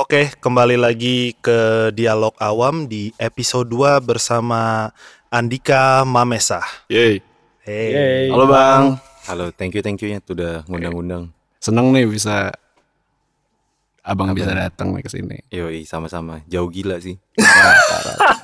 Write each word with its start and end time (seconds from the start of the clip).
Oke, 0.00 0.32
kembali 0.40 0.80
lagi 0.80 1.36
ke 1.44 1.92
Dialog 1.92 2.32
Awam 2.40 2.88
di 2.88 3.12
episode 3.20 3.68
2 3.68 4.00
bersama 4.00 4.88
Andika 5.28 6.08
Mamesa. 6.08 6.64
Yeay. 6.88 7.20
Hey. 7.60 7.88
Yeay. 7.92 8.26
Halo 8.32 8.48
Bang. 8.48 8.96
Halo, 9.28 9.52
thank 9.52 9.76
you 9.76 9.84
thank 9.84 10.00
you 10.00 10.08
ya 10.08 10.24
udah 10.24 10.64
ngundang-undang. 10.72 11.28
Seneng 11.60 11.92
nih 11.92 12.08
bisa 12.08 12.48
Abang 14.00 14.32
bisa 14.32 14.56
datang 14.56 14.96
nih 14.96 15.04
ke 15.04 15.12
sini. 15.12 15.36
Yoi, 15.52 15.84
sama-sama. 15.84 16.40
Jauh 16.48 16.72
gila 16.72 16.96
sih. 16.96 17.20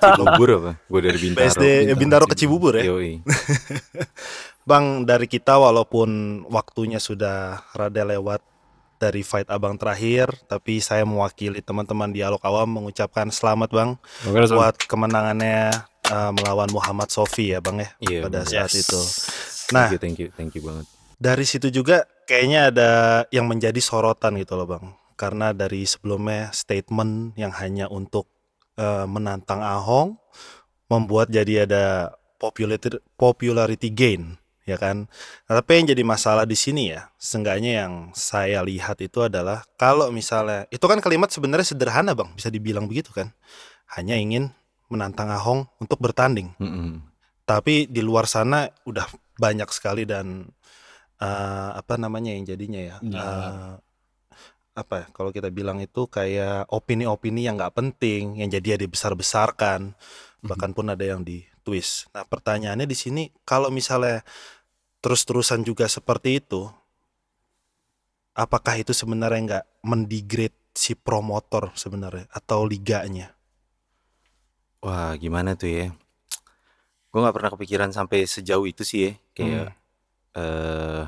Cibubur 0.05 0.61
apa? 0.61 0.73
Gue 0.93 1.01
dari 1.09 1.17
Bintaro. 1.17 1.41
BSD 1.41 1.65
eh, 1.65 1.97
Bintaro 1.97 2.29
ke 2.29 2.37
Cibubur 2.37 2.77
ya. 2.77 2.85
Yoi. 2.85 3.25
Bang, 4.69 5.09
dari 5.09 5.25
kita 5.25 5.57
walaupun 5.57 6.45
waktunya 6.53 7.01
sudah 7.01 7.65
rada 7.73 8.05
lewat 8.05 8.45
dari 8.97 9.21
fight 9.21 9.47
abang 9.47 9.75
terakhir, 9.75 10.29
tapi 10.47 10.79
saya 10.79 11.03
mewakili 11.03 11.61
teman-teman 11.61 12.11
Dialog 12.11 12.41
Awam 12.41 12.81
mengucapkan 12.81 13.29
selamat 13.29 13.69
Bang 13.69 13.91
Oke, 14.23 14.41
Bang. 14.43 14.51
buat 14.51 14.75
kemenangannya 14.81 15.73
eh, 16.07 16.31
melawan 16.33 16.69
Muhammad 16.69 17.09
Sofi 17.09 17.51
ya 17.51 17.61
Bang 17.61 17.79
ya 17.79 17.91
Iya, 17.99 18.21
pada 18.23 18.41
Bang. 18.41 18.49
saat 18.49 18.71
Yes. 18.71 18.83
itu. 18.83 19.01
Nah, 19.71 19.87
Thank 19.87 19.93
you, 19.93 20.01
thank 20.01 20.19
you, 20.19 20.29
thank 20.33 20.53
you 20.55 20.63
banget. 20.63 20.87
dari 21.17 21.43
situ 21.43 21.69
juga 21.69 22.05
kayaknya 22.25 22.61
ada 22.69 22.91
yang 23.31 23.47
menjadi 23.47 23.79
sorotan 23.79 24.37
gitu 24.37 24.53
loh 24.53 24.69
bang 24.69 24.85
karena 25.15 25.51
dari 25.51 25.83
sebelumnya 25.83 26.53
statement 26.53 27.33
yang 27.35 27.51
hanya 27.51 27.89
untuk 27.89 28.29
eh, 28.77 29.07
menantang 29.07 29.65
Ahong 29.65 30.21
membuat 30.87 31.33
jadi 31.33 31.65
ada 31.65 32.13
popularity 32.37 33.01
popularity 33.17 33.89
gain 33.89 34.37
ya 34.67 34.77
kan? 34.77 35.07
Nah, 35.47 35.55
tapi 35.57 35.79
yang 35.81 35.87
jadi 35.95 36.03
masalah 36.03 36.45
di 36.45 36.59
sini 36.59 36.91
ya 36.93 37.09
seenggaknya 37.17 37.87
yang 37.87 37.93
saya 38.13 38.61
lihat 38.61 38.99
itu 39.01 39.23
adalah 39.23 39.63
kalau 39.79 40.11
misalnya 40.11 40.67
itu 40.69 40.83
kan 40.85 40.99
kalimat 40.99 41.31
sebenarnya 41.31 41.73
sederhana 41.73 42.13
bang 42.13 42.29
bisa 42.35 42.51
dibilang 42.51 42.85
begitu 42.85 43.15
kan? 43.15 43.31
Hanya 43.95 44.19
ingin 44.19 44.51
menantang 44.91 45.31
Ahong 45.31 45.71
untuk 45.79 45.99
bertanding. 45.99 46.53
Mm-mm. 46.59 47.03
tapi 47.47 47.87
di 47.87 48.03
luar 48.03 48.27
sana 48.27 48.67
udah 48.83 49.07
banyak 49.39 49.71
sekali 49.71 50.03
dan 50.03 50.51
eh, 51.17 51.71
apa 51.79 51.95
namanya 51.95 52.35
yang 52.35 52.43
jadinya 52.43 52.83
ya 52.83 52.97
Ya. 53.07 53.23
eh, 53.23 53.75
apa 54.77 54.95
ya, 55.01 55.07
kalau 55.17 55.31
kita 55.33 55.49
bilang 55.49 55.81
itu 55.81 56.05
kayak 56.05 56.69
opini-opini 56.69 57.47
yang 57.47 57.57
nggak 57.57 57.73
penting 57.73 58.37
yang 58.37 58.51
jadi 58.51 58.77
ya 58.77 58.79
dibesar-besarkan 58.83 59.95
bahkan 60.45 60.77
pun 60.77 60.91
ada 60.93 61.01
yang 61.01 61.25
di 61.25 61.43
twist 61.63 62.13
nah 62.13 62.29
pertanyaannya 62.29 62.85
di 62.85 62.93
sini 62.93 63.23
kalau 63.49 63.73
misalnya 63.73 64.21
terus-terusan 65.07 65.63
juga 65.63 65.87
seperti 65.87 66.43
itu 66.43 66.67
apakah 68.35 68.75
itu 68.83 68.91
sebenarnya 68.91 69.41
nggak 69.47 69.67
mendegrade 69.87 70.59
si 70.75 70.99
promotor 70.99 71.71
sebenarnya 71.79 72.27
atau 72.35 72.67
liganya 72.67 73.37
Wah, 74.87 75.19
gimana 75.19 75.59
tuh 75.59 75.67
ya? 75.67 75.87
Gue 77.11 77.19
nggak 77.19 77.35
pernah 77.35 77.51
kepikiran 77.51 77.91
sampai 77.91 78.23
sejauh 78.23 78.71
itu 78.71 78.87
sih 78.87 79.01
ya. 79.09 79.13
Kayak 79.35 79.67
eh 80.37 81.05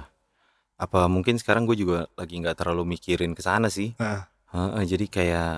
apa 0.78 1.00
mungkin 1.06 1.38
sekarang 1.38 1.62
gue 1.62 1.78
juga 1.78 2.10
lagi 2.19 2.42
nggak 2.42 2.58
terlalu 2.58 2.98
mikirin 2.98 3.38
ke 3.38 3.42
sana 3.44 3.70
sih. 3.70 3.94
Nah. 4.02 4.26
Heeh, 4.50 4.82
jadi 4.82 5.06
kayak 5.06 5.54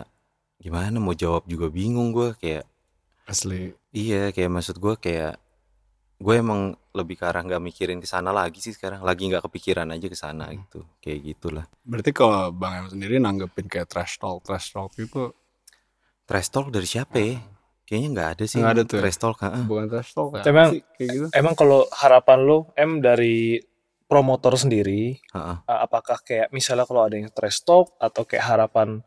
gimana 0.60 1.00
mau 1.00 1.16
jawab 1.16 1.48
juga 1.48 1.72
bingung 1.72 2.12
gue 2.12 2.36
kayak 2.36 2.68
Asli. 3.24 3.72
Iya, 3.94 4.34
kayak 4.34 4.50
maksud 4.52 4.76
gue 4.82 4.94
kayak 4.98 5.38
gue 6.20 6.34
emang 6.36 6.76
lebih 6.92 7.16
ke 7.16 7.24
arah 7.24 7.40
nggak 7.40 7.64
mikirin 7.64 7.98
ke 7.98 8.04
sana 8.04 8.28
lagi 8.28 8.60
sih 8.60 8.76
sekarang. 8.76 9.00
Lagi 9.00 9.24
nggak 9.26 9.48
kepikiran 9.48 9.88
aja 9.88 10.06
ke 10.06 10.18
sana 10.18 10.52
gitu. 10.52 10.84
Kayak 11.00 11.18
gitulah. 11.32 11.64
Berarti 11.80 12.12
kalau 12.12 12.52
Bang 12.52 12.76
Em 12.76 12.86
sendiri 12.92 13.16
nanggepin 13.16 13.66
kayak 13.72 13.88
trash 13.88 14.20
talk, 14.20 14.44
trash 14.44 14.70
talk 14.76 14.92
itu 15.00 15.32
Trash 16.30 16.46
talk 16.54 16.70
dari 16.70 16.86
siapa 16.86 17.18
ya? 17.18 17.42
Kayaknya 17.82 18.08
nggak 18.14 18.28
ada 18.38 18.44
sih. 18.46 18.62
Nggak 18.62 18.74
ada 18.78 18.82
tuh 18.86 18.94
ya? 18.94 19.02
Trash 19.02 19.18
talk, 19.18 19.36
heeh. 19.42 19.62
bukan 19.66 19.86
trash 19.90 20.10
talk 20.14 20.30
ya? 20.38 20.42
Emang- 20.46 20.72
sih 20.78 20.82
kayak 20.94 21.08
gitu. 21.10 21.26
Emang 21.34 21.54
kalau 21.58 21.80
harapan 21.90 22.38
lu 22.46 22.58
M 22.78 23.02
dari 23.02 23.58
promotor 24.06 24.54
sendiri, 24.54 25.18
Heeh. 25.18 25.56
uh, 25.66 25.80
apakah 25.82 26.22
kayak 26.22 26.54
misalnya 26.54 26.86
kalau 26.86 27.02
ada 27.02 27.18
yang 27.18 27.34
trash 27.34 27.66
talk 27.66 27.90
atau 27.98 28.22
kayak 28.22 28.46
harapan 28.46 29.02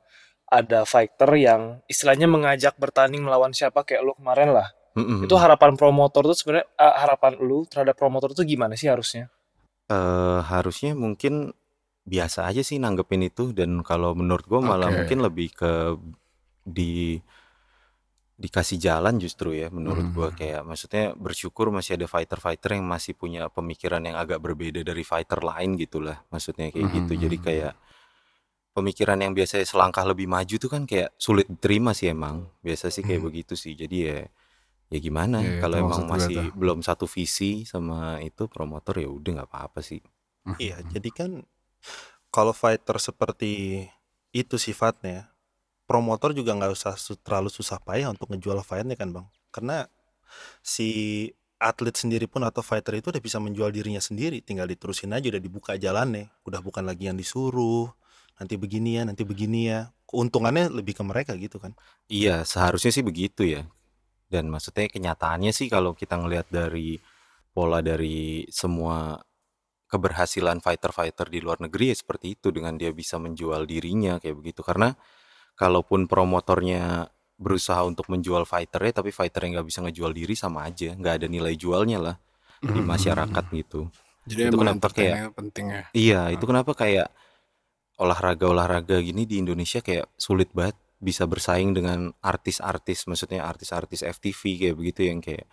ada 0.52 0.84
fighter 0.84 1.32
yang 1.40 1.80
istilahnya 1.88 2.28
mengajak 2.28 2.76
bertanding 2.76 3.24
melawan 3.24 3.56
siapa 3.56 3.88
kayak 3.88 4.04
lu 4.04 4.12
kemarin 4.20 4.52
lah. 4.52 4.68
Mm-mm. 4.94 5.26
Itu 5.26 5.36
harapan 5.42 5.74
promotor 5.74 6.24
tuh 6.30 6.38
sebenarnya 6.38 6.68
uh, 6.78 6.96
harapan 7.02 7.34
lu 7.42 7.66
terhadap 7.66 7.98
promotor 7.98 8.32
tuh 8.38 8.46
gimana 8.46 8.78
sih 8.78 8.90
harusnya? 8.90 9.30
Eh, 9.92 10.40
harusnya 10.48 10.96
mungkin 10.96 11.52
biasa 12.08 12.48
aja 12.48 12.64
sih 12.64 12.80
nanggepin 12.80 13.24
itu 13.28 13.52
dan 13.56 13.84
kalau 13.84 14.16
menurut 14.16 14.44
gue 14.48 14.60
malah 14.64 14.88
Oke. 14.92 14.96
mungkin 15.04 15.20
lebih 15.24 15.50
ke 15.56 15.72
di 16.64 17.20
dikasih 18.34 18.82
jalan 18.82 19.22
justru 19.22 19.54
ya 19.54 19.70
menurut 19.70 20.10
gua 20.12 20.34
Hmm. 20.34 20.38
kayak 20.40 20.62
maksudnya 20.66 21.14
bersyukur 21.16 21.70
masih 21.70 21.96
ada 22.02 22.10
fighter-fighter 22.10 22.76
yang 22.76 22.84
masih 22.90 23.14
punya 23.14 23.46
pemikiran 23.48 24.02
yang 24.04 24.18
agak 24.18 24.42
berbeda 24.42 24.82
dari 24.82 25.06
fighter 25.06 25.40
lain 25.46 25.78
gitulah 25.78 26.18
maksudnya 26.34 26.74
kayak 26.74 26.88
gitu 26.92 27.14
jadi 27.14 27.38
Hmm. 27.40 27.46
kayak 27.46 27.74
pemikiran 28.74 29.22
yang 29.22 29.38
biasanya 29.38 29.70
selangkah 29.70 30.02
lebih 30.04 30.26
maju 30.26 30.56
tuh 30.58 30.68
kan 30.72 30.84
kayak 30.90 31.14
sulit 31.22 31.46
diterima 31.46 31.94
sih 31.94 32.10
emang 32.10 32.50
biasa 32.66 32.90
sih 32.90 33.06
kayak 33.06 33.22
Hmm. 33.22 33.30
begitu 33.30 33.54
sih 33.54 33.78
jadi 33.78 33.98
ya 34.02 34.18
ya 34.94 35.00
gimana 35.02 35.38
Iya, 35.42 35.58
kalau 35.64 35.76
itu 35.82 35.86
emang 35.90 36.02
masih 36.14 36.36
tuh. 36.54 36.58
belum 36.62 36.80
satu 36.86 37.06
visi 37.10 37.66
sama 37.66 38.22
itu 38.22 38.44
promotor 38.46 38.96
ya 39.02 39.10
udah 39.10 39.32
nggak 39.42 39.50
apa-apa 39.50 39.80
sih 39.82 40.02
Iya, 40.62 40.78
jadi 40.94 41.10
kan 41.10 41.32
kalau 42.34 42.54
fighter 42.56 42.98
seperti 42.98 43.86
itu 44.34 44.56
sifatnya, 44.58 45.30
promotor 45.90 46.34
juga 46.34 46.54
nggak 46.58 46.74
usah 46.74 46.94
terlalu 47.22 47.50
susah 47.54 47.78
payah 47.82 48.10
untuk 48.14 48.30
ngejual 48.34 48.60
fightnya 48.66 48.98
kan 48.98 49.10
bang, 49.14 49.28
karena 49.54 49.88
si 50.64 50.90
atlet 51.62 51.96
sendiri 51.96 52.28
pun 52.28 52.44
atau 52.44 52.60
fighter 52.66 53.00
itu 53.00 53.08
udah 53.14 53.24
bisa 53.24 53.40
menjual 53.40 53.72
dirinya 53.72 54.02
sendiri, 54.04 54.44
tinggal 54.44 54.68
diterusin 54.68 55.14
aja 55.16 55.32
udah 55.32 55.42
dibuka 55.44 55.74
jalannya, 55.80 56.28
udah 56.48 56.60
bukan 56.60 56.84
lagi 56.84 57.08
yang 57.08 57.16
disuruh, 57.20 57.88
nanti 58.40 58.56
begini 58.60 59.00
ya, 59.00 59.04
nanti 59.08 59.24
begini 59.24 59.72
ya, 59.72 59.92
keuntungannya 60.10 60.68
lebih 60.74 60.98
ke 61.00 61.04
mereka 61.06 61.34
gitu 61.40 61.58
kan. 61.64 61.72
Iya, 62.12 62.44
seharusnya 62.44 62.92
sih 62.92 63.06
begitu 63.06 63.48
ya. 63.48 63.64
Dan 64.34 64.50
maksudnya 64.50 64.90
kenyataannya 64.90 65.54
sih 65.54 65.70
kalau 65.70 65.94
kita 65.94 66.18
ngelihat 66.18 66.50
dari 66.50 66.98
pola 67.54 67.86
dari 67.86 68.50
semua 68.50 69.22
keberhasilan 69.86 70.58
fighter-fighter 70.58 71.30
di 71.30 71.38
luar 71.38 71.62
negeri 71.62 71.94
ya 71.94 71.98
seperti 72.02 72.34
itu 72.34 72.50
dengan 72.50 72.74
dia 72.74 72.90
bisa 72.90 73.22
menjual 73.22 73.70
dirinya 73.70 74.18
kayak 74.18 74.42
begitu. 74.42 74.66
Karena 74.66 74.90
kalaupun 75.54 76.10
promotornya 76.10 77.06
berusaha 77.38 77.86
untuk 77.86 78.10
menjual 78.10 78.50
fighternya 78.50 79.06
tapi 79.06 79.14
fighternya 79.14 79.62
nggak 79.62 79.68
bisa 79.70 79.80
ngejual 79.86 80.12
diri 80.18 80.34
sama 80.34 80.66
aja, 80.66 80.98
nggak 80.98 81.14
ada 81.22 81.28
nilai 81.30 81.54
jualnya 81.54 82.02
lah 82.02 82.16
di 82.58 82.74
Hmm. 82.82 82.90
masyarakat 82.90 83.46
gitu. 83.54 83.94
Jadi 84.26 84.50
Itu 84.50 84.58
kenapa 84.58 84.88
kayak- 84.90 85.36
penting 85.38 85.66
ya. 85.70 85.84
Iya, 85.94 86.22
itu 86.34 86.46
kenapa 86.48 86.72
kayak 86.74 87.12
olahraga-olahraga 88.00 88.98
gini 89.04 89.30
di 89.30 89.38
Indonesia 89.38 89.84
kayak 89.84 90.10
sulit 90.18 90.50
banget 90.56 90.74
bisa 91.04 91.28
bersaing 91.28 91.76
dengan 91.76 92.16
artis-artis, 92.24 93.06
maksudnya 93.12 93.44
artis-artis 93.44 94.08
FTV 94.08 94.42
kayak 94.56 94.76
begitu 94.80 95.02
yang 95.12 95.20
kayak 95.20 95.46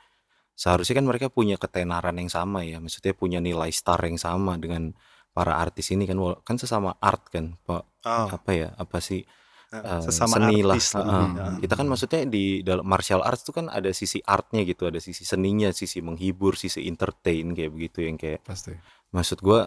seharusnya 0.55 1.03
kan 1.03 1.07
mereka 1.11 1.27
punya 1.27 1.59
ketenaran 1.59 2.15
yang 2.17 2.31
sama 2.31 2.63
ya, 2.63 2.79
maksudnya 2.79 3.13
punya 3.19 3.43
nilai 3.43 3.75
star 3.75 3.99
yang 4.07 4.17
sama 4.17 4.55
dengan 4.57 4.95
para 5.35 5.59
artis 5.59 5.91
ini 5.91 6.07
kan 6.07 6.19
kan 6.47 6.57
sesama 6.57 6.95
art 7.03 7.27
kan, 7.29 7.59
Pak. 7.67 7.83
Oh, 8.07 8.29
Apa 8.31 8.51
ya? 8.55 8.69
Apa 8.79 9.03
sih 9.03 9.27
eh, 9.75 10.01
sesama 10.03 10.39
seni 10.39 10.63
lah. 10.63 10.79
artis 10.79 10.95
lah. 10.95 11.05
Heeh. 11.07 11.27
Ya. 11.35 11.47
Kita 11.67 11.75
kan 11.81 11.87
maksudnya 11.91 12.23
di 12.27 12.45
dalam 12.63 12.87
martial 12.87 13.23
arts 13.27 13.43
tuh 13.43 13.55
kan 13.59 13.67
ada 13.67 13.91
sisi 13.91 14.23
artnya 14.23 14.63
gitu, 14.63 14.87
ada 14.87 15.03
sisi 15.03 15.27
seninya, 15.27 15.75
sisi 15.75 15.99
menghibur, 16.03 16.55
sisi 16.55 16.87
entertain 16.87 17.51
kayak 17.55 17.71
begitu 17.75 17.99
yang 18.07 18.17
kayak 18.21 18.43
Pasti. 18.47 18.75
maksud 19.11 19.43
gua 19.43 19.67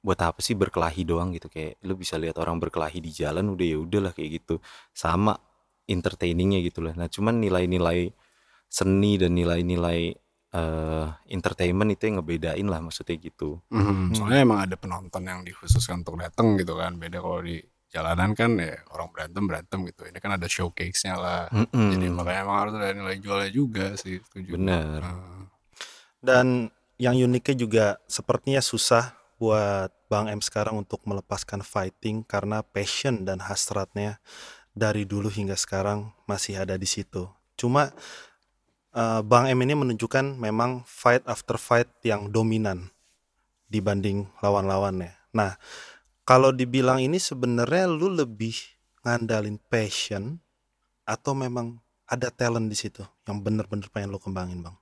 buat 0.00 0.16
apa 0.20 0.40
sih 0.40 0.56
berkelahi 0.56 1.04
doang 1.04 1.36
gitu 1.36 1.52
kayak 1.52 1.76
lu 1.84 1.92
bisa 1.92 2.16
lihat 2.16 2.40
orang 2.40 2.56
berkelahi 2.56 3.04
di 3.04 3.12
jalan 3.12 3.52
udah 3.52 3.66
ya 3.68 3.78
udahlah 3.78 4.12
kayak 4.16 4.40
gitu 4.40 4.56
sama 4.96 5.36
entertainingnya 5.84 6.64
gitu 6.64 6.80
lah 6.80 6.96
nah 6.96 7.06
cuman 7.06 7.36
nilai-nilai 7.36 8.08
seni 8.70 9.20
dan 9.20 9.36
nilai-nilai 9.36 10.14
eh 10.50 11.06
entertainment 11.30 11.94
itu 11.94 12.10
yang 12.10 12.18
ngebedain 12.18 12.66
lah 12.66 12.82
maksudnya 12.82 13.14
gitu 13.22 13.62
Mhm, 13.70 14.18
Soalnya 14.18 14.40
emang 14.42 14.60
ada 14.66 14.74
penonton 14.74 15.22
yang 15.22 15.46
dikhususkan 15.46 16.02
untuk 16.02 16.18
datang 16.18 16.58
gitu 16.58 16.74
kan. 16.74 16.98
Beda 16.98 17.22
kalau 17.22 17.38
di 17.38 17.62
jalanan 17.86 18.34
kan 18.34 18.58
ya 18.58 18.82
orang 18.90 19.14
berantem 19.14 19.46
berantem 19.46 19.78
gitu. 19.86 20.10
Ini 20.10 20.18
kan 20.18 20.34
ada 20.34 20.50
showcase-nya 20.50 21.14
lah. 21.14 21.42
Mm-mm. 21.54 21.88
Jadi 21.94 22.06
makanya 22.10 22.40
emang 22.42 22.58
harus 22.66 22.74
ada 22.82 22.90
nilai 22.90 23.16
jualnya 23.22 23.50
juga 23.54 23.94
sih. 23.94 24.18
Setuju. 24.18 24.58
bener 24.58 25.00
Dan 26.18 26.66
yang 26.98 27.14
uniknya 27.14 27.54
juga 27.54 27.84
sepertinya 28.10 28.58
susah 28.58 29.19
buat 29.40 29.88
Bang 30.12 30.28
M 30.28 30.44
sekarang 30.44 30.76
untuk 30.76 31.00
melepaskan 31.08 31.64
fighting 31.64 32.20
karena 32.28 32.60
passion 32.60 33.24
dan 33.24 33.40
hasratnya 33.40 34.20
dari 34.76 35.08
dulu 35.08 35.32
hingga 35.32 35.56
sekarang 35.56 36.12
masih 36.28 36.60
ada 36.60 36.76
di 36.76 36.84
situ. 36.84 37.24
Cuma 37.56 37.96
eh, 38.92 39.20
Bang 39.24 39.48
M 39.48 39.56
ini 39.64 39.72
menunjukkan 39.72 40.36
memang 40.36 40.84
fight 40.84 41.24
after 41.24 41.56
fight 41.56 41.88
yang 42.04 42.28
dominan 42.28 42.92
dibanding 43.72 44.28
lawan-lawannya. 44.44 45.16
Nah, 45.32 45.56
kalau 46.28 46.52
dibilang 46.52 47.00
ini 47.00 47.16
sebenarnya 47.16 47.88
lu 47.88 48.12
lebih 48.12 48.52
ngandalin 49.00 49.56
passion 49.72 50.36
atau 51.08 51.32
memang 51.32 51.80
ada 52.04 52.28
talent 52.28 52.68
di 52.68 52.76
situ 52.76 53.06
yang 53.24 53.40
bener-bener 53.40 53.86
pengen 53.88 54.12
lo 54.12 54.18
kembangin 54.18 54.60
bang? 54.60 54.76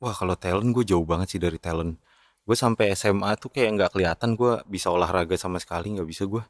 Wah 0.00 0.16
kalau 0.16 0.34
talent 0.34 0.72
gue 0.72 0.84
jauh 0.84 1.04
banget 1.04 1.36
sih 1.36 1.40
dari 1.40 1.60
talent. 1.60 2.00
Gue 2.46 2.54
sampai 2.54 2.94
SMA 2.94 3.34
tuh 3.42 3.50
kayak 3.50 3.70
nggak 3.74 3.90
kelihatan 3.98 4.38
gue 4.38 4.62
bisa 4.70 4.94
olahraga 4.94 5.34
sama 5.34 5.58
sekali 5.58 5.98
nggak 5.98 6.06
bisa 6.06 6.30
gue. 6.30 6.42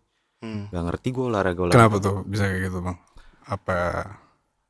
Hmm. 0.45 0.69
Gak 0.69 0.85
ngerti 0.93 1.09
gue 1.17 1.25
olahraga 1.33 1.61
olahraga. 1.65 1.81
Kenapa 1.81 1.97
tuh 2.05 2.17
bisa 2.29 2.45
kayak 2.45 2.63
gitu 2.69 2.79
bang? 2.85 2.97
Apa 3.49 3.77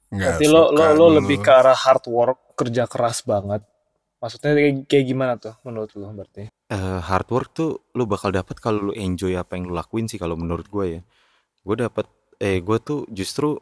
nggak 0.06 0.38
Berarti 0.38 0.46
lo 0.46 0.62
lo 0.70 0.82
lo 0.94 1.06
lebih 1.18 1.42
ke 1.42 1.50
arah 1.50 1.74
hard 1.74 2.06
work, 2.06 2.54
kerja 2.54 2.86
keras 2.86 3.26
banget. 3.26 3.66
Maksudnya 4.22 4.54
kayak, 4.54 4.74
kayak 4.86 5.04
gimana 5.10 5.34
tuh 5.34 5.58
menurut 5.66 5.90
lo 5.98 6.14
berarti? 6.14 6.46
Eh, 6.46 7.00
hard 7.02 7.28
work 7.34 7.50
tuh 7.50 7.90
lu 7.98 8.06
bakal 8.06 8.30
dapat 8.30 8.62
kalau 8.62 8.90
lu 8.90 8.92
enjoy 8.94 9.34
apa 9.34 9.58
yang 9.58 9.66
lu 9.66 9.74
lakuin 9.74 10.06
sih 10.06 10.22
kalau 10.22 10.38
menurut 10.38 10.70
gue 10.70 10.86
ya. 10.98 11.00
Gue 11.66 11.76
dapat 11.82 12.06
eh 12.38 12.62
gue 12.62 12.78
tuh 12.78 13.02
justru 13.10 13.58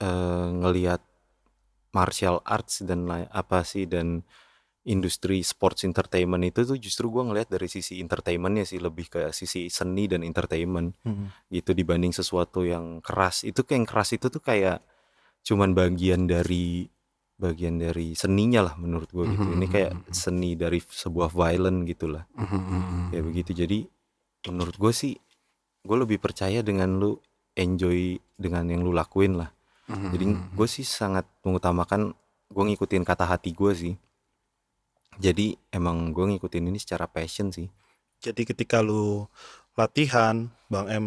eh, 0.00 0.48
ngelihat 0.64 1.04
martial 1.92 2.40
arts 2.44 2.84
dan 2.84 3.08
apa 3.28 3.64
sih 3.64 3.88
dan 3.88 4.20
industri 4.86 5.42
sports 5.42 5.82
entertainment 5.82 6.46
itu 6.46 6.62
tuh 6.62 6.78
justru 6.78 7.10
gue 7.10 7.18
ngelihat 7.26 7.50
dari 7.50 7.66
sisi 7.66 7.98
entertainmentnya 7.98 8.62
sih 8.62 8.78
lebih 8.78 9.10
ke 9.10 9.20
sisi 9.34 9.66
seni 9.66 10.06
dan 10.06 10.22
entertainment 10.22 10.94
Hmm. 11.02 11.34
gitu 11.50 11.74
dibanding 11.74 12.14
sesuatu 12.14 12.62
yang 12.62 13.02
keras. 13.02 13.42
Itu 13.42 13.66
kayak 13.66 13.78
yang 13.82 13.88
keras 13.90 14.10
itu 14.14 14.26
tuh 14.30 14.38
kayak 14.38 14.78
cuman 15.42 15.74
bagian 15.74 16.30
dari 16.30 16.86
bagian 17.36 17.76
dari 17.76 18.14
seninya 18.16 18.62
lah 18.62 18.74
menurut 18.78 19.10
gue 19.10 19.26
gitu. 19.28 19.48
Ini 19.52 19.66
kayak 19.68 19.92
seni 20.08 20.54
dari 20.54 20.78
sebuah 20.78 21.34
violent 21.34 21.82
gitulah. 21.84 22.24
Mhm. 22.38 23.10
kayak 23.10 23.24
begitu. 23.26 23.50
Jadi 23.52 23.78
menurut 24.48 24.78
gue 24.78 24.92
sih 24.94 25.14
gue 25.82 25.96
lebih 25.98 26.22
percaya 26.22 26.62
dengan 26.62 26.94
lu 26.96 27.18
enjoy 27.54 28.16
dengan 28.38 28.70
yang 28.70 28.86
lu 28.86 28.94
lakuin 28.94 29.34
lah. 29.34 29.50
Mhm, 29.90 30.08
jadi 30.14 30.24
gue 30.54 30.68
sih 30.70 30.82
sangat 30.82 31.26
mengutamakan 31.42 32.14
gue 32.46 32.62
ngikutin 32.70 33.02
kata 33.02 33.26
hati 33.26 33.50
gue 33.50 33.72
sih 33.74 33.94
jadi 35.16 35.56
emang 35.72 36.12
gue 36.12 36.36
ngikutin 36.36 36.68
ini 36.68 36.78
secara 36.80 37.08
passion 37.08 37.48
sih. 37.52 37.68
Jadi 38.20 38.42
ketika 38.48 38.80
lu 38.80 39.28
latihan, 39.76 40.48
Bang 40.72 40.88
M 40.88 41.06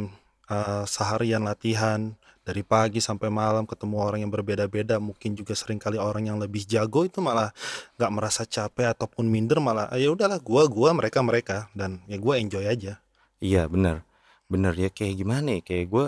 eh, 0.49 0.83
seharian 0.85 1.45
latihan 1.45 2.13
dari 2.45 2.65
pagi 2.65 2.97
sampai 2.97 3.29
malam 3.29 3.69
ketemu 3.69 3.95
orang 4.01 4.19
yang 4.25 4.33
berbeda-beda, 4.33 4.97
mungkin 4.97 5.37
juga 5.37 5.53
sering 5.53 5.77
kali 5.77 6.01
orang 6.01 6.25
yang 6.33 6.37
lebih 6.41 6.65
jago 6.65 7.05
itu 7.05 7.21
malah 7.21 7.53
nggak 8.01 8.11
merasa 8.13 8.41
capek 8.45 8.89
ataupun 8.97 9.29
minder 9.29 9.61
malah 9.61 9.85
"Ah, 9.93 10.01
ya 10.01 10.09
udahlah 10.09 10.41
gua 10.41 10.65
gua 10.65 10.89
mereka 10.97 11.21
mereka 11.21 11.57
dan 11.77 12.01
ya 12.09 12.17
gua 12.17 12.41
enjoy 12.41 12.65
aja. 12.65 12.97
Iya 13.39 13.69
benar, 13.69 14.03
benar 14.51 14.73
ya 14.75 14.89
kayak 14.91 15.15
gimana 15.21 15.59
ya? 15.59 15.61
Kayak 15.63 15.85
gue 15.93 16.05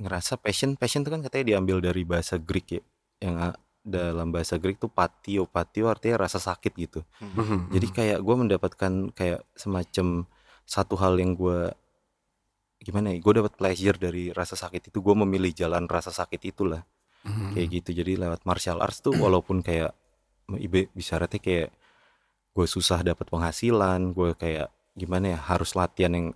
ngerasa 0.00 0.36
passion, 0.40 0.76
passion 0.76 1.04
itu 1.04 1.10
kan 1.12 1.20
katanya 1.24 1.56
diambil 1.56 1.80
dari 1.80 2.02
bahasa 2.04 2.36
Greek 2.36 2.68
ya, 2.80 2.82
yang 3.24 3.36
dalam 3.80 4.28
bahasa 4.28 4.60
Greek 4.60 4.76
tuh 4.76 4.92
patio, 4.92 5.48
patio 5.48 5.88
artinya 5.88 6.28
rasa 6.28 6.36
sakit 6.36 6.72
gitu. 6.76 7.00
Mhm, 7.20 7.72
Jadi 7.72 7.86
mhm. 7.88 7.94
kayak 7.96 8.18
gue 8.20 8.36
mendapatkan 8.36 8.92
kayak 9.16 9.40
semacam 9.56 10.28
satu 10.68 10.94
hal 11.00 11.16
yang 11.18 11.32
gue 11.34 11.72
gimana 12.80 13.12
ya, 13.12 13.18
gue 13.20 13.32
dapat 13.36 13.52
pleasure 13.60 13.96
dari 14.00 14.32
rasa 14.32 14.56
sakit 14.56 14.88
itu, 14.88 14.98
gue 15.04 15.14
memilih 15.16 15.52
jalan 15.52 15.84
rasa 15.84 16.08
sakit 16.12 16.40
itulah 16.48 16.80
Mhm. 17.24 17.52
kayak 17.56 17.68
gitu. 17.80 17.90
Jadi 18.00 18.16
lewat 18.16 18.44
martial 18.48 18.80
arts 18.80 19.04
tuh 19.04 19.12
walaupun 19.16 19.60
kayak 19.60 19.92
ibe 20.56 20.88
bisaratnya 20.96 21.40
kayak 21.40 21.68
gue 22.56 22.66
susah 22.66 23.04
dapat 23.04 23.28
penghasilan, 23.28 24.16
gue 24.16 24.32
kayak 24.36 24.68
gimana 24.96 25.36
ya 25.36 25.38
harus 25.40 25.76
latihan 25.76 26.12
yang 26.12 26.26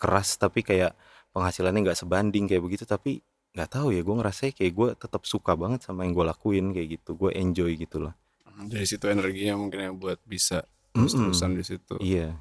keras 0.00 0.36
tapi 0.40 0.64
kayak 0.64 0.96
penghasilannya 1.36 1.80
nggak 1.90 2.00
sebanding 2.00 2.48
kayak 2.48 2.62
begitu 2.64 2.84
tapi 2.88 3.20
nggak 3.54 3.70
tahu 3.70 3.90
ya 3.94 4.00
gue 4.06 4.14
ngerasa 4.14 4.54
kayak 4.54 4.72
gue 4.74 4.88
tetap 4.94 5.22
suka 5.26 5.58
banget 5.58 5.82
sama 5.82 6.06
yang 6.06 6.14
gue 6.14 6.26
lakuin 6.26 6.66
kayak 6.70 7.00
gitu 7.00 7.18
gue 7.18 7.30
enjoy 7.34 7.74
gitu 7.74 7.98
lah 8.02 8.14
Dari 8.60 8.84
situ 8.84 9.08
energinya 9.08 9.56
mungkin 9.56 9.80
yang 9.80 9.96
buat 9.96 10.20
bisa 10.28 10.68
terus-terusan 10.92 11.56
di 11.56 11.64
situ. 11.64 11.94
iya 11.96 12.36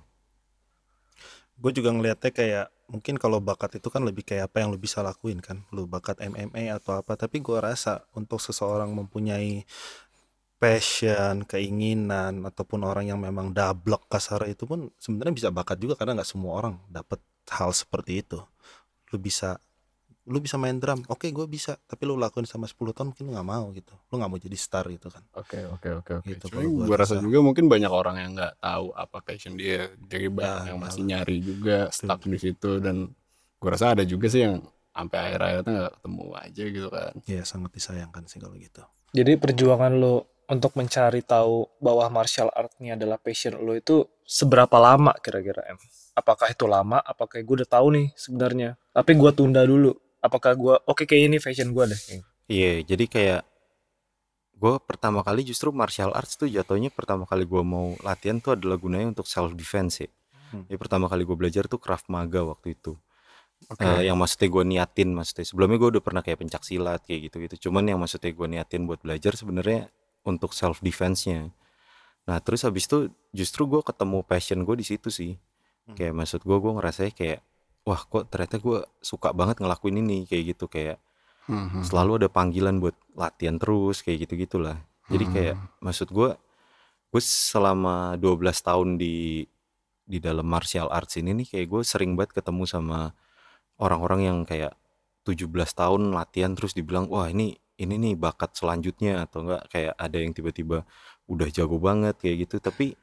Gue 1.60 1.72
juga 1.76 1.92
ngelihatnya 1.92 2.32
kayak 2.32 2.68
mungkin 2.90 3.16
kalau 3.22 3.38
bakat 3.40 3.78
itu 3.78 3.88
kan 3.94 4.02
lebih 4.02 4.26
kayak 4.26 4.50
apa 4.50 4.64
yang 4.66 4.74
lu 4.74 4.80
bisa 4.82 5.04
lakuin 5.06 5.40
kan. 5.44 5.64
Lu 5.76 5.86
bakat 5.86 6.18
MMA 6.24 6.74
atau 6.74 6.98
apa, 6.98 7.14
tapi 7.16 7.40
gua 7.44 7.62
rasa 7.62 8.04
untuk 8.18 8.42
seseorang 8.42 8.90
mempunyai 8.96 9.64
passion, 10.60 11.48
keinginan 11.48 12.44
ataupun 12.44 12.84
orang 12.84 13.08
yang 13.08 13.20
memang 13.22 13.56
dablek 13.56 14.04
kasar 14.12 14.44
itu 14.52 14.68
pun 14.68 14.92
sebenarnya 15.00 15.34
bisa 15.36 15.50
bakat 15.56 15.80
juga 15.80 15.96
karena 15.96 16.20
nggak 16.20 16.28
semua 16.28 16.54
orang 16.60 16.76
dapat 16.92 17.20
hal 17.48 17.72
seperti 17.72 18.24
itu. 18.26 18.40
Lu 19.14 19.18
bisa 19.22 19.60
lu 20.30 20.38
bisa 20.38 20.56
main 20.56 20.78
drum, 20.78 21.02
oke 21.06 21.26
gue 21.26 21.46
bisa, 21.46 21.74
tapi 21.84 22.06
lu 22.06 22.14
lakuin 22.14 22.46
sama 22.46 22.70
10 22.70 22.78
tahun 22.94 23.08
mungkin 23.12 23.24
lu 23.26 23.32
nggak 23.34 23.50
mau 23.50 23.66
gitu. 23.74 23.98
Lu 24.08 24.22
nggak 24.22 24.30
mau 24.30 24.38
jadi 24.38 24.54
star 24.54 24.86
gitu 24.88 25.10
kan. 25.10 25.26
Oke 25.34 25.58
oke 25.66 25.90
oke 26.00 26.12
oke. 26.22 26.28
Gitu 26.30 26.46
Cuma 26.48 26.62
gue 26.86 26.96
rasa 26.96 27.18
juga 27.18 27.42
mungkin 27.42 27.66
banyak 27.66 27.90
orang 27.90 28.16
yang 28.16 28.32
nggak 28.38 28.62
tahu 28.62 28.94
apa 28.94 29.18
passion 29.20 29.58
dia. 29.58 29.90
Jadi 30.06 30.30
banyak 30.30 30.62
Ya, 30.62 30.70
yang 30.70 30.80
masih 30.80 31.02
iyalah. 31.02 31.10
nyari 31.10 31.38
juga 31.42 31.78
stuck 31.90 32.22
di 32.24 32.38
situ 32.38 32.78
dan 32.78 33.10
gue 33.58 33.70
rasa 33.70 33.98
ada 33.98 34.06
juga 34.06 34.30
sih 34.30 34.46
yang 34.46 34.62
sampai 34.90 35.18
akhir-akhirnya 35.18 35.72
nggak 35.74 35.94
ketemu 35.98 36.24
aja 36.38 36.64
gitu 36.70 36.88
kan. 36.88 37.12
Ya 37.26 37.42
sangat 37.42 37.72
disayangkan 37.74 38.24
sih 38.30 38.38
kalau 38.38 38.54
gitu. 38.54 38.86
Jadi 39.10 39.34
perjuangan 39.36 39.92
lo 39.98 40.16
untuk 40.46 40.74
mencari 40.74 41.22
tahu 41.22 41.66
bahwa 41.78 42.06
martial 42.10 42.54
art 42.54 42.74
ini 42.78 42.94
adalah 42.94 43.18
passion 43.18 43.58
lo 43.58 43.74
itu 43.74 44.06
seberapa 44.22 44.78
lama 44.78 45.14
kira-kira 45.18 45.66
em? 45.66 45.78
Apakah 46.14 46.54
itu 46.54 46.66
lama? 46.66 47.02
Apakah 47.02 47.40
gue 47.40 47.56
udah 47.64 47.70
tahu 47.70 47.98
nih 47.98 48.08
sebenarnya? 48.14 48.78
Tapi 48.92 49.18
gue 49.18 49.32
tunda 49.34 49.66
dulu. 49.66 49.94
Apakah 50.20 50.52
gue 50.56 50.76
oke 50.84 51.04
kayak 51.04 51.32
ini 51.32 51.38
fashion 51.40 51.72
gue 51.72 51.86
deh? 51.90 52.02
iya 52.50 52.82
jadi 52.82 53.06
kayak 53.06 53.42
gue 54.60 54.74
pertama 54.84 55.24
kali 55.24 55.48
justru 55.48 55.72
martial 55.72 56.12
arts 56.12 56.36
tuh 56.36 56.52
jatuhnya 56.52 56.92
pertama 56.92 57.24
kali 57.24 57.48
gue 57.48 57.64
mau 57.64 57.96
latihan 58.04 58.44
tuh 58.44 58.60
adalah 58.60 58.76
gunanya 58.76 59.16
untuk 59.16 59.28
self 59.28 59.56
defense 59.56 60.04
ya 60.04 60.10
Hmm. 60.50 60.66
jadi 60.66 60.82
pertama 60.82 61.06
kali 61.06 61.30
gue 61.30 61.38
belajar 61.38 61.70
tuh 61.70 61.78
Krav 61.78 62.02
Maga 62.10 62.42
waktu 62.42 62.74
itu 62.74 62.98
Oke. 63.70 63.86
Eh, 63.86 64.10
yang 64.10 64.18
maksudnya 64.18 64.50
gue 64.50 64.64
niatin 64.66 65.14
maksudnya 65.14 65.46
sebelumnya 65.46 65.78
gue 65.78 65.90
udah 65.94 66.04
pernah 66.04 66.26
kayak 66.26 66.42
pencak 66.42 66.66
silat 66.66 67.06
kayak 67.06 67.30
gitu 67.30 67.38
gitu 67.46 67.70
cuman 67.70 67.86
yang 67.86 68.02
maksudnya 68.02 68.34
gue 68.34 68.48
niatin 68.50 68.90
buat 68.90 68.98
belajar 68.98 69.38
sebenarnya 69.38 69.94
untuk 70.26 70.58
self 70.58 70.82
defense 70.82 71.30
nya 71.30 71.54
nah 72.26 72.42
terus 72.42 72.66
habis 72.66 72.90
itu 72.90 73.14
justru 73.30 73.70
gue 73.70 73.78
ketemu 73.86 74.26
passion 74.26 74.66
gue 74.66 74.74
di 74.74 74.86
situ 74.90 75.14
sih 75.14 75.38
Hmm. 75.86 75.94
kayak 75.94 76.14
maksud 76.18 76.42
gue 76.42 76.58
gue 76.58 76.72
ngerasa 76.82 77.14
kayak 77.14 77.46
wah 77.90 77.98
kok 78.00 78.30
ternyata 78.30 78.62
gue 78.62 78.80
suka 79.02 79.34
banget 79.34 79.58
ngelakuin 79.58 79.98
ini 79.98 80.30
kayak 80.30 80.54
gitu 80.54 80.70
kayak 80.70 81.02
Mhm. 81.50 81.82
selalu 81.82 82.22
ada 82.22 82.30
panggilan 82.30 82.78
buat 82.78 82.94
latihan 83.18 83.58
terus 83.58 84.06
kayak 84.06 84.30
gitu 84.30 84.38
gitulah 84.38 84.78
jadi 85.10 85.26
kayak 85.26 85.56
maksud 85.82 86.14
gue 86.14 86.38
gue 87.10 87.22
selama 87.26 88.14
12 88.16 88.62
tahun 88.62 89.02
di 89.02 89.42
di 90.06 90.18
dalam 90.22 90.46
martial 90.46 90.94
arts 90.94 91.18
ini 91.18 91.34
nih 91.34 91.48
kayak 91.50 91.68
gue 91.68 91.82
sering 91.82 92.14
banget 92.14 92.38
ketemu 92.38 92.70
sama 92.70 93.18
orang-orang 93.82 94.30
yang 94.30 94.38
kayak 94.46 94.78
17 95.26 95.50
tahun 95.74 96.14
latihan 96.14 96.54
terus 96.54 96.78
dibilang 96.78 97.10
wah 97.10 97.26
ini 97.26 97.58
ini 97.80 97.96
nih 97.98 98.14
bakat 98.14 98.54
selanjutnya 98.54 99.26
atau 99.26 99.50
enggak 99.50 99.66
kayak 99.74 99.94
ada 99.98 100.18
yang 100.22 100.34
tiba-tiba 100.34 100.86
udah 101.26 101.48
jago 101.50 101.82
banget 101.82 102.14
kayak 102.22 102.46
gitu 102.46 102.62
tapi 102.62 102.94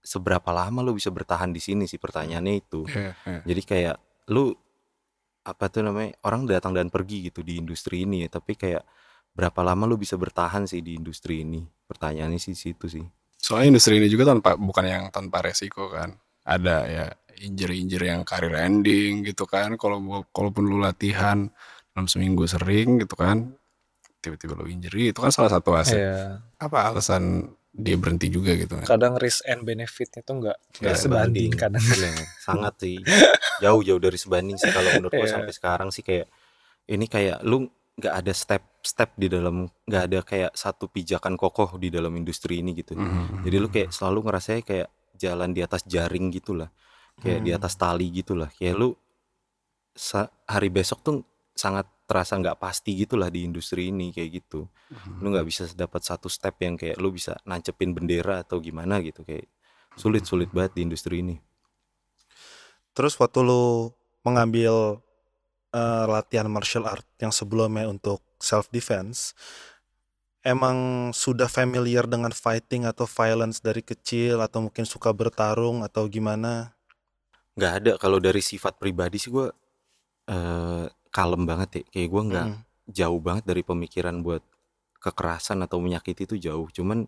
seberapa 0.00 0.46
lama 0.54 0.78
lu 0.80 0.94
bisa 0.94 1.10
bertahan 1.10 1.50
di 1.50 1.58
sini 1.58 1.90
sih 1.90 1.98
pertanyaannya 1.98 2.54
itu 2.54 2.86
Iya, 2.86 3.12
iya. 3.26 3.40
jadi 3.44 3.62
kayak 3.66 3.96
lu 4.30 4.54
apa 5.42 5.66
tuh 5.66 5.82
namanya 5.82 6.14
orang 6.22 6.46
datang 6.46 6.72
dan 6.76 6.88
pergi 6.92 7.32
gitu 7.32 7.40
di 7.42 7.58
industri 7.58 8.04
ini 8.06 8.24
ya 8.24 8.28
tapi 8.30 8.54
kayak 8.54 8.84
berapa 9.32 9.60
lama 9.62 9.88
lu 9.88 9.96
bisa 9.96 10.14
bertahan 10.14 10.68
sih 10.68 10.84
di 10.84 10.94
industri 10.94 11.42
ini 11.42 11.64
pertanyaannya 11.86 12.38
sih 12.38 12.54
situ 12.54 12.86
sih 12.86 13.06
Soalnya 13.40 13.72
industri 13.74 13.96
ini 13.96 14.06
juga 14.12 14.28
tanpa 14.28 14.52
bukan 14.52 14.84
yang 14.84 15.04
tanpa 15.08 15.40
resiko 15.40 15.88
kan. 15.88 16.12
Ada 16.44 16.76
ya 16.84 17.06
injury-injury 17.40 18.12
yang 18.12 18.20
karir 18.20 18.52
ending 18.52 19.24
gitu 19.24 19.48
kan. 19.48 19.80
Kalau 19.80 19.96
kalaupun 20.28 20.68
lu 20.68 20.76
latihan 20.76 21.48
dalam 21.96 22.04
seminggu 22.04 22.44
sering 22.44 23.00
gitu 23.00 23.16
kan, 23.16 23.48
tiba-tiba 24.20 24.60
lu 24.60 24.68
injury 24.68 25.16
itu 25.16 25.24
kan 25.24 25.32
salah 25.32 25.48
satu 25.56 25.72
aset 25.72 25.96
Iya. 25.96 26.44
apa 26.60 26.92
alasan 26.92 27.48
dia 27.70 27.94
berhenti 27.94 28.26
juga 28.28 28.52
gitu 28.58 28.74
kan. 28.76 28.86
Kadang 28.86 29.14
risk 29.16 29.46
and 29.46 29.62
benefitnya 29.62 30.20
tuh 30.20 30.42
nggak 30.42 30.58
nggak 30.58 30.82
Nggak 30.82 30.96
sebanding 30.98 31.50
kadang. 31.54 31.82
Iya, 31.82 32.10
sangat 32.42 32.74
sih 32.82 32.98
jauh-jauh 33.62 34.00
dari 34.02 34.18
sebanding 34.18 34.56
sih 34.58 34.70
kalau 34.70 34.90
menurut 34.98 35.12
gue 35.12 35.22
Iya. 35.22 35.34
sampai 35.38 35.52
sekarang 35.54 35.88
sih 35.90 36.02
kayak 36.02 36.26
ini 36.90 37.06
kayak 37.06 37.46
lu 37.46 37.70
nggak 38.00 38.14
ada 38.16 38.32
step-step 38.32 39.12
di 39.14 39.28
dalam 39.28 39.68
nggak 39.84 40.02
ada 40.08 40.18
kayak 40.24 40.50
satu 40.56 40.88
pijakan 40.88 41.36
kokoh 41.36 41.76
di 41.76 41.92
dalam 41.92 42.10
industri 42.16 42.58
ini 42.64 42.72
gitu 42.72 42.96
Mhm. 42.96 43.44
jadi 43.44 43.56
lu 43.60 43.68
kayak 43.68 43.92
selalu 43.92 44.24
ngerasanya 44.26 44.62
kayak 44.64 44.88
jalan 45.20 45.52
di 45.52 45.60
atas 45.60 45.84
jaring 45.84 46.32
gitulah 46.32 46.72
kayak 47.20 47.44
di 47.44 47.52
Hmm. 47.52 47.60
atas 47.60 47.76
tali 47.76 48.08
gitulah 48.08 48.48
kayak 48.50 48.74
lu 48.74 48.96
hari 50.48 50.68
besok 50.72 51.04
tuh 51.04 51.20
sangat 51.52 51.84
terasa 52.10 52.34
nggak 52.42 52.58
pasti 52.64 52.90
gitulah 53.02 53.30
di 53.30 53.40
industri 53.48 53.82
ini 53.94 54.10
kayak 54.16 54.30
gitu 54.42 54.60
Mhm. 54.90 55.22
lu 55.22 55.26
nggak 55.32 55.46
bisa 55.50 55.62
dapat 55.78 56.02
satu 56.02 56.26
step 56.36 56.54
yang 56.66 56.74
kayak 56.80 56.98
lu 57.02 57.08
bisa 57.14 57.38
nancepin 57.46 57.94
bendera 57.96 58.42
atau 58.44 58.58
gimana 58.58 58.98
gitu 59.06 59.22
kayak 59.28 59.46
sulit 60.02 60.24
sulit 60.30 60.50
banget 60.56 60.72
di 60.76 60.80
industri 60.90 61.22
ini 61.24 61.36
Terus 62.94 63.14
waktu 63.18 63.40
lu 63.46 63.94
mengambil 64.26 65.00
eh, 65.74 66.06
latihan 66.10 66.48
martial 66.50 66.86
art 66.88 67.06
yang 67.22 67.30
sebelumnya 67.34 67.86
untuk 67.88 68.20
self 68.40 68.66
defense 68.74 69.34
emang 70.52 70.78
sudah 71.12 71.48
familiar 71.58 72.04
dengan 72.08 72.32
fighting 72.32 72.82
atau 72.88 73.04
violence 73.18 73.58
dari 73.60 73.82
kecil 73.84 74.40
atau 74.46 74.58
mungkin 74.68 74.84
suka 74.88 75.10
bertarung 75.20 75.78
atau 75.84 76.08
gimana? 76.08 76.52
Nggak 77.58 77.72
ada 77.82 77.92
kalau 78.00 78.18
dari 78.22 78.40
sifat 78.40 78.78
pribadi 78.80 79.18
sih 79.20 79.30
gue 79.34 79.46
eh 80.30 80.86
kalem 81.10 81.42
banget 81.44 81.70
ya. 81.74 81.82
Kayak 81.90 82.08
gue 82.08 82.22
nggak 82.30 82.46
Mm. 82.48 82.58
jauh 82.90 83.20
banget 83.20 83.44
dari 83.46 83.62
pemikiran 83.62 84.22
buat 84.22 84.42
kekerasan 84.98 85.62
atau 85.62 85.78
menyakiti 85.78 86.26
itu 86.26 86.36
jauh. 86.36 86.66
Cuman 86.70 87.06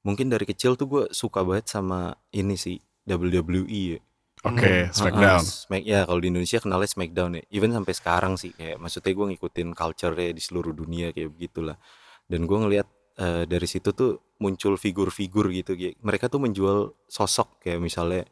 mungkin 0.00 0.28
dari 0.28 0.44
kecil 0.44 0.74
tuh 0.74 0.86
gue 0.86 1.02
suka 1.10 1.42
banget 1.42 1.66
sama 1.68 2.14
ini 2.30 2.54
sih 2.54 2.76
WWE 3.04 3.96
ya. 3.96 4.00
Oke, 4.44 4.86
Hmm. 4.86 4.92
Smackdown. 4.92 5.40
Heeh, 5.42 5.64
Smack 5.66 5.84
ya 5.84 6.00
kalau 6.04 6.20
di 6.20 6.28
Indonesia 6.28 6.58
kenalnya 6.60 6.86
Smackdown 6.86 7.30
ya. 7.40 7.42
Even 7.50 7.72
sampai 7.72 7.94
sekarang 7.96 8.36
sih 8.36 8.52
kayak 8.52 8.76
maksudnya 8.78 9.10
gue 9.10 9.26
ngikutin 9.32 9.68
culture-nya 9.72 10.30
di 10.30 10.42
seluruh 10.44 10.70
dunia 10.70 11.10
kayak 11.10 11.32
begitulah. 11.32 11.76
Dan 12.24 12.44
gue 12.44 12.58
ngelihat 12.58 12.88
eh, 13.16 13.48
dari 13.48 13.64
situ 13.64 13.90
tuh 13.90 14.36
muncul 14.38 14.76
figur-figur 14.76 15.48
gitu. 15.50 15.72
kayak 15.72 15.96
Mereka 15.98 16.28
tuh 16.28 16.36
menjual 16.38 16.78
sosok 17.08 17.58
kayak 17.58 17.80
misalnya 17.80 18.28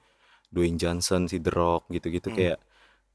Dwayne 0.52 0.76
Johnson, 0.76 1.24
si 1.26 1.40
The 1.40 1.50
Rock 1.50 1.88
gitu-gitu 1.88 2.28
Hmm. 2.30 2.36
kayak 2.36 2.58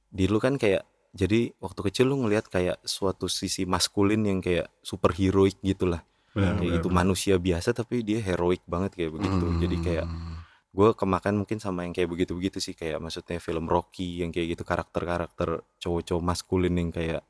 di 0.09 0.25
lu 0.25 0.41
kan 0.41 0.57
kayak 0.57 0.81
jadi 1.09 1.51
waktu 1.57 1.79
kecil 1.89 2.05
lu 2.07 2.21
ngelihat 2.21 2.45
kayak 2.47 2.77
suatu 2.85 3.25
sisi 3.25 3.65
maskulin 3.65 4.21
yang 4.21 4.39
kayak 4.39 4.69
super 4.79 5.09
heroik 5.11 5.57
gitu 5.59 5.89
lah. 5.89 6.05
Benar, 6.29 6.55
Kayak 6.55 6.61
benar, 6.61 6.75
gitu 6.77 6.87
benar. 6.87 6.97
manusia 7.01 7.35
biasa 7.35 7.69
tapi 7.73 8.05
dia 8.05 8.21
heroik 8.21 8.61
banget 8.69 8.93
kayak 8.93 9.11
begitu. 9.17 9.45
Jadi 9.57 9.75
kayak 9.81 10.05
Hmm. 10.05 10.37
gue 10.69 10.89
kemakan 10.93 11.33
mungkin 11.41 11.57
sama 11.57 11.81
yang 11.81 11.91
kayak 11.91 12.09
begitu-begitu 12.13 12.61
sih 12.61 12.77
kayak 12.77 13.01
maksudnya 13.01 13.41
film 13.41 13.65
Rocky 13.65 14.21
yang 14.21 14.29
kayak 14.29 14.53
gitu 14.53 14.61
karakter-karakter 14.61 15.65
cowok-cowok 15.81 16.21
maskulin 16.21 16.77
yang 16.77 16.93
kayak 16.93 17.25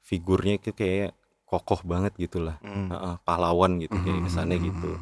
figurnya 0.00 0.56
itu 0.56 0.72
kayak 0.72 1.12
kokoh 1.44 1.84
banget 1.84 2.16
gitu 2.16 2.40
lah 2.40 2.56
Mm. 2.64 2.88
Heeh, 2.88 3.14
pahlawan 3.28 3.76
gitu 3.76 3.92
kayak 3.92 4.24
kesannya 4.24 4.56
gitu 4.64 4.96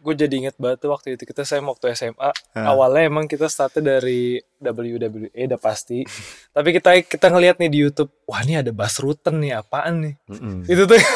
gue 0.00 0.14
jadi 0.16 0.34
inget 0.34 0.56
banget 0.56 0.80
tuh 0.80 0.90
waktu 0.90 1.14
itu 1.14 1.22
kita 1.22 1.44
saya 1.44 1.60
waktu 1.60 1.92
SMA 1.92 2.32
Ah. 2.50 2.66
awalnya 2.66 3.04
emang 3.04 3.24
kita 3.24 3.46
startnya 3.46 3.96
dari 3.96 4.40
WWE 4.58 5.28
udah 5.28 5.56
pasti. 5.56 6.02
Tapi 6.56 6.68
kita 6.72 6.90
kita 7.02 7.28
ngelihat 7.28 7.56
nih 7.56 7.68
di 7.68 7.78
YouTube 7.80 8.08
wah 8.24 8.40
ini 8.40 8.56
ada 8.56 8.70
Bas 8.70 8.96
Rutten 8.96 9.38
nih 9.38 9.54
apaan 9.54 9.94
nih? 10.02 10.14
Mm-mm. 10.26 10.64
itu 10.64 10.82
tuh 10.84 10.96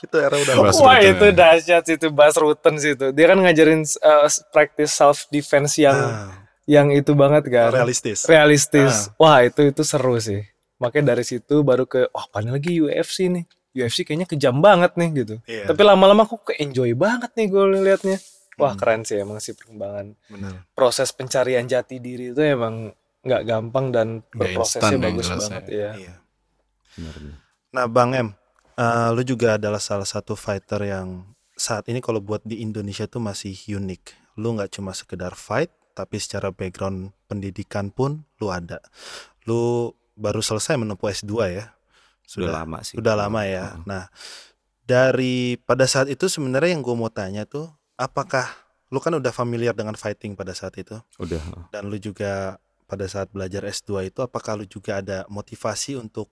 Itu 0.00 0.16
era 0.16 0.32
udah 0.32 0.54
Bas 0.58 0.76
wah 0.78 0.96
itu 0.98 1.26
ya. 1.28 1.34
dahsyat 1.34 1.84
itu 1.88 2.06
Bas 2.08 2.34
Rutten 2.34 2.76
sih 2.76 2.92
itu. 2.92 3.08
Dia 3.10 3.26
kan 3.26 3.38
ngajarin 3.38 3.82
uh, 4.00 4.24
practice 4.48 4.92
self 4.92 5.24
defense 5.28 5.76
yang 5.76 5.96
Ah, 5.96 6.32
yang 6.64 6.88
itu 6.90 7.12
banget 7.12 7.48
kan. 7.48 7.70
Realistis. 7.70 8.24
realistis. 8.24 9.08
Wah 9.16 9.40
itu 9.40 9.64
itu 9.64 9.82
seru 9.82 10.16
sih. 10.16 10.44
Makanya 10.76 11.12
dari 11.12 11.22
situ 11.22 11.60
baru 11.60 11.84
ke 11.84 12.08
wah 12.08 12.24
paling 12.28 12.50
lagi 12.50 12.76
UFC 12.76 13.28
nih 13.28 13.44
UFC 13.72 14.02
kayaknya 14.02 14.26
kejam 14.26 14.58
banget 14.58 14.94
nih 14.94 15.08
gitu 15.16 15.34
Iya, 15.44 15.64
tapi 15.66 15.82
lama-lama 15.82 16.22
aku 16.22 16.40
ke 16.40 16.58
enjoy 16.58 16.90
banget 16.92 17.30
nih 17.34 17.46
gue 17.46 17.64
liatnya 17.80 18.18
wah 18.56 18.72
Hmm. 18.72 18.78
keren 18.78 19.02
sih 19.02 19.16
emang 19.16 19.38
sih 19.38 19.54
perkembangan 19.54 20.12
benar. 20.26 20.66
proses 20.72 21.08
pencarian 21.10 21.64
jati 21.64 21.96
diri 21.96 22.30
itu 22.30 22.40
emang 22.40 22.90
nggak 23.20 23.42
gampang 23.42 23.86
dan 23.88 24.08
berprosesnya 24.30 24.96
instan 24.96 25.02
bagus 25.02 25.26
banget 25.28 25.64
ya. 25.66 25.76
ya. 25.76 25.90
Iya. 25.94 26.14
Benar-benar. 26.90 27.36
Nah, 27.70 27.84
Bang 27.86 28.10
M, 28.12 28.28
eh, 28.74 29.08
lu 29.12 29.22
juga 29.22 29.54
adalah 29.54 29.78
salah 29.78 30.04
satu 30.04 30.32
fighter 30.34 30.82
yang 30.82 31.22
saat 31.52 31.86
ini 31.86 32.00
kalau 32.00 32.18
buat 32.18 32.40
di 32.42 32.58
Indonesia 32.58 33.04
tuh 33.04 33.20
masih 33.20 33.52
unik. 33.70 34.02
Lu 34.36 34.56
nggak 34.56 34.72
cuma 34.72 34.90
sekedar 34.90 35.36
fight, 35.36 35.68
tapi 35.92 36.16
secara 36.16 36.48
background 36.48 37.12
pendidikan 37.26 37.92
pun 37.92 38.24
lu 38.36 38.48
ada. 38.48 38.80
Lu 39.44 39.92
baru 40.16 40.40
selesai 40.40 40.74
menempuh 40.74 41.12
S2 41.12 41.32
ya? 41.46 41.64
Sudah 42.30 42.62
lama 42.62 42.78
sih 42.86 42.94
Sudah 42.94 43.14
lama 43.18 43.42
ya. 43.42 43.74
Heeh. 43.74 43.82
Nah, 43.90 44.04
dari 44.86 45.58
pada 45.58 45.90
saat 45.90 46.06
itu 46.06 46.30
sebenarnya 46.30 46.78
yang 46.78 46.82
gue 46.86 46.94
mau 46.94 47.10
tanya 47.10 47.42
tuh, 47.42 47.66
apakah 47.98 48.46
lu 48.90 49.02
kan 49.02 49.14
udah 49.14 49.34
familiar 49.34 49.74
dengan 49.74 49.98
fighting 49.98 50.38
pada 50.38 50.54
saat 50.54 50.78
itu? 50.78 50.94
udah 51.18 51.42
dan 51.74 51.90
lu 51.90 51.98
juga 51.98 52.58
pada 52.90 53.06
saat 53.06 53.30
belajar 53.30 53.62
S2 53.62 54.10
itu 54.10 54.18
apakah 54.18 54.58
lu 54.58 54.66
juga 54.66 54.98
ada 54.98 55.22
motivasi 55.30 55.94
untuk 55.94 56.30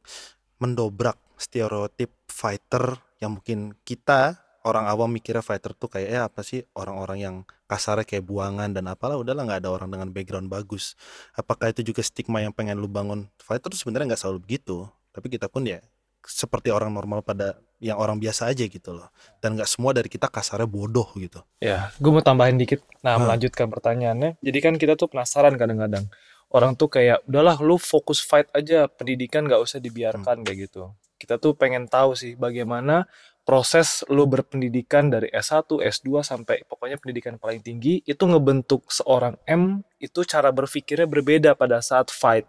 mendobrak 0.59 1.15
stereotip 1.39 2.11
fighter 2.27 2.99
yang 3.23 3.39
mungkin 3.39 3.79
kita 3.87 4.43
orang 4.67 4.91
awam 4.91 5.07
mikirnya 5.15 5.41
fighter 5.41 5.71
tuh 5.71 5.87
kayak 5.87 6.09
eh 6.11 6.19
apa 6.19 6.43
sih 6.43 6.67
orang-orang 6.75 7.19
yang 7.23 7.37
kasarnya 7.71 8.03
kayak 8.03 8.27
buangan 8.27 8.75
dan 8.75 8.91
apalah 8.91 9.15
udahlah 9.15 9.47
nggak 9.47 9.63
ada 9.63 9.71
orang 9.71 9.89
dengan 9.95 10.11
background 10.11 10.51
bagus 10.51 10.99
apakah 11.39 11.71
itu 11.71 11.87
juga 11.87 12.03
stigma 12.03 12.43
yang 12.43 12.51
pengen 12.51 12.83
lu 12.83 12.91
bangun 12.91 13.31
fighter 13.39 13.71
tuh 13.71 13.79
sebenarnya 13.79 14.13
nggak 14.13 14.23
selalu 14.27 14.43
begitu 14.43 14.91
tapi 15.19 15.35
kita 15.35 15.51
pun 15.51 15.67
ya 15.67 15.83
seperti 16.23 16.71
orang 16.71 16.95
normal 16.95 17.27
pada 17.27 17.59
yang 17.79 17.99
orang 17.99 18.19
biasa 18.19 18.51
aja 18.51 18.67
gitu 18.67 18.91
loh 18.91 19.11
dan 19.39 19.55
nggak 19.55 19.67
semua 19.71 19.95
dari 19.95 20.11
kita 20.11 20.27
kasarnya 20.31 20.67
bodoh 20.67 21.07
gitu 21.15 21.43
Ya, 21.59 21.91
gue 21.99 22.11
mau 22.11 22.23
tambahin 22.23 22.55
dikit. 22.55 22.87
Nah, 23.03 23.19
Hah. 23.19 23.23
melanjutkan 23.27 23.67
pertanyaannya. 23.67 24.39
Jadi 24.39 24.59
kan 24.63 24.75
kita 24.79 24.95
tuh 24.95 25.11
penasaran 25.11 25.59
kadang-kadang. 25.59 26.07
Orang 26.49 26.79
tuh 26.79 26.87
kayak, 26.87 27.27
udahlah 27.27 27.59
lu 27.59 27.77
fokus 27.77 28.23
fight 28.23 28.47
aja, 28.55 28.87
pendidikan 28.87 29.45
nggak 29.45 29.59
usah 29.59 29.83
dibiarkan 29.83 30.47
kayak 30.47 30.71
gitu. 30.71 30.95
Kita 31.19 31.37
tuh 31.43 31.59
pengen 31.59 31.91
tahu 31.91 32.15
sih 32.15 32.39
bagaimana 32.39 33.11
proses 33.43 34.07
lu 34.07 34.29
berpendidikan 34.31 35.11
dari 35.11 35.29
S1, 35.35 35.67
S2 35.67 36.23
sampai 36.23 36.63
pokoknya 36.69 37.01
pendidikan 37.03 37.41
paling 37.43 37.59
tinggi 37.59 38.05
itu 38.07 38.23
ngebentuk 38.23 38.87
seorang 38.93 39.35
M 39.49 39.83
itu 39.99 40.23
cara 40.23 40.55
berpikirnya 40.55 41.11
berbeda 41.11 41.51
pada 41.59 41.83
saat 41.83 42.13
fight. 42.15 42.47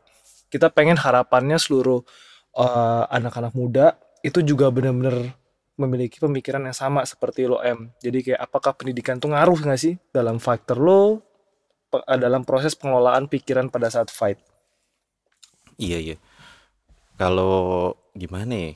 Kita 0.53 0.69
pengen 0.69 1.01
harapannya 1.01 1.57
seluruh 1.57 2.05
eh, 2.57 3.03
anak-anak 3.17 3.53
muda 3.57 3.97
itu 4.25 4.39
juga 4.43 4.67
benar-benar 4.73 5.15
memiliki 5.79 6.19
pemikiran 6.19 6.59
yang 6.67 6.75
sama 6.75 7.01
seperti 7.07 7.47
lo 7.47 7.63
M. 7.63 7.87
Jadi 8.03 8.19
kayak 8.31 8.41
apakah 8.43 8.75
pendidikan 8.75 9.15
tuh 9.21 9.31
ngaruh 9.31 9.57
nggak 9.63 9.79
sih 9.79 9.95
dalam 10.11 10.37
faktor 10.41 10.77
lo 10.79 11.23
pe- 11.91 12.03
eh, 12.05 12.19
dalam 12.19 12.43
proses 12.43 12.75
pengelolaan 12.75 13.25
pikiran 13.31 13.71
pada 13.71 13.87
saat 13.91 14.09
fight? 14.11 14.39
iya 15.79 15.97
iya 15.99 16.15
kalau 17.19 17.93
gimana 18.15 18.53
ya 18.55 18.71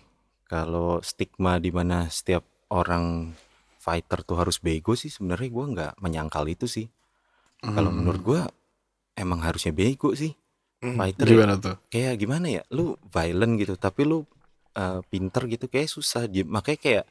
kalau 0.48 1.00
stigma 1.02 1.58
di 1.58 1.72
mana 1.74 2.08
setiap 2.12 2.44
orang 2.70 3.34
fighter 3.80 4.20
tuh 4.24 4.38
harus 4.40 4.58
bego 4.62 4.94
sih 4.96 5.12
sebenarnya 5.12 5.50
gua 5.52 5.66
nggak 5.74 5.94
menyangkal 6.04 6.46
itu 6.48 6.66
sih 6.70 6.86
kalau 7.74 7.92
Hmm. 7.92 7.96
menurut 7.96 8.22
gua 8.24 8.42
emang 9.16 9.42
harusnya 9.44 9.72
bego 9.76 10.14
sih 10.16 10.36
Hmm. 10.84 11.00
fighter 11.00 11.26
ya. 11.26 11.32
Gimana 11.40 11.56
tuh? 11.58 11.76
kayak 11.88 12.14
gimana 12.20 12.48
ya 12.52 12.62
lu 12.76 12.86
violent 13.08 13.54
gitu 13.56 13.74
tapi 13.80 14.04
lu 14.04 14.28
uh, 14.76 15.00
pinter 15.08 15.48
gitu 15.48 15.72
kayak 15.72 15.88
susah 15.88 16.28
makanya 16.44 16.80
kayak 16.84 17.06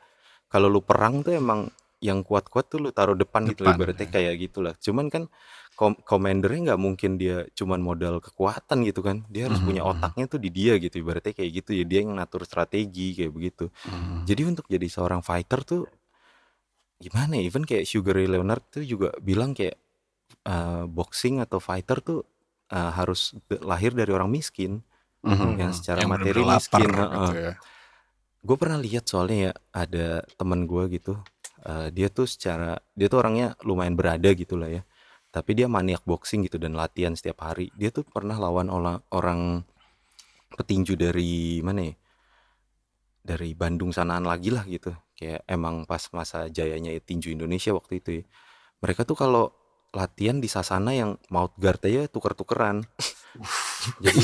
kalau 0.52 0.68
lu 0.68 0.84
perang 0.84 1.24
tuh 1.24 1.32
emang 1.32 1.72
yang 2.02 2.20
kuat-kuat 2.20 2.66
tuh 2.68 2.82
lu 2.82 2.90
taruh 2.90 3.14
depan, 3.14 3.46
gitu 3.48 3.62
Depan, 3.64 3.78
ibaratnya 3.78 4.06
ya. 4.06 4.12
kayak 4.12 4.34
gitulah 4.42 4.74
cuman 4.76 5.06
kan 5.08 5.24
kom 5.72 5.96
komandernya 6.04 6.74
nggak 6.74 6.80
mungkin 6.82 7.16
dia 7.16 7.48
cuman 7.56 7.80
modal 7.80 8.20
kekuatan 8.20 8.84
gitu 8.84 9.00
kan 9.00 9.24
dia 9.32 9.48
harus 9.48 9.62
punya 9.62 9.80
Mhm. 9.80 9.90
otaknya 9.96 10.24
tuh 10.28 10.36
di 10.42 10.50
dia 10.52 10.76
gitu 10.76 11.00
ibaratnya 11.00 11.32
kayak 11.32 11.50
gitu 11.62 11.70
ya 11.72 11.84
dia 11.88 12.04
yang 12.04 12.20
ngatur 12.20 12.44
strategi 12.44 13.16
kayak 13.16 13.32
begitu 13.32 13.72
Hmm. 13.88 14.26
jadi 14.28 14.42
untuk 14.52 14.68
jadi 14.68 14.84
seorang 14.84 15.24
fighter 15.24 15.64
tuh 15.64 15.88
gimana 17.00 17.34
ya 17.38 17.42
even 17.42 17.64
kayak 17.64 17.82
Sugar 17.82 18.14
Ray 18.14 18.28
Leonard 18.28 18.62
tuh 18.68 18.84
juga 18.84 19.10
bilang 19.18 19.56
kayak 19.56 19.74
uh, 20.44 20.84
boxing 20.86 21.40
atau 21.40 21.58
fighter 21.58 21.98
tuh 21.98 22.20
uh, 22.72 22.90
harus 22.96 23.36
lahir 23.60 23.92
dari 23.92 24.10
orang 24.10 24.32
miskin 24.32 24.80
Mhm. 25.22 25.54
yang 25.54 25.70
secara 25.70 26.02
Yang 26.02 26.10
materi 26.18 26.42
miskin, 26.42 26.88
gitu 26.90 27.38
ya. 27.38 27.54
gue 28.42 28.56
pernah 28.58 28.74
lihat 28.82 29.06
soalnya 29.06 29.38
ya 29.38 29.52
ada 29.70 30.06
teman 30.34 30.66
gue 30.66 30.98
gitu 30.98 31.14
eh, 31.62 31.94
dia 31.94 32.10
tuh 32.10 32.26
secara 32.26 32.74
dia 32.98 33.06
tuh 33.06 33.22
orangnya 33.22 33.54
lumayan 33.62 33.94
berada 33.94 34.26
gitu 34.34 34.58
lah 34.58 34.66
ya. 34.66 34.82
Tapi 35.30 35.54
dia 35.54 35.70
maniak 35.70 36.02
boxing 36.02 36.42
gitu 36.50 36.58
dan 36.58 36.74
latihan 36.74 37.14
setiap 37.14 37.46
hari. 37.46 37.70
Dia 37.78 37.94
tuh 37.94 38.02
pernah 38.02 38.34
lawan 38.34 38.66
orang 38.66 38.98
orang 39.14 39.62
petinju 40.58 40.98
dari 40.98 41.62
mana 41.62 41.86
ya? 41.86 41.94
Dari 43.22 43.54
Bandung 43.54 43.94
sanaan 43.94 44.26
lagi 44.26 44.50
lah 44.50 44.66
gitu. 44.66 44.90
Kayak 45.14 45.46
emang 45.46 45.86
pas 45.86 46.02
masa 46.10 46.50
jayanya 46.50 46.90
tinju 46.98 47.30
Indonesia 47.30 47.70
waktu 47.70 48.02
itu 48.02 48.10
ya. 48.20 48.24
Mereka 48.82 49.06
tuh 49.06 49.14
kalau 49.14 49.54
latihan 49.92 50.36
di 50.36 50.46
sasana 50.46 50.90
yang 50.90 51.20
mouth 51.28 51.52
guard 51.54 51.80
aja 51.82 52.04
tuker-tukeran 52.06 52.80
jadi 54.04 54.20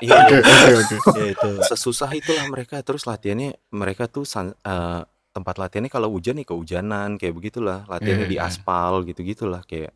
iya 0.00 0.16
Oke 0.24 0.36
oke 0.74 0.94
oke. 0.98 1.12
ya 1.18 1.26
itu 1.30 1.48
sesusah 1.64 2.10
itulah 2.12 2.46
mereka 2.46 2.80
terus 2.80 3.04
latihannya 3.04 3.54
mereka 3.70 4.06
tuh 4.06 4.24
san- 4.24 4.56
eh, 4.56 5.00
tempat 5.30 5.58
latihannya 5.58 5.88
kalau 5.88 6.08
hujan 6.08 6.36
nih 6.36 6.46
kehujanan 6.46 7.16
kayak 7.16 7.34
begitulah 7.34 7.84
latihannya 7.84 8.24
Iya, 8.24 8.32
di 8.32 8.38
iya. 8.38 8.46
aspal 8.46 9.02
gitu 9.02 9.20
gitulah 9.20 9.60
kayak 9.62 9.92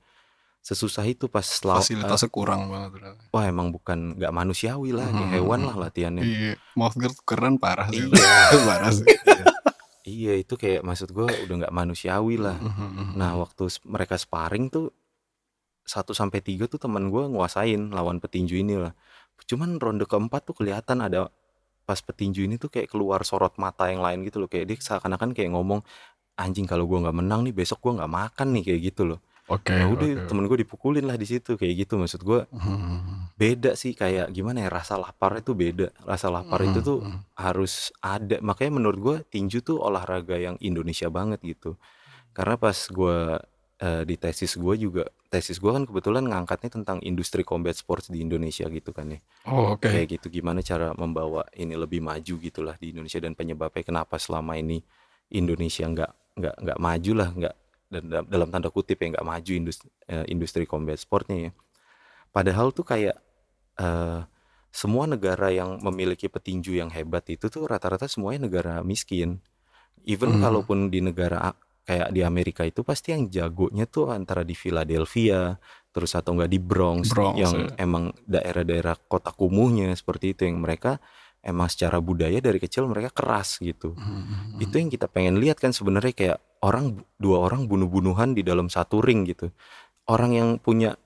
sesusah 0.61 1.07
itu 1.07 1.27
pas 1.27 1.47
law- 1.63 1.79
Fasilitasnya 1.79 2.29
kurang 2.29 2.69
banget 2.69 2.91
ternyata. 2.93 3.23
wah 3.31 3.45
emang 3.47 3.71
bukan 3.71 4.19
nggak 4.19 4.29
manusiawi 4.31 4.91
lah 4.91 5.07
kayak 5.07 5.25
Mhm. 5.25 5.35
hewan 5.35 5.61
lah 5.63 5.77
latihannya 5.79 6.23
Iya, 6.23 6.53
mouth 6.75 6.93
guard 6.93 7.17
keren 7.23 7.57
parah 7.57 7.89
sih. 7.89 8.05
Iya. 8.05 8.37
parah 8.67 8.91
sih. 8.91 9.07
iya 9.07 9.45
itu 10.41 10.55
kayak 10.57 10.81
maksud 10.87 11.13
gue 11.13 11.27
udah 11.27 11.55
nggak 11.65 11.75
manusiawi 11.75 12.37
lah. 12.41 12.57
Mhm. 12.59 13.17
nah 13.19 13.35
waktu 13.37 13.69
mereka 13.85 14.17
sparring 14.17 14.73
tuh 14.73 14.91
satu 15.89 16.13
sampai 16.13 16.45
tiga 16.45 16.69
tuh 16.69 16.77
teman 16.77 17.09
gue 17.09 17.25
nguasain 17.33 17.93
lawan 17.93 18.21
petinju 18.21 18.61
ini 18.61 18.77
lah. 18.77 18.93
Cuman 19.49 19.81
ronde 19.81 20.05
keempat 20.05 20.45
tuh 20.53 20.55
kelihatan 20.59 21.01
ada 21.01 21.33
pas 21.89 22.01
petinju 22.05 22.45
ini 22.45 22.61
tuh 22.61 22.69
kayak 22.69 22.93
keluar 22.93 23.25
sorot 23.25 23.57
mata 23.57 23.89
yang 23.89 24.05
lain 24.05 24.21
gitu 24.29 24.41
loh. 24.45 24.49
Kayak 24.53 24.67
dia 24.69 24.77
seakan-akan 24.77 25.33
kayak 25.33 25.57
ngomong 25.57 25.81
anjing 26.39 26.69
kalau 26.69 26.87
gua 26.87 27.09
nggak 27.09 27.17
menang 27.19 27.41
nih 27.49 27.55
besok 27.57 27.83
gua 27.83 28.05
nggak 28.05 28.13
makan 28.13 28.49
nih 28.55 28.63
kayak 28.73 28.81
gitu 28.95 29.03
loh 29.09 29.21
Oke, 29.49 29.73
ya 29.73 29.89
udah 29.89 30.09
oke. 30.13 30.29
temen 30.29 30.45
gue 30.45 30.59
dipukulin 30.61 31.05
lah 31.09 31.17
di 31.17 31.25
situ 31.25 31.57
kayak 31.57 31.89
gitu 31.89 31.97
maksud 31.97 32.21
gua. 32.21 32.45
Hmm, 32.53 33.33
beda 33.41 33.73
sih 33.81 33.97
kayak 33.97 34.29
gimana 34.29 34.69
ya 34.69 34.69
rasa 34.69 35.01
lapar 35.01 35.41
itu 35.41 35.57
beda. 35.57 35.89
Rasa 36.05 36.29
lapar 36.29 36.61
itu 36.69 36.85
tuh 36.85 37.01
hmm, 37.01 37.33
harus 37.33 37.89
ada. 38.05 38.45
Makanya 38.45 38.77
menurut 38.77 38.99
gue 39.01 39.17
tinju 39.33 39.65
tuh 39.65 39.81
olahraga 39.81 40.37
yang 40.37 40.61
Indonesia 40.61 41.09
banget 41.09 41.41
gitu. 41.41 41.81
Karena 42.37 42.61
pas 42.61 42.77
gue 42.77 43.41
eh, 43.81 44.03
di 44.05 44.17
tesis 44.21 44.53
gue 44.53 44.75
juga 44.77 45.09
tesis 45.33 45.57
gue 45.57 45.73
kan 45.73 45.89
kebetulan 45.89 46.29
ngangkatnya 46.29 46.81
tentang 46.81 47.01
industri 47.01 47.41
combat 47.41 47.73
sports 47.73 48.13
di 48.13 48.21
Indonesia 48.21 48.69
gitu 48.69 48.93
kan 48.93 49.17
ya. 49.17 49.21
Oh, 49.49 49.81
oke. 49.81 49.89
kayak 49.89 50.21
gitu 50.21 50.29
gimana 50.29 50.61
cara 50.61 50.93
membawa 50.93 51.49
ini 51.57 51.73
lebih 51.73 52.05
maju 52.05 52.35
gitulah 52.37 52.77
di 52.77 52.93
Indonesia 52.93 53.17
dan 53.17 53.33
penyebabnya 53.33 53.81
kenapa 53.81 54.21
selama 54.21 54.61
ini 54.61 54.85
Indonesia 55.33 55.89
nggak 55.89 56.37
nggak 56.37 56.57
nggak 56.69 56.79
maju 56.81 57.13
lah 57.17 57.31
nggak 57.33 57.55
dan 57.89 58.29
dalam, 58.29 58.49
tanda 58.53 58.69
kutip 58.69 59.01
ya 59.01 59.17
nggak 59.17 59.27
maju 59.27 59.53
industri, 59.57 59.89
industri 60.29 60.65
combat 60.69 61.01
sportnya 61.01 61.49
ya 61.49 61.53
padahal 62.31 62.71
tuh 62.77 62.85
kayak 62.85 63.17
eh, 63.81 64.21
semua 64.69 65.09
negara 65.09 65.49
yang 65.49 65.81
memiliki 65.81 66.29
petinju 66.29 66.77
yang 66.77 66.93
hebat 66.93 67.25
itu 67.33 67.49
tuh 67.49 67.65
rata-rata 67.65 68.05
semuanya 68.05 68.47
negara 68.47 68.75
miskin 68.85 69.41
even 70.05 70.37
Hmm. 70.37 70.45
kalaupun 70.45 70.93
di 70.93 71.01
negara 71.01 71.57
kayak 71.89 72.13
di 72.13 72.21
Amerika 72.21 72.69
itu 72.69 72.85
pasti 72.85 73.17
yang 73.17 73.33
jagonya 73.33 73.89
tuh 73.89 74.13
antara 74.13 74.45
di 74.45 74.53
Philadelphia 74.53 75.57
terus 75.89 76.13
atau 76.13 76.37
enggak 76.37 76.53
di 76.53 76.61
Bronx, 76.61 77.09
Bronx, 77.17 77.41
yang 77.41 77.57
ya. 77.65 77.81
emang 77.81 78.13
daerah-daerah 78.29 79.09
kota 79.09 79.33
kumuhnya 79.33 79.97
seperti 79.97 80.37
itu 80.37 80.45
yang 80.45 80.61
mereka 80.61 81.01
emang 81.43 81.71
secara 81.71 82.03
budaya 82.03 82.39
dari 82.43 82.59
kecil 82.59 82.91
mereka 82.91 83.15
keras 83.15 83.63
gitu. 83.63 83.95
Hmm, 83.95 84.59
itu 84.59 84.75
yang 84.75 84.91
kita 84.91 85.07
pengen 85.07 85.39
lihat 85.39 85.63
kan 85.63 85.71
sebenarnya 85.71 86.15
kayak 86.15 86.39
orang 86.63 87.03
dua 87.17 87.47
orang 87.47 87.71
bunuh-bunuhan 87.71 88.35
di 88.35 88.43
dalam 88.43 88.67
satu 88.67 88.99
ring 88.99 89.25
gitu. 89.29 89.51
Orang 90.09 90.35
yang 90.35 90.59
punya 90.59 90.99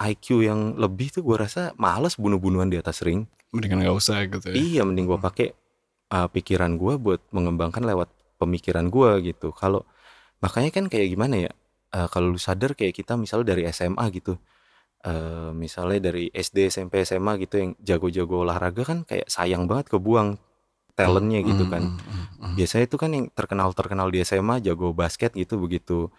IQ 0.00 0.46
yang 0.46 0.80
lebih 0.80 1.12
tuh 1.12 1.20
gue 1.20 1.36
rasa 1.36 1.76
males 1.76 2.16
bunuh-bunuhan 2.16 2.72
di 2.72 2.80
atas 2.80 3.04
ring. 3.04 3.28
Mendingan 3.52 3.84
nggak 3.84 3.96
usah 3.98 4.24
gitu 4.30 4.46
ya. 4.48 4.54
iya 4.54 4.82
mending 4.86 5.10
gue 5.10 5.18
pakai 5.18 5.52
uh, 6.14 6.30
pikiran 6.30 6.78
gue 6.78 6.96
buat 6.96 7.20
mengembangkan 7.34 7.82
lewat 7.84 8.08
pemikiran 8.40 8.88
gue 8.88 9.34
gitu. 9.34 9.52
Kalau 9.52 9.84
makanya 10.40 10.72
kan 10.72 10.88
kayak 10.88 11.12
gimana 11.12 11.50
ya 11.50 11.52
uh, 11.94 12.08
kalau 12.08 12.32
lu 12.32 12.40
sadar 12.40 12.72
kayak 12.72 12.96
kita 12.96 13.18
misalnya 13.18 13.52
dari 13.54 13.68
SMA 13.68 14.04
gitu 14.14 14.40
uh, 15.04 15.50
misalnya 15.54 16.10
dari 16.12 16.28
SD 16.30 16.68
SMP 16.68 17.04
SMA 17.04 17.40
gitu 17.40 17.54
yang 17.60 17.70
jago-jago 17.80 18.44
olahraga 18.44 18.82
kan 18.84 18.98
kayak 19.04 19.28
sayang 19.28 19.64
banget 19.70 19.92
kebuang 19.92 20.36
talentnya 20.94 21.40
gitu 21.40 21.64
Hmm, 21.64 21.72
kan 21.72 21.82
hmm, 21.86 21.96
hmm, 21.96 22.26
hmm. 22.44 22.54
biasanya 22.60 22.84
itu 22.84 22.96
kan 23.00 23.10
yang 23.16 23.26
terkenal 23.32 23.72
terkenal 23.72 24.08
di 24.12 24.20
SMA 24.20 24.60
jago 24.60 24.92
basket 24.92 25.32
gitu 25.32 25.56
begitu 25.56 26.12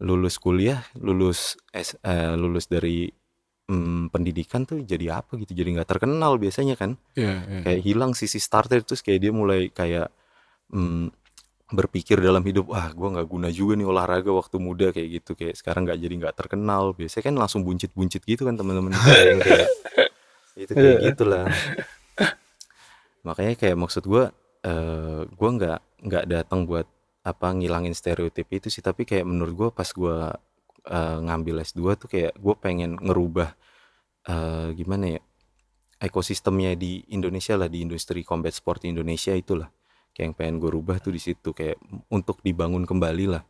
lulus 0.00 0.38
kuliah 0.38 0.80
lulus 0.96 1.58
S, 1.74 1.98
eh, 2.00 2.32
lulus 2.38 2.70
dari 2.70 3.10
mm, 3.68 4.14
pendidikan 4.14 4.64
tuh 4.64 4.80
jadi 4.86 5.20
apa 5.20 5.34
gitu 5.40 5.52
jadi 5.52 5.76
nggak 5.76 5.88
terkenal 5.88 6.38
biasanya 6.38 6.78
kan 6.78 6.96
Iya, 7.18 7.34
iya. 7.44 7.60
kayak 7.66 7.80
hilang 7.84 8.12
sisi 8.14 8.38
starter 8.38 8.80
terus 8.86 9.02
kayak 9.02 9.20
dia 9.20 9.32
mulai 9.34 9.68
kayak 9.68 10.08
mm, 10.72 11.19
berpikir 11.70 12.18
dalam 12.18 12.42
hidup 12.42 12.70
wah 12.74 12.90
gua 12.90 13.18
nggak 13.18 13.28
guna 13.30 13.48
juga 13.50 13.78
nih 13.78 13.86
olahraga 13.86 14.30
waktu 14.34 14.56
muda 14.58 14.90
kayak 14.90 15.08
gitu. 15.22 15.38
Kayak 15.38 15.54
sekarang 15.58 15.86
nggak 15.86 15.98
jadi 16.02 16.14
nggak 16.20 16.36
terkenal. 16.36 16.92
Biasanya 16.94 17.24
kan 17.30 17.34
langsung 17.38 17.60
buncit-buncit 17.62 18.22
gitu 18.26 18.42
kan 18.46 18.58
teman-teman 18.58 18.92
kita 18.94 19.20
yang 19.22 19.40
kayak 19.40 19.68
itu 20.66 20.72
kayak 20.74 20.98
gitulah. 21.12 21.46
Makanya 23.26 23.54
kayak 23.54 23.76
maksud 23.78 24.04
gua 24.04 24.34
eh 24.60 25.22
gua 25.34 25.50
nggak 25.56 25.80
nggak 26.04 26.24
datang 26.28 26.66
buat 26.68 26.86
apa 27.22 27.46
ngilangin 27.54 27.94
stereotip 27.94 28.50
itu 28.50 28.68
sih. 28.68 28.82
Tapi 28.82 29.06
kayak 29.06 29.24
menurut 29.24 29.54
gua 29.54 29.68
pas 29.70 29.88
gua 29.94 30.34
eh, 30.86 31.18
ngambil 31.22 31.62
S2 31.62 31.80
tuh 32.00 32.08
kayak 32.08 32.32
gue 32.40 32.54
pengen 32.56 32.96
ngerubah 32.96 33.52
eh, 34.28 34.68
gimana 34.76 35.18
ya 35.18 35.20
ekosistemnya 36.00 36.72
di 36.80 37.04
Indonesia 37.12 37.54
lah 37.60 37.68
di 37.68 37.84
industri 37.84 38.24
combat 38.24 38.56
sport 38.56 38.88
di 38.88 38.88
Indonesia 38.96 39.36
itulah 39.36 39.68
kayak 40.20 40.26
yang 40.28 40.36
pengen 40.36 40.60
gue 40.60 40.68
rubah 40.68 41.00
tuh 41.00 41.10
di 41.10 41.18
situ 41.18 41.50
kayak 41.50 41.80
untuk 42.12 42.44
dibangun 42.44 42.84
kembali 42.84 43.26
lah 43.26 43.40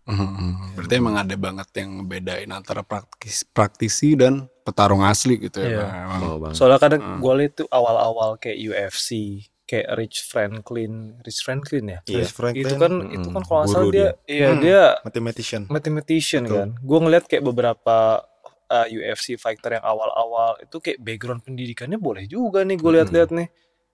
Hmm, 0.00 0.26
hmm. 0.26 0.74
Berarti 0.74 0.94
emang 0.96 1.14
ada 1.14 1.36
banget 1.38 1.68
yang 1.76 2.02
ngebedain 2.02 2.50
antara 2.50 2.82
praktis, 2.82 3.46
praktisi 3.46 4.18
dan 4.18 4.48
petarung 4.66 5.06
asli 5.06 5.38
gitu 5.38 5.62
ya. 5.62 5.86
Bang. 5.86 5.92
Emang. 5.94 6.20
oh 6.24 6.36
bang 6.40 6.52
Soalnya 6.56 6.80
kadang 6.82 7.02
Hmm. 7.04 7.18
gue 7.22 7.34
liat 7.36 7.52
tuh 7.54 7.68
awal-awal 7.70 8.34
kayak 8.34 8.58
UFC, 8.58 9.10
kayak 9.62 9.86
Rich 9.94 10.26
Franklin, 10.26 11.14
Rich 11.22 11.40
Franklin 11.40 11.84
ya. 11.86 11.98
Iya. 12.02 12.26
Chris 12.26 12.32
Franklin, 12.32 12.64
Itu 12.66 12.74
kan 12.74 12.92
Mm-mm. 12.96 13.14
itu 13.14 13.28
kan 13.28 13.42
kalau 13.44 13.62
Guru 13.62 13.70
salah 13.70 13.92
dia, 13.92 14.08
iya 14.26 14.48
Hmm. 14.50 14.58
dia 14.58 14.80
mathematician. 15.06 15.62
mathematician 15.70 16.42
Betul. 16.42 16.56
kan. 16.58 16.68
Gue 16.82 16.98
ngeliat 16.98 17.24
kayak 17.30 17.44
beberapa 17.44 17.96
uh, 18.66 18.86
UFC 18.88 19.38
fighter 19.38 19.78
yang 19.78 19.84
awal-awal 19.84 20.58
itu 20.58 20.76
kayak 20.80 20.98
background 20.98 21.44
pendidikannya 21.44 21.98
boleh 21.98 22.26
juga 22.26 22.66
nih 22.66 22.74
gue 22.74 22.90
lihat-lihat 22.98 23.30
nih. 23.30 23.46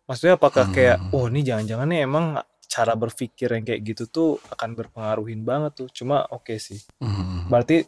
Maksudnya 0.07 0.39
apakah 0.39 0.71
kayak, 0.71 0.97
Hmm. 1.03 1.15
oh 1.15 1.27
ini 1.27 1.43
jangan-jangan 1.43 1.87
nih 1.91 2.01
emang 2.07 2.27
cara 2.67 2.95
berpikir 2.95 3.51
yang 3.51 3.65
kayak 3.67 3.81
gitu 3.83 4.05
tuh 4.07 4.31
akan 4.51 4.75
berpengaruhin 4.75 5.43
banget 5.43 5.85
tuh. 5.85 5.89
Cuma 5.91 6.23
oke 6.31 6.57
sih. 6.59 6.79
Hmm. 7.03 7.51
Berarti 7.51 7.87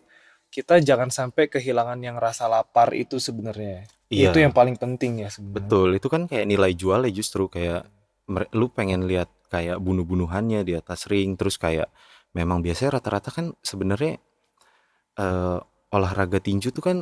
kita 0.49 0.81
jangan 0.81 1.13
sampai 1.13 1.47
kehilangan 1.47 2.01
yang 2.01 2.17
rasa 2.17 2.49
lapar 2.49 2.97
itu 2.97 3.21
sebenarnya. 3.21 3.85
Iya. 4.09 4.33
Itu 4.33 4.41
yang 4.41 4.57
paling 4.57 4.81
penting 4.81 5.21
ya 5.21 5.29
sebenarnya. 5.29 5.57
betul 5.61 5.89
itu 5.93 6.09
kan 6.09 6.23
kayak 6.25 6.47
nilai 6.49 6.73
jualnya 6.73 7.13
justru 7.13 7.53
kayak 7.53 7.85
lu 8.57 8.73
pengen 8.73 9.05
lihat 9.05 9.29
kayak 9.53 9.77
bunuh-bunuhannya 9.77 10.65
di 10.65 10.73
atas 10.73 11.05
ring 11.09 11.37
terus 11.37 11.61
kayak 11.61 11.93
memang 12.33 12.65
biasanya 12.65 12.97
rata-rata 12.97 13.29
kan 13.29 13.53
sebenarnya 13.61 14.17
eh, 15.19 15.59
olahraga 15.93 16.41
tinju 16.41 16.73
tuh 16.73 16.85
kan 16.85 16.99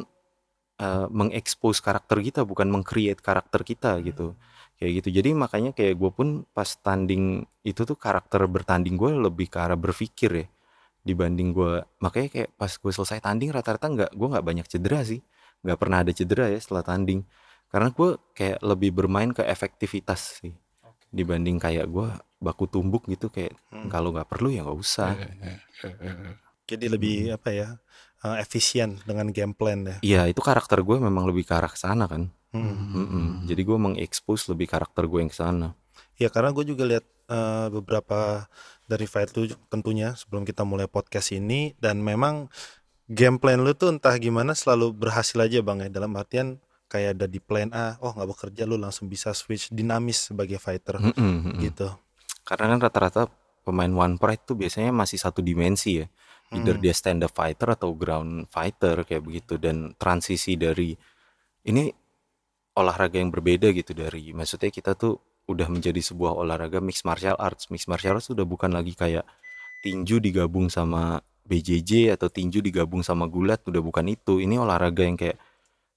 eh, 0.79 1.07
mengekspos 1.11 1.79
karakter 1.79 2.18
kita 2.22 2.42
bukan 2.42 2.66
mengcreate 2.70 3.22
karakter 3.22 3.62
kita 3.62 3.98
gitu 4.02 4.35
kayak 4.76 4.92
gitu 5.02 5.08
jadi 5.20 5.32
makanya 5.32 5.70
kayak 5.72 5.94
gue 5.96 6.10
pun 6.12 6.28
pas 6.52 6.68
tanding 6.68 7.44
itu 7.64 7.80
tuh 7.88 7.96
karakter 7.96 8.44
bertanding 8.48 8.94
gue 9.00 9.10
lebih 9.16 9.48
ke 9.48 9.58
arah 9.60 9.78
berpikir 9.78 10.30
ya 10.44 10.46
dibanding 11.06 11.54
gue 11.54 11.86
makanya 12.02 12.28
kayak 12.28 12.48
pas 12.58 12.72
gue 12.74 12.92
selesai 12.92 13.22
tanding 13.22 13.50
rata-rata 13.54 13.86
nggak 13.88 14.10
gue 14.12 14.28
nggak 14.32 14.44
banyak 14.44 14.66
cedera 14.68 15.00
sih 15.06 15.20
nggak 15.64 15.78
pernah 15.80 16.02
ada 16.04 16.12
cedera 16.12 16.46
ya 16.50 16.58
setelah 16.60 16.82
tanding 16.84 17.22
karena 17.72 17.88
gue 17.90 18.08
kayak 18.36 18.58
lebih 18.62 18.90
bermain 18.94 19.30
ke 19.32 19.42
efektivitas 19.46 20.42
sih 20.42 20.52
dibanding 21.08 21.56
kayak 21.56 21.86
gue 21.88 22.08
baku 22.42 22.68
tumbuk 22.68 23.08
gitu 23.08 23.32
kayak 23.32 23.56
Hmm. 23.72 23.88
kalau 23.92 24.12
nggak 24.12 24.28
perlu 24.28 24.48
ya 24.52 24.60
nggak 24.66 24.78
usah 24.78 25.14
Iya, 25.14 25.28
iya, 25.40 25.54
iya. 26.02 26.32
Jadi 26.66 26.86
lebih 26.90 27.16
apa 27.36 27.50
ya? 27.54 27.68
eh, 28.26 28.36
efisien 28.42 28.98
dengan 29.06 29.28
game 29.30 29.52
plan 29.54 29.86
ya. 29.86 29.96
Iya 30.02 30.22
itu 30.32 30.40
karakter 30.42 30.80
gue 30.82 30.96
memang 30.98 31.28
lebih 31.30 31.44
ke 31.46 31.52
arah 31.54 31.70
sana 31.76 32.08
kan 32.10 32.26
Hmm. 32.54 32.72
Mm-mm. 32.94 33.26
jadi 33.44 33.61
gue 33.62 33.78
mengekspos 33.78 34.48
lebih 34.48 34.70
karakter 34.70 35.04
gue 35.06 35.20
yang 35.22 35.35
sana 35.35 35.74
Ya 36.16 36.32
karena 36.32 36.48
gue 36.48 36.64
juga 36.64 36.88
lihat 36.88 37.04
eh, 37.28 37.68
beberapa 37.68 38.48
dari 38.88 39.04
fight 39.04 39.37
lu 39.37 39.44
tentunya 39.68 40.16
sebelum 40.16 40.48
kita 40.48 40.64
mulai 40.64 40.88
podcast 40.88 41.35
ini 41.37 41.76
dan 41.76 42.00
memang 42.00 42.48
game 43.06 43.37
plan 43.37 43.61
lu 43.61 43.76
tuh 43.76 43.92
entah 43.92 44.16
gimana 44.16 44.56
selalu 44.56 44.96
berhasil 44.96 45.37
aja 45.37 45.61
bang 45.61 45.85
ya 45.85 45.88
dalam 45.92 46.16
artian 46.16 46.56
kayak 46.87 47.18
ada 47.18 47.26
di 47.28 47.42
plan 47.42 47.68
A, 47.74 47.98
oh 48.00 48.14
nggak 48.14 48.30
bekerja 48.30 48.62
lu 48.64 48.78
langsung 48.80 49.11
bisa 49.11 49.35
switch 49.37 49.68
dinamis 49.74 50.30
sebagai 50.32 50.56
fighter 50.56 51.02
Mm-mm, 51.02 51.14
mm-mm. 51.18 51.61
gitu. 51.66 51.90
karena 52.46 52.72
kan 52.72 52.78
rata-rata 52.80 53.22
pemain 53.66 53.90
one 53.90 54.16
pride 54.16 54.46
tuh 54.46 54.54
biasanya 54.56 54.94
masih 54.94 55.18
satu 55.18 55.42
dimensi 55.42 56.00
ya 56.00 56.06
either 56.54 56.78
Hmm. 56.78 56.82
dia 56.87 56.94
stand 56.94 57.26
up 57.26 57.35
fighter 57.35 57.74
atau 57.74 57.90
ground 57.92 58.46
fighter 58.48 59.02
kayak 59.02 59.20
begitu 59.20 59.59
dan 59.59 59.98
transisi 59.98 60.54
dari 60.54 60.94
ini 61.66 61.90
olahraga 62.76 63.16
yang 63.18 63.32
berbeda 63.32 63.72
gitu 63.72 63.96
dari 63.96 64.30
maksudnya 64.36 64.68
kita 64.68 64.92
tuh 64.94 65.18
udah 65.48 65.66
menjadi 65.70 65.98
sebuah 66.02 66.36
olahraga 66.36 66.82
mixed 66.82 67.06
martial 67.08 67.38
arts. 67.38 67.72
Mixed 67.72 67.88
martial 67.88 68.18
arts 68.18 68.28
udah 68.28 68.44
bukan 68.44 68.70
lagi 68.74 68.92
kayak 68.92 69.24
tinju 69.80 70.18
digabung 70.20 70.68
sama 70.68 71.22
BJJ 71.46 72.18
atau 72.18 72.26
tinju 72.26 72.58
digabung 72.58 73.06
sama 73.06 73.30
gulat 73.30 73.62
udah 73.64 73.80
bukan 73.80 74.10
itu. 74.10 74.42
Ini 74.42 74.58
olahraga 74.58 75.06
yang 75.06 75.16
kayak 75.16 75.38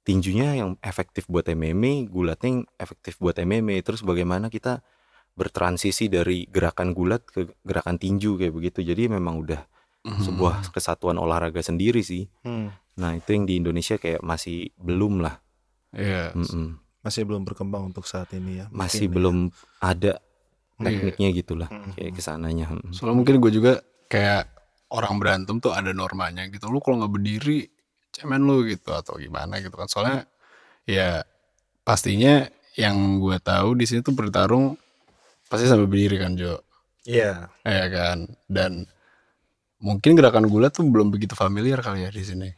tinjunya 0.05 0.55
yang 0.57 0.77
efektif 0.79 1.27
buat 1.27 1.45
MMA 1.49 2.07
gulatnya 2.09 2.49
yang 2.49 2.63
efektif 2.79 3.19
buat 3.19 3.35
MMA 3.37 3.83
terus 3.83 4.01
bagaimana 4.01 4.47
kita 4.49 4.81
bertransisi 5.35 6.09
dari 6.09 6.45
gerakan 6.49 6.91
gulat 6.95 7.25
ke 7.27 7.49
gerakan 7.65 7.97
tinju 7.99 8.37
kayak 8.39 8.53
begitu. 8.53 8.79
Jadi 8.85 9.09
memang 9.11 9.41
udah 9.43 9.61
Hmm. 9.99 10.15
sebuah 10.15 10.71
kesatuan 10.71 11.19
olahraga 11.19 11.59
sendiri 11.59 11.99
sih. 11.99 12.31
Hmm. 12.47 12.71
nah 12.99 13.15
itu 13.15 13.31
yang 13.31 13.47
di 13.47 13.59
Indonesia 13.63 13.95
kayak 13.95 14.19
masih 14.19 14.75
belum 14.75 15.23
lah 15.23 15.39
Iya. 15.91 16.32
Mm-mm. 16.34 16.78
Masih 16.99 17.23
belum 17.23 17.43
berkembang 17.43 17.88
untuk 17.88 18.04
saat 18.04 18.30
ini 18.32 18.60
ya. 18.60 18.65
masih 18.69 19.06
mungkin 19.06 19.06
ya. 19.06 19.13
belum 19.13 19.38
ada 19.80 20.13
Iya. 20.80 20.86
tekniknya 20.86 21.30
gitulah 21.34 21.69
Mm-mm. 21.69 21.91
kayak 21.93 22.12
ke 22.13 22.21
sananya 22.21 22.65
Mm-mm. 22.69 22.91
Soalnya 22.91 23.15
mungkin 23.15 23.36
gue 23.38 23.52
juga 23.52 23.73
kayak 24.06 24.47
orang 24.89 25.15
berantem 25.17 25.58
tuh 25.58 25.71
ada 25.71 25.91
normanya 25.91 26.45
gitu. 26.45 26.67
Lu 26.67 26.80
kalau 26.80 26.99
nggak 26.99 27.12
berdiri 27.12 27.67
cemen 28.10 28.41
lu 28.41 28.63
gitu 28.63 28.89
atau 28.89 29.15
gimana 29.15 29.58
gitu 29.58 29.73
kan. 29.73 29.86
Soalnya 29.86 30.25
ya 30.84 31.21
pastinya 31.82 32.45
yang 32.73 32.95
gue 33.17 33.38
tahu 33.38 33.73
di 33.73 33.84
sini 33.84 33.99
tuh 33.99 34.13
bertarung 34.13 34.78
pasti 35.45 35.65
sambil 35.65 35.86
berdiri 35.86 36.15
kan 36.17 36.34
Jo 36.34 36.62
Iya. 37.02 37.49
ya 37.62 37.86
kan 37.88 38.17
dan 38.45 38.86
mungkin 39.80 40.13
gerakan 40.13 40.45
gulat 40.45 40.71
tuh 40.71 40.84
belum 40.84 41.10
begitu 41.10 41.34
familiar 41.34 41.80
kali 41.80 42.04
ya 42.04 42.12
di 42.12 42.21
sini 42.21 42.49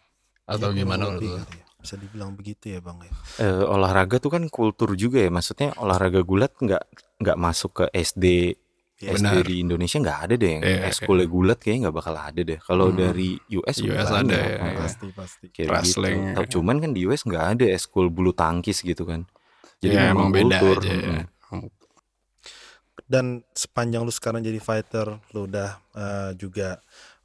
atau 0.43 0.69
Iya, 0.69 0.77
gimana 0.77 1.07
menurut 1.07 1.17
lebih 1.17 1.29
lu? 1.29 1.37
ya. 1.37 1.65
Bisa 1.81 1.97
dibilang 1.97 2.37
begitu 2.37 2.69
ya 2.69 2.79
bang 2.79 2.97
ya. 3.09 3.11
Eh, 3.41 3.65
olahraga 3.65 4.21
tuh 4.21 4.31
kan 4.37 4.43
kultur 4.47 4.93
juga 4.93 5.17
ya 5.17 5.33
maksudnya 5.33 5.73
olahraga 5.81 6.21
gulat 6.21 6.53
nggak 6.61 6.83
nggak 7.21 7.37
masuk 7.41 7.71
ke 7.81 7.85
SD 7.95 8.53
Iya, 9.01 9.17
SD 9.17 9.25
benar. 9.25 9.41
di 9.49 9.55
Indonesia 9.65 9.97
nggak 9.97 10.19
ada 10.29 10.33
deh 10.37 10.49
yang 10.53 10.63
Iya, 10.63 10.79
ekskulnya 10.93 11.25
gulat 11.25 11.57
kayaknya 11.57 11.89
nggak 11.89 11.97
bakal 11.97 12.15
ada 12.21 12.41
deh 12.45 12.59
kalau 12.61 12.93
Hmm. 12.93 13.01
dari 13.01 13.29
US, 13.57 13.77
US 13.81 14.09
ada 14.13 14.37
ya, 14.37 14.45
Heeh. 14.61 14.77
Pasti 14.77 15.07
pasti. 15.09 15.45
kayak 15.49 15.69
Wrestling. 15.73 16.19
gitu. 16.21 16.37
Tapi 16.37 16.47
Cuman 16.53 16.75
kan 16.77 16.91
di 16.93 17.01
US 17.09 17.21
nggak 17.25 17.45
ada 17.57 17.65
eskul 17.73 18.13
bulu 18.13 18.29
tangkis 18.29 18.85
gitu 18.85 19.01
kan. 19.09 19.25
Jadi 19.81 19.95
ya 19.97 20.13
emang 20.13 20.29
beda 20.29 20.61
kultur. 20.61 20.77
aja 20.85 20.93
ya. 20.93 21.21
Dan 23.11 23.41
sepanjang 23.57 24.05
lu 24.07 24.13
sekarang 24.13 24.39
jadi 24.45 24.61
fighter, 24.61 25.17
lu 25.33 25.49
udah 25.49 25.81
eh, 25.97 26.31
juga 26.37 26.77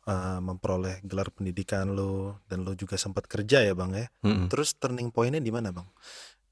eh, 0.06 0.40
memperoleh 0.40 1.02
gelar 1.02 1.28
pendidikan 1.34 1.92
lu 1.92 2.34
dan 2.46 2.62
lu 2.62 2.72
juga 2.78 2.94
sempat 2.96 3.26
kerja 3.26 3.62
ya 3.66 3.74
bang 3.74 3.92
ya. 3.92 4.06
Mm-mm. 4.22 4.46
Terus 4.48 4.78
turning 4.78 5.10
pointnya 5.10 5.42
di 5.42 5.50
mana 5.50 5.74
bang? 5.74 5.86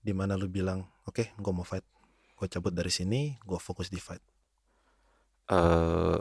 Di 0.05 0.13
mana 0.13 0.37
lu 0.37 0.51
bilang, 0.51 0.85
oke, 1.09 1.33
gue 1.33 1.53
mau 1.55 1.65
fight, 1.65 1.87
gue 2.37 2.47
cabut 2.51 2.75
dari 2.75 2.93
sini, 2.93 3.41
gue 3.41 3.57
fokus 3.57 3.89
di 3.89 3.97
fight. 4.03 4.21
Eh, 5.49 6.21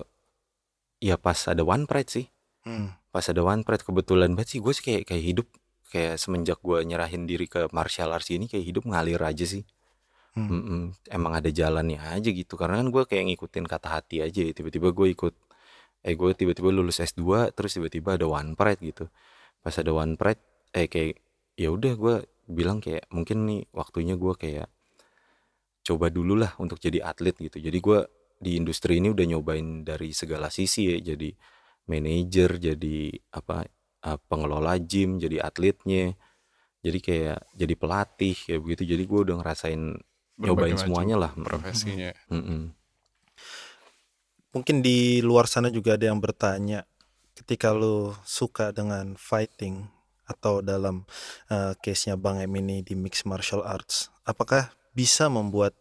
ya 1.04 1.15
pas 1.19 1.38
ada 1.48 1.63
One 1.63 1.84
Pride 1.84 2.12
sih. 2.12 2.26
Hmm. 2.63 2.96
Pas 3.12 3.24
ada 3.28 3.43
One 3.43 3.67
Pride 3.67 3.84
kebetulan 3.84 4.32
banget 4.36 4.56
sih 4.56 4.60
gue 4.63 4.72
sih 4.72 4.84
kayak 4.84 5.04
kayak 5.12 5.24
hidup 5.24 5.48
kayak 5.91 6.17
semenjak 6.17 6.58
gue 6.63 6.82
nyerahin 6.82 7.30
diri 7.30 7.46
ke 7.46 7.69
martial 7.69 8.10
arts 8.15 8.34
ini 8.34 8.50
kayak 8.50 8.65
hidup 8.65 8.84
ngalir 8.88 9.19
aja 9.19 9.46
sih. 9.46 9.63
Hmm. 10.34 10.50
Mm-mm. 10.50 10.84
Emang 11.13 11.38
ada 11.38 11.54
jalannya 11.54 12.02
aja 12.02 12.30
gitu 12.34 12.58
karena 12.58 12.82
kan 12.82 12.89
gue 12.89 13.04
kayak 13.06 13.24
ngikutin 13.30 13.65
kata 13.69 13.88
hati 14.00 14.26
aja 14.26 14.41
tiba-tiba 14.50 14.89
gue 14.89 15.08
ikut 15.13 15.34
eh 16.03 16.13
gue 16.19 16.31
tiba-tiba 16.35 16.69
lulus 16.69 16.99
S2 16.99 17.55
terus 17.55 17.79
tiba-tiba 17.79 18.19
ada 18.19 18.27
One 18.27 18.59
Pride 18.59 18.81
gitu. 18.83 19.05
Pas 19.63 19.73
ada 19.79 19.91
One 19.95 20.19
Pride 20.19 20.43
eh 20.75 20.91
kayak 20.91 21.23
ya 21.55 21.71
udah 21.71 21.93
gue 21.95 22.15
bilang 22.51 22.83
kayak 22.83 23.07
mungkin 23.09 23.47
nih 23.47 23.61
waktunya 23.71 24.19
gue 24.19 24.33
kayak 24.35 24.67
coba 25.83 26.11
dulu 26.11 26.39
lah 26.39 26.51
untuk 26.59 26.79
jadi 26.79 26.99
atlet 27.03 27.35
gitu. 27.39 27.59
Jadi 27.59 27.77
gue 27.79 27.99
di 28.43 28.59
industri 28.59 28.99
ini 28.99 29.15
udah 29.15 29.23
nyobain 29.23 29.87
dari 29.87 30.11
segala 30.11 30.51
sisi 30.51 30.91
ya 30.91 31.15
jadi 31.15 31.31
manajer 31.87 32.59
jadi 32.59 32.97
apa 33.31 33.63
eh, 34.03 34.19
pengelola 34.27 34.75
gym 34.83 35.19
jadi 35.19 35.39
atletnya 35.39 36.15
jadi 36.83 36.99
kayak 36.99 37.39
jadi 37.55 37.73
pelatih 37.79 38.35
kayak 38.35 38.59
begitu. 38.59 38.83
Jadi 38.91 39.03
gue 39.07 39.19
udah 39.23 39.35
ngerasain 39.39 39.81
nyobain 40.43 40.75
Berbagai 40.75 40.75
macam 40.75 40.83
semuanya 40.83 41.15
lah 41.15 41.31
profesinya. 41.31 42.11
Mm-mm. 42.27 42.61
Mungkin 44.53 44.85
di 44.85 45.17
luar 45.25 45.49
sana 45.49 45.73
juga 45.73 45.97
ada 45.97 46.13
yang 46.13 46.21
bertanya, 46.21 46.85
ketika 47.33 47.73
lu 47.73 48.13
suka 48.21 48.69
dengan 48.69 49.17
fighting 49.17 49.89
atau 50.29 50.61
dalam 50.61 51.09
eh, 51.49 51.73
case-nya 51.81 52.15
Bang 52.15 52.39
Em 52.39 52.53
ini 52.55 52.85
di 52.85 52.93
mixed 52.93 53.25
martial 53.25 53.65
arts, 53.65 54.13
apakah 54.23 54.71
bisa 54.93 55.25
membuat 55.25 55.73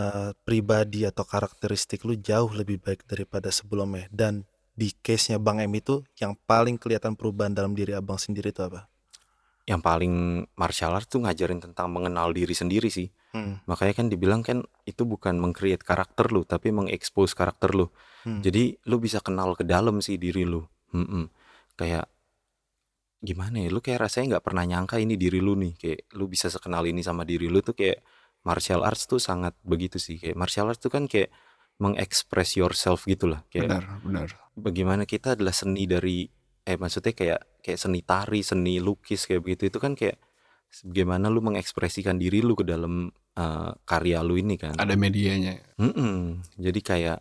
eh, 0.00 0.32
pribadi 0.42 1.04
atau 1.06 1.22
karakteristik 1.22 2.02
lu 2.08 2.16
jauh 2.18 2.50
lebih 2.50 2.80
baik 2.82 3.04
daripada 3.04 3.52
sebelumnya? 3.54 4.08
Dan 4.10 4.48
di 4.72 4.90
case-nya 4.90 5.38
Bang 5.38 5.60
Em 5.62 5.70
itu 5.76 6.02
yang 6.18 6.34
paling 6.48 6.80
kelihatan 6.80 7.14
perubahan 7.14 7.54
dalam 7.54 7.76
diri 7.76 7.92
abang 7.92 8.18
sendiri 8.18 8.50
itu 8.50 8.64
apa? 8.64 8.89
Yang 9.70 9.78
paling 9.78 10.42
martial 10.58 10.98
arts 10.98 11.06
tuh 11.06 11.22
ngajarin 11.22 11.62
tentang 11.62 11.86
mengenal 11.94 12.34
diri 12.34 12.52
sendiri 12.52 12.90
sih. 12.90 13.06
Hmm. 13.30 13.62
makanya 13.62 13.94
kan 13.94 14.06
dibilang 14.10 14.42
kan 14.42 14.66
itu 14.90 15.06
bukan 15.06 15.38
meng-create 15.38 15.86
karakter 15.86 16.34
lu 16.34 16.42
tapi 16.42 16.74
mengekspos 16.74 17.38
karakter 17.38 17.70
lu. 17.70 17.86
Hmm. 18.26 18.42
jadi 18.42 18.74
lu 18.90 18.98
bisa 18.98 19.22
kenal 19.22 19.54
ke 19.54 19.62
dalam 19.62 20.02
sih 20.02 20.18
diri 20.18 20.42
lu. 20.42 20.66
Mm-mm. 20.90 21.30
kayak 21.78 22.10
gimana 23.20 23.60
ya 23.60 23.68
lu 23.68 23.84
kayak 23.84 24.00
rasanya 24.08 24.36
nggak 24.36 24.44
pernah 24.50 24.64
nyangka 24.66 24.96
ini 24.98 25.14
diri 25.14 25.38
lu 25.38 25.54
nih. 25.54 25.76
Kayak 25.76 26.00
lu 26.16 26.24
bisa 26.26 26.48
sekenal 26.48 26.88
ini 26.88 27.04
sama 27.04 27.22
diri 27.28 27.46
lu 27.46 27.60
tuh 27.60 27.76
kayak 27.76 28.00
martial 28.42 28.80
arts 28.82 29.04
tuh 29.04 29.20
sangat 29.20 29.52
begitu 29.62 30.00
sih. 30.00 30.16
Kayak 30.16 30.36
martial 30.40 30.66
arts 30.72 30.80
tuh 30.80 30.90
kan 30.90 31.04
kayak 31.04 31.28
mengekspres 31.80 32.56
yourself 32.56 33.04
gitu 33.04 33.28
lah. 33.28 33.44
Kayak 33.52 33.70
benar 33.70 33.84
benar. 34.02 34.28
bagaimana 34.56 35.04
kita 35.04 35.36
adalah 35.36 35.52
seni 35.52 35.84
dari 35.84 36.28
eh 36.64 36.76
maksudnya 36.76 37.12
kayak 37.16 37.40
kayak 37.64 37.78
seni 37.80 38.00
tari, 38.04 38.40
seni 38.44 38.78
lukis 38.78 39.24
kayak 39.28 39.42
begitu 39.44 39.72
itu 39.72 39.78
kan 39.80 39.96
kayak 39.96 40.20
bagaimana 40.86 41.26
lu 41.26 41.42
mengekspresikan 41.42 42.16
diri 42.16 42.40
lu 42.40 42.54
ke 42.54 42.64
dalam 42.64 43.10
eh, 43.36 43.70
karya 43.84 44.22
lu 44.22 44.38
ini 44.38 44.54
kan. 44.60 44.76
ada 44.78 44.94
medianya 44.94 45.58
Mm-mm. 45.80 46.44
Jadi 46.60 46.80
kayak 46.80 47.18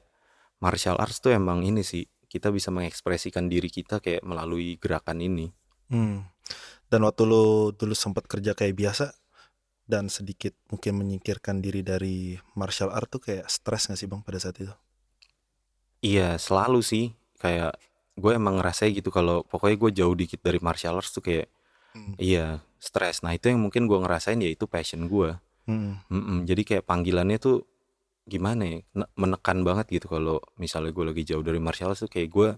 martial 0.61 0.99
arts 0.99 1.23
tuh 1.23 1.33
emang 1.33 1.63
ini 1.63 1.81
sih 1.81 2.05
kita 2.29 2.53
bisa 2.53 2.69
mengekspresikan 2.69 3.49
diri 3.49 3.73
kita 3.73 3.97
kayak 4.03 4.21
melalui 4.21 4.77
gerakan 4.77 5.17
ini. 5.23 5.49
Hmm. 5.89 6.29
Dan 6.85 7.05
waktu 7.05 7.25
lu 7.25 7.73
dulu 7.73 7.97
sempat 7.97 8.29
kerja 8.29 8.53
kayak 8.53 8.77
biasa 8.77 9.17
dan 9.89 10.05
sedikit 10.13 10.53
mungkin 10.69 11.01
menyingkirkan 11.01 11.65
diri 11.65 11.81
dari 11.81 12.37
martial 12.53 12.93
art 12.93 13.09
tuh 13.09 13.21
kayak 13.25 13.49
stres 13.49 13.89
gak 13.89 13.97
sih 13.97 14.05
bang 14.05 14.21
pada 14.21 14.37
saat 14.37 14.61
itu? 14.61 14.73
Iya 16.05 16.37
selalu 16.37 16.85
sih 16.85 17.05
kayak 17.41 17.73
gue 18.19 18.31
emang 18.33 18.59
ngerasa 18.59 18.85
gitu 18.89 19.09
kalau 19.09 19.41
pokoknya 19.41 19.77
gue 19.77 19.91
jauh 19.95 20.13
dikit 20.13 20.39
dari 20.39 20.59
martial 20.59 20.95
arts 20.95 21.11
tuh 21.11 21.21
kayak 21.21 21.47
Hmm. 21.89 22.13
iya 22.17 22.61
stres. 22.77 23.25
Nah 23.25 23.33
itu 23.33 23.49
yang 23.49 23.57
mungkin 23.59 23.83
gue 23.83 23.97
ngerasain 23.97 24.37
ya 24.37 24.45
itu 24.47 24.67
passion 24.67 25.07
gue. 25.07 25.33
Hmm. 25.65 25.97
Mm-mm, 26.05 26.45
jadi 26.45 26.61
kayak 26.61 26.83
panggilannya 26.85 27.37
tuh 27.37 27.65
gimana 28.23 28.61
ya 28.61 28.77
ne- 28.93 29.09
menekan 29.15 29.63
banget 29.63 29.89
gitu 29.91 30.05
kalau 30.07 30.37
misalnya 30.55 30.91
gue 30.91 31.01
lagi 31.03 31.23
jauh 31.23 31.41
dari 31.41 31.57
martial 31.57 31.89
arts 31.89 32.01
tuh 32.01 32.11
kayak 32.11 32.29
gue 32.29 32.49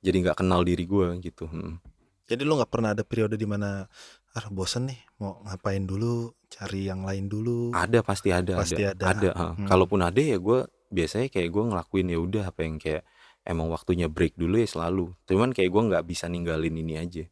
jadi 0.00 0.16
nggak 0.22 0.38
kenal 0.38 0.64
diri 0.64 0.84
gue 0.84 1.06
gitu 1.20 1.44
Mm. 1.46 1.76
Jadi 2.24 2.40
lu 2.40 2.56
nggak 2.56 2.70
pernah 2.70 2.94
ada 2.94 3.02
periode 3.02 3.34
di 3.34 3.44
mana 3.44 3.84
ah 4.30 4.46
bosen 4.48 4.86
nih 4.86 4.96
mau 5.18 5.42
ngapain 5.42 5.82
dulu 5.82 6.30
cari 6.46 6.86
yang 6.86 7.02
lain 7.02 7.26
dulu. 7.26 7.74
ada 7.74 8.00
pasti 8.00 8.30
ada 8.30 8.54
Pasti 8.56 8.80
ada 8.80 9.02
ada. 9.04 9.30
Hmm. 9.34 9.66
kalaupun 9.66 10.00
ada 10.00 10.16
ya 10.16 10.38
gue 10.38 10.62
biasanya 10.88 11.28
kayak 11.28 11.50
gue 11.50 11.64
ngelakuin 11.68 12.06
ya 12.06 12.16
udah 12.16 12.44
apa 12.48 12.60
yang 12.62 12.78
kayak 12.78 13.04
emang 13.46 13.68
waktunya 13.72 14.06
break 14.10 14.34
dulu 14.40 14.56
ya 14.62 14.68
selalu 14.68 15.12
cuman 15.28 15.50
kayak 15.56 15.70
gue 15.72 15.82
nggak 15.90 16.04
bisa 16.10 16.26
ninggalin 16.32 16.74
ini 16.76 16.94
aja 17.00 17.24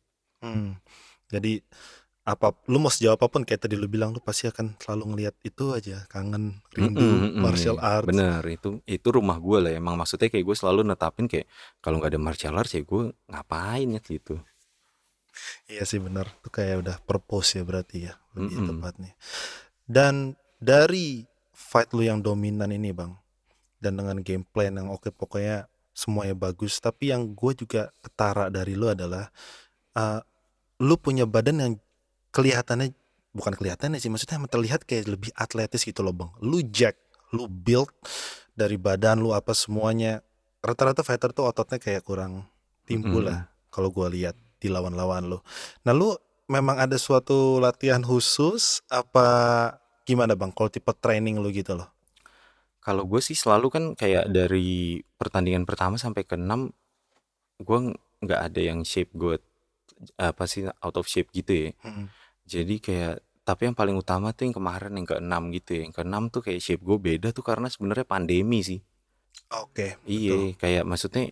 Hmm. 0.42 0.78
Jadi 1.32 1.52
apa 2.32 2.48
lu 2.72 2.78
mau 2.82 2.92
sejauh 2.94 3.16
apa 3.18 3.26
pun 3.32 3.42
kayak 3.48 3.62
tadi 3.64 3.74
lu 3.80 3.88
bilang 3.94 4.10
lu 4.16 4.20
pasti 4.28 4.44
akan 4.52 4.66
selalu 4.82 5.04
ngelihat 5.14 5.34
itu 5.50 5.64
aja 5.78 5.96
kangen 6.12 6.44
rindu 6.76 7.08
Mm-mm, 7.08 7.34
mm-mm, 7.34 7.42
martial 7.44 7.78
arts. 7.80 8.18
bener 8.18 8.42
itu 8.54 8.68
itu 8.86 9.08
rumah 9.16 9.36
gue 9.46 9.58
lah 9.64 9.72
emang 9.80 9.94
maksudnya 9.98 10.28
kayak 10.32 10.46
gue 10.48 10.56
selalu 10.60 10.80
netapin 10.86 11.26
kayak 11.26 11.46
kalau 11.82 11.98
nggak 11.98 12.12
ada 12.14 12.20
martial 12.26 12.54
arts 12.60 12.72
ya 12.78 12.82
gue 12.86 13.02
ngapain 13.30 13.88
ya 13.96 14.00
gitu 14.12 14.34
Iya 15.68 15.84
sih 15.90 16.00
benar. 16.06 16.26
Itu 16.40 16.48
kayak 16.50 16.76
udah 16.82 16.96
purpose 17.04 17.58
ya 17.60 17.62
berarti 17.68 18.08
ya 18.08 18.14
lebih 18.36 18.58
Mm-mm. 18.58 18.68
tepatnya. 18.68 19.12
Dan 19.86 20.34
dari 20.58 21.24
fight 21.54 21.92
lu 21.96 22.02
yang 22.06 22.20
dominan 22.24 22.70
ini 22.72 22.90
bang, 22.94 23.12
dan 23.82 23.98
dengan 24.00 24.18
game 24.22 24.44
plan 24.46 24.74
yang 24.78 24.88
oke 24.92 25.10
pokoknya 25.14 25.68
semuanya 25.98 26.38
bagus. 26.38 26.78
Tapi 26.78 27.10
yang 27.10 27.34
gue 27.34 27.58
juga 27.58 27.90
ketara 27.98 28.46
dari 28.54 28.78
lu 28.78 28.86
adalah 28.86 29.26
uh, 29.98 30.22
lu 30.78 30.94
punya 30.94 31.26
badan 31.26 31.58
yang 31.58 31.74
kelihatannya 32.30 32.94
bukan 33.34 33.58
kelihatannya 33.58 33.98
sih, 33.98 34.06
maksudnya 34.06 34.38
terlihat 34.46 34.86
kayak 34.86 35.10
lebih 35.10 35.34
atletis 35.34 35.82
gitu 35.82 36.06
loh 36.06 36.14
bang. 36.14 36.30
Lu 36.38 36.62
jack, 36.62 36.94
lu 37.34 37.50
build 37.50 37.90
dari 38.54 38.78
badan 38.78 39.18
lu 39.18 39.34
apa 39.34 39.50
semuanya. 39.58 40.22
Rata-rata 40.62 41.02
fighter 41.02 41.34
tuh 41.34 41.50
ototnya 41.50 41.82
kayak 41.82 42.06
kurang 42.06 42.46
timbul 42.86 43.22
Mm-mm. 43.22 43.30
lah 43.30 43.40
kalau 43.70 43.90
gua 43.90 44.10
lihat 44.10 44.34
di 44.58 44.66
lawan-lawan 44.70 45.26
lu. 45.26 45.38
Nah, 45.86 45.94
lu 45.94 46.14
memang 46.50 46.82
ada 46.82 46.98
suatu 46.98 47.62
latihan 47.62 48.02
khusus 48.02 48.82
apa 48.90 49.26
gimana 50.02 50.34
Bang? 50.34 50.50
Kalau 50.50 50.66
tipe 50.66 50.90
training 50.98 51.38
lu 51.38 51.50
gitu 51.54 51.78
loh. 51.78 51.86
Kalau 52.88 53.04
gue 53.04 53.20
sih 53.20 53.36
selalu 53.36 53.68
kan 53.68 53.84
kayak 53.92 54.32
dari 54.32 54.96
pertandingan 55.20 55.68
pertama 55.68 56.00
sampai 56.00 56.24
ke 56.24 56.40
enam 56.40 56.72
gue 57.60 57.78
nggak 58.24 58.40
ada 58.48 58.60
yang 58.64 58.80
shape 58.80 59.12
gue 59.12 59.36
apa 60.16 60.48
sih 60.48 60.64
out 60.64 60.96
of 60.96 61.04
shape 61.04 61.28
gitu 61.36 61.68
ya. 61.68 61.70
Mm. 61.84 62.08
Jadi 62.48 62.74
kayak 62.80 63.20
tapi 63.44 63.68
yang 63.68 63.76
paling 63.76 63.92
utama 63.92 64.32
tuh 64.32 64.48
yang 64.48 64.56
kemarin 64.56 64.96
yang 64.96 65.04
ke 65.04 65.20
enam 65.20 65.52
gitu 65.52 65.76
ya. 65.76 65.80
Yang 65.84 65.94
ke 66.00 66.02
enam 66.08 66.22
tuh 66.32 66.40
kayak 66.40 66.60
shape 66.64 66.80
gue 66.80 66.96
beda 66.96 67.28
tuh 67.36 67.44
karena 67.44 67.68
sebenarnya 67.68 68.08
pandemi 68.08 68.64
sih. 68.64 68.80
Oke, 69.52 70.00
betul. 70.00 70.08
Iya, 70.08 70.38
kayak 70.56 70.84
maksudnya 70.88 71.28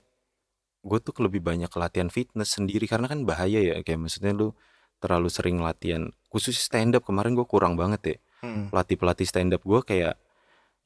gue 0.86 0.98
tuh 1.00 1.16
lebih 1.24 1.40
banyak 1.40 1.72
latihan 1.72 2.12
fitness 2.12 2.52
sendiri 2.52 2.84
karena 2.84 3.08
kan 3.08 3.24
bahaya 3.24 3.58
ya 3.64 3.80
kayak 3.80 3.96
maksudnya 3.96 4.36
lu 4.36 4.52
terlalu 5.00 5.32
sering 5.32 5.58
latihan 5.64 6.12
khusus 6.28 6.56
stand 6.60 6.94
up 6.94 7.02
kemarin 7.02 7.32
gue 7.32 7.48
kurang 7.48 7.80
banget 7.80 8.02
ya 8.04 8.18
Mm. 8.44 8.68
pelatih 8.68 9.00
pelatih 9.00 9.26
stand 9.26 9.56
up 9.56 9.64
gue 9.64 9.80
kayak 9.80 10.20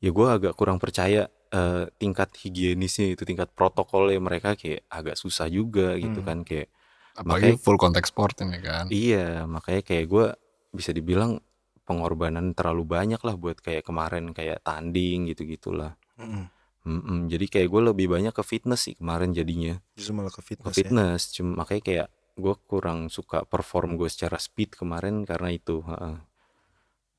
ya 0.01 0.11
gue 0.11 0.27
agak 0.29 0.53
kurang 0.55 0.77
percaya 0.77 1.29
eh, 1.51 1.85
tingkat 1.97 2.31
higienisnya 2.37 3.13
itu 3.13 3.23
tingkat 3.23 3.51
protokolnya 3.51 4.19
mereka 4.19 4.55
kayak 4.55 4.87
agak 4.87 5.15
susah 5.15 5.47
juga 5.47 5.95
gitu 5.95 6.21
Hmm. 6.21 6.27
kan 6.27 6.39
kayak 6.43 6.69
apalagi 7.13 7.53
Makanya- 7.53 7.61
full 7.61 7.75
contact 7.77 8.07
sport 8.07 8.39
ini 8.41 8.59
kan 8.59 8.87
iya 8.89 9.45
makanya 9.45 9.83
kayak 9.83 10.07
gue 10.07 10.27
bisa 10.71 10.91
dibilang 10.91 11.43
pengorbanan 11.83 12.55
terlalu 12.55 12.87
banyak 12.87 13.19
lah 13.19 13.35
buat 13.35 13.59
kayak 13.59 13.83
kemarin 13.83 14.31
kayak 14.31 14.63
tanding 14.63 15.27
gitu-gitulah. 15.27 15.99
Mhm. 16.17 16.47
Mhm, 16.81 17.19
jadi 17.27 17.45
kayak 17.51 17.69
gue 17.69 17.83
lebih 17.91 18.07
banyak 18.09 18.31
ke 18.31 18.41
fitness 18.41 18.87
sih 18.87 18.95
kemarin 18.95 19.35
jadinya. 19.35 19.75
Justru 19.93 20.15
malah 20.15 20.31
ke 20.31 20.39
Ke 20.39 20.55
fitness 20.55 20.71
ya? 20.71 20.77
fitness, 20.81 21.21
cuma 21.35 21.51
makanya 21.59 21.83
kayak 21.83 22.09
gue 22.39 22.55
kurang 22.65 23.11
suka 23.11 23.43
perform 23.43 23.99
gue 23.99 24.07
secara 24.07 24.39
speed 24.39 24.79
kemarin 24.79 25.27
karena 25.27 25.51
itu, 25.51 25.83
heeh. 25.83 26.17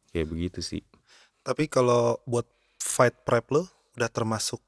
Kayak 0.10 0.28
begitu 0.30 0.60
sih. 0.63 0.82
Tapi 1.41 1.67
kalau 1.67 2.17
buat 2.24 2.48
fight 2.82 3.13
prep 3.28 3.46
lo 3.54 3.63
udah 3.98 4.10
termasuk 4.10 4.60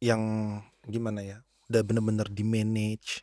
yang 0.00 0.22
gimana 0.86 1.20
ya? 1.26 1.38
Udah 1.70 1.82
bener-bener 1.82 2.28
di-manage. 2.30 3.22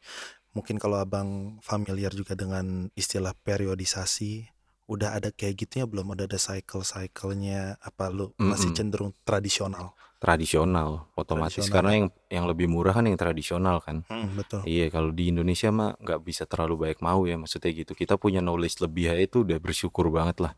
Mungkin 0.56 0.78
kalau 0.82 0.98
Abang 1.00 1.62
familiar 1.64 2.12
juga 2.12 2.34
dengan 2.34 2.90
istilah 2.98 3.32
periodisasi, 3.46 4.50
udah 4.90 5.16
ada 5.18 5.30
kayak 5.32 5.68
gitunya 5.68 5.86
belum? 5.88 6.14
Udah 6.18 6.26
ada 6.28 6.40
cycle-cyclenya 6.40 7.78
apa 7.80 8.10
lu 8.12 8.34
masih 8.42 8.74
Mhm. 8.74 8.78
cenderung 8.78 9.12
tradisional? 9.28 9.94
Tradisional, 10.18 11.06
otomatis 11.14 11.62
Tradisional 11.62 11.76
karena 11.78 11.92
ya? 11.94 11.98
yang 12.02 12.08
yang 12.34 12.46
lebih 12.50 12.66
murah 12.66 12.94
kan 12.98 13.06
yang 13.06 13.20
tradisional 13.22 13.78
kan. 13.86 14.02
Mhm, 14.10 14.34
betul. 14.40 14.62
Iya, 14.66 14.90
kalau 14.90 15.14
di 15.14 15.30
Indonesia 15.30 15.70
mah 15.70 15.94
nggak 16.02 16.20
bisa 16.26 16.44
terlalu 16.50 16.76
banyak 16.90 17.00
mau 17.06 17.22
ya, 17.30 17.38
maksudnya 17.38 17.72
gitu. 17.72 17.94
Kita 17.94 18.18
punya 18.18 18.42
knowledge 18.42 18.82
lebih 18.84 19.14
itu 19.18 19.46
udah 19.46 19.60
bersyukur 19.62 20.10
banget 20.10 20.42
lah. 20.42 20.54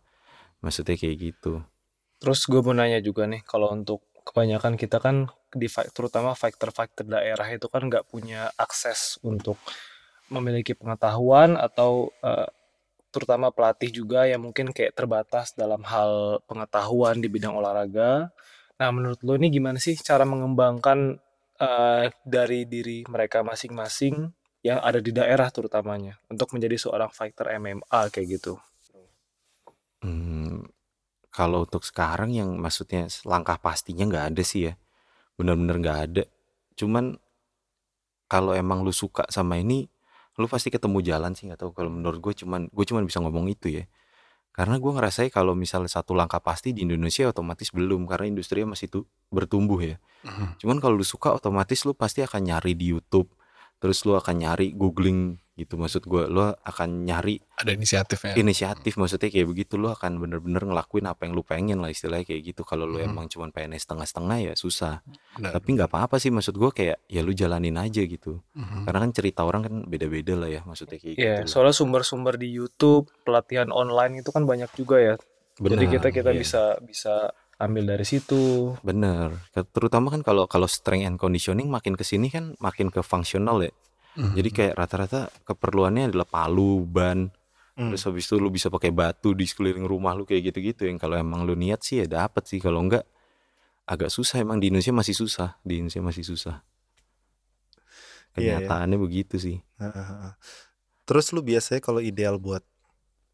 Maksudnya 0.63 0.95
kayak 0.99 1.17
gitu. 1.19 1.63
Terus 2.19 2.45
gue 2.45 2.59
mau 2.59 2.75
nanya 2.75 2.99
juga 2.99 3.23
nih, 3.25 3.41
kalau 3.47 3.71
untuk 3.71 4.03
kebanyakan 4.27 4.77
kita 4.77 5.01
kan 5.01 5.31
di 5.49 5.65
terutama 5.95 6.37
fighter-fighter 6.37 7.07
daerah 7.07 7.47
itu 7.49 7.65
kan 7.65 7.89
nggak 7.89 8.05
punya 8.05 8.53
akses 8.53 9.17
untuk 9.25 9.57
memiliki 10.29 10.77
pengetahuan 10.77 11.57
atau 11.57 12.13
eh, 12.21 12.49
terutama 13.09 13.49
pelatih 13.49 13.89
juga 13.89 14.29
yang 14.29 14.45
mungkin 14.45 14.69
kayak 14.69 14.93
terbatas 14.93 15.57
dalam 15.57 15.81
hal 15.81 16.43
pengetahuan 16.45 17.17
di 17.17 17.25
bidang 17.25 17.57
olahraga. 17.57 18.29
Nah, 18.77 18.89
menurut 18.93 19.19
lo 19.25 19.33
ini 19.35 19.49
gimana 19.49 19.81
sih 19.81 19.97
cara 19.97 20.23
mengembangkan 20.29 21.17
eh, 21.57 22.05
dari 22.21 22.69
diri 22.69 23.01
mereka 23.09 23.41
masing-masing 23.41 24.29
yang 24.61 24.77
ada 24.83 24.99
di 24.99 25.09
daerah 25.15 25.47
terutamanya 25.49 26.19
untuk 26.29 26.51
menjadi 26.53 26.75
seorang 26.77 27.09
fighter 27.09 27.49
MMA 27.57 28.01
kayak 28.13 28.27
gitu? 28.39 28.59
Hmm, 29.99 30.63
kalau 31.29 31.65
untuk 31.65 31.85
sekarang 31.85 32.33
yang 32.33 32.57
maksudnya 32.57 33.05
langkah 33.25 33.61
pastinya 33.61 34.05
nggak 34.09 34.25
ada 34.33 34.43
sih 34.45 34.69
ya. 34.69 34.73
Bener-bener 35.37 35.77
nggak 35.81 35.99
ada. 36.09 36.23
Cuman 36.73 37.17
kalau 38.29 38.53
emang 38.53 38.85
lu 38.85 38.93
suka 38.93 39.25
sama 39.29 39.57
ini, 39.57 39.89
lu 40.37 40.45
pasti 40.45 40.69
ketemu 40.69 41.01
jalan 41.01 41.33
sih 41.37 41.49
nggak 41.49 41.61
tahu. 41.61 41.71
Kalau 41.73 41.89
menurut 41.93 42.19
gue 42.21 42.33
cuman 42.45 42.69
gue 42.69 42.85
cuman 42.85 43.03
bisa 43.05 43.21
ngomong 43.21 43.49
itu 43.49 43.81
ya. 43.81 43.85
Karena 44.49 44.75
gue 44.75 44.91
ngerasain 44.91 45.31
kalau 45.31 45.55
misalnya 45.55 45.87
satu 45.87 46.11
langkah 46.17 46.41
pasti 46.43 46.75
di 46.75 46.83
Indonesia 46.83 47.29
otomatis 47.29 47.71
belum 47.71 48.09
karena 48.09 48.27
industrinya 48.27 48.75
masih 48.75 48.91
tuh 48.91 49.03
bertumbuh 49.31 49.79
ya. 49.79 49.95
Mhm. 50.25 50.59
Cuman 50.59 50.77
kalau 50.83 50.99
lu 50.99 51.05
suka 51.07 51.31
otomatis 51.31 51.85
lu 51.87 51.95
pasti 51.95 52.25
akan 52.25 52.43
nyari 52.43 52.75
di 52.75 52.91
YouTube, 52.91 53.31
terus 53.79 54.03
lu 54.03 54.13
akan 54.13 54.35
nyari 54.37 54.71
googling 54.71 55.39
gitu 55.55 55.75
maksud 55.75 56.03
gue, 56.03 56.23
lu 56.25 56.39
akan 56.39 57.03
nyari 57.03 57.35
Ada 57.55 57.75
inisiatifnya. 57.75 58.31
inisiatif 58.33 58.95
maksudnya 58.95 59.27
kayak 59.27 59.43
begitu 59.45 59.75
lu 59.75 59.87
akan 59.87 60.15
bener-bener 60.15 60.63
ngelakuin 60.63 61.03
apa 61.03 61.27
yang 61.27 61.35
lu 61.35 61.43
pengen 61.43 61.79
lah 61.79 61.87
istilahnya 61.87 62.23
kayak 62.23 62.41
gitu. 62.45 62.63
Kalau 62.63 62.83
lu 62.83 62.95
Mhm. 62.95 63.05
emang 63.05 63.27
cuman 63.27 63.51
pengen 63.51 63.75
setengah-setengah 63.75 64.37
ya 64.41 64.53
susah. 64.55 65.03
Benar. 65.35 65.51
Tapi 65.51 65.67
nggak 65.75 65.91
apa-apa 65.91 66.15
sih 66.15 66.27
maksud 66.29 66.55
gue 66.55 66.71
kayak 66.71 67.03
ya 67.05 67.19
lu 67.19 67.31
jalanin 67.31 67.75
aja 67.75 67.99
gitu. 67.99 68.39
Mhm. 68.53 68.87
Karena 68.87 68.99
kan 69.01 69.11
cerita 69.11 69.43
orang 69.43 69.61
kan 69.61 69.75
beda-beda 69.83 70.33
lah 70.37 70.47
ya 70.47 70.63
maksudnya 70.63 70.95
kayak 70.95 71.15
Iya, 71.19 71.35
gitu. 71.43 71.51
soalnya 71.51 71.75
sumber-sumber 71.75 72.35
di 72.35 72.47
YouTube, 72.49 73.11
pelatihan 73.21 73.67
online 73.69 74.23
itu 74.23 74.31
kan 74.31 74.47
banyak 74.47 74.71
juga 74.73 74.95
ya. 74.95 75.15
Jadi 75.57 75.75
Benar, 75.75 75.91
kita 75.91 76.07
kita 76.13 76.31
iya. 76.31 76.39
bisa 76.39 76.61
bisa 76.79 77.35
ambil 77.59 77.83
dari 77.95 78.07
situ. 78.07 78.73
Bener, 78.81 79.35
terutama 79.75 80.09
kan 80.09 80.23
kalau 80.23 80.47
kalau 80.47 80.65
strength 80.65 81.05
and 81.05 81.19
conditioning 81.19 81.67
makin 81.67 81.99
ke 81.99 82.07
sini 82.07 82.31
kan 82.31 82.55
makin 82.63 82.87
ke 82.87 83.03
fungsional 83.03 83.59
ya. 83.59 83.71
Mhm. 84.15 84.33
Jadi 84.39 84.49
kayak 84.49 84.73
rata-rata 84.79 85.29
keperluannya 85.43 86.09
adalah 86.09 86.25
palu, 86.25 86.87
ban, 86.87 87.29
Hmm. 87.79 87.95
terus 87.95 88.03
habis 88.03 88.27
itu 88.27 88.35
lu 88.35 88.51
bisa 88.51 88.67
pakai 88.67 88.91
batu 88.91 89.31
di 89.31 89.47
sekeliling 89.47 89.87
rumah 89.87 90.11
lu 90.11 90.27
kayak 90.27 90.51
gitu-gitu. 90.51 90.83
Yang 90.87 90.99
kalau 90.99 91.15
emang 91.15 91.47
lu 91.47 91.55
niat 91.55 91.79
sih 91.79 92.03
ya 92.03 92.07
dapet 92.07 92.43
sih, 92.47 92.59
kalau 92.59 92.83
enggak 92.83 93.07
agak 93.87 94.11
susah 94.11 94.43
emang 94.43 94.59
di 94.59 94.67
Indonesia 94.67 94.91
masih 94.91 95.15
susah, 95.15 95.59
di 95.63 95.79
Indonesia 95.79 96.03
masih 96.03 96.23
susah. 96.27 96.63
Iya, 98.39 98.59
ya. 98.59 98.67
Kenyataannya 98.67 98.97
begitu 98.99 99.35
sih. 99.35 99.57
Heeh, 99.79 100.05
heeh. 100.05 100.33
Terus 101.03 101.31
lu 101.33 101.41
biasanya 101.43 101.81
kalau 101.81 101.99
ideal 101.99 102.37
buat 102.37 102.61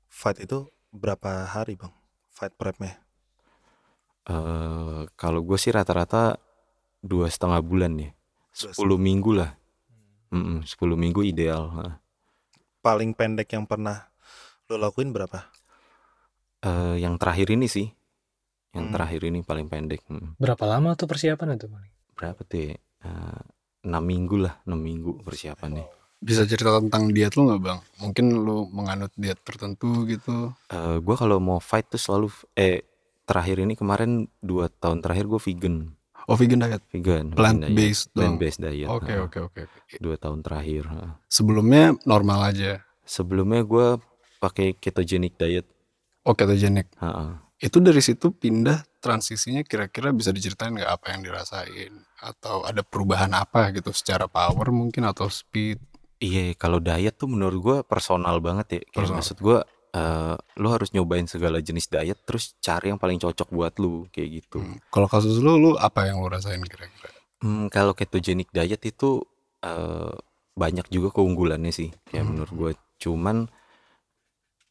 fight 0.09 0.41
itu 0.41 0.69
berapa 0.95 1.45
hari 1.45 1.75
bang? 1.75 1.91
Fight 2.31 2.55
prepnya? 2.55 3.04
Eh 4.25 5.01
kalau 5.13 5.41
gue 5.45 5.57
sih 5.57 5.69
rata-rata 5.69 6.37
dua 6.99 7.29
setengah 7.29 7.61
bulan 7.61 7.93
ya, 7.97 8.09
10 8.51 8.97
minggu 8.97 9.31
lah. 9.37 9.53
Mm-mm, 10.33 10.65
10 10.65 10.97
minggu 10.97 11.21
ideal. 11.21 11.69
Paling 12.81 13.13
pendek 13.13 13.53
yang 13.53 13.69
pernah 13.69 14.09
lu 14.65 14.75
lakuin 14.75 15.13
berapa? 15.13 15.45
Eh, 16.65 16.97
yang 16.97 17.21
terakhir 17.21 17.53
ini 17.53 17.69
sih, 17.69 17.85
yang 18.73 18.89
Hmm. 18.89 18.93
terakhir 18.97 19.21
ini 19.29 19.45
paling 19.45 19.69
pendek. 19.69 20.01
Mm. 20.09 20.33
Berapa 20.41 20.65
lama 20.65 20.97
tuh 20.97 21.05
persiapan 21.05 21.53
itu, 21.53 21.69
Bang? 21.69 21.85
Berapa 22.17 22.41
tuh? 22.41 22.57
ya? 22.57 22.75
Eh, 23.05 23.41
enam 23.85 24.01
minggu 24.01 24.41
lah, 24.41 24.57
enam 24.65 24.81
minggu 24.81 25.21
persiapannya. 25.21 25.85
Bisa 26.17 26.41
cerita 26.49 26.81
tentang 26.81 27.13
diet 27.13 27.37
lu 27.37 27.45
nggak 27.45 27.61
bang? 27.61 27.79
Mungkin 28.01 28.25
lu 28.41 28.65
menganut 28.73 29.13
diet 29.13 29.37
tertentu 29.45 30.09
gitu. 30.09 30.57
Eh, 30.73 30.97
gue 30.97 31.15
kalau 31.15 31.37
mau 31.37 31.61
fight 31.61 31.85
tuh 31.85 32.01
selalu 32.01 32.33
eh 32.57 32.81
terakhir 33.25 33.57
ini 33.59 33.73
kemarin 33.73 34.29
dua 34.39 34.69
tahun 34.69 35.01
terakhir 35.01 35.25
gue 35.25 35.41
vegan, 35.41 35.77
Oh 36.25 36.33
vegan 36.33 36.57
diet, 36.57 36.81
vegan, 36.89 37.33
plant 37.33 37.61
vegan 37.61 37.69
diet. 37.69 37.77
based 37.77 38.05
dong. 38.09 38.17
plant 38.17 38.37
based 38.37 38.57
diet. 38.59 38.89
Oke 38.89 39.13
oke 39.19 39.37
oke. 39.45 39.61
Dua 39.97 40.15
tahun 40.15 40.41
terakhir. 40.41 40.89
Sebelumnya 41.27 41.93
normal 42.03 42.49
aja. 42.49 42.81
Sebelumnya 43.03 43.61
gue 43.61 43.87
pakai 44.39 44.73
ketogenic 44.73 45.37
diet. 45.37 45.65
Oh 46.21 46.33
ketogenic. 46.33 46.89
heeh. 46.97 47.31
Itu 47.55 47.77
dari 47.77 48.01
situ 48.01 48.29
pindah 48.29 48.83
transisinya 48.99 49.61
kira-kira 49.61 50.09
bisa 50.09 50.33
diceritain 50.33 50.73
nggak 50.73 50.91
apa 50.91 51.13
yang 51.13 51.21
dirasain 51.21 51.93
atau 52.17 52.65
ada 52.65 52.81
perubahan 52.81 53.29
apa 53.31 53.69
gitu 53.69 53.93
secara 53.93 54.25
power 54.25 54.73
mungkin 54.73 55.05
atau 55.05 55.29
speed? 55.29 55.77
Iya, 56.17 56.57
kalau 56.57 56.81
diet 56.81 57.15
tuh 57.15 57.29
menurut 57.29 57.59
gue 57.61 57.77
personal 57.85 58.41
banget 58.41 58.67
ya. 58.67 58.81
Kayak 58.81 58.91
Personal. 58.95 59.17
maksud 59.21 59.37
gue, 59.37 59.59
eh, 59.95 60.35
lu 60.59 60.67
harus 60.75 60.91
nyobain 60.91 61.23
segala 61.25 61.63
jenis 61.63 61.87
diet, 61.87 62.19
terus 62.27 62.53
cari 62.59 62.91
yang 62.91 62.99
paling 62.99 63.17
cocok 63.23 63.47
buat 63.55 63.73
lu 63.79 64.05
kayak 64.11 64.29
gitu. 64.43 64.59
Hmm. 64.59 64.77
Kalau 64.91 65.07
kasus 65.07 65.39
lu, 65.39 65.55
lu 65.55 65.71
apa 65.79 66.11
yang 66.11 66.19
lu 66.19 66.27
rasain 66.27 66.59
kira-kira? 66.67 67.09
Hmm, 67.39 67.71
kalau 67.71 67.95
ketogenic 67.95 68.51
diet 68.51 68.81
itu 68.83 69.23
eh, 69.63 70.15
banyak 70.55 70.87
juga 70.93 71.09
keunggulannya 71.15 71.71
sih, 71.73 71.89
kayak 72.11 72.23
Hmm. 72.23 72.31
menurut 72.35 72.51
gue. 72.53 72.71
Cuman 72.99 73.37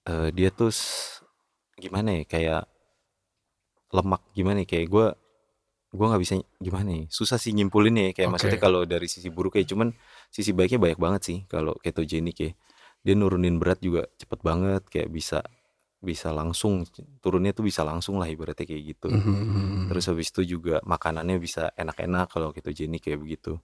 eh, 0.04 0.28
dia 0.37 0.48
tuh 0.52 0.70
gimana 1.80 2.20
ya, 2.20 2.22
kayak 2.28 2.62
lemak 3.94 4.22
gimana 4.34 4.62
ya, 4.62 4.68
kayak 4.68 4.87
gue 4.90 5.06
gue 5.94 6.06
nggak 6.10 6.22
bisa 6.26 6.34
gimana 6.58 6.90
ya, 6.90 7.04
susah 7.06 7.38
sih 7.38 7.54
nyimpulinnya 7.54 8.10
ya. 8.10 8.12
Kayak 8.18 8.28
Oke. 8.28 8.34
maksudnya 8.34 8.58
kalau 8.60 8.80
dari 8.82 9.06
sisi 9.06 9.28
buruk 9.30 9.54
ya, 9.58 9.64
cuman 9.66 9.94
sisi 10.34 10.50
baiknya 10.50 10.82
banyak 10.82 10.98
banget 10.98 11.22
sih 11.22 11.38
kalau 11.46 11.74
ketogenic 11.78 12.37
ya. 12.38 12.50
Dia 13.04 13.14
nurunin 13.14 13.60
berat 13.60 13.78
juga 13.84 14.08
cepet 14.16 14.40
banget, 14.40 14.82
kayak 14.88 15.12
bisa 15.12 15.44
bisa 16.04 16.28
langsung 16.36 16.84
turunnya 17.24 17.56
tuh 17.56 17.64
bisa 17.64 17.80
langsung 17.80 18.20
lah 18.20 18.28
ibaratnya 18.28 18.68
kayak 18.68 18.96
gitu. 18.96 19.08
Mhm. 19.08 19.88
Terus 19.88 20.04
habis 20.08 20.28
itu 20.32 20.56
juga 20.56 20.80
makanannya 20.84 21.40
bisa 21.40 21.72
enak-enak 21.76 22.28
kalau 22.28 22.52
ketogenic 22.52 23.04
kayak 23.04 23.20
begitu. 23.20 23.56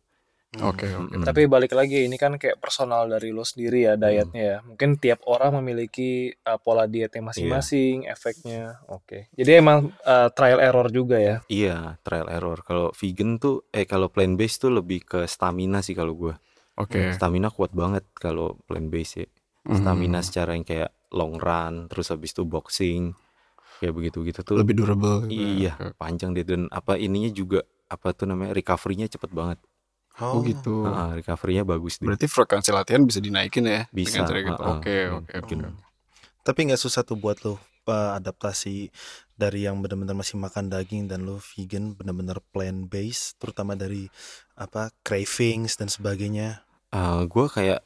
Oke 0.59 0.91
oke. 0.91 1.15
Mm-mm. 1.15 1.23
Tapi 1.23 1.47
balik 1.47 1.71
lagi 1.79 2.11
ini 2.11 2.19
kan 2.19 2.35
kayak 2.35 2.59
personal 2.59 3.07
dari 3.07 3.31
lo 3.31 3.47
sendiri 3.47 3.87
ya 3.87 3.95
Hmm. 3.95 4.03
dietnya 4.03 4.43
ya. 4.43 4.59
Mungkin 4.67 4.99
tiap 4.99 5.23
orang 5.31 5.63
memiliki 5.63 6.35
uh, 6.43 6.59
pola 6.59 6.91
dietnya 6.91 7.23
masing-masing, 7.23 8.03
Iya. 8.03 8.19
efeknya. 8.19 8.65
Oke. 8.91 9.31
Jadi 9.39 9.51
emang 9.55 9.95
uh, 10.03 10.27
trial 10.35 10.59
error 10.59 10.91
juga 10.91 11.23
ya. 11.23 11.39
Iya, 11.47 12.03
trial 12.03 12.27
error. 12.27 12.67
Kalau 12.67 12.91
vegan 12.91 13.39
tuh, 13.39 13.63
eh 13.71 13.87
kalau 13.87 14.11
plant 14.11 14.35
based 14.35 14.67
tuh 14.67 14.75
lebih 14.75 15.07
ke 15.07 15.23
stamina 15.31 15.87
sih 15.87 15.95
kalau 15.95 16.19
gua. 16.19 16.35
Oke. 16.81 17.13
Stamina 17.13 17.53
kuat 17.53 17.77
banget 17.77 18.05
kalau 18.17 18.57
plant 18.65 18.89
based 18.89 19.21
ya. 19.21 19.29
Mhm. 19.69 19.77
Stamina 19.77 20.21
secara 20.25 20.57
yang 20.57 20.65
kayak 20.65 20.91
long 21.13 21.37
run, 21.37 21.93
terus 21.93 22.09
habis 22.09 22.33
itu 22.33 22.49
boxing, 22.49 23.13
kayak 23.83 23.93
begitu-gitu 23.93 24.41
tuh. 24.41 24.57
lebih 24.57 24.81
durable. 24.81 25.29
gitu 25.29 25.37
ya. 25.37 25.49
Iya, 25.53 25.73
Oke. 25.77 25.97
panjang 26.01 26.31
deh 26.33 26.47
dan 26.47 26.67
apa 26.73 26.97
ininya 26.97 27.29
juga 27.29 27.61
apa 27.91 28.15
tuh 28.17 28.31
namanya 28.31 28.57
recovery-nya 28.57 29.11
cepet 29.11 29.31
banget. 29.35 29.59
Oh 30.21 30.45
gitu. 30.45 30.85
Heeh, 30.85 31.25
recovery-nya 31.25 31.65
bagus 31.65 31.97
deh. 31.99 32.07
Berarti 32.07 32.27
frekuensi 32.29 32.71
latihan 32.71 33.03
bisa 33.05 33.19
dinaikin 33.25 33.65
ya 33.65 33.89
Bisa. 33.91 34.21
Oke 34.21 34.97
Hmm, 35.09 35.25
oke. 35.25 35.41
Tapi 36.41 36.61
nggak 36.69 36.81
susah 36.81 37.05
tuh 37.05 37.21
buat 37.21 37.41
lo 37.45 37.57
uh, 37.89 38.17
adaptasi 38.17 38.93
dari 39.37 39.65
yang 39.65 39.81
benar-benar 39.81 40.17
masih 40.17 40.37
makan 40.37 40.69
daging 40.69 41.09
dan 41.09 41.25
lo 41.25 41.41
vegan 41.41 41.97
benar-benar 41.97 42.41
plant 42.53 42.89
based, 42.89 43.41
terutama 43.41 43.75
dari 43.77 44.09
apa 44.57 44.93
cravings 45.05 45.77
dan 45.81 45.89
sebagainya. 45.89 46.65
Eh, 46.91 47.23
gue 47.31 47.47
kayak 47.47 47.81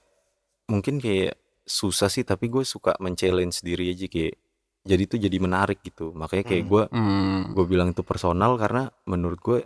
mungkin 0.72 0.96
kayak 1.00 1.36
susah 1.68 2.08
sih 2.08 2.24
tapi 2.24 2.48
gue 2.48 2.64
suka 2.64 2.96
men-challenge 3.00 3.60
diri 3.64 3.92
aja 3.92 4.06
kayak 4.08 4.36
jadi 4.84 5.02
itu 5.08 5.16
jadi 5.20 5.36
menarik 5.40 5.80
gitu 5.84 6.12
makanya 6.16 6.44
kayak 6.48 6.64
Hmm. 6.64 6.72
gue 6.72 6.84
Hmm. 6.92 7.42
gue 7.56 7.64
bilang 7.68 7.88
itu 7.92 8.00
personal 8.04 8.56
karena 8.60 8.88
menurut 9.08 9.40
gue 9.44 9.58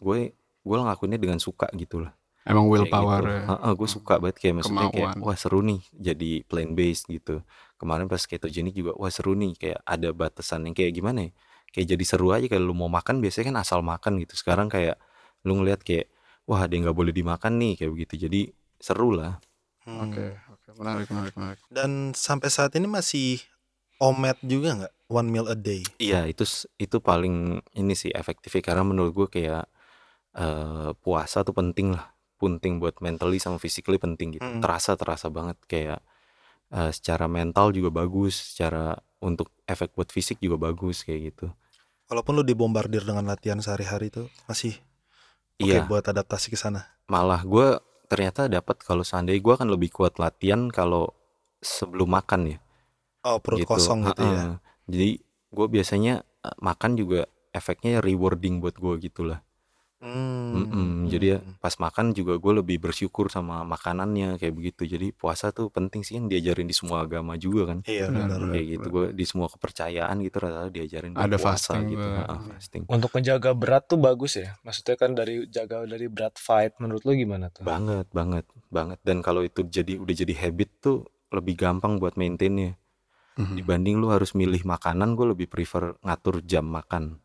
gue 0.00 0.18
gue 0.64 0.76
ngelakuinnya 0.80 1.20
dengan 1.20 1.40
suka 1.40 1.68
gitu 1.76 2.04
lah 2.04 2.12
Emang 2.48 2.66
kayak 2.72 2.72
willpower 2.88 3.22
gitu. 3.24 3.36
ya. 3.36 3.40
Heeh, 3.52 3.72
gue 3.76 3.88
suka 3.88 4.14
banget 4.22 4.36
kayak 4.40 4.54
maksudnya 4.60 4.88
kayak 4.92 5.10
Kemauan. 5.12 5.24
wah 5.28 5.36
seru 5.40 5.60
nih 5.64 5.80
jadi 5.96 6.30
plant 6.48 6.72
based 6.76 7.04
gitu 7.12 7.34
kemarin 7.80 8.06
pas 8.08 8.22
ketogenic 8.24 8.74
juga 8.76 8.92
wah 8.96 9.12
seru 9.12 9.32
nih 9.36 9.52
kayak 9.60 9.78
ada 9.84 10.08
batasan 10.16 10.64
yang 10.68 10.74
kayak 10.76 10.92
gimana 10.96 11.28
ya 11.28 11.32
kayak 11.72 11.86
jadi 11.96 12.04
seru 12.08 12.32
aja 12.36 12.46
kayak 12.48 12.64
lu 12.64 12.72
mau 12.76 12.88
makan 12.92 13.20
biasanya 13.24 13.52
kan 13.52 13.58
asal 13.64 13.80
makan 13.84 14.20
gitu 14.24 14.34
sekarang 14.40 14.68
kayak 14.72 14.96
lu 15.44 15.56
ngeliat 15.60 15.80
kayak 15.84 16.08
wah 16.48 16.64
ada 16.64 16.72
yang 16.76 16.88
nggak 16.88 16.98
boleh 16.98 17.12
dimakan 17.16 17.52
nih 17.60 17.72
kayak 17.80 17.92
begitu 17.96 18.14
jadi 18.28 18.40
seru 18.80 19.12
lah 19.14 19.38
Hmm. 19.80 20.12
Oke, 20.12 20.36
oke, 20.52 20.68
menarik, 20.76 21.08
menarik, 21.08 21.34
menarik. 21.40 21.58
Dan 21.72 22.12
sampai 22.12 22.52
saat 22.52 22.76
ini 22.76 22.84
masih 22.84 23.40
omet 23.96 24.36
juga 24.44 24.76
nggak? 24.76 24.94
One 25.08 25.28
meal 25.32 25.48
a 25.48 25.56
day. 25.56 25.80
Iya 25.96 26.28
itu 26.28 26.44
itu 26.76 27.00
paling 27.00 27.64
ini 27.74 27.96
sih 27.96 28.12
efektifnya 28.12 28.60
karena 28.60 28.84
menurut 28.84 29.16
gue 29.16 29.28
kayak 29.40 29.64
eh, 30.36 30.90
puasa 31.00 31.42
tuh 31.42 31.56
penting 31.56 31.96
lah 31.96 32.12
penting 32.36 32.76
buat 32.76 33.00
mentally 33.00 33.40
sama 33.40 33.56
physically 33.56 33.96
penting 33.96 34.36
gitu 34.36 34.44
Mm. 34.44 34.60
terasa 34.60 34.94
terasa 35.00 35.32
banget 35.32 35.56
kayak 35.64 36.00
eh, 36.70 36.92
secara 36.92 37.26
mental 37.26 37.72
juga 37.72 37.88
bagus 37.90 38.52
secara 38.54 38.94
untuk 39.24 39.48
efek 39.64 39.96
buat 39.96 40.12
fisik 40.12 40.38
juga 40.44 40.60
bagus 40.60 41.02
kayak 41.08 41.34
gitu 41.34 41.46
Walaupun 42.12 42.36
lu 42.36 42.44
dibombardir 42.44 43.00
dengan 43.06 43.24
latihan 43.24 43.58
sehari-hari 43.64 44.12
itu 44.12 44.28
masih 44.44 44.76
oke 45.56 45.66
iya 45.66 45.82
buat 45.88 46.04
adaptasi 46.04 46.52
ke 46.52 46.58
sana. 46.60 46.84
malah 47.10 47.42
gue 47.42 47.80
ternyata 48.10 48.50
dapat 48.50 48.82
kalau 48.82 49.06
seandainya 49.06 49.38
gue 49.38 49.54
akan 49.54 49.70
lebih 49.70 49.94
kuat 49.94 50.18
latihan 50.18 50.66
kalau 50.66 51.14
sebelum 51.62 52.10
makan 52.10 52.56
ya. 52.56 52.58
Oh, 53.22 53.38
perut 53.38 53.62
gitu. 53.62 53.70
kosong 53.70 54.10
gitu 54.10 54.26
ya. 54.26 54.58
Jadi 54.90 55.22
gue 55.54 55.66
biasanya 55.70 56.26
eh, 56.42 56.56
makan 56.58 56.98
juga 56.98 57.30
efeknya 57.54 58.02
rewarding 58.02 58.58
buat 58.58 58.74
gue 58.74 59.06
gitulah 59.06 59.46
Hmm. 60.00 60.64
Mm-mm, 60.64 61.12
jadi 61.12 61.26
ya 61.36 61.38
pas 61.60 61.76
makan 61.76 62.16
juga 62.16 62.40
gue 62.40 62.52
lebih 62.64 62.80
bersyukur 62.80 63.28
sama 63.28 63.68
makanannya 63.68 64.40
kayak 64.40 64.56
begitu 64.56 64.88
jadi 64.88 65.12
puasa 65.12 65.52
tuh 65.52 65.68
penting 65.68 66.00
sih 66.00 66.16
kan 66.16 66.24
diajarin 66.24 66.64
di 66.64 66.72
semua 66.72 67.04
agama 67.04 67.36
juga 67.36 67.76
kan 67.76 67.78
Iya 67.84 68.08
Benar, 68.08 68.48
kayak 68.48 68.66
gitu 68.66 68.86
gue 68.88 69.04
di 69.12 69.24
semua 69.28 69.52
kepercayaan 69.52 70.16
gitu 70.24 70.40
rata-rata 70.40 70.72
diajarin 70.72 71.12
buat 71.12 71.28
Ada 71.28 71.36
puasa 71.36 71.76
fasting 71.76 71.82
gitu. 71.92 72.08
Heeh, 72.16 72.38
fasting 72.48 72.82
Untuk 72.88 73.10
menjaga 73.12 73.50
berat 73.52 73.84
tuh 73.92 74.00
bagus 74.00 74.32
ya. 74.40 74.56
Maksudnya 74.64 74.96
kan 74.96 75.10
dari 75.12 75.44
jaga 75.52 75.84
dari 75.84 76.08
berat 76.08 76.34
fight 76.40 76.72
menurut 76.80 77.04
lu 77.04 77.12
gimana 77.12 77.52
tuh? 77.52 77.68
banget 77.68 78.08
banget 78.10 78.48
banget 78.72 78.98
dan 79.04 79.20
kalau 79.20 79.44
itu 79.44 79.68
jadi 79.68 80.00
udah 80.00 80.14
jadi 80.16 80.32
habit 80.48 80.70
tuh 80.80 80.96
lebih 81.28 81.60
gampang 81.60 82.00
buat 82.00 82.16
maintainnya 82.16 82.80
Mhm. 83.36 83.62
dibanding 83.62 84.00
lu 84.00 84.08
harus 84.08 84.32
milih 84.32 84.64
makanan 84.64 85.12
gue 85.12 85.26
lebih 85.36 85.46
prefer 85.52 85.92
ngatur 86.00 86.40
jam 86.40 86.64
makan 86.66 87.20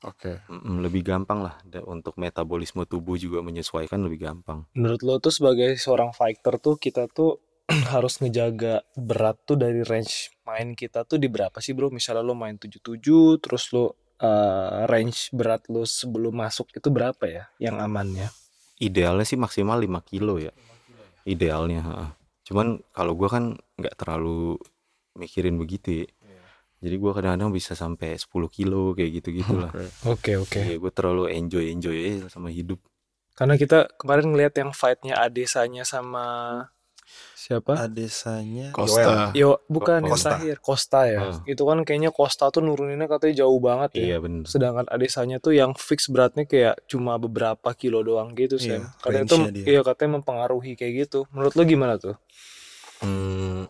Oke. 0.00 0.40
Mm-mm, 0.48 0.80
lebih 0.80 1.04
gampang 1.04 1.44
lah 1.44 1.60
untuk 1.84 2.16
metabolisme 2.16 2.88
tubuh 2.88 3.20
juga 3.20 3.44
menyesuaikan 3.44 4.00
lebih 4.00 4.24
gampang 4.24 4.64
Menurut 4.72 5.00
lo 5.04 5.14
tuh 5.20 5.28
sebagai 5.28 5.76
seorang 5.76 6.16
fighter 6.16 6.56
tuh 6.56 6.80
kita 6.80 7.04
tuh 7.12 7.40
harus 7.94 8.18
ngejaga 8.18 8.82
berat 8.96 9.36
tuh 9.44 9.60
dari 9.60 9.84
range 9.84 10.32
main 10.48 10.72
kita 10.72 11.04
tuh 11.04 11.20
di 11.20 11.28
berapa 11.28 11.60
sih 11.60 11.76
bro? 11.76 11.92
Misalnya 11.92 12.24
lo 12.24 12.32
main 12.32 12.56
77 12.56 12.96
terus 13.44 13.70
lo 13.76 13.94
eh, 14.18 14.88
range 14.88 15.36
berat 15.36 15.68
lo 15.68 15.84
sebelum 15.84 16.32
masuk 16.32 16.72
itu 16.72 16.88
berapa 16.88 17.24
ya 17.28 17.44
yang 17.60 17.78
amannya? 17.78 18.32
idealnya 18.80 19.28
sih 19.28 19.36
maksimal 19.36 19.76
5 19.76 20.00
kilo 20.08 20.40
ya 20.40 20.50
idealnya 21.28 21.84
heeh. 21.84 22.10
cuman 22.48 22.80
kalau 22.96 23.12
gua 23.14 23.28
kan 23.28 23.44
nggak 23.76 23.94
terlalu 24.00 24.56
mikirin 25.14 25.60
begitu 25.60 26.02
ya 26.02 26.06
jadi 26.80 26.96
gua 26.96 27.12
kadang-kadang 27.12 27.52
bisa 27.52 27.76
sampai 27.76 28.16
10 28.16 28.28
kilo 28.48 28.96
kayak 28.96 29.20
gitu 29.20 29.28
gitulah 29.36 29.70
Oke. 30.08 30.36
Oke 30.36 30.58
oke. 30.58 30.60
Iya, 30.64 30.76
gue 30.80 30.92
terlalu 30.92 31.22
enjoy 31.36 31.64
enjoy 31.70 31.96
aja 31.96 32.32
sama 32.32 32.48
hidup 32.48 32.80
Karena 33.36 33.56
kita 33.56 33.88
kemarin 33.96 34.32
ngeliat 34.32 34.52
yang 34.56 34.72
fightnya 34.72 35.16
Adesanya 35.16 35.84
sama 35.88 36.26
siapa? 37.34 37.72
Adesanya 37.88 38.70
Costa. 38.70 39.32
Yo 39.32 39.64
bukan 39.66 40.04
yang 40.04 40.12
Costa. 40.12 40.36
terakhir 40.36 40.56
Costa 40.60 41.00
ya. 41.08 41.20
Oh. 41.24 41.40
Itu 41.48 41.62
kan 41.64 41.82
kayaknya 41.82 42.10
Costa 42.12 42.52
tuh 42.52 42.60
nuruninnya 42.62 43.08
katanya 43.08 43.44
jauh 43.46 43.58
banget 43.58 43.90
ya. 43.96 44.04
iya 44.14 44.16
bener 44.20 44.44
Sedangkan 44.46 44.86
Adesanya 44.86 45.40
tuh 45.40 45.56
yang 45.56 45.72
fix 45.74 46.12
beratnya 46.12 46.44
kayak 46.44 46.84
cuma 46.86 47.16
beberapa 47.16 47.72
kilo 47.74 48.04
doang 48.04 48.36
gitu 48.36 48.60
sih. 48.60 48.76
Iya, 48.76 48.92
katanya 49.00 49.24
itu 49.26 49.36
dia. 49.56 49.66
iya 49.66 49.80
katanya 49.80 50.20
mempengaruhi 50.20 50.76
kayak 50.76 51.08
gitu. 51.08 51.24
Menurut 51.32 51.52
lo 51.56 51.62
gimana 51.64 51.94
tuh? 51.96 52.14
Hmm, 53.00 53.64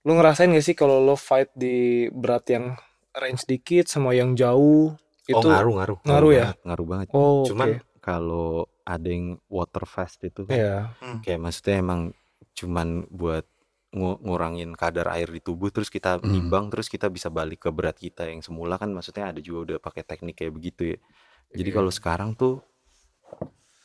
Lo 0.00 0.16
ngerasain 0.16 0.48
gak 0.48 0.64
sih 0.64 0.72
kalau 0.72 0.96
lo 1.04 1.12
fight 1.12 1.52
di 1.52 2.08
berat 2.08 2.48
yang 2.48 2.72
range 3.12 3.44
dikit 3.44 3.84
sama 3.84 4.16
yang 4.16 4.32
jauh 4.32 4.96
itu 5.28 5.36
oh 5.36 5.44
ngaruh 5.44 5.74
ngaruh 5.76 5.98
ngaruh 6.06 6.30
ya? 6.32 6.42
banget, 6.50 6.58
ngaruh 6.66 6.86
banget 6.88 7.06
Oh, 7.12 7.42
cuman 7.44 7.68
oke. 7.70 8.00
kalau 8.00 8.48
ada 8.82 9.06
yang 9.06 9.36
water 9.46 9.84
fast 9.84 10.24
itu 10.24 10.42
kan 10.48 10.56
Iya. 10.56 10.76
kayak 11.20 11.38
maksudnya 11.38 11.76
emang 11.78 12.00
cuman 12.56 13.04
buat 13.10 13.44
ngu- 13.92 14.18
ngurangin 14.22 14.72
kadar 14.74 15.10
air 15.14 15.28
di 15.28 15.38
tubuh 15.38 15.68
terus 15.70 15.90
kita 15.90 16.18
Hmm. 16.18 16.26
nimbang 16.26 16.70
terus 16.70 16.86
kita 16.88 17.10
bisa 17.10 17.28
balik 17.28 17.62
ke 17.62 17.70
berat 17.70 17.98
kita 17.98 18.26
yang 18.26 18.40
semula 18.40 18.78
kan 18.78 18.90
maksudnya 18.90 19.30
ada 19.30 19.38
juga 19.42 19.58
udah 19.74 19.78
pakai 19.82 20.02
teknik 20.02 20.38
kayak 20.38 20.54
begitu 20.54 20.82
ya 20.94 20.98
jadi 21.52 21.70
Iya. 21.70 21.76
kalau 21.76 21.90
sekarang 21.92 22.30
tuh 22.34 22.62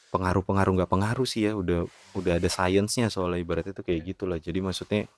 pengaruh-pengaruh 0.10 0.73
nggak 0.80 0.89
pengaruh 0.89 1.28
sih 1.28 1.45
ya 1.45 1.58
udah 1.58 1.84
udah 2.15 2.34
ada 2.39 2.47
sainsnya 2.47 3.12
soal 3.12 3.36
ibaratnya 3.36 3.75
tuh 3.75 3.84
kayak 3.84 4.15
gitulah 4.15 4.39
jadi 4.39 4.63
maksudnya 4.63 5.12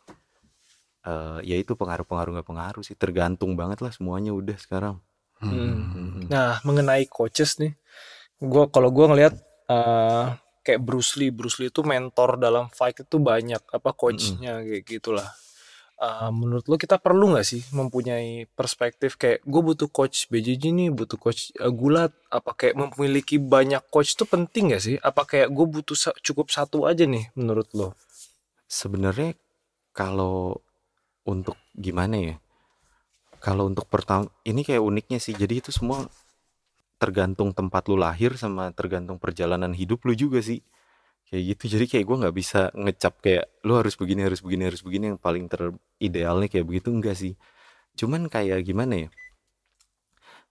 eh 1.08 1.40
ya 1.50 1.56
itu 1.64 1.74
pengaruh-pengaruh 1.82 2.32
nggak 2.36 2.50
pengaruh 2.52 2.84
sih 2.88 2.96
tergantung 3.04 3.52
banget 3.60 3.80
lah 3.86 3.92
semuanya 3.98 4.32
udah 4.42 4.58
sekarang 4.66 4.98
Hmm. 5.38 5.54
Mm-mm. 5.94 6.26
Nah, 6.34 6.58
mengenai 6.66 7.06
coaches 7.18 7.52
nih, 7.62 7.72
gua 8.42 8.64
kalau 8.74 8.90
gua 8.96 9.06
ngelihat 9.14 9.34
eh, 9.70 10.26
kayak 10.66 10.82
Bruce 10.88 11.14
Lee, 11.20 11.32
Bruce 11.38 11.58
Lee 11.62 11.70
itu 11.74 11.82
mentor 11.86 12.30
dalam 12.46 12.66
fight 12.78 12.98
itu 13.06 13.18
banyak 13.22 13.62
apa 13.78 13.90
coachnya 14.02 14.54
kayak 14.68 14.84
gitulah. 14.88 15.30
Eh, 15.98 16.30
menurut 16.34 16.66
lo 16.70 16.78
kita 16.78 16.98
perlu 17.02 17.34
nggak 17.34 17.48
sih 17.52 17.62
mempunyai 17.74 18.46
perspektif 18.60 19.18
kayak 19.22 19.42
gue 19.46 19.62
butuh 19.70 19.90
coach 19.90 20.30
BJJ 20.32 20.64
nih, 20.80 20.90
butuh 20.94 21.18
coach 21.18 21.42
eh, 21.58 21.74
gulat, 21.82 22.12
apa 22.30 22.52
kayak 22.60 22.76
memiliki 22.78 23.38
banyak 23.42 23.82
coach 23.94 24.14
itu 24.18 24.26
penting 24.30 24.74
nggak 24.74 24.84
sih? 24.88 24.96
Apa 25.02 25.24
kayak 25.30 25.50
gue 25.54 25.66
butuh 25.76 25.98
sa- 25.98 26.18
cukup 26.26 26.48
satu 26.54 26.86
aja 26.90 27.06
nih 27.10 27.30
menurut 27.40 27.70
lo? 27.78 27.90
sebenarnya 28.68 29.36
kalau 29.96 30.62
untuk 31.28 31.60
gimana 31.76 32.16
ya? 32.16 32.36
Kalau 33.44 33.68
untuk 33.70 33.86
pertama 33.92 34.32
ini 34.48 34.64
kayak 34.64 34.82
uniknya 34.82 35.20
sih. 35.22 35.36
Jadi 35.36 35.62
itu 35.62 35.70
semua 35.76 36.08
tergantung 36.98 37.54
tempat 37.54 37.86
lu 37.86 38.00
lahir 38.00 38.34
sama 38.34 38.74
tergantung 38.74 39.22
perjalanan 39.22 39.76
hidup 39.76 40.02
lu 40.08 40.18
juga 40.18 40.42
sih. 40.42 40.64
Kayak 41.28 41.44
gitu. 41.54 41.78
Jadi 41.78 41.86
kayak 41.92 42.06
gue 42.08 42.18
nggak 42.24 42.36
bisa 42.36 42.62
ngecap 42.74 43.14
kayak 43.20 43.46
lu 43.68 43.76
harus 43.78 43.94
begini 44.00 44.26
harus 44.26 44.40
begini 44.42 44.64
harus 44.72 44.82
begini. 44.82 45.14
Yang 45.14 45.20
paling 45.22 45.46
teridealnya 45.52 46.48
kayak 46.50 46.66
begitu 46.66 46.90
enggak 46.90 47.16
sih. 47.20 47.34
Cuman 48.00 48.32
kayak 48.32 48.64
gimana 48.66 49.06
ya? 49.06 49.10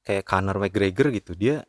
Kayak 0.07 0.29
Conor 0.29 0.63
McGregor 0.63 1.11
gitu. 1.11 1.35
Dia 1.35 1.67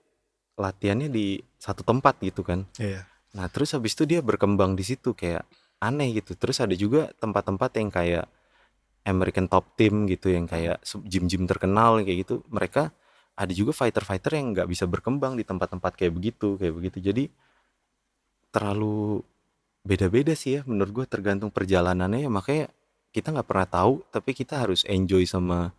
latihannya 0.60 1.10
di 1.10 1.42
satu 1.58 1.82
tempat 1.82 2.22
gitu 2.22 2.46
kan. 2.46 2.70
Iya. 2.78 3.08
Nah, 3.38 3.46
terus 3.50 3.74
habis 3.74 3.94
itu 3.94 4.10
dia 4.10 4.22
berkembang 4.22 4.74
di 4.74 4.86
situ 4.86 5.14
kayak 5.14 5.46
aneh 5.82 6.14
gitu. 6.18 6.34
Terus 6.38 6.62
ada 6.62 6.74
juga 6.74 7.10
tempat-tempat 7.18 7.72
yang 7.78 7.90
kayak 7.90 8.26
American 9.08 9.48
Top 9.48 9.74
Team 9.80 10.06
gitu 10.12 10.30
yang 10.30 10.46
kayak 10.46 10.84
sub- 10.84 11.08
gym-gym 11.08 11.48
terkenal 11.48 12.04
kayak 12.04 12.28
gitu. 12.28 12.44
Mereka 12.52 12.92
ada 13.38 13.54
juga 13.54 13.72
fighter-fighter 13.72 14.36
yang 14.36 14.54
nggak 14.54 14.68
bisa 14.68 14.84
berkembang 14.86 15.40
di 15.40 15.48
tempat-tempat 15.48 15.96
kayak 15.96 16.14
begitu, 16.14 16.60
kayak 16.60 16.74
begitu. 16.76 16.98
Jadi 17.00 17.24
terlalu 18.52 19.22
beda-beda 19.88 20.36
sih 20.36 20.60
ya 20.60 20.62
menurut 20.68 20.92
gue 20.92 21.06
tergantung 21.08 21.48
perjalanannya 21.48 22.28
ya 22.28 22.32
makanya 22.32 22.66
kita 23.16 23.32
nggak 23.32 23.48
pernah 23.48 23.68
tahu 23.70 24.04
tapi 24.12 24.36
kita 24.36 24.68
harus 24.68 24.84
enjoy 24.84 25.24
sama 25.24 25.72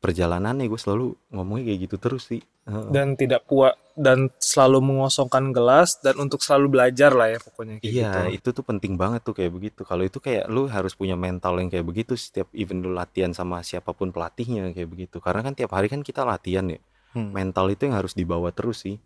perjalanannya 0.00 0.68
gue 0.68 0.80
selalu 0.80 1.16
ngomongnya 1.32 1.72
kayak 1.72 1.80
gitu 1.88 1.96
terus 1.96 2.24
sih. 2.30 2.42
Dan 2.66 3.14
tidak 3.14 3.46
puas 3.46 3.78
dan 3.96 4.28
selalu 4.42 4.82
mengosongkan 4.84 5.54
gelas 5.54 5.96
dan 6.04 6.18
untuk 6.20 6.42
selalu 6.44 6.76
belajar 6.76 7.14
lah 7.14 7.32
ya 7.32 7.38
pokoknya 7.40 7.80
kayak 7.80 7.94
Iya, 7.94 8.12
gitu. 8.28 8.36
itu 8.36 8.48
tuh 8.60 8.64
penting 8.66 8.92
banget 8.98 9.24
tuh 9.24 9.32
kayak 9.32 9.52
begitu. 9.54 9.80
Kalau 9.86 10.02
itu 10.04 10.18
kayak 10.20 10.50
lu 10.52 10.68
harus 10.68 10.92
punya 10.92 11.16
mental 11.16 11.56
yang 11.62 11.72
kayak 11.72 11.86
begitu 11.86 12.12
setiap 12.18 12.50
even 12.52 12.84
lu 12.84 12.92
latihan 12.92 13.32
sama 13.32 13.64
siapa 13.64 13.94
pun 13.96 14.12
pelatihnya 14.12 14.74
kayak 14.76 14.90
begitu. 14.90 15.16
Karena 15.22 15.40
kan 15.46 15.54
tiap 15.56 15.72
hari 15.72 15.88
kan 15.88 16.04
kita 16.04 16.26
latihan 16.26 16.66
ya. 16.68 16.82
Hmm. 17.16 17.32
Mental 17.32 17.70
itu 17.72 17.88
yang 17.88 17.96
harus 17.96 18.12
dibawa 18.12 18.52
terus 18.52 18.84
sih. 18.84 19.00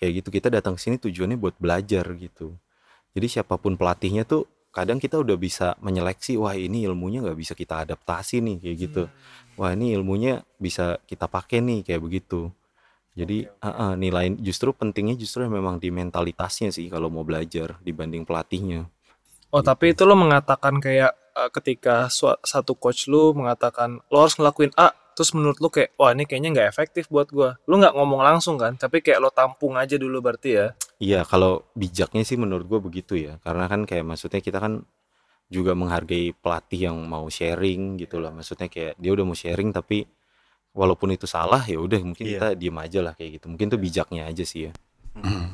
Kayak 0.00 0.24
gitu 0.24 0.28
kita 0.34 0.48
datang 0.50 0.74
sini 0.74 0.98
tujuannya 0.98 1.38
buat 1.38 1.54
belajar 1.60 2.02
gitu. 2.18 2.56
Jadi 3.12 3.26
siapa 3.28 3.60
pun 3.60 3.78
pelatihnya 3.78 4.26
tuh 4.26 4.48
kadang 4.72 4.96
kita 4.96 5.20
udah 5.20 5.36
bisa 5.36 5.76
menyeleksi 5.84 6.40
wah 6.40 6.56
ini 6.56 6.88
ilmunya 6.88 7.20
nggak 7.20 7.36
bisa 7.36 7.52
kita 7.52 7.84
adaptasi 7.84 8.40
nih 8.40 8.56
kayak 8.58 8.76
gitu. 8.88 9.02
Wah 9.56 9.76
ini 9.76 9.92
ilmunya 9.92 10.42
bisa 10.56 10.98
kita 11.04 11.28
pakai 11.28 11.60
nih 11.60 11.80
kayak 11.84 12.02
begitu. 12.02 12.48
Jadi 13.12 13.44
uh-uh, 13.44 13.92
nilai 14.00 14.32
justru 14.40 14.72
pentingnya 14.72 15.20
justru 15.20 15.44
memang 15.44 15.76
di 15.76 15.92
mentalitasnya 15.92 16.72
sih 16.72 16.88
kalau 16.88 17.12
mau 17.12 17.22
belajar 17.22 17.76
dibanding 17.84 18.24
pelatihnya. 18.24 18.88
Oh, 19.52 19.60
tapi 19.60 19.92
itu 19.92 20.08
lo 20.08 20.16
mengatakan 20.16 20.80
kayak 20.80 21.12
eh, 21.12 21.50
ketika 21.52 22.08
satu 22.40 22.72
coach 22.72 23.04
lu 23.12 23.36
mengatakan 23.36 24.00
lo 24.08 24.24
harus 24.24 24.40
ngelakuin 24.40 24.72
A, 24.80 24.96
terus 25.12 25.36
menurut 25.36 25.60
lu 25.60 25.68
kayak 25.68 25.92
wah 26.00 26.16
ini 26.16 26.24
kayaknya 26.24 26.56
nggak 26.56 26.68
efektif 26.72 27.04
buat 27.12 27.28
gua 27.28 27.60
lu 27.68 27.76
nggak 27.76 27.92
ngomong 27.92 28.24
langsung 28.24 28.56
kan 28.56 28.80
tapi 28.80 29.04
kayak 29.04 29.20
lo 29.20 29.28
tampung 29.28 29.76
aja 29.76 30.00
dulu 30.00 30.24
berarti 30.24 30.50
ya 30.56 30.72
Iya, 31.02 31.26
kalau 31.26 31.66
bijaknya 31.74 32.22
sih 32.22 32.38
menurut 32.38 32.70
gue 32.70 32.78
begitu 32.78 33.18
ya. 33.18 33.42
Karena 33.42 33.66
kan 33.66 33.82
kayak 33.82 34.06
maksudnya 34.06 34.38
kita 34.38 34.62
kan 34.62 34.86
juga 35.52 35.76
menghargai 35.76 36.32
pelatih 36.32 36.88
yang 36.88 36.96
mau 37.04 37.28
sharing 37.28 38.00
gitu 38.00 38.16
lah. 38.16 38.32
Maksudnya 38.32 38.72
kayak 38.72 38.96
dia 38.96 39.12
udah 39.12 39.24
mau 39.28 39.36
sharing 39.36 39.68
tapi 39.68 40.08
walaupun 40.72 41.12
itu 41.12 41.28
salah 41.28 41.60
ya 41.68 41.76
udah 41.76 42.00
mungkin 42.00 42.24
Iya. 42.24 42.32
kita 42.40 42.48
diem 42.56 42.78
aja 42.80 43.00
lah 43.04 43.12
kayak 43.12 43.30
gitu. 43.36 43.46
Mungkin 43.52 43.66
tuh 43.68 43.76
bijaknya 43.76 44.24
aja 44.24 44.40
sih 44.42 44.66
ya. 44.66 44.72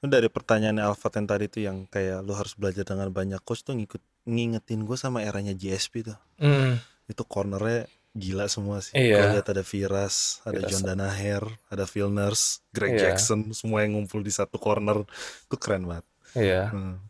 Lu 0.00 0.12
dari 0.12 0.28
pertanyaan 0.28 0.76
Alfat 0.84 1.16
yang 1.16 1.24
tadi 1.24 1.48
tuh 1.48 1.64
yang 1.64 1.88
kayak 1.88 2.20
lu 2.20 2.36
harus 2.36 2.52
belajar 2.52 2.84
dengan 2.84 3.08
banyak 3.08 3.40
coach 3.40 3.64
tuh 3.64 3.72
ngikut 3.72 4.04
ngingetin 4.28 4.84
gue 4.84 5.00
sama 5.00 5.24
eranya 5.24 5.56
GSP 5.56 6.04
tuh. 6.04 6.18
Hmm, 6.36 6.76
Itu 7.08 7.24
cornernya 7.24 7.88
gila 8.12 8.44
semua 8.46 8.84
sih. 8.84 8.92
Iya. 8.92 9.16
Gua 9.16 9.26
lihat 9.40 9.48
ada 9.48 9.64
Viras, 9.64 10.44
ada 10.44 10.60
Viras. 10.60 10.68
John 10.70 10.84
Danaher, 10.84 11.44
ada 11.66 11.84
Phil 11.88 12.12
Nurse, 12.12 12.60
Greg 12.70 12.94
Iya. 12.94 13.16
Jackson, 13.16 13.50
semua 13.50 13.80
yang 13.80 13.96
ngumpul 13.96 14.20
di 14.20 14.28
satu 14.28 14.60
corner. 14.60 15.08
Itu 15.48 15.56
keren 15.56 15.88
banget. 15.88 16.04
iya 16.36 16.68
Hmm. 16.68 17.00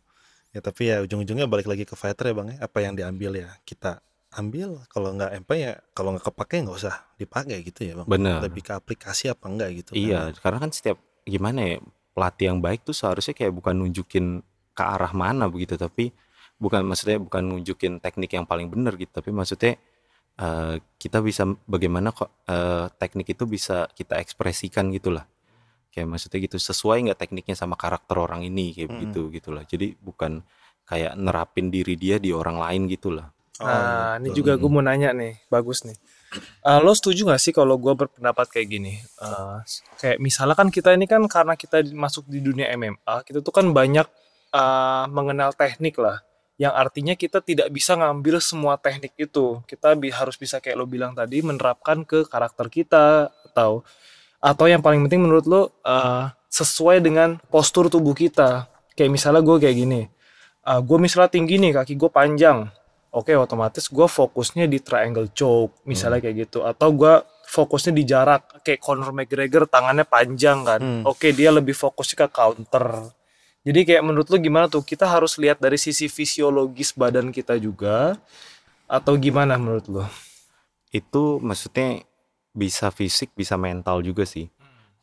Ya 0.55 0.63
tapi 0.63 0.87
ya 0.87 1.03
ujung-ujungnya 1.03 1.51
balik 1.51 1.67
lagi 1.67 1.83
ke 1.83 1.99
fighter 1.99 2.31
ya 2.31 2.35
bang 2.39 2.47
ya. 2.55 2.57
Apa 2.63 2.79
yang 2.79 2.95
diambil 2.95 3.43
ya 3.43 3.51
kita 3.67 3.99
ambil. 4.31 4.79
Kalau 4.87 5.11
nggak 5.11 5.31
empa 5.35 5.53
ya 5.59 5.71
kalau 5.91 6.15
nggak 6.15 6.31
kepake 6.31 6.63
nggak 6.63 6.77
usah 6.79 6.95
dipakai 7.19 7.59
gitu 7.67 7.83
ya 7.83 7.99
bang. 7.99 8.07
Benar. 8.07 8.39
Lebih 8.47 8.63
ke 8.63 8.71
aplikasi 8.71 9.27
apa 9.27 9.51
enggak 9.51 9.83
gitu. 9.83 9.91
kan. 9.91 9.99
Iya, 9.99 10.21
karena 10.39 10.57
kan 10.63 10.71
setiap 10.71 10.97
gimana 11.27 11.59
ya 11.59 11.77
pelatih 12.15 12.45
yang 12.55 12.59
baik 12.63 12.87
tuh 12.87 12.95
seharusnya 12.95 13.35
kayak 13.35 13.51
bukan 13.51 13.75
nunjukin 13.75 14.39
ke 14.71 14.83
arah 14.83 15.11
mana 15.11 15.51
begitu, 15.51 15.75
tapi 15.75 16.15
bukan 16.55 16.87
maksudnya 16.87 17.19
bukan 17.19 17.43
nunjukin 17.43 17.99
teknik 17.99 18.31
yang 18.31 18.47
paling 18.47 18.71
benar 18.71 18.95
gitu, 18.95 19.11
tapi 19.11 19.35
maksudnya 19.35 19.75
eh, 20.39 20.79
kita 20.95 21.19
bisa 21.19 21.43
bagaimana 21.67 22.15
kok 22.15 22.31
eh, 22.47 22.87
teknik 22.95 23.35
itu 23.35 23.43
bisa 23.43 23.91
kita 23.91 24.15
ekspresikan 24.23 24.87
gitulah. 24.95 25.27
Kayak 25.95 26.07
maksudnya 26.11 26.39
gitu 26.43 26.57
sesuai 26.59 26.97
nggak 27.07 27.19
tekniknya 27.23 27.55
sama 27.55 27.79
karakter 27.79 28.19
orang 28.19 28.43
ini 28.43 28.75
kayak 28.75 28.91
Mm-mm. 28.91 28.99
begitu 28.99 29.21
gitulah. 29.31 29.63
Jadi 29.63 29.95
bukan 29.95 30.43
kayak 30.85 31.15
nerapin 31.15 31.71
diri 31.71 31.95
dia 31.95 32.19
di 32.19 32.35
orang 32.35 32.59
lain 32.59 32.91
gitulah. 32.91 33.31
Oh, 33.63 33.65
Nah, 33.65 34.19
iya, 34.19 34.19
ini 34.19 34.29
betul. 34.29 34.37
juga 34.43 34.51
gue 34.59 34.69
mau 34.69 34.83
nanya 34.83 35.15
nih, 35.15 35.39
bagus 35.47 35.87
nih. 35.87 35.95
Eh, 36.67 36.79
lo 36.83 36.91
setuju 36.91 37.29
gak 37.31 37.39
sih 37.39 37.53
kalau 37.55 37.79
gue 37.79 37.93
berpendapat 37.95 38.47
kayak 38.51 38.67
gini? 38.67 38.93
Eh, 38.99 39.57
kayak 40.01 40.17
misalnya 40.19 40.55
kan 40.59 40.67
kita 40.73 40.91
ini 40.97 41.07
kan 41.07 41.23
karena 41.31 41.55
kita 41.55 41.85
masuk 41.95 42.27
di 42.27 42.43
dunia 42.43 42.67
MMA, 42.75 43.23
kita 43.23 43.39
tuh 43.39 43.53
kan 43.55 43.67
banyak 43.71 44.07
eh, 44.55 45.05
mengenal 45.11 45.51
teknik 45.55 45.95
lah. 46.01 46.19
Yang 46.59 46.73
artinya 46.75 47.13
kita 47.19 47.39
tidak 47.43 47.67
bisa 47.71 47.95
ngambil 47.99 48.39
semua 48.43 48.75
teknik 48.79 49.13
itu. 49.19 49.59
Kita 49.67 49.95
bi- 49.99 50.11
harus 50.15 50.35
bisa 50.39 50.59
kayak 50.63 50.75
lo 50.79 50.85
bilang 50.87 51.11
tadi 51.15 51.43
menerapkan 51.43 52.03
ke 52.07 52.23
karakter 52.27 52.67
kita 52.71 53.31
atau 53.51 53.83
atau 54.45 54.69
yang 54.69 54.85
paling 54.85 55.01
penting 55.09 55.25
menurut 55.25 55.45
lo 55.49 55.61
eh, 55.81 56.29
sesuai 56.53 57.01
dengan 57.01 57.41
postur 57.49 57.89
tubuh 57.89 58.13
kita. 58.13 58.69
Kayak 58.93 59.11
misalnya 59.11 59.41
gue 59.43 59.57
kayak 59.59 59.75
gini, 59.75 60.07
gue 60.63 60.97
misalnya 61.03 61.27
tinggi 61.27 61.59
nih, 61.59 61.75
kaki 61.75 61.99
gue 61.99 62.07
panjang, 62.07 62.71
oke 63.15 63.31
otomatis 63.35 63.87
gue 63.87 64.07
fokusnya 64.07 64.67
di 64.67 64.79
triangle 64.79 65.31
choke 65.35 65.83
misalnya 65.83 66.23
kayak 66.23 66.47
gitu. 66.47 66.63
Atau 66.63 66.95
gue 66.95 67.13
fokusnya 67.47 67.91
di 67.91 68.03
jarak 68.03 68.63
kayak 68.63 68.79
Conor 68.83 69.15
McGregor 69.15 69.67
tangannya 69.67 70.03
panjang 70.03 70.63
kan. 70.67 70.79
Hmm. 70.79 71.03
oke 71.07 71.27
dia 71.31 71.51
lebih 71.51 71.75
fokusnya 71.75 72.23
ke 72.23 72.27
counter. 72.31 72.85
Jadi 73.65 73.81
kayak 73.81 74.03
menurut 74.05 74.29
lu 74.29 74.37
gimana 74.37 74.69
tuh? 74.69 74.85
Kita 74.85 75.09
harus 75.09 75.41
lihat 75.41 75.57
dari 75.57 75.79
sisi 75.81 76.05
fisiologis 76.05 76.93
badan 76.93 77.33
kita 77.33 77.57
juga 77.57 78.13
atau 78.85 79.17
gimana 79.17 79.57
menurut 79.57 79.85
lu 79.89 80.05
Itu 80.93 81.41
maksudnya 81.41 82.05
bisa 82.55 82.87
fisik, 82.89 83.35
bisa 83.35 83.59
mental 83.59 83.99
juga 83.99 84.23
sih. 84.23 84.47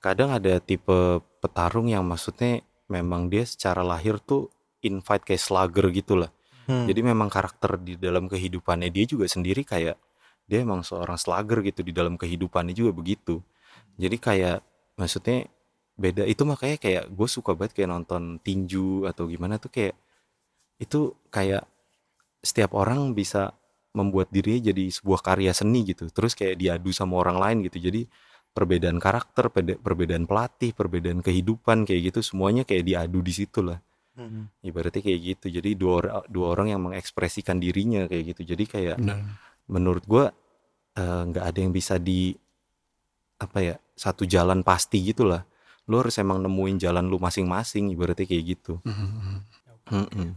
Kadang 0.00 0.32
ada 0.32 0.58
tipe 0.58 1.20
petarung 1.38 1.86
yang 1.92 2.02
maksudnya 2.02 2.64
memang 2.88 3.28
dia 3.28 3.44
secara 3.44 3.84
lahir 3.84 4.18
tuh 4.18 4.48
in 4.82 5.04
fight 5.04 5.22
kayak 5.22 5.38
slugger 5.38 5.92
gitu 5.92 6.18
lah. 6.18 6.32
Hmm. 6.66 6.88
Jadi 6.88 7.00
memang 7.04 7.28
karakter 7.28 7.78
di 7.78 8.00
dalam 8.00 8.26
kehidupannya 8.26 8.88
dia 8.90 9.04
juga 9.06 9.28
sendiri 9.28 9.62
kayak 9.62 9.94
dia 10.48 10.58
emang 10.64 10.82
seorang 10.82 11.20
slugger 11.20 11.62
gitu 11.62 11.86
di 11.86 11.94
dalam 11.94 12.18
kehidupannya 12.18 12.74
juga 12.74 12.90
begitu. 12.96 13.38
Jadi 14.00 14.16
kayak 14.18 14.58
maksudnya 14.98 15.46
beda 15.92 16.24
itu 16.24 16.42
makanya 16.48 16.80
kayak 16.80 17.04
gue 17.12 17.28
suka 17.28 17.52
banget 17.52 17.78
kayak 17.78 17.90
nonton 17.92 18.40
tinju 18.40 19.06
atau 19.06 19.28
gimana 19.28 19.60
tuh 19.60 19.70
kayak 19.70 19.94
itu 20.80 21.14
kayak 21.30 21.68
setiap 22.42 22.74
orang 22.74 23.14
bisa 23.14 23.54
membuat 23.92 24.28
dirinya 24.32 24.72
jadi 24.72 24.84
sebuah 24.88 25.20
karya 25.20 25.52
seni 25.52 25.84
gitu. 25.88 26.08
Terus 26.08 26.32
kayak 26.32 26.56
diadu 26.60 26.90
sama 26.92 27.20
orang 27.20 27.36
lain 27.40 27.56
gitu. 27.68 27.78
Jadi 27.78 28.08
perbedaan 28.52 29.00
karakter, 29.00 29.48
perbedaan 29.52 30.28
pelatih, 30.28 30.76
perbedaan 30.76 31.24
kehidupan 31.24 31.88
kayak 31.88 32.12
gitu 32.12 32.20
semuanya 32.20 32.68
kayak 32.68 32.84
diadu 32.84 33.20
di 33.24 33.32
situ 33.32 33.64
lah 33.64 33.80
Hmm. 34.12 34.52
ibaratnya 34.60 35.00
kayak 35.00 35.20
gitu 35.24 35.46
jadi 35.56 35.72
dua 35.72 35.92
orang 36.04 36.12
dua 36.28 36.46
orang 36.52 36.68
yang 36.68 36.84
mengekspresikan 36.84 37.56
dirinya 37.56 38.04
kayak 38.04 38.36
gitu 38.36 38.44
jadi 38.44 38.64
kayak 38.68 38.96
Benar. 39.00 39.24
menurut 39.72 40.04
gua 40.04 40.36
eh, 40.92 41.22
nggak 41.32 41.40
ada 41.40 41.58
yang 41.64 41.72
bisa 41.72 41.96
di 41.96 42.36
apa 43.40 43.58
ya 43.64 43.74
satu 43.96 44.28
jalan 44.28 44.60
pasti 44.60 45.00
gitulah 45.00 45.48
lu 45.88 45.96
harus 45.96 46.20
emang 46.20 46.44
nemuin 46.44 46.76
jalan 46.76 47.08
lu 47.08 47.16
masing-masing 47.16 47.88
ibaratnya 47.88 48.28
kayak 48.28 48.44
gitu 48.52 48.84
Mhm. 48.84 49.48
Mm-mm. 49.88 50.28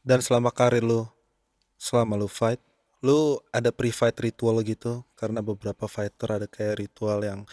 Dan 0.00 0.24
selama 0.24 0.48
karir 0.48 0.80
lu, 0.80 1.04
selama 1.84 2.16
lu 2.16 2.24
fight, 2.26 2.56
lu 3.00 3.36
ada 3.52 3.68
pre-fight 3.68 4.16
ritual 4.16 4.64
gitu? 4.64 5.04
Karena 5.12 5.44
beberapa 5.44 5.84
fighter 5.84 6.28
ada 6.34 6.46
kayak 6.48 6.80
ritual 6.80 7.20
yang 7.20 7.44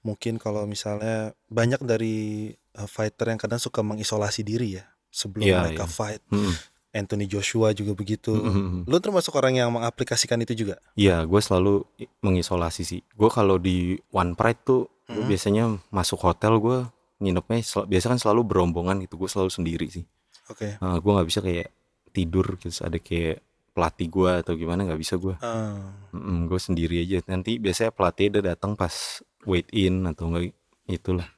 mungkin 0.00 0.38
kalau 0.38 0.62
misalnya 0.64 1.34
banyak 1.50 1.82
dari 1.82 2.50
uh, 2.74 2.86
fighter 2.86 3.26
yang 3.28 3.38
kadang 3.38 3.58
suka 3.58 3.82
mengisolasi 3.82 4.46
diri 4.46 4.78
ya 4.78 4.86
sebelum 5.10 5.42
Iya, 5.42 5.58
mereka 5.60 5.84
iya. 5.84 5.90
fight. 5.90 6.22
Mm-mm. 6.30 6.54
Anthony 6.90 7.26
Joshua 7.26 7.70
juga 7.70 7.94
begitu. 7.94 8.34
Mm-mm. 8.34 8.82
Lu 8.82 8.98
termasuk 8.98 9.34
orang 9.34 9.54
yang 9.54 9.70
mengaplikasikan 9.70 10.42
itu 10.42 10.54
juga? 10.56 10.78
Iya, 10.94 11.22
gue 11.22 11.38
selalu 11.38 11.86
mengisolasi 12.20 12.82
sih. 12.82 13.00
Gue 13.14 13.26
kalau 13.28 13.58
di 13.58 13.94
One 14.10 14.34
Pride 14.34 14.62
tuh, 14.64 14.82
Mhm. 15.06 15.26
biasanya 15.26 15.64
masuk 15.90 16.18
hotel 16.20 16.58
gue 16.58 16.78
nginepnya 17.18 17.58
sel- 17.62 17.86
biasa 17.86 18.06
kan 18.08 18.18
selalu 18.18 18.42
berombongan 18.44 19.02
gitu. 19.02 19.18
Gue 19.18 19.26
selalu 19.26 19.50
sendiri 19.50 19.86
sih. 19.86 20.02
Oke. 20.46 20.78
Nah, 20.78 20.98
gue 20.98 21.10
nggak 21.10 21.28
bisa 21.28 21.40
kayak 21.40 21.68
tidur 22.10 22.58
terus 22.58 22.78
ada 22.78 22.98
kayak 22.98 23.38
pelatih 23.70 24.08
gue 24.10 24.30
atau 24.42 24.52
gimana 24.58 24.84
nggak 24.86 25.00
bisa 25.00 25.14
gue. 25.16 25.34
Ah, 25.40 25.94
gue 26.16 26.60
sendiri 26.60 27.02
aja. 27.02 27.22
Nanti 27.30 27.56
biasanya 27.62 27.94
pelatih 27.94 28.34
udah 28.34 28.54
datang 28.54 28.74
pas 28.74 29.22
wait 29.46 29.66
in 29.70 30.04
atau 30.06 30.30
enggak 30.30 30.52
itulah. 30.90 31.28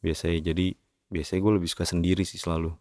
Biasanya 0.00 0.54
jadi 0.54 0.76
biasanya 1.10 1.40
gue 1.42 1.52
lebih 1.60 1.70
suka 1.70 1.84
sendiri 1.86 2.22
sih 2.22 2.38
selalu. 2.38 2.74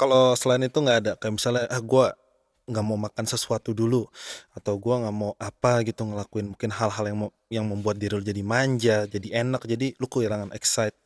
Kalau 0.00 0.32
selain 0.32 0.64
itu 0.64 0.80
nggak 0.80 0.98
ada 1.04 1.12
kayak 1.20 1.34
misalnya 1.36 1.68
ah 1.68 1.82
gua 1.84 2.16
nggak 2.64 2.86
mau 2.86 2.96
makan 2.96 3.26
sesuatu 3.28 3.76
dulu 3.76 4.08
atau 4.56 4.80
gua 4.80 5.04
nggak 5.04 5.16
mau 5.16 5.36
apa 5.36 5.84
gitu 5.84 6.08
ngelakuin 6.08 6.56
mungkin 6.56 6.70
hal-hal 6.72 7.04
yang 7.04 7.18
mau 7.20 7.30
yang 7.52 7.68
membuat 7.68 8.00
diri 8.00 8.16
lu 8.16 8.24
jadi 8.24 8.40
manja, 8.40 9.04
jadi 9.04 9.44
enak, 9.44 9.68
jadi 9.68 9.92
lu 10.00 10.08
kehilangan 10.08 10.56
excite 10.56 10.96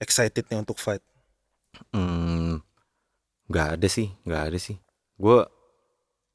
excitednya 0.00 0.64
untuk 0.64 0.80
fight. 0.80 1.04
Hmm, 1.92 2.64
nggak 3.52 3.68
ada 3.76 3.88
sih, 3.90 4.16
nggak 4.24 4.42
ada 4.48 4.58
sih. 4.62 4.80
Gue 5.20 5.44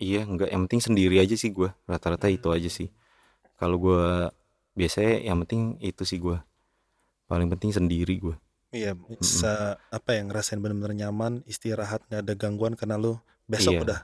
iya 0.02 0.26
nggak 0.26 0.50
yang 0.52 0.62
penting 0.68 0.82
sendiri 0.94 1.16
aja 1.22 1.36
sih 1.38 1.52
gue. 1.54 1.70
Rata-rata 1.86 2.28
itu 2.30 2.50
aja 2.50 2.70
sih. 2.70 2.90
Kalau 3.60 3.78
gue 3.80 4.30
biasanya 4.74 5.22
yang 5.30 5.42
penting 5.46 5.78
itu 5.80 6.04
sih 6.04 6.18
gue. 6.20 6.38
Paling 7.30 7.48
penting 7.50 7.72
sendiri 7.74 8.16
gue. 8.20 8.36
Iya, 8.74 8.98
bisa 8.98 9.78
apa 9.94 10.18
ya 10.18 10.26
ngerasain 10.26 10.58
bener-bener 10.58 10.98
nyaman, 11.06 11.46
istirahat 11.46 12.02
nggak 12.10 12.22
ada 12.26 12.34
gangguan 12.34 12.74
karena 12.74 12.98
lu 12.98 13.22
besok 13.46 13.78
Iya. 13.78 13.82
udah 13.86 14.00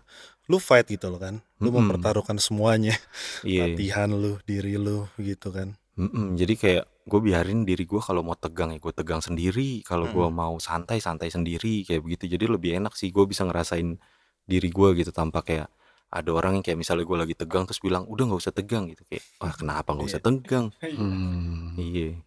lu 0.46 0.58
fight 0.62 0.86
gitu 0.94 1.10
loh 1.10 1.18
kan. 1.18 1.42
Lu 1.58 1.74
Mm-mm. 1.74 1.90
mempertaruhkan 1.90 2.38
semuanya, 2.38 2.94
Iya. 3.42 3.66
latihan 3.74 4.14
lu, 4.14 4.38
diri 4.46 4.78
lu 4.78 5.10
gitu 5.18 5.50
kan. 5.50 5.74
Mm-mm, 5.98 6.38
jadi 6.38 6.54
kayak 6.56 6.86
gue 7.10 7.20
biarin 7.20 7.66
diri 7.66 7.84
gue 7.90 7.98
kalau 8.00 8.22
mau 8.22 8.38
tegang 8.38 8.70
ya 8.72 8.78
gue 8.80 8.94
tegang 8.94 9.20
sendiri 9.20 9.82
kalau 9.82 10.06
gue 10.08 10.28
mau 10.30 10.56
santai 10.62 11.02
santai 11.02 11.34
sendiri 11.34 11.82
kayak 11.84 12.06
begitu 12.06 12.38
jadi 12.38 12.46
lebih 12.46 12.78
enak 12.80 12.94
sih 12.94 13.10
gue 13.10 13.26
bisa 13.26 13.44
ngerasain 13.44 13.98
diri 14.46 14.70
gue 14.70 14.90
gitu 14.96 15.10
tanpa 15.12 15.42
kayak 15.42 15.68
ada 16.10 16.30
orang 16.30 16.58
yang 16.58 16.64
kayak 16.64 16.78
misalnya 16.78 17.06
gue 17.06 17.18
lagi 17.18 17.36
tegang 17.38 17.64
terus 17.64 17.78
bilang 17.80 18.06
udah 18.06 18.24
nggak 18.26 18.42
usah 18.42 18.54
tegang 18.54 18.90
gitu 18.90 19.06
kayak 19.06 19.22
wah 19.38 19.54
kenapa 19.54 19.94
nggak 19.94 20.10
usah 20.10 20.22
tegang 20.22 20.66
Hmm. 21.00 21.78
iya 21.78 22.18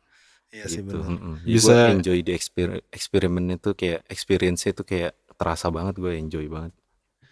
Iya 0.52 0.64
sih 0.68 0.84
gitu 0.84 1.00
Bisa- 1.42 1.88
enjoy 1.90 2.20
di 2.20 2.30
eksper- 2.30 2.84
eksperimen 2.88 3.56
itu 3.56 3.72
kayak 3.72 4.04
experience 4.06 4.62
itu 4.64 4.82
kayak 4.82 5.16
terasa 5.34 5.66
banget 5.68 5.96
gue 5.96 6.12
enjoy 6.12 6.44
banget 6.46 6.76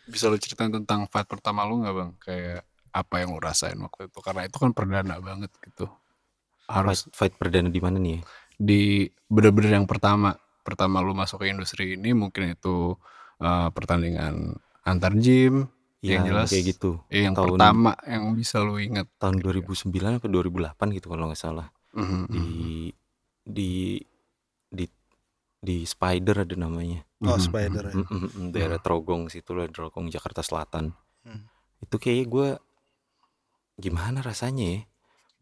Bisa 0.05 0.27
lu 0.27 0.37
ceritain 0.37 0.73
tentang 0.73 1.07
fight 1.07 1.29
pertama 1.29 1.63
lu 1.63 1.85
nggak 1.85 1.95
bang? 1.95 2.11
Kayak 2.19 2.61
apa 2.91 3.15
yang 3.23 3.31
lu 3.31 3.39
rasain 3.39 3.79
waktu 3.79 4.11
itu? 4.11 4.19
Karena 4.19 4.43
itu 4.43 4.57
kan 4.57 4.75
perdana 4.75 5.21
banget 5.21 5.53
gitu. 5.63 5.87
Harus 6.67 7.07
fight, 7.07 7.31
fight 7.31 7.35
perdana 7.37 7.69
di 7.69 7.79
mana 7.79 7.97
nih 7.97 8.19
ya? 8.19 8.23
di 8.57 8.81
bener-bener 9.25 9.81
yang 9.81 9.89
pertama 9.89 10.37
pertama 10.61 11.01
lu 11.01 11.17
masuk 11.17 11.41
ke 11.41 11.49
industri 11.49 11.97
ini 11.97 12.13
mungkin 12.13 12.53
itu 12.53 12.93
eh, 13.39 13.69
pertandingan 13.71 14.53
antar 14.83 15.13
gym 15.15 15.65
Yang 16.01 16.13
Yang 16.17 16.25
jelas 16.33 16.49
kayak 16.49 16.65
gitu. 16.73 16.91
eh, 17.13 17.23
yang 17.29 17.35
Tahun 17.37 17.49
pertama 17.53 17.91
yang 18.09 18.25
bisa 18.33 18.57
lu 18.65 18.81
inget. 18.81 19.07
tahun 19.21 19.37
2009 19.45 20.17
apa 20.17 20.27
2008 20.33 20.87
gitu 20.97 21.07
kalau 21.13 21.29
nggak 21.29 21.41
salah. 21.41 21.69
Mhm, 21.93 22.21
Di 22.31 22.41
mhm. 22.41 22.49
di 23.45 23.71
di 24.71 24.85
di 25.61 25.77
Spider 25.85 26.49
ada 26.49 26.57
namanya. 26.57 27.05
Oh, 27.21 27.37
Mhm, 27.37 27.45
Spider 27.45 27.85
ya. 27.85 27.95
Mm, 28.01 28.07
mm, 28.09 28.29
mm, 28.33 28.47
daerah 28.57 28.79
Mhm. 28.81 28.85
Trogong 28.87 29.23
situ 29.29 29.53
lah, 29.53 29.69
Trogong 29.69 30.09
Jakarta 30.09 30.41
Selatan. 30.41 30.97
Hmm. 31.21 31.45
Itu 31.85 32.01
kayaknya 32.01 32.27
gue 32.33 32.49
gimana 33.77 34.25
rasanya 34.25 34.65
ya? 34.65 34.81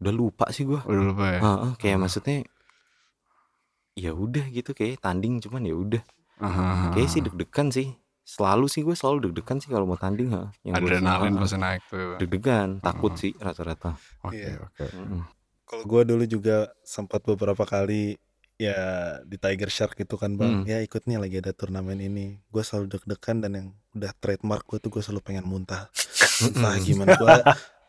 Udah 0.03 0.13
lupa 0.15 0.45
sih 0.51 0.67
gue. 0.67 0.79
Udah 0.83 1.03
lupa 1.07 1.25
ya? 1.31 1.39
Heeh, 1.39 1.71
kayak 1.79 1.95
Heeh. 1.95 2.01
maksudnya 2.03 2.37
ya 3.95 4.11
udah 4.15 4.45
gitu 4.51 4.71
kayak 4.75 4.99
tanding 4.99 5.39
cuman 5.39 5.63
ya 5.63 5.75
udah. 5.75 6.03
Aha, 6.39 6.95
Kayak 6.95 7.09
sih 7.11 7.21
deg-degan 7.23 7.67
sih. 7.71 7.87
Selalu 8.29 8.65
sih 8.67 8.81
gue 8.81 8.93
selalu 8.93 9.17
deg-degan 9.25 9.57
sih 9.57 9.67
kalau 9.67 9.85
mau 9.85 9.97
tanding 9.97 10.29
ha. 10.31 10.53
Yang 10.61 10.73
gue 10.75 10.85
Adrenalin 10.93 11.33
pasti 11.35 11.57
naik 11.57 11.81
tuh. 11.83 12.13
deg-degan, 12.15 12.69
takut 12.79 13.09
Heeh. 13.11 13.21
sih 13.23 13.31
rata-rata. 13.35 13.97
Oke, 14.21 14.37
Iya. 14.37 14.61
oke. 14.61 14.85
Mm-mm. 14.87 15.21
Kalau 15.63 15.83
gue 15.83 16.01
dulu 16.03 16.23
juga 16.25 16.57
sempat 16.83 17.21
beberapa 17.23 17.61
kali 17.63 18.21
ya 18.55 18.75
di 19.23 19.35
Tiger 19.35 19.67
Shark 19.67 19.95
gitu 19.95 20.13
kan 20.13 20.35
bang 20.35 20.61
Hmm. 20.61 20.67
ya 20.67 20.77
ikut 20.79 21.05
nih 21.05 21.15
lagi 21.15 21.39
ada 21.39 21.49
turnamen 21.51 21.95
ini 21.97 22.43
gue 22.43 22.59
selalu 22.59 22.91
deg-degan 22.91 23.39
dan 23.39 23.51
yang 23.53 23.67
udah 23.93 24.11
trademark 24.13 24.67
gue 24.67 24.77
tuh 24.77 24.91
gue 24.91 24.99
selalu 24.99 25.23
pengen 25.23 25.45
muntah 25.45 25.87
entah 26.43 26.75
gimana 26.77 27.15
gue 27.15 27.39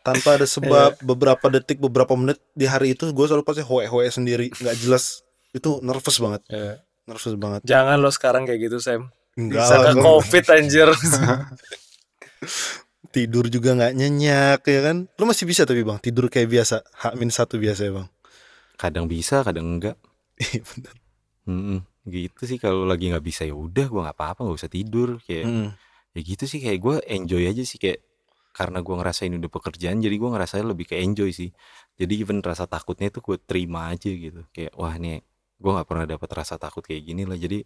tanpa 0.01 0.29
ada 0.33 0.47
sebab 0.47 0.95
beberapa 1.01 1.43
detik 1.51 1.77
beberapa 1.77 2.15
menit 2.15 2.39
di 2.53 2.65
hari 2.65 2.95
itu 2.95 3.03
gue 3.05 3.27
selalu 3.27 3.43
pasti 3.43 3.61
hoe 3.61 3.83
hoe 3.85 4.07
sendiri 4.07 4.47
nggak 4.49 4.77
jelas 4.79 5.27
itu 5.51 5.83
nervous 5.83 6.17
banget 6.17 6.43
Ya. 6.47 6.79
nervous 7.05 7.35
banget 7.35 7.61
Jangan 7.67 7.99
lo 7.99 8.09
sekarang 8.09 8.47
kayak 8.47 8.61
gitu 8.63 8.79
Sam. 8.79 9.11
Enggak 9.41 9.65
Bisa 9.65 9.77
ke 9.81 9.93
gua 9.93 10.03
covid 10.05 10.45
anjir. 10.53 10.89
tidur 13.11 13.51
juga 13.51 13.75
nggak 13.75 13.93
nyenyak 13.93 14.61
ya 14.63 14.81
kan 14.87 14.97
lu 15.11 15.25
masih 15.27 15.43
bisa 15.43 15.67
tapi 15.67 15.83
bang 15.83 15.99
tidur 15.99 16.31
kayak 16.31 16.47
biasa 16.47 16.85
H 16.85 17.19
min 17.19 17.29
satu 17.29 17.59
biasa 17.59 17.89
ya 17.89 17.95
bang 17.97 18.09
Kadang 18.81 19.13
bisa, 19.13 19.45
kadang 19.45 19.77
enggak. 19.77 19.93
Iya, 20.41 20.65
bener. 20.65 20.95
Mm-mm. 21.45 21.79
Gitu 22.09 22.49
sih 22.49 22.57
kalau 22.57 22.89
lagi 22.89 23.13
nggak 23.13 23.21
bisa 23.21 23.45
ya 23.45 23.53
udah 23.53 23.93
gue 23.93 24.01
nggak 24.01 24.17
apa-apa 24.17 24.41
nggak 24.41 24.57
usah 24.57 24.73
tidur 24.73 25.21
kayak 25.21 25.45
Mm. 25.45 25.69
ya 26.11 26.21
gitu 26.25 26.45
sih 26.49 26.65
kayak 26.65 26.81
gue 26.81 26.97
enjoy 27.05 27.45
aja 27.45 27.61
sih 27.61 27.77
kayak 27.77 28.01
karena 28.51 28.81
gue 28.81 28.95
ngerasain 28.97 29.31
udah 29.31 29.51
pekerjaan 29.53 30.01
jadi 30.01 30.17
gue 30.17 30.31
ngerasain 30.33 30.65
lebih 30.65 30.89
ke 30.89 30.97
enjoy 30.97 31.29
sih 31.29 31.53
jadi 31.95 32.25
even 32.25 32.41
rasa 32.41 32.65
takutnya 32.65 33.13
itu 33.13 33.21
gue 33.21 33.37
terima 33.37 33.93
aja 33.93 34.09
gitu 34.09 34.49
kayak 34.51 34.73
wah 34.75 34.97
nih 34.97 35.21
gue 35.61 35.71
nggak 35.71 35.87
pernah 35.87 36.07
dapat 36.09 36.29
rasa 36.33 36.57
takut 36.57 36.81
kayak 36.81 37.05
gini 37.05 37.29
lah 37.29 37.37
jadi 37.37 37.61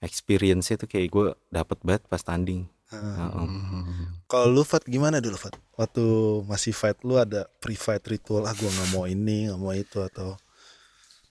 experience-nya 0.00 0.76
tuh 0.80 0.88
kayak 0.88 1.08
gue 1.08 1.26
dapat 1.48 1.78
banget 1.82 2.02
pas 2.06 2.20
tanding. 2.20 2.68
Heeh. 2.86 3.26
Mhm. 3.34 4.26
Kalau 4.30 4.46
lu 4.50 4.62
Fat 4.62 4.86
gimana 4.86 5.18
dulu 5.18 5.34
Fat? 5.34 5.58
Waktu 5.74 6.02
masih 6.46 6.70
fight 6.72 6.98
lu 7.02 7.18
ada 7.18 7.50
pre-fight 7.58 8.02
ritual 8.06 8.46
ah 8.46 8.54
gua 8.54 8.70
nggak 8.70 8.90
mau 8.94 9.04
ini 9.10 9.50
nggak 9.50 9.60
mau 9.60 9.74
itu 9.74 9.98
atau 10.00 10.38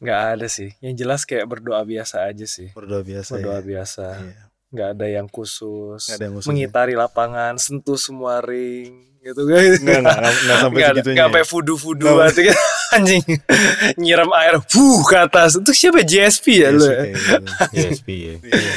Nggak 0.03 0.21
ada 0.35 0.47
sih. 0.51 0.75
Yang 0.83 0.95
jelas 1.01 1.21
kayak 1.23 1.47
berdoa 1.47 1.79
biasa 1.87 2.27
aja 2.27 2.43
sih. 2.43 2.69
berdoa 2.75 3.01
biasa 3.01 3.31
Berdoa 3.39 3.59
ya? 3.59 3.63
biasa. 3.63 4.05
Iya. 4.19 4.43
Nggak 4.75 4.89
ada 4.99 5.05
yang 5.07 5.27
khusus. 5.31 6.03
Nggak 6.03 6.17
ada 6.19 6.25
yang 6.27 6.35
khusus 6.35 6.45
ya? 6.45 6.51
Mengitari 6.51 6.93
lapangan, 6.93 7.53
sentuh 7.55 7.95
semua 7.95 8.43
ring 8.43 8.91
gitu 9.23 9.41
guys. 9.47 9.79
Nggak, 9.79 9.99
nggak, 10.03 10.17
nggak, 10.19 10.33
nggak 10.35 10.57
sampai 10.59 10.77
Nggak 10.77 10.91
segitunya 10.91 11.15
nggak 11.15 11.23
ya? 11.23 11.31
sampai 11.31 11.43
fudu-fudu 11.47 12.03
Nggak. 12.05 12.27
gitu 12.29 12.41
kan. 12.51 12.57
anjing 12.95 13.25
nyiram 13.97 14.29
air 14.37 14.55
fuh 14.61 15.01
ke 15.03 15.17
atas 15.17 15.57
itu 15.57 15.71
siapa 15.73 16.05
GSP 16.05 16.45
ya 16.53 16.59
Iya 16.61 16.69
lu 16.69 16.85
sih, 16.85 16.93
ya? 16.93 18.33
Iya. 18.37 18.73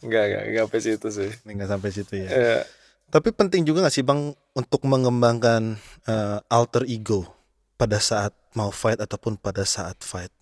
Enggak, 0.00 0.22
enggak, 0.24 0.42
enggak 0.48 0.62
sampai 0.64 0.80
situ 0.80 1.08
sih. 1.12 1.30
Nggak 1.44 1.68
sampai 1.68 1.90
situ 1.92 2.12
ya. 2.16 2.28
Eh, 2.32 2.62
Tapi 3.10 3.28
penting 3.34 3.66
juga 3.66 3.84
gak 3.84 3.94
sih 3.94 4.06
bang 4.06 4.32
untuk 4.54 4.80
mengembangkan 4.86 5.76
eh, 6.06 6.38
alter 6.48 6.86
ego 6.86 7.26
pada 7.74 7.98
saat 7.98 8.32
mau 8.54 8.70
fight 8.70 8.98
ataupun 8.98 9.36
pada 9.36 9.62
saat 9.62 10.00
fight. 10.00 10.32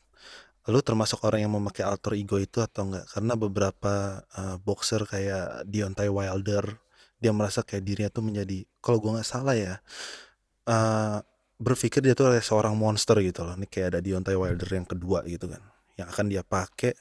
Lu 0.68 0.84
termasuk 0.84 1.24
orang 1.24 1.48
yang 1.48 1.52
memakai 1.56 1.80
alter 1.82 2.12
ego 2.14 2.36
itu 2.36 2.60
atau 2.60 2.84
enggak? 2.84 3.08
Karena 3.08 3.34
beberapa 3.40 4.20
eh, 4.36 4.56
boxer 4.60 5.08
kayak 5.08 5.64
Deontay 5.64 6.12
Wilder 6.12 6.64
dia 7.18 7.32
merasa 7.34 7.66
kayak 7.66 7.82
dirinya 7.82 8.10
tuh 8.12 8.22
menjadi 8.22 8.62
kalau 8.78 9.02
gua 9.02 9.18
nggak 9.18 9.26
salah 9.28 9.56
ya 9.56 9.80
eh, 10.68 11.18
berpikir 11.58 12.04
dia 12.04 12.14
tuh 12.14 12.30
seorang 12.38 12.76
monster 12.78 13.18
gitu 13.24 13.42
loh. 13.42 13.56
Ini 13.56 13.66
kayak 13.66 13.96
ada 13.96 14.00
Deontay 14.04 14.36
Wilder 14.38 14.68
yang 14.68 14.86
kedua 14.86 15.24
gitu 15.26 15.50
kan, 15.50 15.62
yang 15.98 16.06
akan 16.12 16.26
dia 16.30 16.44
pakai 16.46 16.94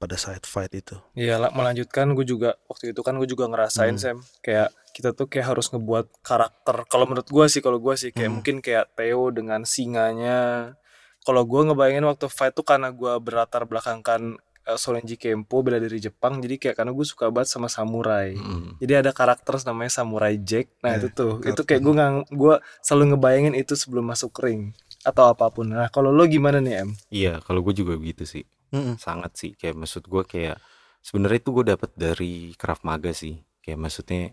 pada 0.00 0.16
saat 0.16 0.48
fight 0.48 0.72
itu. 0.72 0.96
Iya 1.12 1.36
melanjutkan 1.52 2.16
gue 2.16 2.24
juga 2.24 2.56
waktu 2.72 2.96
itu 2.96 3.00
kan 3.04 3.12
gue 3.20 3.28
juga 3.28 3.44
ngerasain 3.52 4.00
Hmm. 4.00 4.00
Sam 4.00 4.18
kayak 4.40 4.72
kita 4.96 5.12
tuh 5.12 5.28
kayak 5.28 5.52
harus 5.52 5.68
ngebuat 5.68 6.24
karakter 6.24 6.88
kalau 6.88 7.04
menurut 7.04 7.28
gue 7.28 7.46
sih 7.52 7.60
kalau 7.60 7.76
gue 7.76 7.94
sih 8.00 8.08
kayak 8.08 8.32
Hmm. 8.32 8.36
mungkin 8.40 8.56
kayak 8.64 8.96
Theo 8.96 9.28
dengan 9.28 9.68
singanya 9.68 10.72
kalau 11.20 11.44
gue 11.44 11.60
ngebayangin 11.66 12.04
waktu 12.04 12.26
fight 12.26 12.52
tuh 12.52 12.62
karena 12.62 12.88
gue 12.90 13.12
berlatar 13.18 13.64
belakangkan 13.64 14.36
uh, 14.64 14.74
Sorenji 14.74 15.14
Kempo 15.14 15.60
bela 15.60 15.76
diri 15.76 15.98
Jepang 15.98 16.38
jadi 16.38 16.56
kayak 16.56 16.76
karena 16.76 16.92
gue 16.92 17.04
suka 17.04 17.28
banget 17.28 17.50
sama 17.50 17.68
samurai 17.68 18.34
Mm-mm. 18.34 18.80
jadi 18.80 19.00
ada 19.00 19.12
karakter 19.12 19.60
namanya 19.62 19.92
Samurai 19.92 20.36
Jack 20.36 20.72
nah 20.80 20.94
Eh, 20.94 20.98
itu 20.98 21.08
tuh 21.10 21.38
itu 21.40 21.52
karakter. 21.52 21.64
kayak 21.66 21.80
gue 21.82 21.94
ngang 21.94 22.16
gue 22.28 22.54
selalu 22.80 23.04
ngebayangin 23.14 23.54
itu 23.54 23.74
sebelum 23.74 24.04
masuk 24.06 24.32
ring 24.40 24.72
atau 25.00 25.28
apa 25.28 25.48
pun 25.48 25.64
nah 25.66 25.88
kalau 25.88 26.08
lo 26.08 26.24
gimana 26.24 26.60
nih 26.60 26.74
em 26.84 26.90
iya 27.08 27.40
kalau 27.40 27.60
gue 27.60 27.72
juga 27.74 27.96
begitu 27.96 28.24
sih 28.24 28.44
Mm-mm. 28.72 28.96
sangat 28.96 29.36
sih 29.36 29.50
kayak 29.52 29.76
maksud 29.76 30.04
gue 30.04 30.22
kayak 30.24 30.56
sebenarnya 31.00 31.40
itu 31.40 31.50
gue 31.50 31.64
dapat 31.68 31.90
dari 31.92 32.32
Krav 32.54 32.80
Maga 32.80 33.12
sih 33.12 33.36
kayak 33.60 33.76
maksudnya 33.76 34.32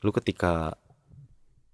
lu 0.00 0.10
ketika 0.10 0.72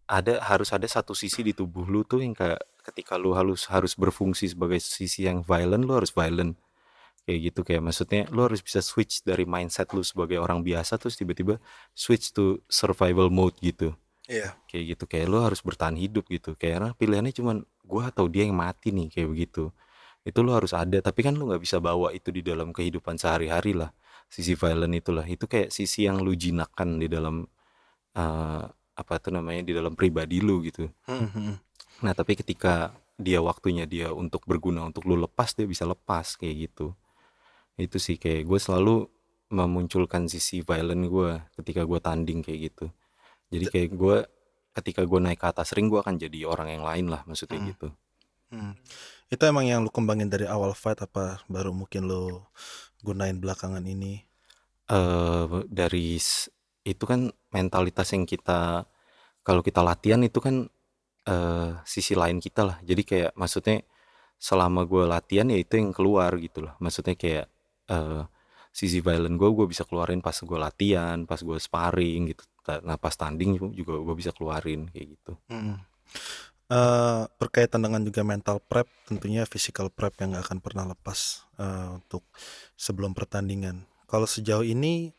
ada 0.07 0.39
harus 0.41 0.71
ada 0.71 0.87
satu 0.87 1.15
sisi 1.15 1.43
di 1.43 1.51
tubuh 1.51 1.83
lu 1.83 2.03
tuh 2.03 2.23
yang 2.23 2.31
kayak 2.31 2.63
ketika 2.87 3.19
lu 3.19 3.35
harus 3.35 3.67
harus 3.67 3.99
berfungsi 3.99 4.55
sebagai 4.55 4.79
sisi 4.79 5.27
yang 5.27 5.43
violent 5.43 5.83
lu 5.85 5.99
harus 5.99 6.15
violent. 6.15 6.55
Kayak 7.27 7.39
gitu 7.51 7.61
kayak 7.67 7.83
maksudnya 7.83 8.23
lu 8.31 8.47
harus 8.47 8.63
bisa 8.63 8.79
switch 8.79 9.27
dari 9.27 9.43
mindset 9.43 9.91
lu 9.91 10.03
sebagai 10.07 10.39
orang 10.39 10.63
biasa 10.63 10.95
terus 11.03 11.19
tiba-tiba 11.19 11.59
switch 11.91 12.31
to 12.31 12.63
survival 12.71 13.29
mode 13.33 13.59
gitu. 13.63 13.95
Iya. 14.27 14.59
kayak 14.67 14.85
gitu 14.99 15.05
kayak 15.07 15.27
lu 15.31 15.39
harus 15.39 15.63
bertahan 15.63 15.95
hidup 15.99 16.27
gitu. 16.31 16.55
Karena 16.59 16.95
pilihannya 16.99 17.35
cuman 17.35 17.63
gua 17.87 18.11
atau 18.11 18.27
dia 18.31 18.47
yang 18.47 18.59
mati 18.59 18.91
nih 18.95 19.11
kayak 19.11 19.29
begitu. 19.35 19.71
Itu 20.27 20.43
lu 20.47 20.55
harus 20.55 20.75
ada 20.75 20.99
tapi 21.03 21.23
kan 21.27 21.35
lu 21.35 21.51
nggak 21.51 21.63
bisa 21.63 21.79
bawa 21.83 22.11
itu 22.15 22.31
di 22.35 22.43
dalam 22.43 22.71
kehidupan 22.75 23.19
sehari-hari 23.19 23.75
lah 23.75 23.91
sisi 24.27 24.59
violent 24.59 24.95
itulah 24.99 25.27
itu 25.27 25.47
kayak 25.47 25.71
sisi 25.71 26.07
yang 26.07 26.19
lu 26.23 26.35
jinakkan 26.35 26.99
di 26.99 27.07
dalam 27.07 27.47
eh, 28.17 28.65
apa 28.97 29.15
tuh 29.21 29.33
namanya 29.35 29.63
di 29.67 29.73
dalam 29.77 29.93
pribadi 29.95 30.41
lu 30.41 30.65
gitu. 30.65 30.89
Mm-mm. 31.07 31.66
Nah 32.05 32.13
tapi 32.13 32.37
ketika 32.37 32.93
dia 33.17 33.41
waktunya 33.41 33.89
dia 33.89 34.13
untuk 34.13 34.45
berguna 34.45 34.85
untuk 34.85 35.09
lu 35.09 35.17
lepas 35.17 35.57
dia 35.57 35.65
bisa 35.65 35.89
lepas 35.89 36.37
kayak 36.37 36.69
gitu 36.69 36.93
itu 37.81 37.97
sih 38.01 38.17
kayak 38.21 38.45
gue 38.49 38.59
selalu 38.61 39.09
memunculkan 39.53 40.29
sisi 40.29 40.61
violent 40.61 41.07
gue 41.09 41.31
ketika 41.61 41.87
gue 41.89 41.99
tanding 42.03 42.41
kayak 42.45 42.73
gitu 42.73 42.87
jadi 43.53 43.67
kayak 43.73 43.91
gue 43.97 44.17
ketika 44.77 45.03
gue 45.09 45.21
naik 45.23 45.41
ke 45.41 45.47
atas 45.49 45.73
ring 45.73 45.89
gue 45.89 46.01
akan 46.01 46.21
jadi 46.21 46.45
orang 46.45 46.69
yang 46.77 46.85
lain 46.85 47.07
lah 47.09 47.25
maksudnya 47.25 47.61
Hmm. 47.61 47.71
gitu 47.73 47.89
Hmm. 48.47 48.79
Itu 49.27 49.43
emang 49.51 49.67
yang 49.67 49.83
lu 49.83 49.91
kembangin 49.91 50.31
dari 50.31 50.47
awal 50.47 50.71
fight 50.79 51.03
apa 51.03 51.43
baru 51.51 51.75
mungkin 51.75 52.07
lu 52.07 52.47
gunain 53.03 53.35
belakangan 53.43 53.83
ini? 53.83 54.23
eh 54.87 55.45
dari 55.67 56.15
itu 56.87 57.05
kan 57.11 57.21
mentalitas 57.51 58.09
yang 58.15 58.23
kita 58.23 58.87
kalau 59.43 59.63
kita 59.63 59.83
latihan 59.83 60.23
itu 60.23 60.39
kan 60.39 60.71
eh 61.27 61.71
sisi 61.83 62.15
lain 62.15 62.39
kita 62.39 62.63
lah 62.63 62.77
jadi 62.87 63.03
kayak 63.03 63.31
maksudnya 63.35 63.83
selama 64.39 64.85
gue 64.87 65.05
latihan 65.09 65.49
ya 65.51 65.59
itu 65.59 65.75
yang 65.81 65.91
keluar 65.91 66.37
gitu 66.39 66.67
loh 66.67 66.75
maksudnya 66.79 67.19
kayak 67.19 67.47
eh 67.91 68.23
sisi 68.71 69.01
violent 69.01 69.41
gue 69.41 69.49
gue 69.57 69.67
bisa 69.67 69.89
keluarin 69.89 70.21
pas 70.21 70.37
gue 70.37 70.59
latihan 70.61 71.25
pas 71.25 71.41
gue 71.41 71.57
sparring 71.57 72.37
gitu 72.37 72.45
nah 72.85 72.99
pas 72.99 73.15
tanding 73.15 73.73
juga 73.73 73.97
gue 73.97 74.15
bisa 74.19 74.31
keluarin 74.35 74.91
kayak 74.93 75.07
gitu 75.19 75.33
Mm. 75.49 75.79
Eh, 76.67 77.23
berkaitan 77.39 77.79
dengan 77.79 78.03
juga 78.03 78.27
mental 78.27 78.59
prep, 78.59 78.91
tentunya 79.07 79.47
physical 79.47 79.87
prep 79.87 80.19
yang 80.19 80.35
gak 80.35 80.51
akan 80.51 80.59
pernah 80.59 80.85
lepas 80.91 81.47
eh, 81.63 81.95
untuk 81.95 82.27
sebelum 82.75 83.15
pertandingan. 83.15 83.87
Kalau 84.11 84.27
sejauh 84.27 84.67
ini 84.67 85.15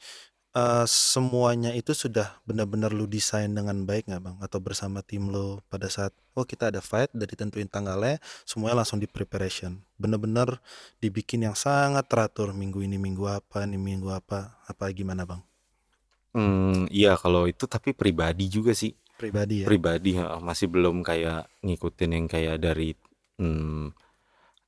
eh, 0.57 0.85
semuanya 0.89 1.71
itu 1.81 1.91
sudah 1.93 2.27
benar-benar 2.47 2.91
lu 2.97 3.05
desain 3.05 3.51
dengan 3.57 3.77
baik 3.89 4.09
nggak 4.09 4.21
bang? 4.25 4.37
Atau 4.45 4.59
bersama 4.67 4.99
tim 5.05 5.29
lu 5.33 5.61
pada 5.71 5.87
saat 5.95 6.11
oh 6.37 6.45
kita 6.45 6.69
ada 6.73 6.81
fight, 6.81 7.09
udah 7.13 7.27
ditentuin 7.29 7.69
tanggalnya, 7.69 8.17
semuanya 8.49 8.81
langsung 8.81 8.99
di 9.03 9.07
preparation. 9.09 9.81
Benar-benar 10.01 10.57
dibikin 11.03 11.45
yang 11.47 11.55
sangat 11.57 12.05
teratur 12.11 12.53
minggu 12.57 12.81
ini 12.81 12.97
minggu 12.97 13.25
apa, 13.29 13.65
ini 13.69 13.77
minggu 13.77 14.09
apa, 14.13 14.39
apa 14.65 14.83
gimana 14.93 15.23
bang? 15.29 15.41
hmm 16.37 16.93
iya 16.93 17.17
kalau 17.17 17.49
itu 17.49 17.65
tapi 17.65 17.97
pribadi 17.97 18.45
juga 18.51 18.77
sih 18.77 18.93
Pribadi 19.17 19.63
ya. 19.63 19.65
pribadi 19.65 20.13
masih 20.45 20.69
belum 20.69 21.01
kayak 21.01 21.49
ngikutin 21.65 22.11
yang 22.13 22.25
kayak 22.29 22.61
dari 22.61 22.93
hmm, 23.41 23.89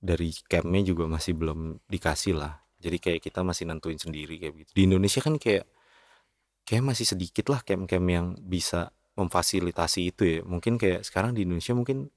dari 0.01 0.33
campnya 0.49 0.81
juga 0.81 1.05
masih 1.05 1.37
belum 1.37 1.77
dikasih 1.85 2.33
lah 2.33 2.57
jadi 2.81 2.97
kayak 2.97 3.21
kita 3.29 3.45
masih 3.45 3.69
nentuin 3.69 4.01
sendiri 4.01 4.41
kayak 4.41 4.65
gitu 4.65 4.71
di 4.73 4.81
Indonesia 4.89 5.21
kan 5.21 5.37
kayak 5.37 5.69
kayak 6.69 6.85
masih 6.85 7.09
sedikit 7.09 7.49
lah 7.49 7.65
camp-camp 7.65 8.05
yang 8.05 8.37
bisa 8.45 8.93
memfasilitasi 9.17 10.13
itu 10.13 10.21
ya. 10.21 10.39
Mungkin 10.45 10.77
kayak 10.77 11.01
sekarang 11.01 11.33
di 11.33 11.41
Indonesia 11.41 11.73
mungkin 11.73 12.13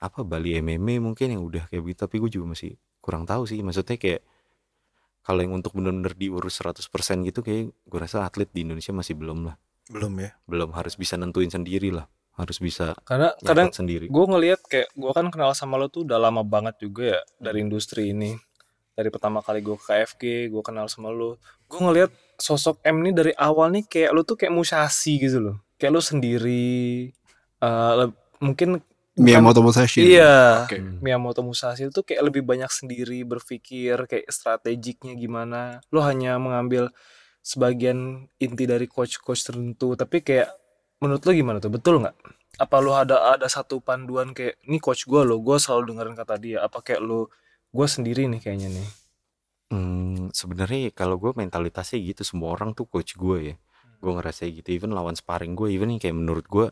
apa 0.00 0.24
Bali 0.24 0.56
MMA 0.64 1.04
mungkin 1.04 1.36
yang 1.36 1.44
udah 1.44 1.68
kayak 1.68 1.84
begitu 1.84 2.00
tapi 2.08 2.16
gue 2.16 2.30
juga 2.32 2.56
masih 2.56 2.80
kurang 3.04 3.28
tahu 3.28 3.44
sih. 3.44 3.60
Maksudnya 3.60 4.00
kayak 4.00 4.24
kalau 5.20 5.44
yang 5.44 5.52
untuk 5.52 5.76
bener-bener 5.76 6.16
diurus 6.16 6.64
100% 6.64 6.80
gitu 7.28 7.44
kayak 7.44 7.76
gue 7.76 7.98
rasa 8.00 8.24
atlet 8.24 8.48
di 8.48 8.64
Indonesia 8.64 8.96
masih 8.96 9.20
belum 9.20 9.52
lah. 9.52 9.60
Belum 9.92 10.16
ya. 10.16 10.32
belum 10.48 10.72
harus 10.72 10.96
bisa 10.96 11.20
nentuin 11.20 11.52
sendiri 11.52 11.92
lah. 11.92 12.08
Harus 12.40 12.56
bisa 12.56 12.96
Karena 13.04 13.36
kadang 13.44 13.68
sendiri. 13.68 14.08
gue 14.08 14.24
ngelihat 14.24 14.64
kayak 14.64 14.88
gue 14.96 15.12
kan 15.12 15.28
kenal 15.28 15.52
sama 15.52 15.76
lo 15.76 15.92
tuh 15.92 16.08
udah 16.08 16.16
lama 16.16 16.40
banget 16.40 16.80
juga 16.80 17.20
ya 17.20 17.20
dari 17.36 17.60
industri 17.60 18.16
ini 18.16 18.32
dari 18.94 19.08
pertama 19.08 19.40
kali 19.40 19.62
gue 19.64 19.76
ke 19.78 19.84
KFG 19.90 20.22
gue 20.52 20.62
kenal 20.64 20.90
sama 20.90 21.08
lo 21.08 21.38
gue 21.70 21.80
ngelihat 21.80 22.10
sosok 22.40 22.80
M 22.82 23.04
ini 23.04 23.12
dari 23.12 23.32
awal 23.36 23.70
nih 23.70 23.84
kayak 23.86 24.10
lo 24.16 24.24
tuh 24.24 24.34
kayak 24.40 24.50
musashi 24.50 25.20
gitu 25.20 25.38
loh. 25.38 25.56
Kayak 25.76 25.92
lo 25.92 26.00
sendiri 26.02 27.12
le- 27.60 28.16
mungkin 28.40 28.80
Miyamoto 29.20 29.60
Musashi. 29.60 30.16
Iya. 30.16 30.64
Hmm. 30.64 30.96
Miyamoto 31.04 31.44
Musashi 31.44 31.92
itu 31.92 32.00
kayak 32.00 32.32
lebih 32.32 32.40
banyak 32.40 32.72
sendiri 32.72 33.20
berpikir 33.28 34.08
kayak 34.08 34.24
strategiknya 34.32 35.12
gimana. 35.12 35.84
Lo 35.92 36.00
hanya 36.00 36.40
mengambil 36.40 36.88
sebagian 37.44 38.28
inti 38.40 38.64
dari 38.64 38.88
coach-coach 38.88 39.44
tertentu 39.44 39.92
tapi 39.96 40.24
kayak 40.24 40.48
menurut 41.04 41.20
lo 41.20 41.32
gimana 41.36 41.58
tuh? 41.60 41.68
Betul 41.68 42.00
nggak? 42.00 42.16
Apa 42.60 42.76
lo 42.80 42.96
ada 42.96 43.36
ada 43.36 43.44
satu 43.44 43.84
panduan 43.84 44.32
kayak 44.32 44.56
ini 44.64 44.80
coach 44.80 45.04
gue 45.04 45.20
lo 45.20 45.36
gue 45.44 45.56
selalu 45.60 45.92
dengerin 45.92 46.16
kata 46.16 46.34
dia. 46.40 46.58
Apa 46.64 46.80
kayak 46.80 47.04
lo 47.04 47.28
gue 47.70 47.86
sendiri 47.86 48.26
nih 48.26 48.40
kayaknya 48.42 48.68
nih. 48.74 48.88
Hmm, 49.70 50.34
sebenarnya 50.34 50.90
kalau 50.90 51.14
gue 51.14 51.30
mentalitasnya 51.30 52.02
gitu 52.02 52.26
semua 52.26 52.58
orang 52.58 52.74
tuh 52.74 52.90
coach 52.90 53.14
gue 53.14 53.54
ya. 53.54 53.56
Gue 54.02 54.12
ngerasa 54.18 54.50
gitu 54.50 54.74
even 54.74 54.90
lawan 54.90 55.14
sparring 55.14 55.54
gue 55.54 55.70
even 55.70 55.94
yang 55.94 56.02
kayak 56.02 56.16
menurut 56.18 56.46
gue 56.50 56.66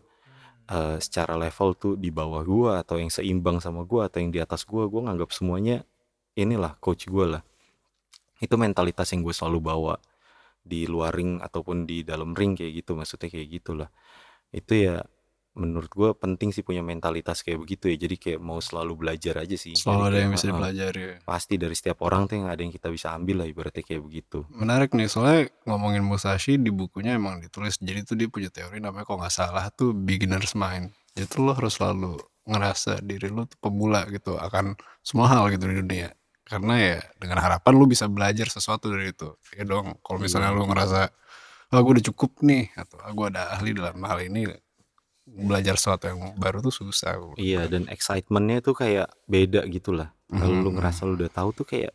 eh, 0.71 0.99
secara 0.99 1.39
level 1.39 1.79
tuh 1.79 1.95
di 1.95 2.11
bawah 2.11 2.43
gue 2.43 2.71
atau 2.83 2.99
yang 2.99 3.13
seimbang 3.13 3.63
sama 3.63 3.87
gue 3.87 4.03
atau 4.03 4.19
yang 4.19 4.35
di 4.35 4.43
atas 4.43 4.67
gue 4.67 4.83
gue 4.91 5.01
nganggap 5.07 5.31
semuanya 5.31 5.87
inilah 6.35 6.75
coach 6.83 7.07
gue 7.07 7.39
lah. 7.39 7.43
Itu 8.43 8.59
mentalitas 8.59 9.15
yang 9.15 9.23
gue 9.23 9.35
selalu 9.35 9.59
bawa 9.63 9.95
di 10.69 10.85
luar 10.85 11.15
ring 11.15 11.39
ataupun 11.39 11.87
di 11.87 12.03
dalam 12.03 12.35
ring 12.35 12.59
kayak 12.59 12.83
gitu 12.83 12.99
maksudnya 12.99 13.31
kayak 13.31 13.49
gitulah. 13.63 13.91
Itu 14.51 14.75
ya 14.75 15.07
menurut 15.57 15.91
gue 15.91 16.11
penting 16.15 16.53
sih 16.53 16.61
punya 16.63 16.85
mentalitas 16.85 17.41
kayak 17.41 17.59
begitu 17.65 17.89
ya. 17.91 17.97
Jadi 18.09 18.17
kayak 18.21 18.41
mau 18.43 18.61
selalu 18.61 18.93
belajar 18.95 19.41
aja 19.43 19.57
sih. 19.57 19.73
Selalu 19.75 20.03
Jadi 20.03 20.09
ada 20.11 20.19
yang 20.21 20.33
bisa 20.33 20.45
"Ah, 20.45 20.49
ah, 20.49 20.53
dipelajari. 20.55 21.03
Pasti 21.25 21.55
dari 21.57 21.75
setiap 21.75 21.99
orang 22.05 22.23
tuh 22.29 22.35
yang 22.39 22.49
ada 22.53 22.61
yang 22.61 22.73
kita 22.75 22.89
bisa 22.93 23.15
ambil 23.17 23.43
lah 23.43 23.47
ibaratnya 23.49 23.83
kayak 23.87 24.03
begitu. 24.05 24.39
Menarik 24.53 24.91
nih 24.95 25.09
soalnya 25.11 25.49
ngomongin 25.65 26.05
Musashi 26.05 26.61
di 26.61 26.71
bukunya 26.71 27.17
emang 27.19 27.41
ditulis. 27.43 27.79
Jadi 27.81 28.01
tuh 28.05 28.15
dia 28.15 28.29
punya 28.31 28.51
teori 28.53 28.79
namanya 28.79 29.09
kalau 29.09 29.23
nggak 29.25 29.35
salah 29.35 29.67
tuh 29.75 29.91
beginner's 29.95 30.55
mind. 30.55 30.93
Jadi 31.17 31.27
tuh 31.27 31.41
lo 31.47 31.53
harus 31.57 31.75
selalu 31.79 32.19
ngerasa 32.49 33.05
diri 33.05 33.29
lo 33.29 33.45
tuh 33.45 33.59
pemula 33.61 34.09
gitu 34.09 34.39
akan 34.41 34.79
semua 35.05 35.27
hal 35.29 35.51
gitu 35.53 35.67
di 35.69 35.81
dunia. 35.83 36.09
Karena 36.49 36.75
ya 36.81 36.97
dengan 37.21 37.45
harapan 37.45 37.73
lo 37.77 37.85
bisa 37.85 38.09
belajar 38.09 38.49
sesuatu 38.49 38.89
dari 38.89 39.13
itu. 39.13 39.37
Ya 39.53 39.67
dong 39.69 39.99
kalau 40.01 40.17
misalnya 40.23 40.55
lo 40.55 40.65
ngerasa 40.65 41.11
ah 41.69 41.81
gue 41.85 41.93
udah 42.01 42.07
cukup 42.15 42.41
nih 42.41 42.73
atau 42.81 42.97
ah 43.05 43.13
gue 43.13 43.27
ada 43.29 43.53
ahli 43.53 43.77
dalam 43.77 44.01
hal 44.01 44.25
ini 44.25 44.49
belajar 45.29 45.77
sesuatu 45.77 46.09
yang 46.09 46.35
baru 46.35 46.59
tuh 46.61 46.73
susah. 46.73 47.19
Iya 47.37 47.69
dan 47.69 47.85
excitementnya 47.87 48.59
tuh 48.61 48.75
kayak 48.75 49.13
beda 49.27 49.69
gitu 49.69 49.93
lah. 49.93 50.11
Kalau 50.29 50.53
lu 50.55 50.71
Mhm. 50.71 50.77
ngerasa 50.77 51.01
lu 51.05 51.17
udah 51.17 51.31
tahu 51.31 51.51
tuh 51.53 51.65
kayak 51.65 51.93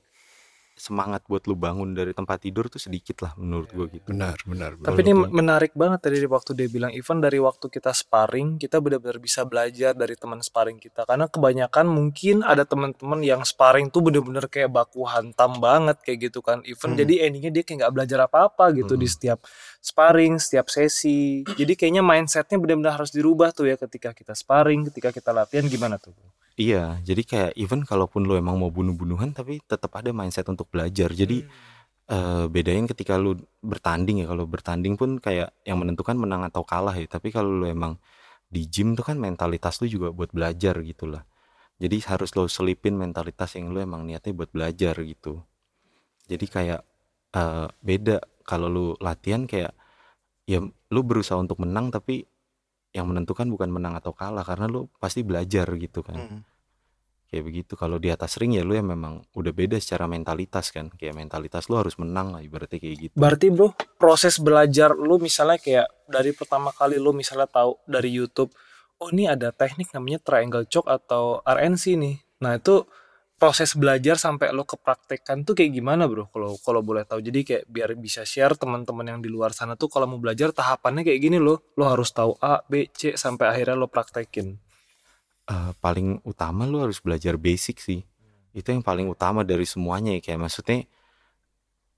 semangat 0.74 1.22
buat 1.30 1.46
lu 1.46 1.54
bangun 1.54 1.94
dari 1.94 2.12
tempat 2.12 2.42
tidur 2.42 2.66
tuh 2.66 2.82
sedikit 2.82 3.22
lah 3.24 3.38
menurut 3.38 3.70
gua 3.72 3.86
gitu. 3.88 4.10
Benar, 4.10 4.42
benar. 4.44 4.74
benar. 4.74 4.88
tapi 4.90 5.00
ini 5.06 5.14
menarik 5.14 5.74
banget 5.78 6.10
dari 6.10 6.26
waktu 6.26 6.52
dia 6.58 6.68
bilang 6.68 6.90
even 6.92 7.22
dari 7.22 7.38
waktu 7.38 7.70
kita 7.70 7.94
sparring 7.94 8.58
kita 8.58 8.82
benar-benar 8.82 9.22
bisa 9.22 9.46
belajar 9.46 9.94
dari 9.94 10.18
teman 10.18 10.42
sparring 10.42 10.82
kita 10.82 11.06
karena 11.06 11.30
kebanyakan 11.30 11.86
mungkin 11.86 12.42
ada 12.42 12.66
teman-teman 12.66 13.22
yang 13.22 13.46
sparring 13.46 13.94
tuh 13.94 14.02
bener-bener 14.02 14.50
kayak 14.50 14.74
baku 14.74 15.06
hantam 15.06 15.62
banget 15.62 16.02
kayak 16.02 16.30
gitu 16.30 16.42
kan 16.42 16.66
even 16.66 16.94
Hmm. 16.94 17.00
jadi 17.00 17.14
endingnya 17.30 17.52
dia 17.54 17.64
kayak 17.64 17.78
nggak 17.86 17.94
belajar 17.94 18.20
apa-apa 18.26 18.74
gitu 18.74 18.98
di 18.98 19.06
Hmm. 19.06 19.14
setiap 19.14 19.40
sparring 19.80 20.42
setiap 20.42 20.68
sesi 20.68 21.46
jadi 21.54 21.74
kayaknya 21.78 22.02
mindsetnya 22.02 22.58
benar-benar 22.58 22.98
harus 22.98 23.14
dirubah 23.14 23.54
tuh 23.54 23.70
ya 23.70 23.78
ketika 23.78 24.12
kita 24.12 24.34
sparring 24.34 24.90
ketika 24.90 25.14
kita 25.14 25.30
latihan 25.32 25.70
gimana 25.70 26.02
tuh 26.02 26.14
Iya, 26.54 27.02
jadi 27.02 27.22
kayak 27.26 27.52
even 27.58 27.82
kalaupun 27.82 28.30
lu 28.30 28.38
emang 28.38 28.62
mau 28.62 28.70
bunuh-bunuhan 28.70 29.34
tapi 29.34 29.58
tetap 29.66 29.90
ada 29.98 30.14
mindset 30.14 30.46
untuk 30.54 30.70
belajar. 30.70 31.10
Jadi 31.10 31.42
eh, 32.10 32.46
bedain 32.50 32.86
ketika 32.90 33.18
lu 33.18 33.38
bertanding 33.66 34.22
ya. 34.22 34.28
Kalau 34.30 34.46
bertanding 34.46 34.94
pun 35.00 35.18
kayak 35.18 35.50
yang 35.66 35.82
menentukan 35.82 36.14
menang 36.18 36.46
atau 36.46 36.62
kalah 36.66 36.94
ya. 36.98 37.08
Tapi 37.10 37.34
kalau 37.34 37.50
lu 37.50 37.66
emang 37.70 37.98
di 38.50 38.66
gym 38.70 38.94
tuh 38.98 39.06
kan 39.08 39.18
mentalitas 39.22 39.82
lu 39.82 39.88
juga 39.90 40.10
buat 40.14 40.30
belajar 40.34 40.78
gitu 40.86 41.10
lah. 41.10 41.26
Jadi 41.82 41.98
harus 42.10 42.32
lo 42.38 42.46
selipin 42.50 42.96
mentalitas 42.98 43.54
yang 43.58 43.74
lu 43.74 43.80
emang 43.82 44.06
niatnya 44.08 44.34
buat 44.38 44.52
belajar 44.54 44.96
gitu. 45.06 45.42
Jadi 46.30 46.46
kayak 46.48 46.82
eh, 47.36 47.68
beda 47.84 48.18
kalau 48.48 48.68
lu 48.72 48.86
latihan 49.02 49.46
kayak 49.50 49.74
ya 50.50 50.60
lu 50.66 51.02
berusaha 51.06 51.40
untuk 51.40 51.60
menang 51.64 51.90
tapi 51.94 52.28
yang 52.94 53.10
menentukan 53.10 53.50
bukan 53.50 53.74
menang 53.74 53.98
atau 53.98 54.14
kalah 54.14 54.46
karena 54.46 54.70
lu 54.70 54.86
pasti 55.02 55.26
belajar 55.26 55.66
gitu 55.76 56.06
kan 56.06 56.16
Hmm. 56.16 56.42
kayak 57.28 57.44
begitu 57.50 57.74
kalau 57.74 57.98
di 57.98 58.14
atas 58.14 58.38
ring 58.38 58.54
ya 58.54 58.62
lu 58.62 58.78
ya 58.78 58.86
memang 58.86 59.26
udah 59.34 59.50
beda 59.50 59.82
secara 59.82 60.06
mentalitas 60.06 60.70
kan 60.70 60.94
kayak 60.94 61.18
mentalitas 61.18 61.66
lu 61.66 61.82
harus 61.82 61.98
menang 61.98 62.38
lah 62.38 62.46
ibaratnya 62.46 62.78
kayak 62.78 62.98
gitu 63.10 63.16
Berarti 63.18 63.50
bro, 63.50 63.74
proses 63.98 64.38
belajar 64.38 64.94
lu 64.94 65.18
misalnya 65.18 65.58
kayak 65.58 65.90
dari 66.06 66.30
pertama 66.38 66.70
kali 66.70 67.02
lu 67.02 67.10
misalnya 67.10 67.50
tahu 67.50 67.82
dari 67.90 68.14
YouTube, 68.14 68.54
oh 69.02 69.10
ini 69.10 69.26
ada 69.26 69.50
teknik 69.50 69.90
namanya 69.90 70.22
triangle 70.22 70.70
choke 70.70 70.86
atau 70.86 71.42
RNC 71.42 71.84
nih. 71.98 72.16
Nah 72.46 72.62
itu 72.62 72.86
proses 73.38 73.76
belajar 73.76 74.16
sampai 74.16 74.56
lo 74.56 74.64
kepraktekan 74.64 75.44
tuh 75.44 75.54
kayak 75.58 75.76
gimana 75.76 76.08
bro? 76.08 76.32
Kalau 76.32 76.56
kalau 76.62 76.82
boleh 76.82 77.04
tahu. 77.04 77.20
Jadi 77.20 77.40
kayak 77.44 77.64
biar 77.68 77.90
bisa 78.00 78.24
share 78.24 78.56
teman-teman 78.56 79.04
yang 79.16 79.20
di 79.20 79.28
luar 79.28 79.52
sana 79.52 79.76
tuh 79.76 79.92
kalau 79.92 80.08
mau 80.08 80.20
belajar 80.20 80.56
tahapannya 80.56 81.04
kayak 81.04 81.20
gini 81.20 81.38
loh. 81.42 81.62
Lo 81.76 81.88
harus 81.88 82.10
tahu 82.16 82.40
A, 82.40 82.64
B, 82.64 82.88
C 82.96 83.20
sampai 83.20 83.52
akhirnya 83.52 83.76
lo 83.76 83.92
praktekin. 83.92 84.58
Eh, 85.44 85.72
paling 85.84 86.24
utama 86.24 86.64
lu 86.64 86.80
harus 86.80 87.04
belajar 87.04 87.36
basic 87.36 87.84
sih 87.84 88.00
itu 88.56 88.70
yang 88.70 88.80
paling 88.86 89.10
utama 89.12 89.42
dari 89.44 89.66
semuanya 89.68 90.16
ya 90.16 90.22
kayak 90.24 90.40
maksudnya 90.40 90.88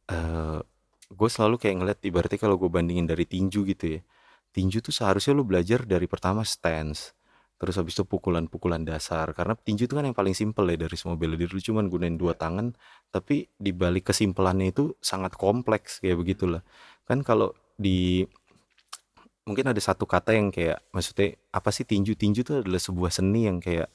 eh 0.10 0.60
gue 1.06 1.30
selalu 1.30 1.62
kayak 1.62 1.76
ngeliat 1.78 2.00
ibaratnya 2.02 2.40
kalau 2.42 2.58
gue 2.58 2.66
bandingin 2.74 3.06
dari 3.06 3.30
tinju 3.30 3.62
gitu 3.70 3.86
ya 3.86 4.02
tinju 4.50 4.82
tuh 4.82 4.90
seharusnya 4.90 5.38
lu 5.38 5.46
belajar 5.46 5.86
dari 5.86 6.10
pertama 6.10 6.42
stance 6.42 7.14
terus 7.56 7.76
habis 7.80 7.96
itu 7.96 8.04
pukulan-pukulan 8.04 8.84
dasar. 8.84 9.32
Karena 9.32 9.56
tinju 9.56 9.88
itu 9.88 9.94
kan 9.96 10.04
yang 10.08 10.18
paling 10.18 10.36
simpel 10.36 10.68
ya 10.68 10.78
dari 10.80 10.96
semua 11.00 11.16
bela 11.16 11.40
diri. 11.40 11.52
Lu 11.52 11.62
cuman 11.62 11.88
gunain 11.88 12.16
dua 12.20 12.36
tangan. 12.36 12.76
Tapi 13.12 13.48
di 13.56 13.72
balik 13.72 14.12
kesimpelannya 14.12 14.76
itu 14.76 14.96
sangat 15.00 15.36
kompleks 15.40 16.04
kayak 16.04 16.20
begitulah. 16.20 16.62
Kan 17.08 17.24
kalau 17.24 17.56
di 17.80 18.28
mungkin 19.46 19.72
ada 19.72 19.80
satu 19.80 20.10
kata 20.10 20.34
yang 20.34 20.50
kayak 20.50 20.82
maksudnya 20.92 21.38
apa 21.56 21.70
sih 21.72 21.88
tinju? 21.88 22.18
Tinju 22.18 22.42
itu 22.44 22.54
adalah 22.66 22.82
sebuah 22.82 23.12
seni 23.14 23.48
yang 23.48 23.64
kayak 23.64 23.88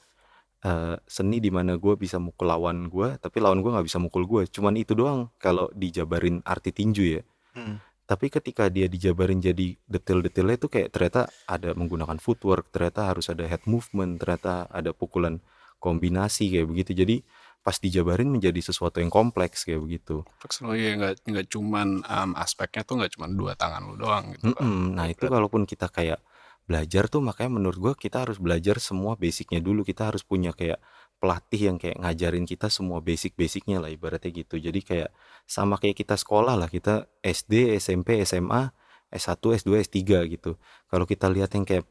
eh, 0.65 0.95
seni 1.05 1.37
di 1.37 1.49
mana 1.53 1.77
gue 1.77 1.93
bisa 1.97 2.17
mukul 2.21 2.49
lawan 2.49 2.87
gue 2.87 3.17
tapi 3.17 3.37
lawan 3.41 3.59
gue 3.65 3.71
nggak 3.73 3.87
bisa 3.89 3.97
mukul 3.97 4.29
gue 4.29 4.45
cuman 4.47 4.77
itu 4.77 4.93
doang 4.93 5.33
kalau 5.41 5.69
dijabarin 5.73 6.41
arti 6.45 6.71
tinju 6.73 7.03
ya. 7.19 7.21
Hmm. 7.57 7.83
Tapi 8.11 8.27
ketika 8.27 8.67
dia 8.67 8.91
dijabarin 8.91 9.39
jadi 9.39 9.79
detail-detailnya 9.87 10.59
itu 10.59 10.67
kayak 10.67 10.91
ternyata 10.91 11.31
ada 11.47 11.71
menggunakan 11.71 12.19
footwork 12.19 12.67
ternyata 12.67 13.07
harus 13.07 13.31
ada 13.31 13.47
head 13.47 13.63
movement 13.63 14.19
ternyata 14.19 14.67
ada 14.67 14.91
pukulan 14.91 15.39
kombinasi 15.79 16.51
kayak 16.51 16.67
begitu. 16.67 16.91
Jadi 16.91 17.15
pas 17.63 17.79
dijabarin 17.79 18.27
menjadi 18.27 18.59
sesuatu 18.59 18.99
yang 18.99 19.07
kompleks 19.07 19.63
kayak 19.63 19.79
begitu. 19.79 20.27
Kompleks. 20.27 20.59
Ya 20.75 20.91
nggak 20.99 21.13
nggak 21.23 21.47
cuman 21.55 21.87
um, 22.03 22.31
aspeknya 22.35 22.83
tuh 22.83 22.99
nggak 22.99 23.15
cuman 23.15 23.31
dua 23.31 23.53
tangan 23.55 23.81
lo 23.87 23.95
doang 23.95 24.35
gitu 24.35 24.51
kan. 24.51 24.59
Mm-mm. 24.59 24.99
Nah 24.99 25.07
itu 25.07 25.31
kalaupun 25.31 25.63
kita 25.63 25.87
kayak 25.87 26.19
belajar 26.67 27.07
tuh 27.07 27.23
makanya 27.23 27.63
menurut 27.63 27.77
gua 27.79 27.93
kita 27.95 28.27
harus 28.27 28.43
belajar 28.43 28.75
semua 28.83 29.15
basicnya 29.15 29.63
dulu. 29.63 29.87
Kita 29.87 30.11
harus 30.11 30.27
punya 30.27 30.51
kayak 30.51 30.83
pelatih 31.21 31.69
yang 31.69 31.77
kayak 31.77 32.01
ngajarin 32.01 32.49
kita 32.49 32.67
semua 32.73 32.97
basic-basicnya 32.97 33.77
lah 33.77 33.93
ibaratnya 33.93 34.33
gitu. 34.33 34.57
Jadi 34.57 34.81
kayak 34.81 35.09
sama 35.45 35.77
kayak 35.77 36.01
kita 36.01 36.17
sekolah 36.17 36.57
lah 36.57 36.65
kita 36.65 37.05
SD 37.21 37.77
SMP 37.77 38.25
SMA 38.25 38.73
S1 39.13 39.37
S2 39.37 39.69
S3 39.85 40.01
gitu. 40.33 40.57
Kalau 40.89 41.05
kita 41.05 41.29
lihat 41.29 41.53
yang 41.53 41.61
kayak 41.61 41.85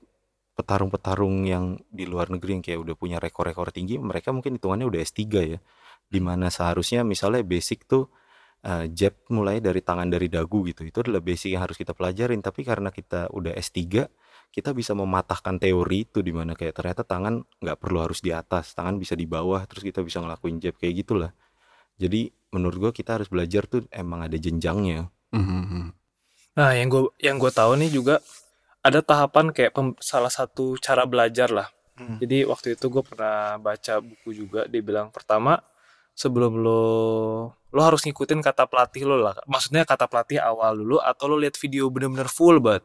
petarung-petarung 0.59 1.47
yang 1.47 1.79
di 1.89 2.05
luar 2.11 2.29
negeri 2.29 2.59
yang 2.59 2.65
kayak 2.67 2.81
udah 2.83 2.95
punya 2.99 3.17
rekor-rekor 3.23 3.71
tinggi 3.71 3.97
mereka 4.03 4.35
mungkin 4.35 4.59
hitungannya 4.59 4.91
udah 4.91 5.01
S3 5.01 5.23
ya. 5.47 5.59
Di 6.11 6.19
mana 6.19 6.51
seharusnya 6.51 7.07
misalnya 7.07 7.47
basic 7.47 7.87
tuh 7.87 8.11
eh, 8.67 8.91
jab 8.91 9.15
mulai 9.31 9.63
dari 9.63 9.79
tangan 9.79 10.11
dari 10.11 10.27
dagu 10.27 10.67
gitu. 10.67 10.83
Itu 10.83 11.07
adalah 11.07 11.23
basic 11.23 11.55
yang 11.55 11.63
harus 11.63 11.79
kita 11.79 11.95
pelajarin. 11.95 12.43
Tapi 12.43 12.67
karena 12.67 12.91
kita 12.91 13.31
udah 13.31 13.55
S3 13.55 14.11
kita 14.51 14.75
bisa 14.75 14.93
mematahkan 14.99 15.63
teori 15.63 16.07
itu 16.07 16.21
di 16.21 16.35
mana 16.35 16.59
kayak 16.59 16.75
ternyata 16.75 17.03
tangan 17.07 17.47
nggak 17.63 17.79
perlu 17.79 18.03
harus 18.03 18.19
di 18.19 18.35
atas 18.35 18.75
tangan 18.75 18.99
bisa 18.99 19.15
di 19.15 19.25
bawah 19.25 19.63
terus 19.67 19.87
kita 19.87 20.03
bisa 20.03 20.19
ngelakuin 20.19 20.59
jab 20.59 20.75
kayak 20.77 21.07
gitulah 21.07 21.33
jadi 22.01 22.35
menurut 22.51 22.77
gua 22.79 22.93
kita 22.95 23.21
harus 23.21 23.31
belajar 23.31 23.65
tuh 23.71 23.87
emang 23.95 24.27
ada 24.27 24.35
jenjangnya 24.35 25.11
Mhm. 25.31 25.95
Nah, 26.59 26.71
yang 26.75 26.91
gue 26.91 27.03
yang 27.23 27.37
gue 27.39 27.53
tahu 27.55 27.79
nih 27.79 27.91
juga 27.95 28.19
ada 28.83 29.01
tahapan 29.01 29.55
kayak 29.55 29.73
pem- 29.73 29.99
salah 30.03 30.33
satu 30.33 30.75
cara 30.83 31.07
belajar 31.07 31.49
lah. 31.49 31.69
Hmm. 31.95 32.19
Jadi 32.19 32.43
waktu 32.49 32.75
itu 32.75 32.87
gue 32.91 33.03
pernah 33.07 33.61
baca 33.61 34.03
buku 34.03 34.31
juga 34.35 34.67
dia 34.67 34.83
bilang 34.83 35.13
pertama 35.15 35.63
sebelum 36.17 36.59
lo 36.59 36.83
lo 37.71 37.81
harus 37.87 38.03
ngikutin 38.03 38.43
kata 38.43 38.67
pelatih 38.67 39.07
lo 39.07 39.17
lah. 39.21 39.39
Maksudnya 39.47 39.87
kata 39.87 40.11
pelatih 40.11 40.43
awal 40.43 40.75
dulu 40.83 40.99
atau 40.99 41.25
lo 41.31 41.37
lihat 41.39 41.55
video 41.61 41.87
bener-bener 41.93 42.27
full 42.27 42.59
banget. 42.59 42.83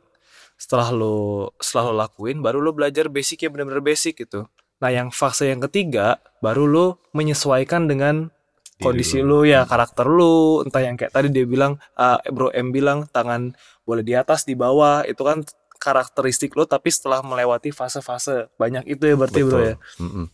Setelah 0.56 0.89
lo 0.95 1.16
setelah 1.60 1.91
lo 1.91 1.95
lakuin 1.99 2.39
baru 2.39 2.64
lo 2.64 2.72
belajar 2.72 3.12
basic 3.12 3.43
ya 3.45 3.49
bener-bener 3.51 3.84
basic 3.84 4.24
gitu. 4.24 4.47
Nah, 4.80 4.89
yang 4.91 5.12
fase 5.12 5.47
yang 5.51 5.64
ketiga 5.64 6.20
baru 6.39 6.68
lo 6.68 6.86
menyesuaikan 7.12 7.88
dengan 7.88 8.32
Diri 8.76 8.84
kondisi 8.84 9.24
lo. 9.24 9.39
lu 9.43 9.47
ya 9.47 9.64
karakter 9.64 10.03
lu 10.03 10.60
entah 10.68 10.84
yang 10.84 10.99
kayak 10.99 11.16
tadi 11.16 11.32
dia 11.32 11.47
bilang 11.47 11.80
ah, 11.95 12.20
bro 12.28 12.51
M 12.51 12.76
bilang 12.76 13.08
tangan 13.08 13.56
boleh 13.88 14.03
di 14.03 14.12
atas 14.12 14.43
di 14.43 14.51
bawah 14.51 15.08
itu 15.08 15.24
kan 15.24 15.47
karakteristik 15.80 16.51
lu 16.56 16.68
tapi 16.68 16.91
setelah 16.91 17.24
melewati 17.24 17.72
fase-fase 17.72 18.51
banyak 18.60 18.84
itu 18.89 19.03
ya 19.08 19.16
berarti 19.16 19.41
bro 19.47 19.60
ya 19.64 19.76
Mm-mm. 19.99 20.28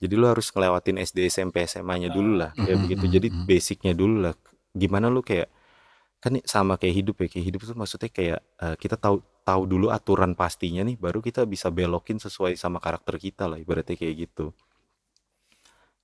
Jadi 0.00 0.14
lu 0.20 0.26
harus 0.28 0.52
ngelewatin 0.52 1.00
SD, 1.00 1.32
SMP, 1.32 1.64
SMA-nya 1.64 2.12
dulu 2.12 2.36
lah, 2.36 2.52
kayak 2.52 2.76
Mhm, 2.76 2.82
begitu. 2.84 3.04
mhm, 3.08 3.12
Jadi 3.14 3.28
basicnya 3.48 3.92
dulu 3.96 4.16
lah. 4.20 4.34
Gimana 4.76 5.08
lu 5.08 5.24
kayak 5.24 5.48
kan 6.20 6.36
sama 6.44 6.76
kayak 6.76 6.94
hidup 7.00 7.16
ya, 7.24 7.26
kayak 7.30 7.44
hidup 7.48 7.60
itu 7.64 7.72
maksudnya 7.72 8.10
kayak 8.12 8.40
eh, 8.60 8.76
kita 8.76 9.00
tahu 9.00 9.24
tahu 9.44 9.68
dulu 9.68 9.92
aturan 9.92 10.32
pastinya 10.32 10.80
nih, 10.82 10.96
baru 10.96 11.20
kita 11.20 11.44
bisa 11.44 11.68
belokin 11.68 12.16
sesuai 12.16 12.56
sama 12.56 12.80
karakter 12.80 13.20
kita 13.20 13.44
lah, 13.46 13.60
ibaratnya 13.60 13.94
kayak 13.94 14.28
gitu. 14.28 14.56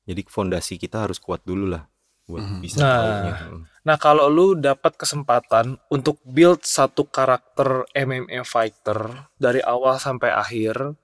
Jadi 0.05 0.21
fondasi 0.29 0.77
kita 0.77 1.09
harus 1.09 1.17
kuat 1.19 1.41
dulu 1.45 1.73
lah 1.73 1.85
buat 2.31 2.47
Mhm. 2.47 2.59
bisa 2.63 2.79
Nah. 2.79 3.67
nah 3.81 3.97
kalau 3.99 4.29
lu 4.31 4.55
dapat 4.55 4.95
kesempatan 4.95 5.75
untuk 5.91 6.21
build 6.23 6.63
satu 6.63 7.09
karakter 7.09 7.89
MMA 7.97 8.45
fighter 8.47 9.27
dari 9.41 9.59
awal 9.65 9.97
sampai 9.99 10.31
akhir 10.31 10.95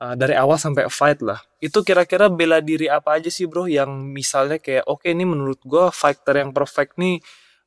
uh, 0.00 0.14
dari 0.16 0.34
awal 0.34 0.56
sampai 0.58 0.88
fight 0.88 1.20
lah 1.20 1.38
itu 1.60 1.84
kira-kira 1.84 2.32
bela 2.32 2.58
diri 2.64 2.88
apa 2.88 3.20
aja 3.20 3.28
sih 3.28 3.44
bro 3.44 3.68
yang 3.68 4.08
misalnya 4.10 4.56
kayak 4.58 4.88
oke 4.88 5.04
ini 5.04 5.22
menurut 5.28 5.60
gua 5.68 5.92
fighter 5.92 6.40
yang 6.42 6.50
perfect 6.50 6.96
nih 6.96 7.20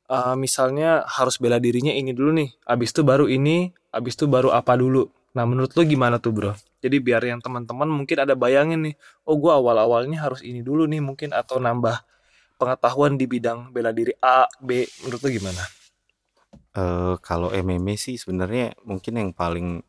uh, 0.08 0.34
misalnya 0.34 1.04
harus 1.06 1.36
bela 1.38 1.60
dirinya 1.60 1.92
ini 1.92 2.10
dulu 2.16 2.34
nih 2.34 2.50
abis 2.64 2.90
itu 2.96 3.00
baru 3.04 3.28
ini 3.28 3.70
abis 3.92 4.16
itu 4.18 4.26
baru 4.26 4.50
apa 4.50 4.74
dulu. 4.74 5.08
Nah 5.36 5.44
menurut 5.44 5.70
lu 5.76 5.84
gimana 5.84 6.18
tuh 6.18 6.34
bro? 6.34 6.52
Jadi 6.82 6.96
biar 6.98 7.22
yang 7.22 7.38
teman-teman 7.38 7.86
mungkin 7.86 8.24
ada 8.24 8.34
bayangin 8.34 8.90
nih 8.90 8.94
oh 9.28 9.36
gua 9.38 9.60
awal-awalnya 9.60 10.18
harus 10.18 10.40
ini 10.42 10.64
dulu 10.64 10.88
nih 10.88 11.04
mungkin 11.04 11.30
atau 11.36 11.60
nambah 11.60 12.02
pengetahuan 12.58 13.14
di 13.14 13.30
bidang 13.30 13.70
bela 13.70 13.94
diri 13.94 14.16
A 14.18 14.48
B 14.58 14.82
menurut 15.04 15.20
lu 15.22 15.30
gimana? 15.38 15.62
Eh, 16.78 17.14
kalau 17.24 17.50
MMA 17.50 17.94
sih 17.98 18.16
sebenarnya 18.16 18.76
mungkin 18.86 19.14
yang 19.18 19.30
paling 19.34 19.82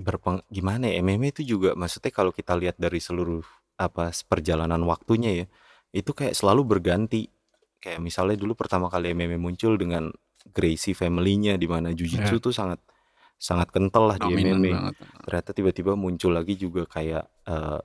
berpeng 0.00 0.40
gimana 0.48 0.88
ya 0.88 1.04
MMA 1.04 1.36
itu 1.36 1.44
juga 1.44 1.76
maksudnya 1.76 2.08
kalau 2.08 2.32
kita 2.32 2.56
lihat 2.56 2.80
dari 2.80 2.96
seluruh 2.96 3.44
apa 3.76 4.08
perjalanan 4.24 4.80
waktunya 4.88 5.44
ya 5.44 5.46
itu 5.92 6.16
kayak 6.16 6.32
selalu 6.32 6.64
berganti 6.64 7.28
kayak 7.80 7.98
misalnya 7.98 8.36
dulu 8.36 8.52
pertama 8.54 8.86
kali 8.86 9.10
MMA 9.10 9.40
muncul 9.40 9.74
dengan 9.74 10.12
Gracie 10.40 10.96
family-nya 10.96 11.56
di 11.56 11.68
mana 11.68 11.92
Jiu-Jitsu 11.92 12.36
Iya. 12.36 12.44
tuh 12.44 12.52
sangat 12.52 12.80
sangat 13.36 13.72
kental 13.72 14.04
lah 14.12 14.16
di 14.20 14.28
Dominan 14.28 14.60
MMA 14.60 14.70
banget. 14.72 14.94
ternyata 15.24 15.50
tiba-tiba 15.56 15.92
muncul 15.96 16.32
lagi 16.36 16.54
juga 16.56 16.84
kayak 16.84 17.24
eh, 17.48 17.80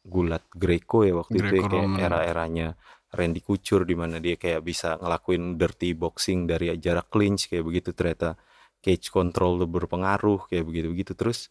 gulat 0.00 0.44
Greco 0.54 1.02
ya 1.02 1.14
waktu 1.18 1.36
itu 1.36 1.54
ya 1.58 1.64
kayak 1.66 1.88
era-eranya 1.98 2.68
Randy 3.10 3.42
Couture 3.42 3.82
di 3.82 3.98
mana 3.98 4.22
dia 4.22 4.38
kayak 4.38 4.62
bisa 4.62 4.94
ngelakuin 4.96 5.58
dirty 5.58 5.98
boxing 5.98 6.46
dari 6.46 6.70
jarak 6.78 7.10
clinch 7.10 7.50
kayak 7.50 7.66
begitu 7.66 7.90
ternyata 7.90 8.38
cage 8.80 9.10
control 9.10 9.58
tuh 9.58 9.66
berpengaruh 9.68 10.46
kayak 10.46 10.62
begitu-begitu 10.64 11.12
terus 11.18 11.50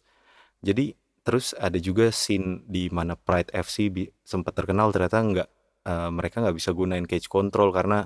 jadi 0.64 0.96
terus 1.20 1.52
ada 1.52 1.76
juga 1.76 2.08
scene 2.10 2.64
di 2.64 2.88
mana 2.88 3.12
Pride 3.14 3.52
FC 3.52 3.92
sempat 4.24 4.56
terkenal 4.56 4.88
ternyata 4.90 5.20
nggak 5.20 5.48
eh, 5.86 6.10
mereka 6.12 6.42
nggak 6.44 6.56
bisa 6.56 6.70
gunain 6.74 7.06
cage 7.06 7.28
control 7.30 7.70
karena 7.70 8.04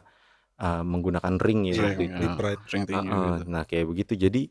eh, 0.60 0.82
menggunakan 0.84 1.34
ring 1.40 1.70
ya 1.70 1.74
Ring, 1.74 1.84
waktu 1.84 2.02
itu 2.10 2.22
Di. 2.22 2.26
Pride. 2.38 2.62
Ring 2.70 2.84
Heeh, 2.86 3.02
gitu. 3.08 3.50
nah 3.50 3.62
kayak 3.66 3.86
begitu 3.90 4.12
jadi 4.18 4.42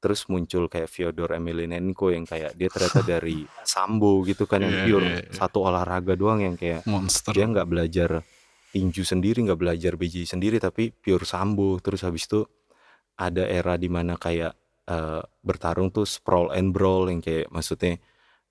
terus 0.00 0.24
muncul 0.32 0.64
kayak 0.72 0.88
Fyodor 0.88 1.36
Emelianenko 1.36 2.08
yang 2.08 2.24
kayak 2.24 2.56
dia 2.56 2.72
ternyata 2.72 3.04
dari 3.20 3.44
sambo 3.68 4.24
gitu 4.24 4.48
kan 4.48 4.64
yang 4.64 4.88
pure 4.88 5.04
iya, 5.04 5.20
iya. 5.20 5.32
satu 5.36 5.68
olahraga 5.68 6.16
doang 6.16 6.40
yang 6.40 6.56
kayak 6.56 6.88
Monster. 6.88 7.36
dia 7.36 7.44
nggak 7.44 7.68
belajar 7.68 8.10
tinju 8.72 9.04
sendiri 9.04 9.44
nggak 9.44 9.60
belajar 9.60 9.92
BJJ 10.00 10.24
sendiri 10.24 10.56
tapi 10.56 10.88
pure 10.88 11.28
sambo 11.28 11.76
terus 11.84 12.00
habis 12.00 12.24
itu 12.24 12.48
ada 13.20 13.44
era 13.44 13.76
di 13.76 13.92
mana 13.92 14.16
kayak 14.16 14.56
eh, 14.88 15.20
bertarung 15.44 15.92
tuh 15.92 16.08
sprawl 16.08 16.48
and 16.56 16.72
brawl 16.72 17.12
yang 17.12 17.20
kayak 17.20 17.52
maksudnya 17.52 18.00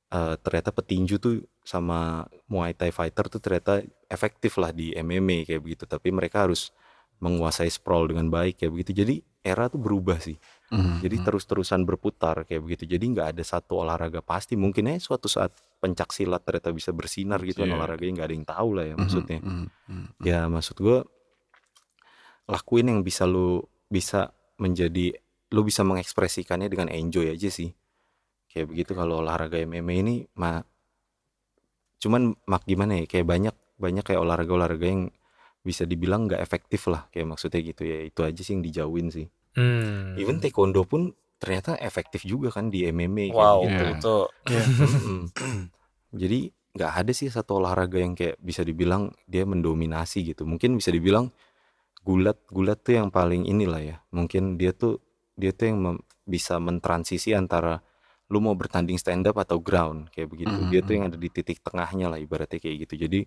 eh, 0.10 0.36
ternyata 0.42 0.70
petinju 0.74 1.16
tuh 1.18 1.36
sama 1.62 2.26
Muay 2.50 2.74
Thai 2.74 2.90
fighter 2.90 3.30
tuh 3.30 3.38
ternyata 3.38 3.82
efektif 4.10 4.58
lah 4.58 4.74
di 4.74 4.94
MMA 4.94 5.46
kayak 5.46 5.62
begitu. 5.62 5.84
Tapi 5.86 6.10
mereka 6.10 6.50
harus 6.50 6.74
menguasai 7.20 7.68
sprawl 7.68 8.10
dengan 8.10 8.32
baik 8.32 8.64
kayak 8.64 8.72
begitu. 8.74 8.92
Jadi 9.04 9.16
era 9.40 9.68
tuh 9.68 9.80
berubah 9.80 10.20
sih. 10.20 10.36
Mhm, 10.72 11.00
jadi 11.04 11.16
mhm. 11.20 11.24
terus-terusan 11.28 11.82
berputar 11.84 12.44
kayak 12.48 12.64
begitu. 12.64 12.84
Jadi 12.88 13.06
nggak 13.12 13.28
ada 13.36 13.44
satu 13.44 13.84
olahraga 13.84 14.24
pasti. 14.24 14.56
Mungkin 14.56 14.88
aja 14.92 15.00
suatu 15.04 15.28
saat 15.28 15.52
pencak 15.80 16.12
silat 16.12 16.44
ternyata 16.44 16.72
bisa 16.76 16.92
bersinar 16.92 17.40
gitu 17.44 17.64
kan 17.64 17.70
Iya. 17.72 17.76
olahraganya 17.76 18.14
nggak 18.20 18.28
ada 18.28 18.36
yang 18.36 18.48
tahu 18.48 18.70
lah 18.76 18.86
ya 18.88 18.96
Mhm, 18.96 19.02
maksudnya. 19.04 19.40
mhm, 19.40 19.66
mhm. 19.88 20.06
ya 20.28 20.40
maksud 20.52 20.76
gue 20.80 21.00
lakuin 22.50 22.86
yang 22.90 23.00
bisa 23.06 23.24
lu 23.30 23.62
bisa 23.88 24.34
menjadi 24.58 25.14
lu 25.50 25.62
bisa 25.66 25.82
mengekspresikannya 25.86 26.70
dengan 26.70 26.90
enjoy 26.90 27.30
aja 27.32 27.50
sih 27.50 27.74
kayak 28.50 28.68
begitu 28.68 28.92
kalau 28.98 29.22
olahraga 29.22 29.62
MMA 29.62 29.96
ini 30.02 30.16
mah 30.36 30.66
cuman 32.00 32.34
mak 32.48 32.64
gimana 32.64 33.04
ya 33.04 33.06
kayak 33.06 33.28
banyak 33.28 33.56
banyak 33.80 34.04
kayak 34.04 34.22
olahraga 34.24 34.52
olahraga 34.56 34.88
yang 34.88 35.04
bisa 35.60 35.84
dibilang 35.84 36.26
nggak 36.28 36.40
efektif 36.40 36.88
lah 36.88 37.08
kayak 37.12 37.36
maksudnya 37.36 37.60
gitu 37.60 37.84
ya 37.84 38.08
itu 38.08 38.20
aja 38.24 38.42
sih 38.42 38.56
yang 38.56 38.64
dijauhin 38.64 39.08
sih 39.12 39.28
hmm. 39.60 40.16
even 40.16 40.40
taekwondo 40.40 40.88
pun 40.88 41.12
ternyata 41.40 41.76
efektif 41.80 42.24
juga 42.24 42.52
kan 42.52 42.72
di 42.72 42.88
MMA 42.88 43.32
kayak 43.32 43.36
wow 43.36 43.60
gitu 43.64 43.84
Iya. 43.84 43.96
itu 43.96 44.16
Mm-mm. 44.80 45.22
Jadi 46.10 46.40
nggak 46.74 46.92
ada 47.06 47.12
sih 47.14 47.30
satu 47.30 47.62
olahraga 47.62 48.02
yang 48.02 48.18
kayak 48.18 48.42
bisa 48.42 48.66
dibilang 48.66 49.14
dia 49.30 49.46
mendominasi 49.46 50.26
gitu. 50.26 50.42
Mungkin 50.44 50.74
bisa 50.82 50.90
dibilang 50.90 51.30
gulat 52.02 52.42
gulat 52.50 52.82
tuh 52.82 52.98
yang 52.98 53.14
paling 53.14 53.46
inilah 53.46 53.82
ya. 53.84 53.98
Mungkin 54.10 54.58
dia 54.58 54.74
tuh 54.74 54.98
dia 55.38 55.54
tuh 55.54 55.70
yang 55.70 55.78
mem- 55.80 56.04
bisa 56.26 56.58
mentransisi 56.58 57.38
antara 57.38 57.80
lu 58.30 58.38
mau 58.40 58.54
bertanding 58.54 59.02
stand 59.02 59.26
up 59.26 59.42
atau 59.42 59.58
ground 59.58 60.14
kayak 60.14 60.30
begitu. 60.30 60.54
Dia 60.70 60.80
tuh 60.86 60.94
yang 60.96 61.06
ada 61.10 61.18
di 61.18 61.30
titik 61.34 61.66
tengahnya 61.66 62.14
lah 62.14 62.22
ibaratnya 62.22 62.62
kayak 62.62 62.86
gitu. 62.86 63.10
Jadi 63.10 63.20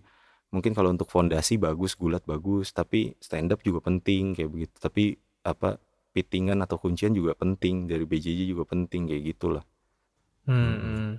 mungkin 0.55 0.71
kalau 0.71 0.95
untuk 0.95 1.11
fondasi 1.11 1.59
bagus, 1.59 1.99
gulat 1.99 2.23
bagus, 2.23 2.71
tapi 2.71 3.11
stand 3.19 3.51
up 3.51 3.59
juga 3.59 3.83
penting 3.83 4.31
kayak 4.31 4.49
begitu. 4.49 4.75
Tapi 4.79 5.03
apa 5.43 5.75
pittingan 6.15 6.63
atau 6.63 6.79
kuncian 6.79 7.11
juga 7.11 7.35
penting 7.35 7.89
dari 7.89 8.07
BJJ 8.07 8.55
juga 8.55 8.63
penting 8.63 9.11
kayak 9.11 9.23
gitulah. 9.35 9.63
Hmm, 10.47 10.77
hmm. 10.79 11.09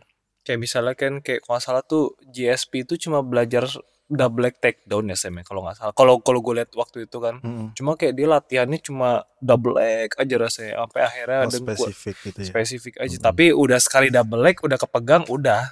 Kayak 0.45 0.61
misalnya 0.61 0.95
kan 0.97 1.12
kayak 1.20 1.45
kalau 1.45 1.61
salah 1.61 1.85
tuh 1.85 2.16
GSP 2.24 2.89
itu 2.89 2.97
cuma 3.09 3.20
belajar 3.20 3.68
double 4.05 4.45
leg 4.45 4.57
takedown 4.59 5.09
ya 5.09 5.17
Sam 5.17 5.37
ya, 5.37 5.43
kalau 5.43 5.65
nggak 5.65 5.77
salah. 5.77 5.93
Kalau 5.93 6.21
kalau 6.21 6.39
gue 6.39 6.55
lihat 6.57 6.71
waktu 6.73 7.05
itu 7.05 7.17
kan 7.19 7.41
Mm-mm. 7.41 7.73
cuma 7.73 7.95
kayak 7.95 8.13
dia 8.13 8.29
latihannya 8.29 8.79
cuma 8.79 9.09
double 9.39 9.75
leg 9.75 10.13
aja 10.13 10.35
rasanya 10.37 10.73
sampai 10.79 11.01
akhirnya 11.03 11.39
Oh, 11.41 11.51
spesifik 11.51 12.17
gitu 12.23 12.39
ya. 12.39 12.47
spesifik 12.47 12.95
aja. 12.99 13.17
Mm-mm. 13.17 13.25
Tapi 13.25 13.45
udah 13.51 13.79
sekali 13.79 14.09
double 14.09 14.41
leg 14.41 14.57
udah 14.59 14.77
kepegang 14.77 15.25
udah 15.27 15.63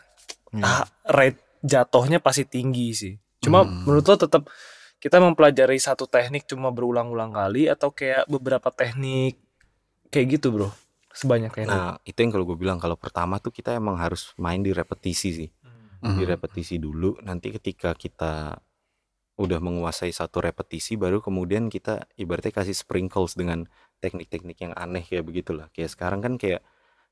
Iya. 0.50 0.64
ah, 0.64 0.84
rate 1.06 1.40
jatuhnya 1.60 2.18
pasti 2.18 2.44
tinggi 2.44 2.92
sih. 2.92 3.14
Cuma 3.38 3.64
Hmm. 3.64 3.84
menurut 3.84 4.04
lo 4.04 4.16
tetap 4.16 4.42
kita 4.96 5.16
mempelajari 5.16 5.76
satu 5.76 6.04
teknik 6.04 6.44
cuma 6.44 6.68
berulang-ulang 6.68 7.32
kali 7.32 7.66
atau 7.66 7.90
kayak 7.90 8.24
beberapa 8.26 8.68
teknik 8.68 9.40
kayak 10.08 10.36
gitu 10.36 10.52
bro 10.52 10.68
sebanyak 11.10 11.50
teknik. 11.50 11.68
Nah, 11.68 11.96
itu 12.02 12.16
yang 12.16 12.30
kalau 12.30 12.44
gue 12.44 12.54
bilang 12.54 12.76
kalau 12.76 12.94
pertama 12.94 13.36
tuh 13.36 13.48
kita 13.48 13.72
emang 13.72 13.96
harus 13.96 14.32
main 14.36 14.60
di 14.60 14.70
repetisi 14.70 15.28
sih. 15.34 15.48
Hmm. 16.02 16.18
Di 16.18 16.22
Mhm. 16.26 16.30
repetisi 16.34 16.76
dulu, 16.82 17.10
nanti 17.22 17.48
ketika 17.54 17.94
kita 17.94 18.58
udah 19.42 19.58
menguasai 19.64 20.12
satu 20.12 20.44
repetisi 20.44 20.94
baru 21.00 21.18
kemudian 21.24 21.72
kita 21.72 22.04
ibaratnya 22.20 22.52
kasih 22.52 22.76
sprinkles 22.76 23.32
dengan 23.34 23.64
teknik-teknik 24.04 24.58
yang 24.60 24.72
aneh 24.76 25.02
kayak 25.08 25.24
begitulah. 25.24 25.66
Kayak 25.72 25.90
sekarang 25.96 26.20
kan 26.20 26.34
kayak 26.36 26.60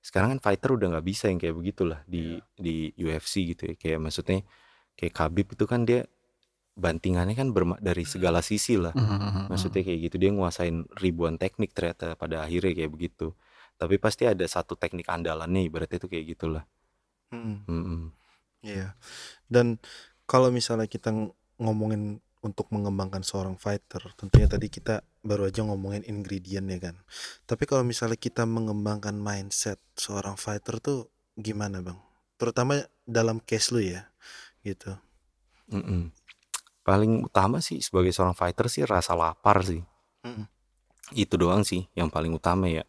sekarang 0.04 0.36
kan 0.36 0.40
fighter 0.44 0.70
udah 0.76 0.86
nggak 0.96 1.06
bisa 1.06 1.24
yang 1.32 1.40
kayak 1.40 1.56
begitulah 1.56 2.00
di 2.08 2.38
di 2.56 2.92
UFC 3.00 3.34
gitu 3.56 3.72
ya. 3.72 3.74
Kayak 3.80 3.98
maksudnya 4.04 4.38
kayak 4.98 5.12
Khabib 5.16 5.46
itu 5.56 5.64
kan 5.68 5.82
dia 5.88 6.04
bantingannya 6.78 7.34
kan 7.36 7.48
berma- 7.56 7.80
dari 7.82 8.04
segala 8.08 8.40
sisi 8.44 8.74
lah. 8.80 8.94
Mhm, 8.94 9.18
mhm, 9.28 9.42
Maksudnya 9.50 9.82
kayak 9.86 10.00
gitu 10.10 10.16
dia 10.22 10.30
nguasain 10.32 10.86
ribuan 11.02 11.36
teknik 11.40 11.70
ternyata 11.76 12.14
pada 12.16 12.44
akhirnya 12.46 12.72
kayak 12.78 12.92
begitu. 12.96 13.26
Tapi 13.80 13.96
pasti 14.00 14.24
ada 14.28 14.44
satu 14.48 14.74
teknik 14.78 15.08
andalannya 15.10 15.62
ibaratnya 15.68 15.98
itu 16.00 16.08
kayak 16.12 16.26
gitulah. 16.36 16.64
Mm, 17.32 17.66
Mm-mm. 17.68 18.00
Iya. 18.60 18.96
Dan 19.48 19.80
kalau 20.28 20.52
misalnya 20.52 20.86
kita 20.86 21.10
ng- 21.10 21.32
ngomongin 21.60 22.20
untuk 22.40 22.72
mengembangkan 22.72 23.20
seorang 23.20 23.60
fighter, 23.60 24.00
tentunya 24.16 24.48
tadi 24.48 24.72
kita 24.72 25.04
baru 25.20 25.52
aja 25.52 25.60
ngomongin 25.60 26.00
ingredient 26.08 26.64
ya 26.72 26.78
kan. 26.80 26.96
Tapi 27.44 27.68
kalau 27.68 27.84
misalnya 27.84 28.16
kita 28.16 28.48
mengembangkan 28.48 29.12
mindset 29.12 29.76
seorang 29.92 30.40
fighter 30.40 30.80
tuh 30.80 31.12
gimana 31.36 31.84
bang? 31.84 32.00
Terutama 32.40 32.80
dalam 33.04 33.44
case 33.44 33.68
lu 33.76 33.84
ya, 33.84 34.08
gitu. 34.64 34.96
Mm-mm. 35.68 36.08
Paling 36.80 37.28
utama 37.28 37.60
sih 37.60 37.84
sebagai 37.84 38.08
seorang 38.16 38.32
fighter 38.32 38.72
sih 38.72 38.88
rasa 38.88 39.12
lapar 39.12 39.60
sih. 39.60 39.84
Mm-mm. 40.24 40.48
Itu 41.12 41.36
doang 41.36 41.60
sih 41.60 41.84
yang 41.92 42.08
paling 42.08 42.32
utama 42.32 42.72
ya. 42.72 42.88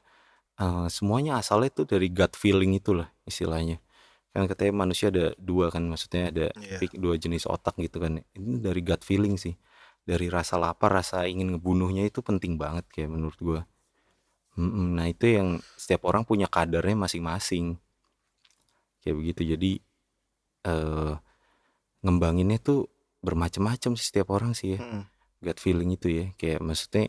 Eh, 0.55 0.87
semuanya 0.87 1.35
asalnya 1.41 1.73
tuh 1.75 1.89
dari 1.89 2.07
gut 2.07 2.39
feeling 2.39 2.79
itulah 2.79 3.11
istilahnya. 3.27 3.83
Kan 4.31 4.47
katanya 4.47 4.73
manusia 4.87 5.11
ada 5.11 5.35
dua 5.35 5.67
kan, 5.73 5.83
maksudnya 5.91 6.31
ada 6.31 6.45
pik- 6.79 6.99
dua 7.03 7.19
jenis 7.19 7.43
otak 7.47 7.75
gitu 7.83 7.99
kan. 7.99 8.23
Ini 8.31 8.63
dari 8.63 8.79
gut 8.79 9.03
feeling 9.03 9.35
sih. 9.35 9.55
Dari 10.07 10.31
rasa 10.31 10.55
lapar, 10.57 10.95
rasa 10.95 11.27
ingin 11.27 11.53
ngebunuhnya 11.55 12.07
itu 12.07 12.23
penting 12.23 12.55
banget 12.55 12.87
kayak 12.89 13.11
menurut 13.11 13.37
gua. 13.43 13.61
Nah 14.59 15.07
itu 15.07 15.31
yang 15.31 15.59
setiap 15.79 16.07
orang 16.07 16.23
punya 16.27 16.47
kadarnya 16.47 16.95
masing-masing. 16.95 17.75
Kayak 19.03 19.15
begitu. 19.19 19.41
Jadi 19.55 19.71
eh 20.67 21.13
ngembanginnya 22.01 22.57
tuh 22.61 22.89
bermacam-macam 23.21 23.91
sih 23.99 24.05
setiap 24.09 24.33
orang 24.33 24.55
sih 24.57 24.77
ya. 24.77 24.79
Mm-mm. 24.81 25.03
Gut 25.43 25.57
feeling 25.59 25.91
itu 25.93 26.07
ya. 26.09 26.25
Kayak 26.39 26.59
maksudnya 26.63 27.05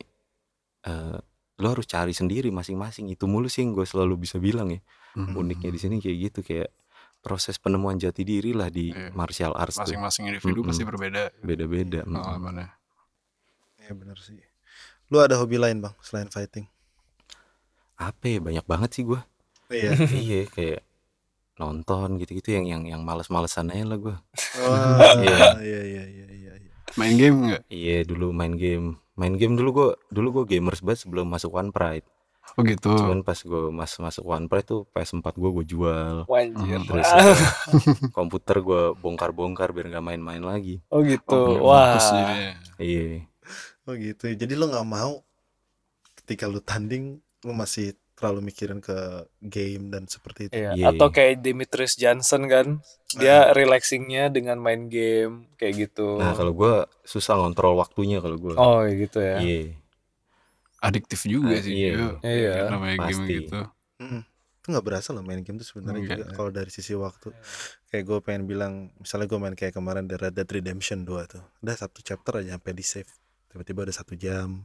eh 0.87 1.19
lo 1.63 1.67
harus 1.71 1.87
cari 1.87 2.11
sendiri 2.11 2.51
masing-masing. 2.51 3.09
Itu 3.15 3.31
mulu 3.31 3.47
sih 3.47 3.63
yang 3.63 3.73
gue 3.77 3.87
selalu 3.87 4.27
bisa 4.27 4.37
bilang 4.43 4.75
ya. 4.75 4.81
Mhm. 5.15 5.39
Uniknya 5.39 5.71
di 5.71 5.79
sini 5.81 5.97
kayak 6.03 6.19
gitu 6.31 6.41
kayak 6.43 6.69
proses 7.23 7.57
penemuan 7.57 7.97
jati 7.97 8.23
diri 8.23 8.51
lah 8.51 8.67
di 8.67 8.91
Iya. 8.91 9.15
martial 9.15 9.55
arts 9.55 9.79
tuh 9.79 9.87
Masing-masing 9.89 10.25
individu 10.29 10.61
pasti 10.61 10.83
Mm-mm. 10.83 10.91
berbeda 10.91 11.23
beda-beda. 11.41 12.01
mm-mm. 12.03 12.13
pengalamannya. 12.13 12.69
Iya 13.79 13.93
benar 13.95 14.19
sih. 14.19 14.43
Lu 15.07 15.19
ada 15.19 15.39
hobi 15.39 15.57
lain 15.57 15.79
bang 15.79 15.95
selain 16.01 16.27
fighting? 16.27 16.67
Apa 17.95 18.25
ya 18.27 18.39
banyak 18.39 18.65
banget 18.65 18.91
sih 18.93 19.05
gue. 19.05 19.21
Iya. 19.69 19.95
iya 20.25 20.41
kayak 20.47 20.83
nonton 21.55 22.19
gitu-gitu 22.19 22.53
yang 22.53 22.67
yang 22.67 22.83
yang 22.89 23.03
males-malesan 23.03 23.71
aja 23.71 23.85
lah 23.87 23.99
gue. 23.99 24.17
Wah, 24.59 25.15
Iya. 25.17 25.39
iya 25.63 25.81
iya 25.85 26.05
iya 26.05 26.27
iya. 26.29 26.53
iya. 26.59 26.73
Main 26.95 27.15
game 27.15 27.37
nggak? 27.47 27.63
Iya 27.69 27.97
dulu 28.03 28.33
main 28.33 28.53
game, 28.53 28.87
main 29.15 29.33
game 29.33 29.55
dulu 29.55 29.71
gue 29.73 29.89
dulu 30.11 30.43
gue 30.43 30.57
gamers 30.57 30.83
banget 30.83 31.07
sebelum 31.07 31.25
masuk 31.25 31.55
One 31.55 31.71
Pride. 31.71 32.05
Oh 32.59 32.63
gitu. 32.67 32.93
Cuman 32.93 33.25
pas 33.25 33.39
gue 33.39 33.73
mas 33.73 33.93
masuk 33.97 34.25
One 34.29 34.47
Pride 34.51 34.67
tuh 34.69 34.83
PS4 34.93 35.25
gue 35.41 35.51
gue 35.63 35.67
jual. 35.67 36.15
Wanjir. 36.29 36.79
Hmm, 36.83 36.89
Terus 36.91 37.09
eh, 37.09 37.37
komputer 38.13 38.61
gue 38.61 38.83
bongkar-bongkar 38.99 39.73
biar 39.73 39.89
nggak 39.89 40.05
main-main 40.05 40.43
lagi. 40.43 40.83
Oh 40.93 41.01
gitu. 41.01 41.63
Oh, 41.63 41.73
Wah. 41.73 41.97
Iya. 42.77 43.25
Oh 43.89 43.95
gitu. 43.97 44.29
Jadi 44.29 44.53
lu 44.53 44.69
nggak 44.69 44.89
mau 44.89 45.23
ketika 46.23 46.45
lu 46.51 46.61
tanding 46.61 47.19
lu 47.43 47.53
masih 47.57 47.97
terlalu 48.13 48.55
mikirin 48.55 48.79
ke 48.79 49.27
game 49.43 49.91
dan 49.91 50.07
seperti 50.07 50.47
itu. 50.47 50.55
Iya. 50.55 50.71
Iya. 50.79 50.87
Atau 50.95 51.09
kayak 51.11 51.43
Demetrius 51.43 51.99
Johnson 51.99 52.47
kan, 52.47 52.67
dia 53.19 53.51
relaxingnya 53.51 54.31
dengan 54.31 54.63
main 54.63 54.87
game 54.87 55.51
kayak 55.59 55.89
gitu. 55.89 56.21
Nah 56.21 56.37
kalau 56.37 56.55
gue 56.55 56.87
susah 57.03 57.35
ngontrol 57.41 57.75
waktunya 57.81 58.23
kalau 58.23 58.37
gue. 58.39 58.55
Oh 58.55 58.85
gitu 58.87 59.19
ya. 59.19 59.43
Iya. 59.43 59.82
Adiktif 60.83 61.23
juga 61.25 61.55
Ah, 61.55 61.63
sih. 61.63 61.73
iya. 61.73 61.93
Iya. 61.95 62.11
Iya. 62.21 62.55
Namanya 62.69 62.97
game 63.01 63.23
Pasti. 63.23 63.35
gitu. 63.41 63.59
Mm-mm. 63.99 64.23
Itu 64.59 64.67
nggak 64.69 64.85
berasa 64.85 65.09
loh 65.11 65.23
main 65.23 65.41
game 65.41 65.57
tuh 65.57 65.67
sebenarnya 65.69 66.03
juga 66.05 66.25
kalau 66.33 66.51
dari 66.51 66.69
sisi 66.69 66.93
waktu. 66.93 67.31
Kayak 67.87 68.05
gue 68.05 68.19
pengen 68.21 68.45
bilang, 68.45 68.73
misalnya 68.97 69.27
gue 69.27 69.39
main 69.39 69.53
kayak 69.53 69.73
kemarin 69.73 70.05
The 70.05 70.19
Red 70.19 70.35
Dead 70.35 70.49
Redemption 70.49 71.03
2 71.03 71.27
tuh. 71.29 71.43
Udah 71.61 71.75
satu 71.77 71.99
chapter 72.01 72.39
aja 72.39 72.55
sampai 72.55 72.73
di 72.73 72.83
save. 72.83 73.11
Tiba-tiba 73.49 73.83
udah 73.83 73.95
satu 73.95 74.15
jam. 74.15 74.63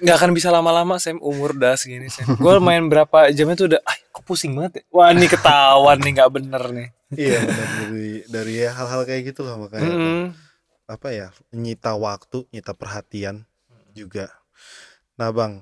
Nggak 0.00 0.16
akan 0.16 0.30
bisa 0.32 0.48
lama-lama 0.48 0.96
Sam 0.96 1.20
umur 1.20 1.52
udah 1.52 1.76
segini 1.76 2.08
Sam. 2.08 2.36
Gue 2.36 2.56
main 2.58 2.88
berapa 2.88 3.28
jamnya 3.28 3.52
tuh 3.54 3.66
udah, 3.68 3.80
ah 3.84 3.96
kok 4.10 4.24
pusing 4.24 4.52
banget 4.52 4.80
ya. 4.80 4.82
Wah 4.90 5.12
ini 5.12 5.28
ketahuan 5.28 6.00
nih 6.00 6.12
nggak 6.14 6.32
bener 6.32 6.62
nih. 6.72 6.88
iya 7.10 7.40
benar 7.40 7.68
dari 7.78 8.08
dari 8.28 8.52
ya 8.58 8.70
hal-hal 8.70 9.04
kayak 9.04 9.22
gitu 9.28 9.40
loh 9.40 9.56
makanya 9.58 9.88
tuh. 9.88 9.96
Mm-mm. 9.96 10.24
apa 10.88 11.08
ya 11.08 11.26
nyita 11.50 11.96
waktu 11.96 12.44
nyita 12.48 12.72
perhatian 12.72 13.44
juga 13.92 14.28
nah 15.18 15.34
bang 15.34 15.60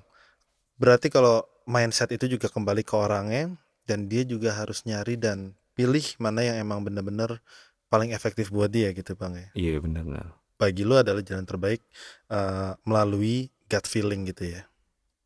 berarti 0.76 1.08
kalau 1.08 1.42
mindset 1.64 2.12
itu 2.12 2.36
juga 2.38 2.46
kembali 2.52 2.84
ke 2.84 2.94
orangnya 2.94 3.56
dan 3.88 4.06
dia 4.06 4.22
juga 4.22 4.52
harus 4.54 4.84
nyari 4.84 5.16
dan 5.16 5.56
pilih 5.72 6.04
mana 6.20 6.44
yang 6.44 6.56
emang 6.60 6.84
bener-bener 6.84 7.40
paling 7.88 8.12
efektif 8.12 8.52
buat 8.52 8.68
dia 8.70 8.92
gitu 8.92 9.16
bang 9.16 9.34
ya 9.34 9.48
Iya 9.56 9.74
benar-benar. 9.80 10.36
bagi 10.60 10.84
lu 10.84 10.94
adalah 10.96 11.24
jalan 11.24 11.48
terbaik 11.48 11.80
eh, 12.30 12.72
melalui 12.84 13.48
gut 13.66 13.86
feeling 13.88 14.28
gitu 14.28 14.52
ya 14.54 14.62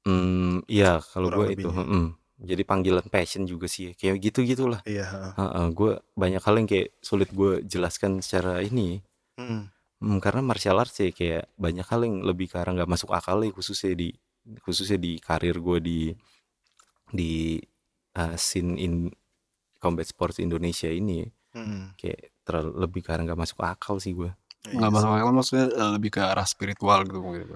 Hmm, 0.00 0.64
iya 0.64 0.96
kalau 1.12 1.28
gue 1.28 1.52
itu. 1.52 1.68
lebihnya. 1.68 1.84
mm. 1.84 2.06
Jadi 2.40 2.62
panggilan 2.64 3.04
passion 3.12 3.44
juga 3.44 3.68
sih. 3.68 3.92
ya. 3.92 3.92
Kayak 3.92 4.32
gitu 4.32 4.38
gitulah. 4.48 4.80
iya 4.88 5.04
heeh. 5.04 5.66
gue 5.76 6.00
banyak 6.16 6.40
hal 6.40 6.54
yang 6.56 6.68
kayak 6.68 6.88
sulit 7.04 7.28
gue 7.36 7.60
jelaskan 7.68 8.24
secara 8.24 8.64
ini. 8.64 9.04
Mm, 9.36 9.68
Hmm, 10.01 10.16
karena 10.24 10.40
martial 10.40 10.80
arts 10.80 10.96
ya 11.05 11.11
kayak 11.12 11.44
banyak 11.61 11.84
hal 11.90 12.01
yang 12.09 12.16
lebih 12.24 12.46
ke 12.53 12.57
arah 12.57 12.72
nggak 12.72 12.88
masuk 12.94 13.11
akal 13.12 13.38
ya 13.44 13.53
khususnya 13.53 13.92
di 13.92 14.09
khususnya 14.64 14.96
di 14.96 15.12
karir 15.20 15.57
gue 15.61 15.78
di 15.88 15.98
di 17.11 17.59
uh, 18.16 18.36
scene 18.38 18.78
in 18.78 18.94
combat 19.82 20.07
sports 20.09 20.38
Indonesia 20.42 20.88
ini 20.90 21.26
mm. 21.55 21.94
kayak 21.98 22.34
terlalu 22.46 22.72
lebih 22.86 23.01
ke 23.07 23.11
arah 23.14 23.24
nggak 23.26 23.40
masuk 23.40 23.61
akal 23.64 23.96
sih 24.03 24.14
gue. 24.16 24.30
Iya 24.72 24.76
Nggak 24.76 24.92
sih. 24.94 24.94
masuk 24.94 25.11
akal 25.16 25.30
maksudnya 25.36 25.66
eh, 25.80 25.90
lebih 25.96 26.11
ke 26.16 26.20
arah 26.32 26.46
spiritual 26.53 26.98
gitu 27.07 27.18
mungkin. 27.24 27.46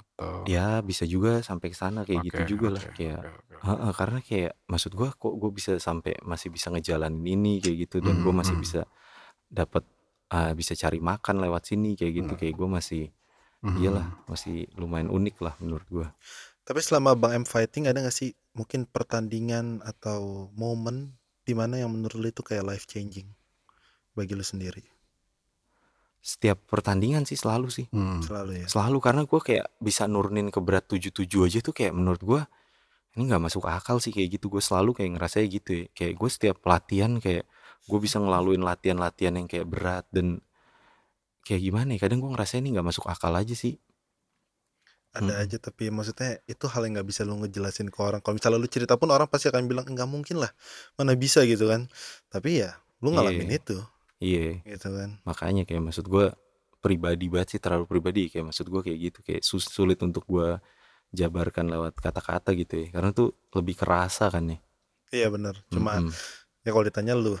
Atau 0.00 0.32
Ya 0.44 0.84
bisa 0.84 1.08
juga 1.08 1.40
sampai 1.40 1.72
ke 1.72 1.76
sana 1.76 2.04
kayak 2.04 2.20
gitu 2.32 2.40
Oke, 2.40 2.56
juga 2.56 2.68
lah 2.76 2.84
oke, 2.84 2.92
kayak 2.92 3.24
oke, 3.38 3.54
oke. 3.56 3.56
Heeh, 3.64 3.92
karena 3.96 4.18
kayak 4.20 4.52
maksud 4.68 4.92
gue 4.92 5.08
kok 5.08 5.34
gue 5.40 5.50
bisa 5.56 5.72
sampai 5.80 6.20
masih 6.20 6.52
bisa 6.52 6.68
ngejalanin 6.68 7.24
ini 7.24 7.64
kayak 7.64 7.88
gitu 7.88 7.96
dan 8.04 8.20
gue 8.20 8.28
Mhm, 8.28 8.36
masih 8.36 8.60
mhm. 8.60 8.60
bisa 8.60 8.84
dapat 9.48 9.86
ah, 10.34 10.50
bisa 10.50 10.74
cari 10.74 10.98
makan 10.98 11.38
lewat 11.38 11.70
sini 11.70 11.94
kayak 11.94 12.12
gitu 12.18 12.32
Hmm. 12.34 12.40
kayak 12.42 12.54
gue 12.54 12.68
masih 12.68 13.04
Mhm. 13.62 13.78
iyalah 13.78 14.06
masih 14.26 14.66
lumayan 14.74 15.08
unik 15.08 15.36
lah 15.40 15.54
menurut 15.56 15.86
gue. 15.88 16.06
tapi 16.64 16.80
selama 16.80 17.14
bang 17.14 17.40
M 17.40 17.46
fighting 17.46 17.86
ada 17.86 18.00
gak 18.00 18.12
sih 18.12 18.32
mungkin 18.52 18.84
pertandingan 18.84 19.80
atau 19.80 20.48
momen 20.52 21.12
di 21.44 21.52
mana 21.52 21.76
yang 21.76 21.92
menurut 21.92 22.16
lu 22.16 22.26
itu 22.26 22.40
kayak 22.40 22.64
life 22.64 22.84
changing 22.84 23.28
bagi 24.12 24.32
lu 24.32 24.42
sendiri 24.42 24.80
Setiap 26.24 26.56
pertandingan 26.64 27.28
sih 27.28 27.36
selalu 27.36 27.68
sih 27.68 27.86
Hmm. 27.92 28.24
selalu 28.24 28.64
ya 28.64 28.66
selalu 28.66 28.96
karena 28.96 29.22
gue 29.28 29.40
kayak 29.44 29.66
bisa 29.76 30.08
nurunin 30.08 30.48
ke 30.48 30.56
berat 30.64 30.88
77 30.88 31.44
aja 31.44 31.60
tuh 31.60 31.76
kayak 31.76 31.92
menurut 31.92 32.22
gue 32.24 32.40
ini 33.14 33.28
nggak 33.28 33.44
masuk 33.44 33.68
akal 33.68 34.00
sih 34.00 34.08
kayak 34.08 34.40
gitu 34.40 34.48
gue 34.48 34.64
selalu 34.64 34.96
kayak 34.96 35.20
ngerasa 35.20 35.44
gitu 35.44 35.70
ya 35.72 35.84
kayak 35.92 36.14
gue 36.16 36.30
setiap 36.32 36.56
latihan 36.64 37.20
kayak 37.20 37.44
gue 37.90 37.98
bisa 38.04 38.16
ngelaluin 38.22 38.62
latihan-latihan 38.64 39.34
yang 39.38 39.46
kayak 39.50 39.66
berat 39.72 40.06
dan 40.16 40.26
kayak 41.46 41.62
gimana 41.66 41.90
ya 41.94 42.00
kadang 42.04 42.18
gue 42.22 42.30
ngerasa 42.32 42.54
ini 42.60 42.68
nggak 42.74 42.86
masuk 42.90 43.04
akal 43.12 43.32
aja 43.42 43.54
sih. 43.62 43.74
Ada 45.14 45.32
Mm-mm. 45.32 45.42
aja 45.46 45.56
tapi 45.62 45.84
maksudnya 45.94 46.42
itu 46.50 46.64
hal 46.72 46.82
yang 46.84 46.92
nggak 46.98 47.08
bisa 47.10 47.22
lu 47.28 47.34
ngejelasin 47.38 47.86
ke 47.94 47.98
orang. 48.02 48.18
Kalau 48.22 48.34
misalnya 48.34 48.58
lu 48.58 48.66
cerita 48.74 48.94
pun 49.00 49.08
orang 49.14 49.28
pasti 49.30 49.46
akan 49.50 49.64
bilang 49.70 49.86
nggak 49.86 50.08
mungkin 50.10 50.36
lah 50.42 50.50
mana 50.98 51.12
bisa 51.14 51.40
gitu 51.46 51.64
kan. 51.70 51.86
Tapi 52.34 52.50
ya 52.66 52.70
lu 53.02 53.08
Iya. 53.14 53.14
ngalamin 53.14 53.50
itu. 53.58 53.76
Iya. 54.22 54.64
Gitu 54.66 54.88
kan. 54.98 55.10
Makanya 55.28 55.62
kayak 55.68 55.82
maksud 55.86 56.06
gue 56.08 56.26
pribadi 56.84 57.26
banget 57.32 57.48
sih 57.56 57.60
terlalu 57.64 57.84
pribadi. 57.92 58.22
Kayak 58.32 58.46
maksud 58.52 58.66
gue 58.72 58.80
kayak 58.86 58.98
gitu 59.10 59.18
kayak 59.26 59.42
sus- 59.46 59.70
sulit 59.72 59.98
untuk 60.06 60.24
gue 60.28 60.48
jabarkan 61.14 61.66
lewat 61.72 61.94
kata-kata 62.04 62.50
gitu 62.58 62.74
ya. 62.84 62.88
Karena 62.94 63.10
tuh 63.16 63.28
lebih 63.56 63.74
kerasa 63.80 64.28
kan 64.34 64.44
ya. 64.54 64.58
Iya 65.14 65.26
benar 65.34 65.54
cuma 65.72 65.92
Mm-mm. 65.98 66.10
ya 66.64 66.70
kalau 66.74 66.84
ditanya 66.88 67.14
lu 67.24 67.34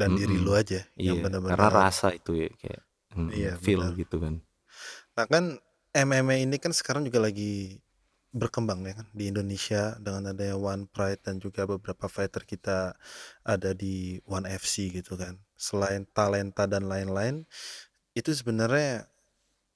dan 0.00 0.10
diri 0.18 0.36
Mm-mm. 0.36 0.44
lu 0.44 0.52
aja 0.62 0.80
iya 1.02 1.16
yang 1.16 1.18
benar-benar 1.24 1.48
karena 1.48 1.66
rasa 1.78 2.08
itu 2.18 2.30
ya 2.42 2.48
kayak 2.60 2.82
mm, 3.18 3.30
Iya, 3.36 3.58
feel 3.62 3.82
benar. 3.82 3.92
gitu 4.00 4.16
kan 4.24 4.34
Nah 5.16 5.26
kan 5.28 5.44
MMA 5.92 6.36
ini 6.40 6.56
kan 6.56 6.72
sekarang 6.72 7.04
juga 7.08 7.20
lagi 7.20 7.76
berkembang 8.32 8.80
ya 8.88 8.94
kan 8.96 9.06
di 9.12 9.28
Indonesia 9.28 9.92
dengan 10.00 10.32
adanya 10.32 10.56
One 10.56 10.88
Pride 10.88 11.20
dan 11.20 11.36
juga 11.36 11.68
beberapa 11.68 12.08
fighter 12.08 12.48
kita 12.48 12.96
ada 13.44 13.70
di 13.76 14.16
One 14.24 14.48
FC 14.48 14.88
gitu 14.88 15.20
kan. 15.20 15.36
Selain 15.56 16.08
talenta 16.16 16.64
dan 16.64 16.88
lain-lain, 16.88 17.44
itu 18.16 18.30
sebenarnya 18.32 19.06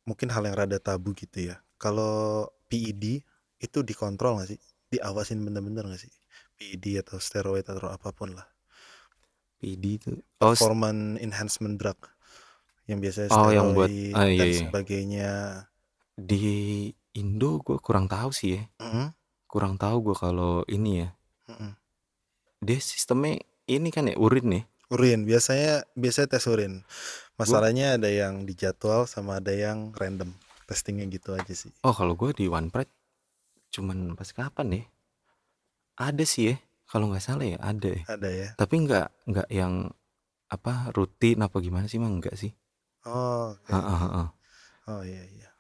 mungkin 0.08 0.28
hal 0.34 0.44
yang 0.48 0.56
rada 0.58 0.78
tabu 0.82 1.12
gitu 1.16 1.52
ya. 1.54 1.56
Kalau 1.80 2.48
PED 2.70 3.24
itu 3.62 3.78
dikontrol 3.84 4.40
nggak 4.40 4.50
sih? 4.56 4.60
Diawasin 4.92 5.40
bener-bener 5.44 5.84
nggak 5.88 6.02
sih? 6.02 6.12
PED 6.58 7.00
atau 7.02 7.18
steroid 7.20 7.66
atau 7.68 7.88
apa 7.92 8.10
pun 8.16 8.32
lah. 8.36 8.46
PD 9.56 9.84
itu 9.96 10.12
oh 10.38 10.52
Performance 10.52 11.18
enhancement 11.18 11.76
drug 11.76 11.98
yang 12.86 12.98
biasanya 13.00 13.30
Oh, 13.32 13.50
yang 13.50 13.74
buat- 13.74 13.90
ah, 14.14 14.24
iya, 14.24 14.38
dan 14.38 14.46
iya. 14.46 14.60
sebagainya. 14.62 15.30
di 16.16 16.44
Indo 17.12 17.60
gue 17.60 17.76
kurang 17.76 18.08
tahu 18.08 18.32
sih 18.32 18.56
ya 18.56 18.62
Mhm, 18.80 19.12
kurang 19.46 19.76
tahu 19.76 20.00
gue 20.00 20.16
kalau 20.16 20.64
ini 20.64 21.04
ya 21.04 21.08
mhm. 21.46 21.76
dia 22.58 22.80
sistemnya 22.80 23.36
ini 23.66 23.88
kan 23.90 24.08
ya 24.08 24.16
urin 24.16 24.46
nih 24.48 24.64
Urin 24.86 25.26
biasanya 25.26 25.82
biasanya 25.92 26.30
tes 26.30 26.46
urin. 26.46 26.86
Masalahnya 27.34 27.98
ada 27.98 28.06
yang 28.06 28.46
dijadwal 28.46 29.04
sama 29.04 29.42
ada 29.42 29.50
yang 29.50 29.90
random. 29.92 30.30
testingnya 30.66 31.06
gitu 31.06 31.34
aja 31.34 31.50
sih. 31.52 31.74
Oh 31.82 31.90
kalau 31.90 32.14
gue 32.14 32.30
di 32.32 32.46
One 32.46 32.70
Pride 32.70 32.90
cuman 33.70 34.14
pas 34.14 34.30
kapan 34.30 34.68
ya? 34.72 34.82
Ada 35.96 36.22
sih 36.22 36.42
ya, 36.50 36.56
kalau 36.86 37.10
nggak 37.10 37.20
salah 37.20 37.44
ya 37.44 37.58
ada 37.58 37.88
ya. 37.88 38.02
Ada 38.06 38.28
ya. 38.28 38.48
Tapi 38.54 38.74
nggak 38.82 39.06
nggak 39.26 39.48
yang 39.50 39.90
apa 40.46 40.94
rutin 40.94 41.42
apa 41.42 41.58
gimana 41.58 41.86
sih 41.86 41.98
mah 41.98 42.06
enggak 42.06 42.34
sih? 42.34 42.54
Oh, 43.02 43.50
oke. 43.52 43.66
Heeh, 43.68 43.98
heeh. 44.00 44.28
oh 44.86 45.02
iya 45.02 45.22
iya. 45.26 45.50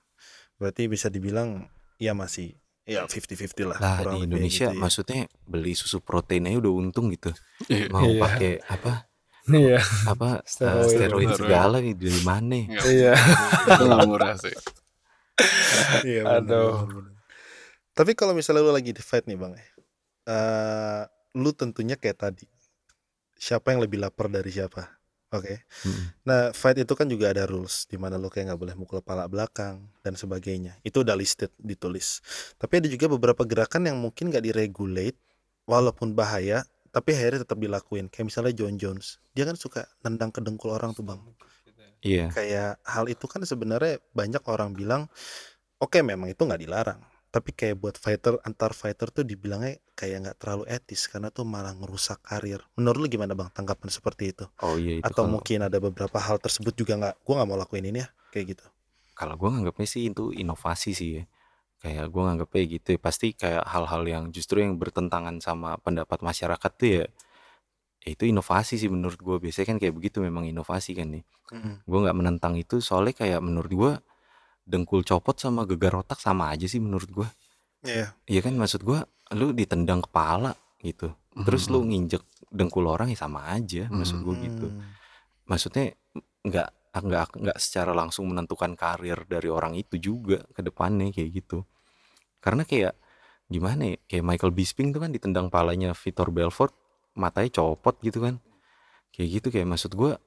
Berarti 0.56 0.86
bisa 0.86 1.06
dibilang 1.06 1.66
ya 1.96 2.14
masih 2.14 2.54
ya 2.82 3.02
50-50 3.04 3.66
lah. 3.66 3.78
Lah 3.78 3.98
di 4.14 4.24
Indonesia 4.24 4.70
gitu 4.70 4.74
ya. 4.74 4.78
maksudnya 4.78 5.20
beli 5.42 5.74
susu 5.74 5.98
protein 5.98 6.46
aja 6.46 6.58
udah 6.58 6.72
untung 6.76 7.10
gitu. 7.10 7.34
Iya. 7.66 7.90
Mau 7.90 8.06
Iya. 8.06 8.22
pakai 8.22 8.52
apa 8.62 8.92
Iya. 9.46 9.78
apa 10.06 10.28
eh, 10.38 10.46
Steroid. 10.46 10.90
steroid 10.90 11.28
Steroid. 11.28 11.38
segala 11.38 11.76
nih 11.78 11.94
dari 11.94 12.20
mana? 12.22 12.58
Nggak, 12.66 12.84
Iya. 12.86 13.12
itu 13.66 13.82
nggak 13.84 14.06
murah 14.10 14.34
sih. 14.38 14.56
Iya, 16.02 16.22
Aduh. 16.38 16.86
Tapi 17.90 18.12
kalau 18.12 18.32
misalnya 18.32 18.62
lu 18.62 18.70
lagi 18.70 18.90
di 18.90 19.00
fight 19.00 19.24
nih 19.24 19.34
bang, 19.34 19.52
eh 19.56 21.02
lu 21.36 21.52
tentunya 21.52 22.00
kayak 22.00 22.16
tadi, 22.16 22.48
siapa 23.36 23.76
yang 23.76 23.84
lebih 23.84 24.00
lapar 24.00 24.32
dari 24.32 24.48
siapa, 24.48 24.88
oke? 25.30 25.54
Mm. 25.84 26.04
Nah 26.24 26.40
fight 26.56 26.80
itu 26.80 26.96
kan 26.96 27.04
juga 27.04 27.36
ada 27.36 27.44
rules, 27.44 27.84
di 27.84 28.00
mana 28.00 28.16
lu 28.16 28.32
kayak 28.32 28.50
nggak 28.52 28.60
boleh 28.60 28.74
mukul 28.74 29.04
kepala 29.04 29.28
belakang 29.28 29.84
dan 30.00 30.16
sebagainya. 30.16 30.80
Itu 30.80 31.04
udah 31.04 31.12
listed, 31.12 31.52
ditulis. 31.60 32.24
Tapi 32.56 32.80
ada 32.80 32.88
juga 32.88 33.12
beberapa 33.12 33.44
gerakan 33.44 33.92
yang 33.92 34.00
mungkin 34.00 34.32
nggak 34.32 34.44
diregulate, 34.48 35.20
walaupun 35.68 36.16
bahaya, 36.16 36.64
tapi 36.88 37.12
akhirnya 37.12 37.44
tetap 37.44 37.60
dilakuin. 37.60 38.08
Kayak 38.08 38.32
misalnya 38.32 38.52
John 38.56 38.80
Jones, 38.80 39.20
dia 39.36 39.44
kan 39.44 39.60
suka 39.60 39.84
nendang 40.00 40.32
ke 40.32 40.40
dengkul 40.40 40.72
orang 40.72 40.96
tuh 40.96 41.04
bang 41.04 41.20
Iya. 42.06 42.30
kayak 42.30 42.78
hal 42.86 43.04
itu 43.10 43.26
kan 43.26 43.42
sebenarnya 43.42 43.98
banyak 44.12 44.42
orang 44.46 44.76
bilang 44.76 45.10
oke 45.82 45.98
memang 46.04 46.30
itu 46.30 46.38
nggak 46.38 46.62
dilarang 46.62 47.00
tapi 47.36 47.52
kayak 47.52 47.76
buat 47.76 48.00
fighter 48.00 48.40
antar 48.48 48.72
fighter 48.72 49.12
tuh 49.12 49.20
dibilangnya 49.20 49.76
kayak 49.92 50.16
nggak 50.24 50.36
terlalu 50.40 50.64
etis 50.72 51.04
karena 51.04 51.28
tuh 51.28 51.44
malah 51.44 51.76
ngerusak 51.76 52.24
karir. 52.24 52.64
Menurut 52.80 53.04
lu 53.04 53.06
gimana 53.12 53.36
bang 53.36 53.52
tanggapan 53.52 53.92
seperti 53.92 54.32
itu? 54.32 54.48
Oh 54.64 54.80
iya 54.80 55.04
itu 55.04 55.04
atau 55.04 55.28
kalau 55.28 55.36
mungkin 55.36 55.60
ada 55.68 55.76
beberapa 55.76 56.16
hal 56.16 56.40
tersebut 56.40 56.72
juga 56.72 56.96
nggak 56.96 57.14
gua 57.20 57.34
nggak 57.44 57.48
mau 57.52 57.60
lakuin 57.60 57.84
ini 57.92 58.00
ya 58.00 58.08
kayak 58.32 58.56
gitu? 58.56 58.64
Kalau 59.12 59.36
gue 59.36 59.48
nganggapnya 59.48 59.88
sih 59.88 60.08
itu 60.08 60.32
inovasi 60.32 60.96
sih 60.96 61.10
ya. 61.20 61.24
Kayak 61.80 62.08
gue 62.08 62.22
nganggapnya 62.24 62.62
gitu 62.80 62.88
ya. 62.96 63.00
Pasti 63.00 63.32
kayak 63.36 63.64
hal-hal 63.68 64.02
yang 64.08 64.24
justru 64.32 64.64
yang 64.64 64.80
bertentangan 64.80 65.36
sama 65.44 65.76
pendapat 65.80 66.24
masyarakat 66.24 66.72
tuh 66.80 66.88
ya 66.88 67.04
ya 68.06 68.14
itu 68.14 68.24
inovasi 68.30 68.78
sih 68.78 68.86
menurut 68.86 69.18
gue 69.18 69.36
biasanya 69.42 69.74
kan 69.74 69.78
kayak 69.82 69.94
begitu 69.98 70.22
memang 70.22 70.46
inovasi 70.46 70.94
kan 70.94 71.10
nih 71.10 71.26
gue 71.90 71.98
nggak 72.06 72.14
menentang 72.14 72.54
itu 72.54 72.78
soalnya 72.78 73.18
kayak 73.18 73.42
menurut 73.42 73.72
gue 73.74 73.92
dengkul 74.66 75.00
copot 75.00 75.32
sama 75.32 75.62
gegar 75.64 75.94
otak 75.94 76.18
sama 76.18 76.50
aja 76.50 76.66
sih 76.66 76.82
menurut 76.82 77.08
gue 77.08 77.28
Iya. 77.86 78.10
Iya 78.26 78.40
kan 78.42 78.58
maksud 78.58 78.82
gue 78.82 78.98
lu 79.32 79.54
ditendang 79.54 80.02
kepala 80.02 80.50
gitu. 80.82 81.14
Terus 81.38 81.70
lu 81.70 81.80
Mhm. 81.80 81.86
nginjek 81.86 82.22
dengkul 82.50 82.82
orang 82.84 83.08
ya 83.08 83.18
sama 83.18 83.46
aja 83.48 83.86
maksud 83.88 84.20
gue 84.20 84.34
gitu. 84.42 84.66
Hmm. 84.68 84.82
maksudnya 85.46 85.94
nggak 86.42 86.68
nggak 86.96 87.26
nggak 87.38 87.58
secara 87.60 87.94
langsung 87.94 88.26
menentukan 88.26 88.74
karir 88.74 89.22
dari 89.24 89.46
orang 89.46 89.78
itu 89.78 89.94
juga 89.96 90.42
ke 90.50 90.58
depannya 90.60 91.14
kayak 91.14 91.30
gitu. 91.30 91.62
Karena 92.40 92.66
kayak 92.66 92.98
gimana 93.46 93.94
ya 93.94 93.96
kayak 94.02 94.24
Michael 94.24 94.50
Bisping 94.50 94.90
tuh 94.90 94.98
kan 94.98 95.14
ditendang 95.14 95.46
palanya 95.46 95.94
Vitor 95.94 96.34
Belfort 96.34 96.74
matanya 97.14 97.54
copot 97.54 97.94
gitu 98.02 98.18
kan. 98.18 98.42
Kayak 99.14 99.28
gitu 99.38 99.46
kayak 99.54 99.68
maksud 99.68 99.94
gue 99.94 100.18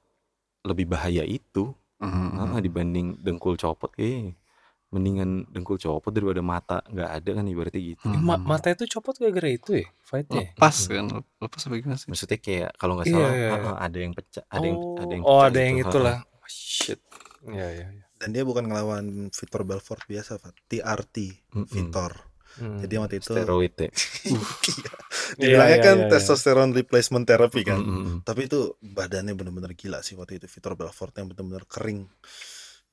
lebih 0.64 0.88
bahaya 0.88 1.20
itu 1.22 1.76
Mhm. 2.00 2.40
Heeh, 2.40 2.60
dibanding 2.64 3.06
dengkul 3.20 3.54
copot 3.60 3.92
kayak 3.92 4.34
mendingan 4.90 5.46
dengkul 5.54 5.78
copot 5.78 6.10
daripada 6.10 6.42
mata 6.42 6.76
nggak 6.90 7.10
ada 7.22 7.30
kan 7.38 7.44
ibaratnya 7.46 7.82
gitu 7.94 8.06
Hmm. 8.10 8.26
Ma- 8.26 8.42
mata 8.42 8.68
itu 8.74 8.84
copot 8.90 9.14
gara-gara 9.20 9.50
itu 9.54 9.70
ya 9.84 9.86
fightnya. 10.02 10.50
Lepas 10.50 10.76
kan, 10.90 11.06
lepas 11.38 11.60
apa 11.68 11.74
gimana 11.78 11.96
sih? 12.00 12.08
maksudnya 12.10 12.38
kayak 12.42 12.70
kalau 12.80 12.92
nggak 12.98 13.06
Iya, 13.08 13.14
salah 13.14 13.30
iya, 13.30 13.38
iya. 13.38 13.50
heeh, 13.54 13.74
ada 13.86 13.98
yang 14.02 14.12
pecah 14.18 14.44
ada 14.50 14.64
yang 14.66 14.78
oh, 14.82 14.98
ada 14.98 15.12
yang 15.14 15.24
oh 15.24 15.38
pecah 15.38 15.46
ada 15.46 15.58
yang 15.62 15.76
gitu, 15.78 15.88
itulah. 15.88 16.16
heeh. 16.18 16.34
Oh, 16.40 16.48
shit. 16.50 17.00
Iya 17.46 17.66
iya 17.76 17.86
iya. 17.94 18.04
dan 18.20 18.28
dia 18.36 18.44
bukan 18.44 18.64
ngelawan 18.68 19.04
Vitor 19.32 19.62
Belfort 19.64 20.02
biasa 20.04 20.32
Fat. 20.42 20.52
TRT 20.68 21.16
Mm-mm. 21.54 21.68
Vitor 21.72 22.12
Hmm. 22.58 22.80
jadi 22.82 22.94
waktu 23.00 23.16
itu 23.22 23.34
steroid 23.34 23.74
ya 23.78 23.90
Iya. 24.30 24.92
Iya, 25.40 25.40
dibilangnya 25.40 25.78
iya, 25.78 25.84
kan 25.86 25.96
iya, 25.96 26.06
iya. 26.06 26.10
testosteron 26.12 26.70
replacement 26.76 27.24
therapy 27.26 27.62
kan 27.64 27.80
Mm-mm. 27.80 28.16
tapi 28.26 28.46
itu 28.50 28.76
badannya 28.82 29.32
bener-bener 29.38 29.72
gila 29.78 30.00
sih 30.06 30.14
waktu 30.18 30.38
itu 30.42 30.46
Vitor 30.50 30.74
Belfort 30.76 31.12
yang 31.16 31.26
bener-bener 31.30 31.64
kering 31.66 32.06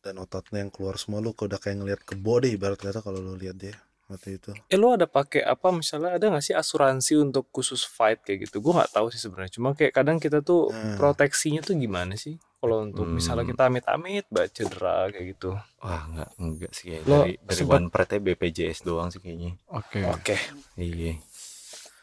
dan 0.03 0.15
ototnya 0.23 0.63
yang 0.63 0.71
keluar 0.71 0.95
semua 1.01 1.19
lu 1.19 1.35
udah 1.35 1.59
kayak 1.59 1.77
ngelihat 1.83 2.01
kebo 2.07 2.39
deh 2.39 2.51
ibarat 2.55 2.79
kata 2.79 3.01
kalau 3.03 3.19
lu 3.19 3.33
lihat 3.35 3.57
dia 3.59 3.75
waktu 4.07 4.35
itu 4.35 4.51
Eh 4.65 4.75
lo 4.75 4.91
ada 4.91 5.05
pakai 5.05 5.41
apa 5.41 5.67
misalnya 5.69 6.13
ada 6.13 6.25
nggak 6.25 6.41
sih 6.41 6.51
asuransi 6.51 7.13
untuk 7.17 7.47
khusus 7.49 7.83
fight 7.83 8.19
kayak 8.21 8.45
gitu? 8.45 8.59
Gue 8.59 8.71
nggak 8.73 8.91
tahu 8.91 9.07
sih 9.07 9.17
sebenarnya. 9.17 9.51
Cuma 9.51 9.71
kayak 9.71 9.91
kadang 9.93 10.17
kita 10.17 10.39
tuh 10.39 10.67
Hmm. 10.67 10.95
proteksinya 10.95 11.59
tuh 11.59 11.75
gimana 11.75 12.15
sih? 12.15 12.35
Kalau 12.57 12.81
untuk 12.81 13.05
misalnya 13.05 13.43
Hmm. 13.43 13.51
kita 13.51 13.63
amit-amit 13.65 14.25
baca 14.27 14.49
cedera 14.49 15.07
kayak 15.07 15.25
gitu. 15.31 15.53
wah 15.77 16.03
nggak 16.07 16.29
enggak 16.37 16.71
sih 16.71 16.83
kayak 16.89 17.01
Lo 17.03 17.21
dari 17.21 17.33
dari 17.37 17.63
one 17.63 17.87
pride 17.87 18.17
BPJS 18.17 18.81
doang 18.81 19.07
sih 19.07 19.19
kayaknya 19.19 19.53
Oke. 19.69 20.01
Oke. 20.03 20.35
iya 20.75 21.13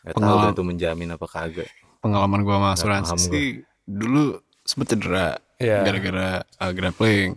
nggak 0.01 0.13
tahu 0.13 0.21
Pengalaman- 0.21 0.47
dah 0.47 0.55
tuh 0.55 0.65
menjamin 0.65 1.11
apa 1.11 1.27
kagak 1.27 1.69
Pengalaman 1.99 2.41
gua 2.41 2.55
sama 2.55 2.63
Nggak 2.63 2.77
asuransi 2.79 3.17
sih 3.19 3.49
dulu 3.83 4.23
sempet 4.61 4.87
cedera 4.91 5.37
Iya. 5.55 5.83
gara-gara 5.83 6.29
uh, 6.57 6.71
grappling. 6.71 7.35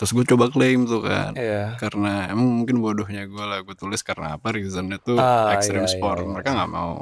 Terus 0.00 0.10
gue 0.10 0.24
coba 0.26 0.48
klaim 0.48 0.88
tuh 0.88 1.04
kan. 1.04 1.36
Iya. 1.36 1.76
Karena 1.76 2.24
emang 2.26 2.64
mungkin 2.64 2.80
bodohnya 2.80 3.28
gue 3.28 3.44
lah 3.44 3.60
gue 3.60 3.76
tulis 3.76 4.00
karena 4.00 4.34
apa 4.34 4.48
reasonnya 4.50 4.96
tuh 4.96 5.14
Ah, 5.14 5.52
extreme 5.52 5.84
iya, 5.84 5.92
iya, 5.92 5.94
sport 5.94 6.18
iya. 6.18 6.30
mereka 6.30 6.50
nggak 6.56 6.72
mau 6.72 6.92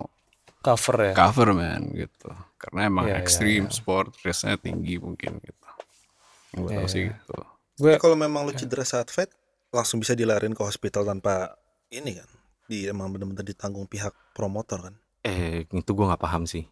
Cover 0.59 0.97
ya. 0.99 1.13
cover 1.15 1.55
man 1.55 1.95
gitu 1.95 2.27
karena 2.59 2.91
emang 2.91 3.07
Iya, 3.07 3.15
iya, 3.15 3.23
extreme 3.23 3.71
sport 3.71 4.19
risknya 4.19 4.59
tinggi 4.59 4.99
mungkin 4.99 5.39
gitu 5.39 5.67
yang 6.51 6.59
gue 6.59 6.71
tahu 6.73 6.83
Iya, 6.83 6.91
sih 6.91 7.03
gitu 7.07 7.37
Gue 7.79 7.95
kalau 7.95 8.19
memang 8.19 8.43
lu 8.43 8.51
cedera 8.51 8.83
saat 8.83 9.07
fight 9.07 9.31
langsung 9.71 10.03
bisa 10.03 10.19
dilarin 10.19 10.51
ke 10.51 10.59
hospital 10.59 11.07
tanpa 11.07 11.55
ini 11.89 12.19
kan 12.19 12.27
di 12.67 12.85
emang 12.85 13.09
bener-bener 13.09 13.47
ditanggung 13.47 13.87
pihak 13.87 14.11
promotor 14.35 14.91
kan 14.91 14.95
eh 15.21 15.63
itu 15.65 15.87
gue 15.89 16.05
nggak 16.05 16.19
paham 16.19 16.43
sih 16.43 16.67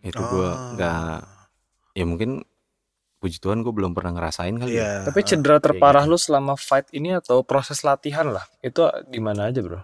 itu 0.00 0.20
gue 0.20 0.44
Ah. 0.44 0.76
nggak 0.76 1.16
ya 1.94 2.04
mungkin 2.04 2.44
puji 3.24 3.38
Tuhan 3.38 3.60
gue 3.60 3.72
belum 3.72 3.90
pernah 3.90 4.12
ngerasain 4.12 4.52
kali 4.54 4.70
ya 4.70 4.76
Iya. 4.76 4.92
tapi 5.08 5.20
cedera 5.22 5.56
terparah 5.58 6.04
gitu. 6.04 6.12
lu 6.12 6.18
selama 6.18 6.54
fight 6.54 6.84
ini 6.90 7.14
atau 7.14 7.40
proses 7.40 7.80
latihan 7.80 8.28
lah 8.28 8.44
itu 8.60 8.80
di 9.06 9.16
mana 9.18 9.48
aja 9.48 9.58
bro? 9.58 9.80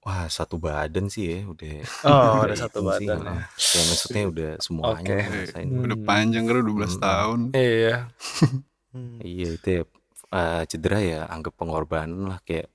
wah 0.00 0.24
satu 0.26 0.56
badan 0.56 1.08
sih 1.08 1.24
ya 1.26 1.38
udah 1.44 1.72
Oh 2.02 2.12
udah 2.40 2.46
ada 2.46 2.56
satu 2.58 2.78
hitung 2.78 2.92
sih, 2.94 3.06
badan. 3.08 3.18
heeh. 3.26 3.44
ya 3.48 3.80
maksudnya 3.86 4.22
udah 4.26 4.50
semuanya 4.58 4.96
Oke. 5.00 5.16
ngerasain. 5.22 5.66
Hmm. 5.66 5.82
udah 5.82 5.98
panjang 6.02 6.44
kan 6.44 6.54
udah 6.54 6.66
12 6.66 6.76
Hmm. 6.90 7.00
tahun 7.00 7.40
Iya. 7.52 7.96
Hmm. 8.92 9.18
Iya 9.32 9.48
itu 9.54 9.68
ya 9.70 9.82
eh, 10.30 10.62
cedera 10.64 10.98
ya 11.00 11.20
anggap 11.26 11.54
pengorbanan 11.54 12.26
lah 12.26 12.40
kayak 12.40 12.68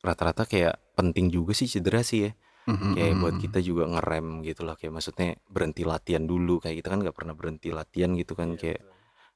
rata-rata 0.00 0.44
kayak 0.44 0.74
penting 0.92 1.26
juga 1.28 1.52
sih 1.52 1.66
cedera 1.66 2.02
sih 2.02 2.26
ya 2.26 2.32
Mhm, 2.62 2.94
kayak 2.94 3.14
buat 3.18 3.34
mhm. 3.34 3.42
kita 3.42 3.58
juga 3.60 3.84
ngerem 3.88 4.26
gitu 4.42 4.62
lah 4.62 4.74
kayak 4.74 4.94
maksudnya 4.94 5.34
berhenti 5.46 5.82
latihan 5.82 6.22
dulu 6.22 6.58
kayak 6.58 6.78
kita 6.78 6.88
kan 6.88 7.02
nggak 7.02 7.10
pernah 7.12 7.34
berhenti 7.34 7.68
latihan 7.70 8.14
gitu 8.14 8.34
kan 8.34 8.54
kayak 8.54 8.86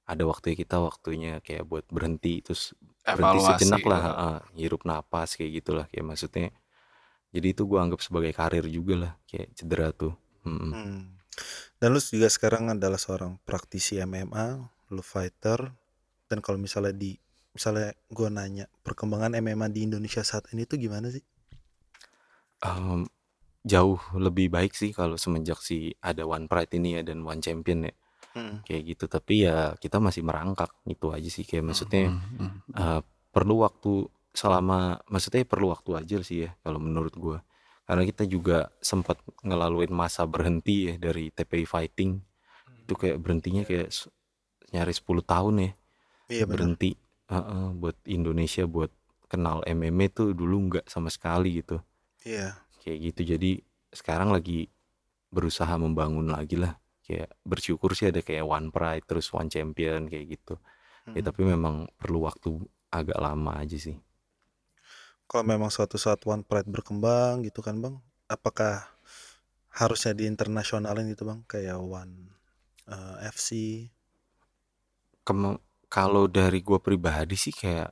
ada 0.06 0.22
waktunya 0.26 0.56
kita 0.58 0.76
waktunya 0.78 1.32
kayak 1.42 1.64
buat 1.66 1.86
berhenti 1.90 2.40
terus 2.46 2.72
berhenti 3.10 3.38
Evaluasi 3.38 3.52
sejenak 3.54 3.82
lah 3.86 4.02
gitu. 4.02 4.08
heeh, 4.08 4.36
hirup 4.62 4.82
napas 4.86 5.34
kayak 5.38 5.52
gitulah 5.62 5.86
kayak 5.90 6.06
maksudnya 6.06 6.48
jadi 7.34 7.48
itu 7.54 7.62
gua 7.70 7.84
anggap 7.86 8.00
sebagai 8.02 8.32
karir 8.34 8.64
juga 8.70 8.94
lah 8.96 9.12
kayak 9.28 9.48
cedera 9.58 9.90
tuh 9.92 10.14
Mm-mm. 10.46 10.74
Hmm. 10.74 11.18
Dan 11.80 11.88
lu 11.94 12.00
juga 12.00 12.28
sekarang 12.36 12.64
adalah 12.74 13.00
seorang 13.00 13.32
praktisi 13.48 13.94
MMA, 14.00 14.48
lu 14.94 15.02
fighter. 15.12 15.60
Dan 16.30 16.38
kalau 16.44 16.58
misalnya 16.66 16.94
di 16.96 17.12
misalnya 17.56 17.88
gua 18.12 18.28
nanya 18.32 18.66
perkembangan 18.86 19.32
MMA 19.44 19.68
di 19.74 19.80
Indonesia 19.88 20.22
saat 20.30 20.44
ini 20.54 20.62
tuh 20.70 20.78
gimana 20.84 21.08
sih? 21.14 21.24
Em, 22.64 23.04
jauh 23.72 24.00
lebih 24.26 24.48
baik 24.56 24.72
sih 24.80 24.90
kalau 24.98 25.16
semenjak 25.24 25.60
si 25.68 25.78
ada 26.10 26.24
One 26.28 26.46
Pride 26.50 26.72
ini 26.78 26.90
ya 27.00 27.02
dan 27.08 27.18
One 27.26 27.42
Champion 27.46 27.88
ya 27.88 27.94
Hmm. 28.36 28.60
kayak 28.68 28.82
gitu. 28.92 29.04
Tapi 29.08 29.48
ya 29.48 29.72
kita 29.80 29.96
masih 29.96 30.20
merangkak 30.20 30.68
gitu 30.84 31.16
aja 31.16 31.24
sih. 31.32 31.48
Kayak 31.48 31.72
maksudnya 31.72 32.12
Mhm, 32.12 32.36
mhm. 32.36 32.58
eh, 32.76 33.00
perlu 33.32 33.64
waktu 33.64 34.12
selama 34.36 35.00
maksudnya 35.08 35.48
perlu 35.48 35.72
waktu 35.72 35.90
aja 35.96 36.16
sih 36.20 36.44
ya 36.44 36.50
kalau 36.60 36.76
menurut 36.76 37.16
gua. 37.16 37.40
Karena 37.88 38.04
kita 38.04 38.28
juga 38.28 38.68
sempat 38.84 39.16
ngelaluin 39.40 39.88
masa 39.88 40.28
berhenti 40.28 40.92
ya 40.92 40.94
dari 41.00 41.32
TPI 41.32 41.64
fighting. 41.64 42.20
Itu 42.84 42.92
kayak 42.92 43.16
berhentinya 43.24 43.64
kayak 43.64 43.88
s- 43.88 44.12
nyaris 44.76 45.00
10 45.00 45.24
tahun 45.24 45.54
ya. 45.64 45.70
Iya 46.28 46.44
berhenti 46.44 46.92
Heeh, 47.26 47.66
buat 47.74 47.98
Indonesia 48.06 48.68
buat 48.70 48.92
kenal 49.26 49.58
MMA 49.66 50.06
tuh 50.14 50.30
dulu 50.30 50.70
nggak 50.70 50.86
sama 50.86 51.10
sekali 51.10 51.58
gitu. 51.64 51.80
Iya. 52.22 52.54
kayak 52.84 52.98
gitu. 53.10 53.20
Jadi 53.34 53.50
sekarang 53.90 54.30
lagi 54.30 54.70
berusaha 55.34 55.74
membangun 55.74 56.30
lagi 56.30 56.54
lah 56.54 56.78
kayak 57.06 57.30
bersyukur 57.50 57.90
sih 57.98 58.06
ada 58.10 58.20
kayak 58.28 58.44
One 58.56 58.68
Pride 58.74 59.04
terus 59.08 59.26
One 59.38 59.50
Champion 59.54 60.00
kayak 60.12 60.26
gitu 60.34 60.54
ya 61.16 61.20
Hmm. 61.20 61.28
tapi 61.28 61.42
memang 61.52 61.76
perlu 62.00 62.18
waktu 62.28 62.50
agak 62.98 63.18
lama 63.26 63.52
aja 63.62 63.78
sih. 63.86 63.96
Kalau 65.30 65.44
memang 65.52 65.70
suatu 65.74 65.96
saat 65.98 66.20
One 66.26 66.42
Pride 66.48 66.70
berkembang 66.70 67.42
gitu 67.46 67.60
kan 67.66 67.76
Bang, 67.82 67.94
apakah 68.30 68.74
harusnya 69.80 70.12
di 70.18 70.24
internasionalin 70.32 71.06
gitu 71.14 71.22
Bang, 71.28 71.40
kayak 71.52 71.78
One 72.00 72.14
eh, 72.94 73.16
FC? 73.34 73.48
Kem- 75.26 75.60
kalau 75.96 76.24
dari 76.38 76.60
gue 76.68 76.78
pribadi 76.86 77.36
sih 77.44 77.54
kayak 77.62 77.90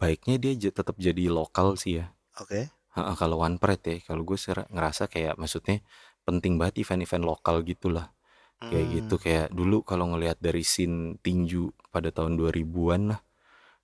baiknya 0.00 0.36
dia 0.42 0.52
tetap 0.78 0.96
jadi 1.06 1.24
lokal 1.38 1.68
sih 1.82 1.92
ya. 2.02 2.06
Oke. 2.40 2.70
Ha-ha, 2.96 3.12
kalau 3.20 3.36
One 3.46 3.58
Pride 3.62 3.84
ya, 3.92 3.96
kalau 4.08 4.22
gue 4.28 4.38
ngerasa 4.76 5.04
kayak 5.14 5.34
maksudnya 5.42 5.76
penting 6.24 6.56
banget 6.60 6.84
event-event 6.84 7.24
lokal 7.24 7.60
gitulah. 7.64 8.10
Kayak 8.64 8.86
gitu 8.96 9.14
Hmm. 9.20 9.22
kayak 9.22 9.46
dulu 9.52 9.84
kalau 9.84 10.08
ngelihat 10.16 10.40
dari 10.40 10.64
scene 10.64 11.20
tinju 11.20 11.68
pada 11.92 12.08
tahun 12.08 12.40
2000-an 12.40 13.12
lah. 13.12 13.20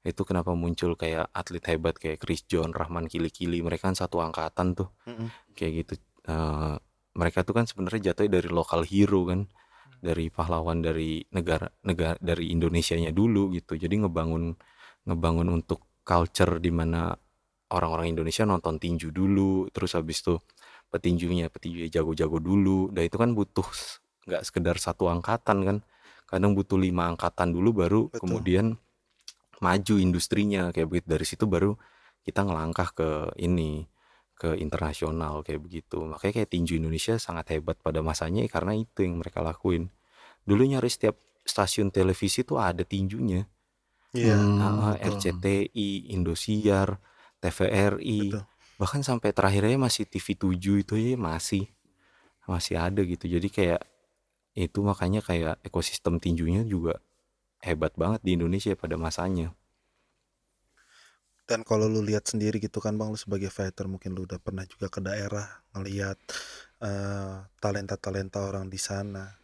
Itu 0.01 0.25
kenapa 0.25 0.57
muncul 0.57 0.97
kayak 0.97 1.29
atlet 1.37 1.65
hebat 1.69 2.01
kayak 2.01 2.25
Chris 2.25 2.49
John, 2.49 2.73
Rahman 2.73 3.05
Kili-Kili, 3.05 3.61
mereka 3.61 3.93
kan 3.93 3.97
satu 3.99 4.25
angkatan 4.25 4.73
tuh. 4.73 4.89
Mm-mm. 5.05 5.29
Kayak 5.53 5.73
gitu. 5.85 5.95
Eh, 6.25 6.77
mereka 7.13 7.45
tuh 7.45 7.53
kan 7.53 7.69
sebenarnya 7.69 8.13
jatuhnya 8.13 8.41
dari 8.41 8.49
lokal 8.49 8.89
hero 8.89 9.29
kan. 9.29 9.45
Dari 10.01 10.33
pahlawan 10.33 10.81
dari 10.81 11.21
negara 11.37 11.69
negara 11.85 12.17
dari 12.25 12.49
Indonesianya 12.57 13.13
dulu 13.13 13.53
gitu. 13.53 13.77
Jadi 13.77 14.01
ngebangun 14.01 14.57
ngebangun 15.05 15.49
untuk 15.53 15.85
culture 16.01 16.57
di 16.57 16.73
mana 16.73 17.13
orang-orang 17.71 18.17
Indonesia 18.17 18.49
nonton 18.49 18.81
tinju 18.81 19.13
dulu, 19.13 19.69
terus 19.71 19.93
habis 19.95 20.25
itu 20.25 20.41
petinjunya 20.91 21.47
petinjunya 21.49 21.89
jago-jago 21.89 22.43
dulu. 22.43 22.91
Dan 22.91 23.07
itu 23.07 23.17
kan 23.17 23.31
butuh 23.33 23.65
nggak 24.29 24.43
sekedar 24.45 24.77
satu 24.77 25.07
angkatan 25.09 25.59
kan. 25.65 25.77
Kadang 26.27 26.55
butuh 26.55 26.79
lima 26.79 27.11
angkatan 27.11 27.51
dulu 27.51 27.71
baru 27.75 28.01
Betul. 28.11 28.19
kemudian 28.23 28.67
maju 29.61 29.95
industrinya 29.99 30.71
kayak 30.75 30.89
begitu. 30.91 31.07
Dari 31.11 31.25
situ 31.27 31.45
baru 31.47 31.75
kita 32.23 32.45
ngelangkah 32.45 32.89
ke 32.93 33.09
ini 33.41 33.87
ke 34.41 34.57
internasional 34.57 35.45
kayak 35.45 35.61
begitu. 35.61 36.01
Makanya 36.01 36.43
kayak 36.43 36.51
tinju 36.51 36.81
Indonesia 36.81 37.21
sangat 37.21 37.53
hebat 37.53 37.77
pada 37.81 38.01
masanya 38.01 38.41
ya 38.47 38.51
karena 38.51 38.73
itu 38.73 39.05
yang 39.05 39.21
mereka 39.21 39.45
lakuin. 39.45 39.93
Dulu 40.49 40.65
nyaris 40.65 40.97
setiap 40.97 41.17
stasiun 41.45 41.93
televisi 41.93 42.41
tuh 42.41 42.57
ada 42.57 42.81
tinjunya. 42.81 43.45
Iya. 44.17 44.35
Hmm, 44.41 44.59
Ah. 44.91 44.97
RCTI, 44.97 46.11
Indosiar, 46.11 46.99
TVRI, 47.39 48.21
Betul. 48.33 48.43
Bahkan 48.81 49.05
sampai 49.05 49.37
terakhirnya 49.37 49.77
masih 49.77 50.09
TV7 50.09 50.57
itu 50.81 50.95
ya 50.97 51.21
masih 51.21 51.69
masih 52.49 52.81
ada 52.81 53.05
gitu. 53.05 53.29
Jadi 53.29 53.53
kayak 53.53 53.85
itu 54.57 54.81
makanya 54.81 55.21
kayak 55.21 55.61
ekosistem 55.61 56.17
tinjunya 56.17 56.65
juga 56.65 56.99
hebat 57.61 57.93
banget 57.93 58.25
di 58.25 58.41
Indonesia 58.41 58.73
pada 58.73 58.97
masanya. 58.97 59.53
Dan 61.45 61.67
kalau 61.67 61.91
lu 61.91 62.01
lihat 62.01 62.25
sendiri 62.25 62.63
gitu 62.63 62.79
kan 62.79 62.95
Bang, 62.97 63.13
lu 63.13 63.19
sebagai 63.19 63.51
fighter 63.53 63.91
mungkin 63.91 64.15
lu 64.15 64.23
udah 64.23 64.39
pernah 64.39 64.63
juga 64.65 64.87
ke 64.87 65.03
daerah 65.03 65.61
ngelihat 65.75 66.17
eh, 66.81 67.37
talenta-talenta 67.61 68.49
orang 68.49 68.71
di 68.71 68.79
sana. 68.81 69.35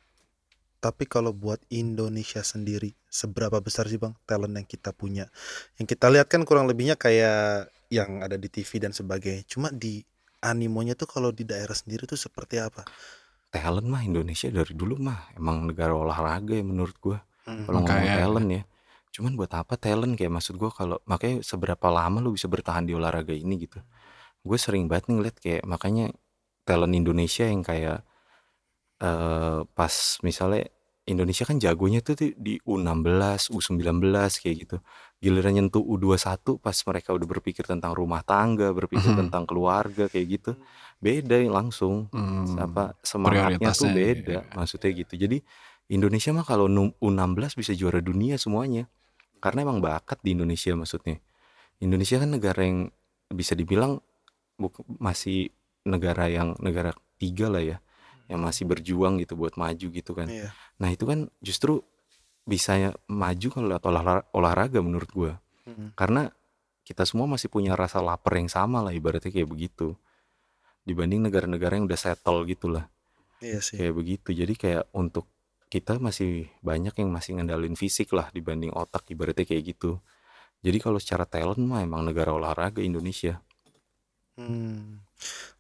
Tapi 0.79 1.05
kalau 1.11 1.35
buat 1.35 1.59
Indonesia 1.67 2.47
sendiri, 2.47 2.95
seberapa 3.11 3.59
besar 3.59 3.91
sih 3.91 3.99
Bang 3.99 4.15
talent 4.23 4.55
yang 4.55 4.69
kita 4.71 4.95
punya? 4.95 5.27
Yang 5.83 5.99
kita 5.99 6.07
lihat 6.15 6.31
kan 6.31 6.47
kurang 6.47 6.71
lebihnya 6.71 6.95
kayak 6.95 7.75
yang 7.93 8.23
ada 8.23 8.35
di 8.35 8.49
TV 8.51 8.83
dan 8.83 8.93
sebagainya. 8.93 9.47
Cuma 9.47 9.69
di 9.71 10.03
animonya 10.43 10.95
tuh 10.99 11.09
kalau 11.09 11.31
di 11.31 11.47
daerah 11.47 11.75
sendiri 11.75 12.05
tuh 12.05 12.19
seperti 12.19 12.59
apa? 12.61 12.87
Talent 13.51 13.89
mah 13.89 14.03
Indonesia 14.03 14.51
dari 14.51 14.75
dulu 14.75 14.99
mah 15.01 15.33
emang 15.39 15.71
negara 15.71 15.95
olahraga 15.95 16.55
ya 16.55 16.65
menurut 16.67 16.97
gua. 16.99 17.19
Hmm. 17.47 17.65
Kalau 17.65 17.79
ngomong 17.83 18.11
talent 18.11 18.49
ya. 18.51 18.63
Cuman 19.17 19.33
buat 19.39 19.53
apa 19.55 19.81
talent 19.81 20.13
kayak 20.19 20.33
maksud 20.35 20.61
gua 20.61 20.69
kalau 20.75 20.99
makanya 21.09 21.41
seberapa 21.41 21.87
lama 21.89 22.19
lu 22.21 22.35
bisa 22.37 22.51
bertahan 22.51 22.85
di 22.85 22.93
olahraga 22.93 23.33
ini 23.33 23.65
gitu. 23.65 23.81
Gue 24.47 24.59
sering 24.61 24.87
banget 24.87 25.11
nih 25.11 25.15
ngeliat 25.19 25.37
kayak 25.43 25.63
makanya 25.67 26.07
talent 26.63 26.95
Indonesia 26.95 27.47
yang 27.47 27.67
kayak 27.67 28.07
eh 29.03 29.61
pas 29.77 29.95
misalnya 30.25 30.65
Indonesia 31.07 31.45
kan 31.47 31.63
jagonya 31.63 32.03
tuh 32.03 32.19
di- 32.19 32.37
di 32.37 32.55
U16, 32.67 33.55
U19 33.55 34.43
kayak 34.43 34.57
gitu. 34.67 34.77
Giliran 35.17 35.57
nyentuh 35.57 35.81
U21 35.81 36.21
pas 36.59 36.77
mereka 36.85 37.11
udah 37.11 37.25
berpikir 37.27 37.65
tentang 37.65 37.93
rumah 37.93 38.21
tangga, 38.21 38.69
berpikir 38.71 39.11
Mhm. 39.11 39.19
tentang 39.25 39.45
keluarga 39.45 40.07
kayak 40.07 40.27
gitu. 40.31 40.53
Beda 40.97 41.41
langsung 41.43 42.09
Hmm. 42.11 42.57
apa 42.57 42.93
semangatnya 43.01 43.71
tuh 43.71 43.89
beda 43.89 44.45
iya. 44.45 44.53
maksudnya 44.53 44.91
gitu 44.95 45.15
jadi 45.15 45.39
Indonesia 45.87 46.33
mah 46.33 46.43
kalau 46.43 46.67
nu- 46.67 46.97
U16 46.99 47.53
bisa 47.55 47.73
juara 47.73 48.01
dunia 48.01 48.37
semuanya 48.37 48.89
karena 49.39 49.63
emang 49.63 49.79
bakat 49.79 50.19
di 50.21 50.33
Indonesia 50.33 50.73
maksudnya 50.73 51.21
Indonesia 51.79 52.17
kan 52.17 52.31
negara 52.31 52.61
yang 52.61 52.89
bisa 53.29 53.53
dibilang 53.53 54.01
masih 54.97 55.53
negara 55.85 56.27
yang 56.27 56.57
negara 56.59 56.97
tiga 57.17 57.47
lah 57.47 57.61
ya 57.61 57.79
yang 58.27 58.41
masih 58.41 58.65
berjuang 58.65 59.21
gitu 59.21 59.37
buat 59.37 59.55
maju 59.55 59.87
gitu 59.87 60.13
kan 60.13 60.27
Iya. 60.27 60.51
nah 60.77 60.89
itu 60.89 61.05
kan 61.05 61.29
justru 61.39 61.85
bisa 62.47 62.95
maju 63.11 63.49
kalau 63.51 63.67
lewat 63.75 63.85
olah- 63.85 64.27
olahraga 64.33 64.79
menurut 64.81 65.11
gua 65.11 65.33
Hmm. 65.67 65.91
karena 65.99 66.31
kita 66.87 67.03
semua 67.03 67.27
masih 67.27 67.51
punya 67.51 67.75
rasa 67.75 67.99
lapar 67.99 68.39
yang 68.39 68.47
sama 68.47 68.79
lah 68.79 68.95
ibaratnya 68.95 69.35
kayak 69.35 69.51
begitu 69.51 69.99
dibanding 70.87 71.27
negara-negara 71.27 71.75
yang 71.75 71.91
udah 71.91 71.99
settle 71.99 72.47
gitu 72.47 72.71
lah 72.71 72.87
Iya 73.43 73.59
sih. 73.59 73.75
kayak 73.75 73.95
begitu 73.99 74.31
jadi 74.31 74.55
kayak 74.55 74.85
untuk 74.95 75.27
kita 75.67 75.99
masih 75.99 76.47
banyak 76.63 76.95
yang 77.03 77.11
masih 77.11 77.35
ngandalin 77.35 77.75
fisik 77.75 78.15
lah 78.15 78.31
dibanding 78.31 78.71
otak 78.71 79.03
ibaratnya 79.11 79.43
kayak 79.43 79.75
gitu 79.75 79.99
jadi 80.63 80.79
kalau 80.79 81.03
secara 81.03 81.27
talent 81.27 81.59
mah 81.59 81.83
emang 81.83 82.07
negara 82.07 82.31
olahraga 82.31 82.79
Indonesia 82.79 83.43
Hmm. 84.37 85.01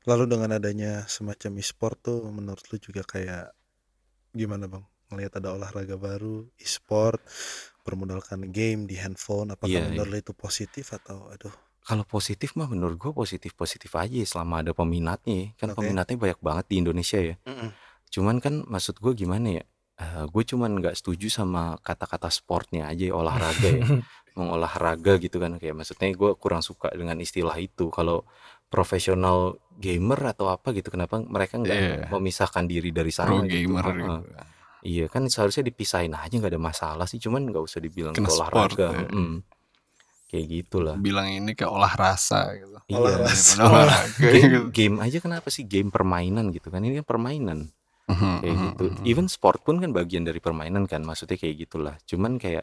Lalu 0.04 0.28
dengan 0.28 0.52
adanya 0.52 1.08
semacam 1.08 1.58
e-sport 1.58 1.96
tuh 2.04 2.20
menurut 2.28 2.60
lu 2.68 2.76
juga 2.76 3.02
kayak 3.02 3.48
gimana 4.36 4.68
bang? 4.68 4.84
Ngelihat 5.06 5.38
ada 5.38 5.54
olahraga 5.54 5.94
baru, 5.94 6.50
e-sport, 6.58 7.22
bermodalkan 7.86 8.50
game 8.50 8.90
di 8.90 8.98
handphone, 8.98 9.54
apakah 9.54 9.70
Iya, 9.70 9.94
menurut 9.94 10.10
lu 10.10 10.18
itu 10.18 10.32
positif 10.34 10.90
atau 10.90 11.30
aduh? 11.30 11.54
kalau 11.86 12.02
positif 12.02 12.58
mah 12.58 12.66
menurut 12.66 12.98
gue 12.98 13.12
positif 13.14 13.54
positif 13.54 13.94
aja 13.94 14.18
selama 14.26 14.58
ada 14.58 14.74
peminatnya 14.74 15.34
ya. 15.38 15.46
kan 15.54 15.70
Oke. 15.70 15.78
peminatnya 15.78 16.18
banyak 16.18 16.40
banget 16.42 16.64
di 16.66 16.76
Indonesia 16.82 17.14
ya 17.22 17.38
cuman 18.10 18.42
kan 18.42 18.66
maksud 18.66 18.98
gue 18.98 19.14
gimana 19.14 19.62
ya 19.62 19.64
gue 20.26 20.42
cuman 20.42 20.82
nggak 20.82 20.98
setuju 20.98 21.30
sama 21.30 21.78
kata-kata 21.86 22.26
sportnya 22.26 22.90
aja 22.90 23.06
ya, 23.06 23.14
olahraga 23.14 23.70
ya 23.70 23.86
mengolahraga 24.36 25.14
gitu 25.22 25.38
kan 25.38 25.62
kayak 25.62 25.78
maksudnya 25.78 26.10
gue 26.10 26.34
kurang 26.34 26.58
suka 26.58 26.90
dengan 26.90 27.22
istilah 27.22 27.54
itu 27.54 27.86
kalau 27.94 28.26
profesional 28.66 29.54
gamer 29.78 30.34
atau 30.34 30.50
apa 30.50 30.74
gitu 30.74 30.90
kenapa 30.90 31.22
mereka 31.22 31.54
nggak 31.62 31.78
Iya. 31.78 32.10
memisahkan 32.10 32.66
diri 32.66 32.90
dari 32.90 33.14
Pro 33.14 33.22
sana 33.22 33.46
gitu 33.46 33.70
gamer 33.70 33.86
gitu. 33.94 34.26
Iya 34.86 35.04
kan 35.06 35.26
seharusnya 35.26 35.66
dipisahin 35.66 36.14
aja 36.14 36.30
nggak 36.30 36.54
ada 36.54 36.62
masalah 36.62 37.04
sih 37.04 37.18
cuman 37.18 37.42
nggak 37.44 37.58
usah 37.60 37.82
dibilang 37.82 38.14
Kena 38.14 38.24
itu 38.24 38.32
sport 38.32 38.54
olahraga 38.54 38.88
ya. 38.94 39.08
Mm. 39.10 39.36
kayak 40.26 40.46
gitulah 40.48 40.94
Bilang 40.96 41.26
ini 41.28 41.52
kayak 41.52 41.70
olah 41.70 41.90
rasa 41.92 42.50
gitu. 42.52 42.78
iya 42.86 42.96
Olah 42.96 43.10
Daripada 43.12 43.30
rasa. 43.30 43.54
olahraga 43.60 44.26
game, 44.28 44.46
gitu. 44.48 44.60
game 44.70 44.96
aja 45.00 45.18
kenapa 45.18 45.48
sih 45.48 45.64
game 45.64 45.90
permainan 45.90 46.50
gitu 46.50 46.68
kan 46.68 46.80
ini 46.80 46.98
kan 46.98 47.06
permainan 47.08 47.60
Mhm, 48.06 48.34
kayak 48.38 48.54
mhm, 48.54 48.62
gitu 48.64 48.84
mhm. 48.88 49.02
even 49.02 49.26
sport 49.26 49.58
pun 49.60 49.82
kan 49.82 49.90
bagian 49.90 50.22
dari 50.22 50.38
permainan 50.38 50.86
kan 50.86 51.02
maksudnya 51.02 51.34
kayak 51.34 51.66
gitulah 51.66 51.98
cuman 52.06 52.38
kayak 52.38 52.62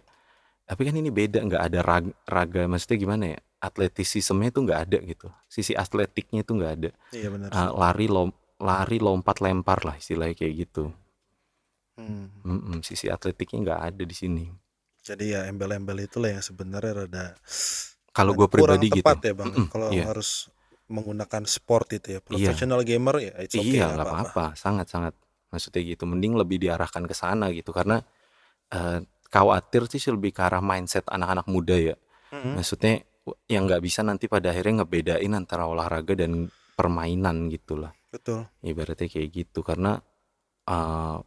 tapi 0.63 0.87
kan 0.87 0.95
ini 0.95 1.11
beda 1.11 1.43
nggak 1.43 1.59
ada 1.61 1.79
raga, 1.83 2.15
raga 2.23 2.63
maksudnya 2.63 2.95
gimana 2.95 3.23
ya 3.27 3.39
atletisismenya 3.59 4.49
tuh 4.49 4.63
nggak 4.63 4.79
ada 4.81 4.97
gitu 5.03 5.27
sisi 5.45 5.75
atletiknya 5.75 6.41
tuh 6.41 6.55
nggak 6.55 6.71
ada 6.73 6.89
Iya 7.11 7.27
benar. 7.27 7.49
Ah, 7.51 7.69
lari 7.69 8.07
lom 8.07 8.31
lari 8.55 8.95
lompat 8.97 9.43
lempar 9.43 9.83
lah 9.83 9.99
istilahnya 9.99 10.31
kayak 10.31 10.53
gitu 10.63 10.95
Hmm. 11.93 12.25
Mm-mm, 12.41 12.81
sisi 12.81 13.05
atletiknya 13.05 13.57
nggak 13.69 13.81
ada 13.93 14.03
di 14.03 14.15
sini 14.17 14.45
Jadi 15.03 15.35
ya 15.35 15.45
embel-embel 15.51 15.99
itulah 16.07 16.31
yang 16.31 16.41
sebenarnya 16.41 17.05
rada 17.05 17.25
kalau 18.13 18.31
gue 18.37 18.47
kurang 18.49 18.79
pribadi 18.79 18.87
gitu 18.89 19.03
tepat 19.03 19.17
ya 19.25 19.33
bang. 19.35 19.47
Mm-mm, 19.51 19.65
Kalau 19.69 19.89
iya. 19.91 20.05
harus 20.09 20.29
menggunakan 20.89 21.43
sport 21.47 21.87
itu 21.97 22.07
ya, 22.07 22.19
Iya. 22.19 22.25
professional 22.27 22.81
gamer 22.85 23.15
ya, 23.19 23.31
it's 23.41 23.55
okay 23.57 23.79
iya 23.79 23.85
nggak 23.93 24.05
apa-apa 24.05 24.45
sangat 24.53 24.87
sangat 24.91 25.13
maksudnya 25.49 25.81
gitu 25.85 26.03
mending 26.09 26.33
lebih 26.37 26.57
diarahkan 26.61 27.03
ke 27.05 27.15
sana 27.15 27.49
gitu 27.53 27.69
karena 27.73 28.01
eh, 28.73 28.99
khawatir 29.33 29.85
sih 29.89 30.01
lebih 30.13 30.31
ke 30.35 30.41
arah 30.45 30.61
mindset 30.61 31.05
anak-anak 31.09 31.45
muda 31.49 31.75
ya 31.77 31.95
Mm-mm. 32.33 32.57
maksudnya 32.57 33.01
yang 33.47 33.65
nggak 33.69 33.81
bisa 33.85 34.03
nanti 34.03 34.27
pada 34.27 34.51
akhirnya 34.51 34.83
ngebedain 34.83 35.33
antara 35.33 35.65
olahraga 35.69 36.13
dan 36.17 36.49
permainan 36.75 37.47
gitu 37.53 37.79
lah 37.79 37.93
Betul. 38.13 38.45
ibaratnya 38.61 39.07
kayak 39.09 39.29
gitu 39.31 39.61
karena 39.65 39.97
eh, 40.67 41.17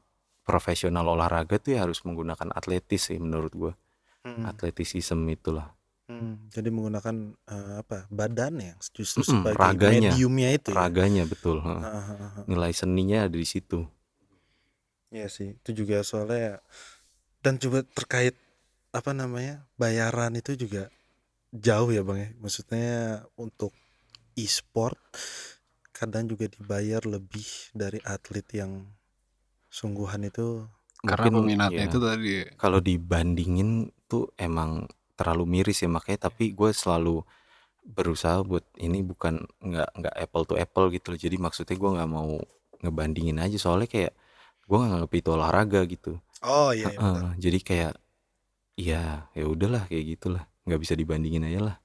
profesional 0.49 1.07
olahraga 1.15 1.57
tuh 1.65 1.71
ya 1.77 1.81
harus 1.85 2.01
menggunakan 2.07 2.49
atletis 2.59 3.03
sih 3.13 3.19
menurut 3.21 3.53
gua 3.63 3.73
Mm. 4.27 4.43
atletisisme 4.53 5.23
itulah 5.31 5.69
Hmm, 6.07 6.47
jadi 6.55 6.71
menggunakan 6.71 7.17
eh, 7.51 7.75
apa 7.83 8.07
badan 8.15 8.55
yang 8.63 8.79
justru 8.95 9.27
Mm-mm, 9.27 9.43
sebagai 9.43 9.59
raganya. 9.59 10.13
mediumnya 10.15 10.51
itu 10.55 10.71
ya. 10.71 10.79
raganya 10.79 11.25
betul 11.27 11.57
ah. 11.67 11.83
nilai 12.51 12.73
seninya 12.75 13.27
ada 13.27 13.37
di 13.39 13.47
situ 13.47 13.81
Iya 15.15 15.27
sih, 15.31 15.49
itu 15.59 15.71
juga 15.87 16.03
soalnya 16.03 16.59
dan 17.45 17.55
juga 17.63 17.81
terkait 17.99 18.35
apa 18.99 19.13
namanya 19.15 19.63
bayaran 19.79 20.35
itu 20.41 20.53
juga 20.59 20.91
jauh 21.53 21.91
ya 21.97 22.03
bang 22.09 22.19
ya 22.25 22.31
maksudnya 22.43 22.91
untuk 23.39 23.73
e-sport 24.39 24.99
kadang 25.95 26.29
juga 26.31 26.47
dibayar 26.51 27.03
lebih 27.07 27.47
dari 27.73 27.99
atlet 28.05 28.47
yang 28.61 28.73
sungguhan 29.79 30.23
itu 30.31 30.47
Karena 31.07 31.29
Mungkin 31.31 31.33
peminatnya 31.35 31.83
ya 31.83 31.89
itu 31.89 31.99
tadi. 32.07 32.29
Kalau 32.63 32.81
dibandingin 32.81 33.93
tuh 34.11 34.33
emang 34.41 34.89
terlalu 35.19 35.45
miris 35.55 35.79
ya 35.85 35.91
makanya 35.93 36.31
tapi 36.31 36.53
gue 36.59 36.71
selalu 36.73 37.23
berusaha 37.97 38.41
buat 38.47 38.65
ini 38.87 39.01
bukan 39.07 39.35
nggak 39.63 39.91
nggak 39.99 40.15
apple 40.25 40.45
to 40.49 40.55
apple 40.65 40.87
gitu 40.95 41.07
loh. 41.15 41.21
Jadi 41.21 41.37
maksudnya 41.41 41.77
gue 41.83 41.91
nggak 41.97 42.11
mau 42.11 42.31
ngebandingin 42.85 43.39
aja 43.45 43.57
soalnya 43.61 43.89
kayak 43.95 44.13
gue 44.69 44.77
nggak 44.79 44.91
nganggep 44.93 45.13
itu 45.21 45.31
olahraga 45.37 45.81
gitu. 45.91 46.13
Oh 46.43 46.73
iya, 46.73 46.93
iya. 46.97 47.03
Heeh, 47.03 47.37
jadi 47.43 47.59
kayak 47.69 47.95
ya 48.79 49.29
ya 49.39 49.45
udahlah 49.47 49.85
kayak 49.91 50.07
gitulah. 50.19 50.45
Nggak 50.67 50.81
bisa 50.85 50.95
dibandingin 50.99 51.47
aja 51.49 51.61
lah. 51.73 51.77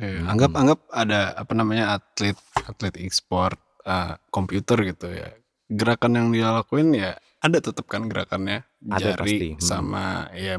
Ya, 0.00 0.24
Mm-mm. 0.24 0.26
anggap 0.32 0.52
anggap 0.60 0.80
ada 1.02 1.20
apa 1.42 1.52
namanya 1.52 1.84
atlet 2.00 2.36
atlet 2.70 2.94
e-sport 3.06 3.58
eh, 3.84 4.14
komputer 4.34 4.78
gitu 4.90 5.06
ya. 5.12 5.28
Gerakan 5.70 6.12
yang 6.18 6.28
dia 6.30 6.50
lakuin 6.50 6.90
ya 6.92 7.14
ada 7.40 7.56
tetap 7.56 7.86
kan 7.86 8.04
gerakannya 8.04 8.66
Ada 8.90 9.14
jari 9.14 9.16
pasti, 9.16 9.48
hmm. 9.54 9.62
sama 9.62 10.04
ya 10.34 10.58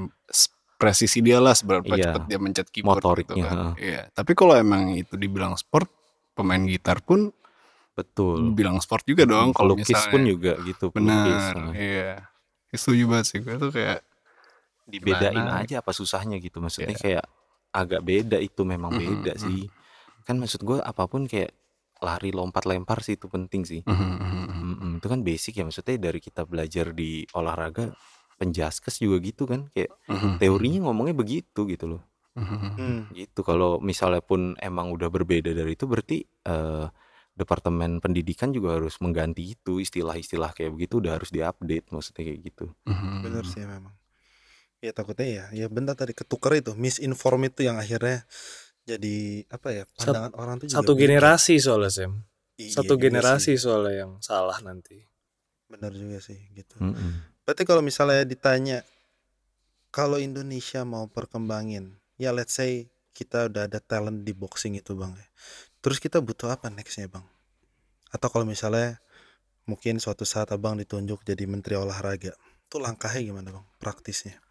presisi 0.80 1.20
dia 1.22 1.38
lah 1.38 1.54
seberapa 1.54 1.94
Iya, 1.94 2.10
cepat 2.10 2.22
dia 2.26 2.40
mencet 2.42 2.68
keyboard 2.72 2.98
gitu 2.98 3.06
motoriknya, 3.06 3.44
kan. 3.46 3.54
heeh. 3.54 3.74
Iya. 3.78 4.02
Tapi 4.10 4.32
kalau 4.34 4.58
emang 4.58 4.98
itu 4.98 5.14
dibilang 5.14 5.54
sport, 5.54 5.86
pemain 6.34 6.64
gitar 6.66 7.04
pun 7.04 7.30
betul 7.92 8.56
bilang 8.56 8.80
sport 8.80 9.04
juga 9.04 9.28
dong 9.28 9.52
kalau 9.52 9.76
misalnya. 9.78 10.10
pun 10.10 10.22
juga 10.24 10.54
gitu 10.64 10.86
Benar, 10.90 11.54
heeh. 11.54 11.74
iya. 11.76 12.12
Setuju 12.72 13.04
banget 13.06 13.26
sih 13.28 13.40
gue 13.44 13.56
tuh 13.60 13.70
kayak 13.70 14.00
dibedain 14.88 15.36
Gimana? 15.38 15.62
aja 15.62 15.84
apa 15.84 15.92
susahnya 15.92 16.40
gitu 16.40 16.58
maksudnya 16.58 16.92
Iya. 16.92 17.00
kayak 17.00 17.26
agak 17.72 18.02
beda 18.02 18.38
itu 18.38 18.64
memang 18.64 18.92
beda 18.92 19.38
sih 19.38 19.68
kan 20.24 20.36
maksud 20.36 20.60
gue 20.62 20.80
apa 20.80 21.04
pun 21.06 21.24
kayak 21.24 21.52
lari 22.02 22.34
lompat 22.34 22.66
lempar 22.66 23.00
sih 23.00 23.16
itu 23.16 23.30
penting 23.30 23.62
sih 23.64 23.82
mhm, 23.86 23.94
mhm, 23.94 24.10
mhm. 24.10 24.20
Mm-mm, 24.20 24.51
itu 25.02 25.08
kan 25.10 25.22
basic 25.26 25.54
ya 25.60 25.64
maksudnya 25.68 25.98
dari 25.98 26.20
kita 26.22 26.46
belajar 26.46 26.94
di 26.94 27.26
olahraga 27.34 27.92
penjaskes 28.38 29.02
juga 29.02 29.18
gitu 29.26 29.50
kan 29.50 29.68
kayak 29.74 29.92
Mhm, 30.10 30.38
teorinya 30.42 30.80
ngomongnya 30.90 31.16
begitu 31.18 31.66
gitu 31.66 31.86
loh 31.98 32.04
mhm, 32.38 32.56
mhm. 32.56 32.72
Hmm, 32.82 33.02
gitu 33.12 33.42
kalau 33.44 33.82
misalnya 33.84 34.22
pun 34.24 34.56
emang 34.62 34.94
udah 34.96 35.10
berbeda 35.12 35.52
dari 35.52 35.76
itu 35.76 35.86
berarti 35.90 36.24
eh, 36.48 36.86
departemen 37.36 38.00
pendidikan 38.04 38.52
juga 38.56 38.78
harus 38.80 38.96
mengganti 39.04 39.56
itu 39.58 39.82
istilah-istilah 39.84 40.52
kayak 40.56 40.72
begitu 40.76 41.02
udah 41.04 41.18
harus 41.20 41.30
diupdate 41.34 41.88
maksudnya 41.92 42.24
kayak 42.28 42.40
gitu 42.48 42.66
Mhm. 42.88 43.22
bener 43.26 43.46
sih 43.46 43.64
memang 43.66 43.94
ya 44.82 44.92
takutnya 44.98 45.28
ya 45.28 45.46
ya 45.54 45.68
benar 45.70 45.96
tadi 46.00 46.14
ketukar 46.18 46.58
itu 46.58 46.74
misinform 46.78 47.42
itu 47.50 47.62
yang 47.70 47.78
akhirnya 47.78 48.26
jadi 48.90 49.46
apa 49.54 49.70
ya 49.78 49.84
pandangan 49.98 50.34
orang 50.38 50.56
tuh 50.62 50.68
juga 50.74 50.78
Satu 50.82 50.92
generasi 50.98 51.54
soalnya 51.62 51.92
Sam. 51.94 52.14
Iya 52.62 52.76
Satu 52.78 52.94
juga 52.96 53.04
generasi 53.10 53.58
sih. 53.58 53.62
soalnya 53.64 54.06
yang 54.06 54.12
salah 54.22 54.58
nanti. 54.62 55.02
benar 55.72 55.96
juga 55.96 56.20
sih 56.20 56.36
gitu 56.52 56.76
Mm-mm. 56.84 57.40
berarti 57.48 57.64
kalau 57.64 57.80
misalnya 57.80 58.28
ditanya 58.28 58.84
kalau 59.88 60.20
Indonesia 60.20 60.84
mau 60.84 61.08
perkembangin 61.08 61.96
ya 62.20 62.36
let's 62.36 62.60
say 62.60 62.92
kita 63.16 63.48
udah 63.48 63.72
ada 63.72 63.80
talent 63.80 64.28
di 64.28 64.36
boxing 64.36 64.76
itu 64.76 64.92
bang 65.00 65.16
terus 65.80 66.04
kita 66.04 66.20
butuh 66.20 66.52
apa 66.52 66.68
nextnya 66.68 67.08
bang 67.08 67.24
atau 68.12 68.28
kalau 68.28 68.44
misalnya 68.44 69.00
mungkin 69.64 70.04
suatu 70.04 70.28
saat 70.28 70.52
abang 70.52 70.76
ditunjuk 70.76 71.24
jadi 71.24 71.48
menteri 71.48 71.80
olahraga 71.80 72.36
itu 72.68 72.76
langkahnya 72.76 73.24
gimana 73.24 73.56
bang 73.56 73.66
praktisnya 73.80 74.44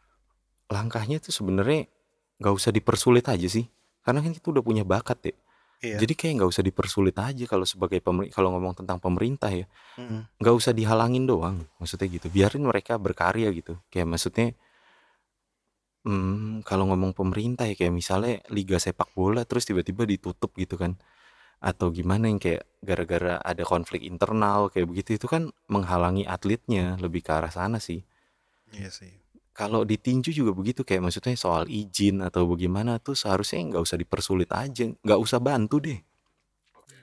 langkahnya 0.73 1.20
tuh 1.20 1.37
sebenarnya 1.37 1.85
nggak 2.41 2.55
usah 2.57 2.73
dipersulit 2.73 3.28
aja 3.28 3.45
sih 3.45 3.69
karena 4.01 4.24
kan 4.24 4.32
kita 4.32 4.57
udah 4.57 4.65
punya 4.65 4.89
bakat 4.89 5.20
ya 5.20 5.37
iya. 5.81 5.98
Jadi 6.01 6.12
kayak 6.16 6.32
nggak 6.40 6.51
usah 6.51 6.65
dipersulit 6.65 7.16
aja 7.16 7.44
kalau 7.48 7.66
sebagai 7.69 8.01
pemer- 8.01 8.31
kalau 8.32 8.55
ngomong 8.57 8.85
tentang 8.85 8.98
pemerintah 9.01 9.51
ya. 9.52 9.66
Nggak 10.40 10.55
usah 10.57 10.73
dihalangin 10.73 11.24
doang 11.28 11.69
maksudnya 11.81 12.09
gitu. 12.09 12.27
Biarin 12.32 12.65
mereka 12.65 12.97
berkarya 12.97 13.48
gitu. 13.52 13.77
Kayak 13.93 14.09
maksudnya 14.16 14.47
hmm, 16.09 16.65
kalau 16.65 16.89
ngomong 16.93 17.12
pemerintah 17.12 17.69
ya 17.69 17.77
kayak 17.77 17.94
misalnya 17.94 18.40
liga 18.48 18.81
sepak 18.81 19.12
bola 19.12 19.44
terus 19.44 19.69
tiba-tiba 19.69 20.09
ditutup 20.09 20.52
gitu 20.57 20.81
kan. 20.81 20.97
Atau 21.61 21.93
gimana 21.93 22.32
yang 22.32 22.40
kayak 22.40 22.65
gara-gara 22.81 23.36
ada 23.40 23.62
konflik 23.69 24.01
internal 24.05 24.73
kayak 24.73 24.89
begitu 24.89 25.20
itu 25.20 25.27
kan 25.28 25.52
menghalangi 25.69 26.24
atletnya 26.24 26.97
lebih 26.97 27.20
ke 27.20 27.32
arah 27.36 27.52
sana 27.52 27.77
sih. 27.77 28.01
Iya 28.73 28.89
sih 28.89 29.19
kalau 29.61 29.85
ditinju 29.85 30.32
juga 30.32 30.57
begitu 30.57 30.81
kayak 30.89 31.05
maksudnya 31.05 31.37
soal 31.37 31.69
izin 31.69 32.24
atau 32.24 32.49
bagaimana 32.49 32.97
tuh 32.97 33.12
seharusnya 33.12 33.61
nggak 33.77 33.82
usah 33.85 33.99
dipersulit 34.01 34.49
aja 34.57 34.89
nggak 35.05 35.20
usah 35.20 35.37
bantu 35.37 35.77
deh. 35.85 36.01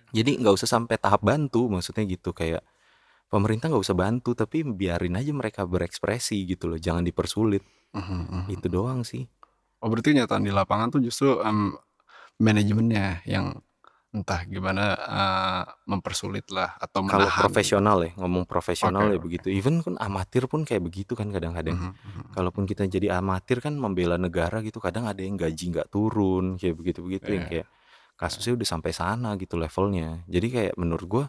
Jadi 0.09 0.41
nggak 0.41 0.55
usah 0.57 0.65
sampai 0.65 0.97
tahap 0.97 1.21
bantu 1.21 1.69
maksudnya 1.69 2.01
gitu 2.09 2.33
kayak 2.33 2.65
pemerintah 3.29 3.69
nggak 3.69 3.83
usah 3.85 3.97
bantu 3.97 4.33
tapi 4.33 4.65
biarin 4.65 5.19
aja 5.19 5.29
mereka 5.35 5.69
berekspresi 5.69 6.49
gitu 6.49 6.65
loh 6.65 6.79
jangan 6.81 7.05
dipersulit. 7.05 7.61
Mhm, 7.93 8.19
mhm. 8.25 8.43
itu 8.57 8.67
doang 8.73 9.05
sih. 9.05 9.29
Oh 9.85 9.87
berarti 9.93 10.17
nyataan 10.17 10.41
di 10.41 10.49
lapangan 10.49 10.89
tuh 10.97 11.01
justru 11.05 11.37
em, 11.45 11.77
manajemennya 12.41 13.21
yang 13.29 13.61
entah 14.17 14.41
gimana 14.43 14.83
mempersulit 15.83 16.49
lah 16.49 16.75
atau 16.77 17.05
kalau 17.05 17.25
menahan. 17.25 17.41
profesional 17.41 17.97
ya 18.01 18.11
ngomong 18.15 18.43
profesional 18.43 19.05
Oke, 19.05 19.13
ya 19.13 19.17
oke. 19.17 19.23
begitu 19.23 19.47
even 19.49 19.75
kan 19.79 19.95
amatir 19.97 20.43
pun 20.45 20.61
kayak 20.61 20.81
begitu 20.81 21.13
kan 21.13 21.29
kadang-kadang 21.29 21.77
Mhm, 21.77 21.91
mhm. 21.93 22.23
kalaupun 22.33 22.65
kita 22.65 22.83
jadi 22.85 23.15
amatir 23.15 23.59
kan 23.59 23.73
membela 23.73 24.17
negara 24.17 24.59
gitu 24.59 24.77
kadang 24.77 25.05
ada 25.05 25.19
yang 25.19 25.35
gaji 25.35 25.71
nggak 25.71 25.87
turun 25.87 26.57
kayak 26.57 26.75
begitu-begitu 26.75 27.27
yang 27.29 27.45
Iya. 27.45 27.51
kayak 27.53 27.67
kasusnya 28.15 28.53
udah 28.53 28.67
sampai 28.67 28.91
sana 28.91 29.29
gitu 29.35 29.55
levelnya 29.55 30.25
jadi 30.25 30.47
kayak 30.49 30.73
menurut 30.75 31.05
gua 31.05 31.25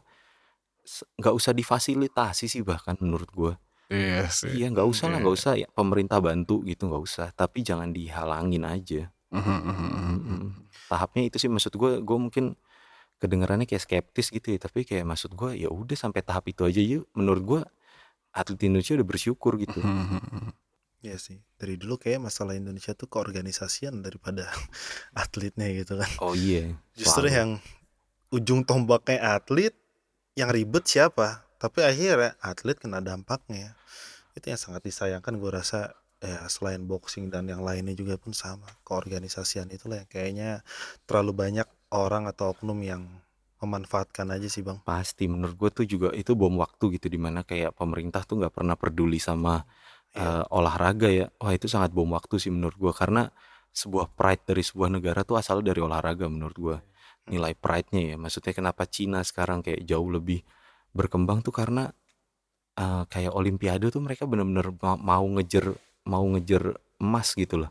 se- 0.81 1.05
nggak 1.15 1.35
usah 1.35 1.53
difasilitasi 1.53 2.49
sih 2.49 2.63
bahkan 2.63 2.97
menurut 2.99 3.29
gua 3.31 3.53
Iya 3.89 4.29
sih. 4.29 4.53
iya 4.53 4.69
nggak 4.69 4.85
usah 4.85 5.07
lah 5.07 5.17
Iya. 5.17 5.23
nggak 5.23 5.37
usah 5.37 5.53
ya 5.57 5.69
pemerintah 5.71 6.19
bantu 6.19 6.61
gitu 6.65 6.89
nggak 6.89 7.05
usah 7.05 7.29
tapi 7.33 7.61
jangan 7.61 7.89
dihalangin 7.89 8.65
aja 8.65 9.13
Mhm, 9.29 9.45
mhm, 9.45 9.61
mhm, 9.61 9.89
mhm. 9.93 10.17
Mm-mm. 10.17 10.41
tahapnya 10.89 11.23
itu 11.25 11.37
sih 11.37 11.49
maksud 11.49 11.77
gua 11.77 12.01
gua 12.01 12.17
mungkin 12.19 12.57
kedengarannya 13.19 13.67
kayak 13.67 13.83
skeptis 13.83 14.31
gitu 14.31 14.55
ya 14.55 14.59
tapi 14.63 14.87
kayak 14.87 15.05
maksud 15.07 15.35
gua 15.35 15.55
ya 15.55 15.71
udah 15.71 15.95
sampai 15.99 16.23
tahap 16.23 16.47
itu 16.51 16.63
aja 16.65 16.81
yuk. 16.83 17.05
Menurut 17.15 17.43
gua 17.43 17.61
atlet 18.33 18.71
Indonesia 18.71 18.95
udah 18.95 19.09
bersyukur 19.09 19.59
gitu. 19.63 19.79
Iya 20.99 21.15
sih 21.19 21.39
dari 21.59 21.79
dulu 21.79 21.99
kayak 21.99 22.27
masalah 22.27 22.59
Indonesia 22.59 22.91
tuh 22.95 23.07
keorganisasian 23.07 24.03
daripada 24.03 24.51
atletnya 25.23 25.71
gitu 25.75 25.99
kan. 25.99 26.11
Oh 26.23 26.35
iya 26.35 26.75
justru 26.95 27.31
selalu. 27.31 27.39
yang 27.39 27.51
ujung 28.35 28.61
tombaknya 28.67 29.39
atlet 29.39 29.75
yang 30.39 30.51
ribet 30.55 30.87
siapa? 30.87 31.43
Tapi 31.59 31.83
akhirnya 31.83 32.39
atlet 32.39 32.79
kena 32.79 33.03
dampaknya. 33.03 33.75
Itu 34.39 34.55
yang 34.55 34.61
sangat 34.61 34.87
disayangkan 34.87 35.35
gue 35.35 35.51
rasa 35.51 35.99
ya 36.23 36.47
selain 36.51 36.87
boxing 36.87 37.31
dan 37.31 37.51
yang 37.51 37.63
lainnya 37.63 37.95
juga 37.95 38.15
pun 38.19 38.31
sama. 38.31 38.67
Keorganisasian 38.87 39.71
itulah 39.75 40.03
yang 40.03 40.11
kayaknya 40.11 40.63
terlalu 41.07 41.35
banyak 41.35 41.69
orang 41.93 42.25
atau 42.31 42.53
oknum 42.55 42.79
yang 42.85 43.03
memanfaatkan 43.63 44.29
aja 44.35 44.49
sih 44.51 44.63
bang 44.67 44.79
Pasti 44.89 45.29
menurut 45.29 45.57
gue 45.61 45.71
tuh 45.83 45.87
juga 45.93 46.09
itu 46.17 46.33
bom 46.33 46.55
waktu 46.63 46.97
gitu 46.97 47.07
di 47.13 47.19
mana 47.21 47.45
kayak 47.45 47.77
pemerintah 47.77 48.23
tuh 48.25 48.41
nggak 48.41 48.55
pernah 48.57 48.77
peduli 48.79 49.19
sama 49.21 49.65
Iya. 50.17 50.43
eh, 50.43 50.45
olahraga 50.57 51.09
ya. 51.13 51.27
Wah 51.37 51.53
itu 51.53 51.69
sangat 51.69 51.93
bom 51.93 52.09
waktu 52.17 52.41
sih 52.41 52.49
menurut 52.49 52.77
gue 52.81 52.93
karena 52.97 53.29
sebuah 53.77 54.09
pride 54.17 54.43
dari 54.49 54.63
sebuah 54.65 54.89
negara 54.97 55.21
tuh 55.29 55.37
asal 55.37 55.61
dari 55.61 55.81
olahraga 55.85 56.25
menurut 56.33 56.57
gue. 56.57 56.77
Nilai 57.29 57.53
pride-nya 57.53 58.03
ya. 58.15 58.17
Maksudnya 58.17 58.53
kenapa 58.57 58.89
Cina 58.89 59.21
sekarang 59.21 59.61
kayak 59.61 59.85
jauh 59.85 60.09
lebih 60.09 60.41
berkembang 60.97 61.45
tuh 61.45 61.53
karena 61.53 61.93
eh, 62.79 63.05
kayak 63.13 63.33
Olimpiade 63.35 63.87
tuh 63.95 64.03
mereka 64.05 64.25
bener-bener 64.31 64.73
ma- 64.81 65.01
mau 65.01 65.25
ngejar 65.39 65.77
mau 66.09 66.25
ngejar 66.37 66.79
emas 67.03 67.29
gitu 67.37 67.57
lah. 67.63 67.71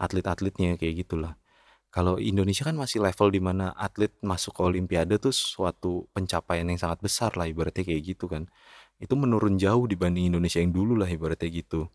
Atlet-atletnya 0.00 0.76
kayak 0.80 1.06
gitulah. 1.06 1.34
Kalau 1.94 2.18
Indonesia 2.18 2.66
kan 2.66 2.74
masih 2.74 2.98
level 2.98 3.30
di 3.30 3.38
mana 3.38 3.70
atlet 3.78 4.10
masuk 4.18 4.58
ke 4.58 4.62
Olimpiade 4.66 5.14
tuh 5.22 5.30
suatu 5.30 6.10
pencapaian 6.10 6.66
yang 6.66 6.74
sangat 6.74 6.98
besar 6.98 7.30
lah 7.38 7.46
ibaratnya 7.46 7.86
kayak 7.86 8.02
gitu 8.02 8.26
kan. 8.26 8.50
Itu 8.98 9.14
menurun 9.14 9.62
jauh 9.62 9.86
dibanding 9.86 10.34
Indonesia 10.34 10.58
yang 10.58 10.74
dulu 10.74 10.98
lah 10.98 11.06
ibaratnya 11.06 11.46
gitu. 11.54 11.86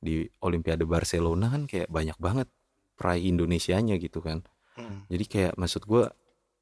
Di 0.00 0.24
Olimpiade 0.40 0.88
Barcelona 0.88 1.52
kan 1.52 1.68
kayak 1.68 1.92
banyak 1.92 2.16
banget 2.16 2.48
peraih 2.96 3.28
Indonesianya 3.28 4.00
gitu 4.00 4.24
kan. 4.24 4.48
Mm. 4.80 5.12
Jadi 5.12 5.24
kayak 5.28 5.52
maksud 5.60 5.84
gua 5.84 6.08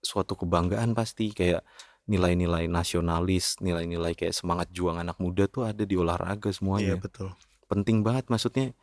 suatu 0.02 0.34
kebanggaan 0.34 0.98
pasti 0.98 1.30
kayak 1.30 1.62
nilai-nilai 2.10 2.66
nasionalis, 2.66 3.62
nilai-nilai 3.62 4.18
kayak 4.18 4.34
semangat 4.34 4.74
juang 4.74 4.98
anak 4.98 5.22
muda 5.22 5.46
tuh 5.46 5.70
ada 5.70 5.86
di 5.86 5.94
olahraga 5.94 6.50
iya 6.50 6.58
semuanya 6.58 6.94
betul 6.98 7.30
penting 7.72 8.04
banget 8.04 8.28
maksudnya 8.28 8.76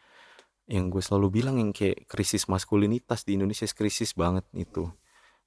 yang 0.70 0.94
gue 0.94 1.02
selalu 1.02 1.42
bilang 1.42 1.58
yang 1.58 1.74
kayak 1.74 2.06
krisis 2.06 2.46
maskulinitas 2.46 3.26
di 3.26 3.36
Indonesia 3.38 3.66
krisis 3.66 4.14
banget 4.14 4.46
itu 4.54 4.86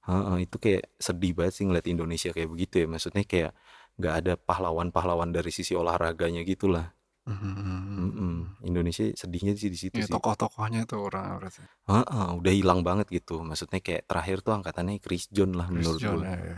Heeh, 0.03 0.43
itu 0.43 0.59
kayak 0.59 0.83
sedih 0.99 1.31
banget 1.31 1.53
sih 1.55 1.63
ngeliat 1.63 1.87
Indonesia 1.87 2.29
kayak 2.35 2.49
begitu 2.51 2.83
ya 2.83 2.87
maksudnya 2.91 3.23
kayak 3.23 3.51
nggak 3.95 4.15
ada 4.19 4.33
pahlawan-pahlawan 4.35 5.31
dari 5.31 5.47
sisi 5.47 5.73
olahraganya 5.79 6.43
gitulah 6.43 6.91
Mhm. 7.23 7.55
Mhm, 7.95 8.67
Indonesia 8.67 9.07
sedihnya 9.15 9.55
sih 9.55 9.71
di 9.71 9.79
situ 9.79 9.95
Ya 9.95 10.03
sih. 10.03 10.11
tokoh-tokohnya 10.11 10.83
tuh 10.83 11.07
kurang 11.07 11.39
berarti. 11.39 11.63
Heeh, 11.87 12.27
udah 12.35 12.51
hilang 12.51 12.83
banget 12.83 13.07
gitu. 13.07 13.39
Maksudnya 13.39 13.79
kayak 13.79 14.11
terakhir 14.11 14.43
tuh 14.43 14.59
angkatannya 14.59 14.99
Chris 14.99 15.31
John 15.31 15.55
lah 15.55 15.71
Chris 15.71 15.87
menurut 15.87 15.99
John 16.03 16.19
gue. 16.19 16.27
ya, 16.27 16.35
ya. 16.35 16.57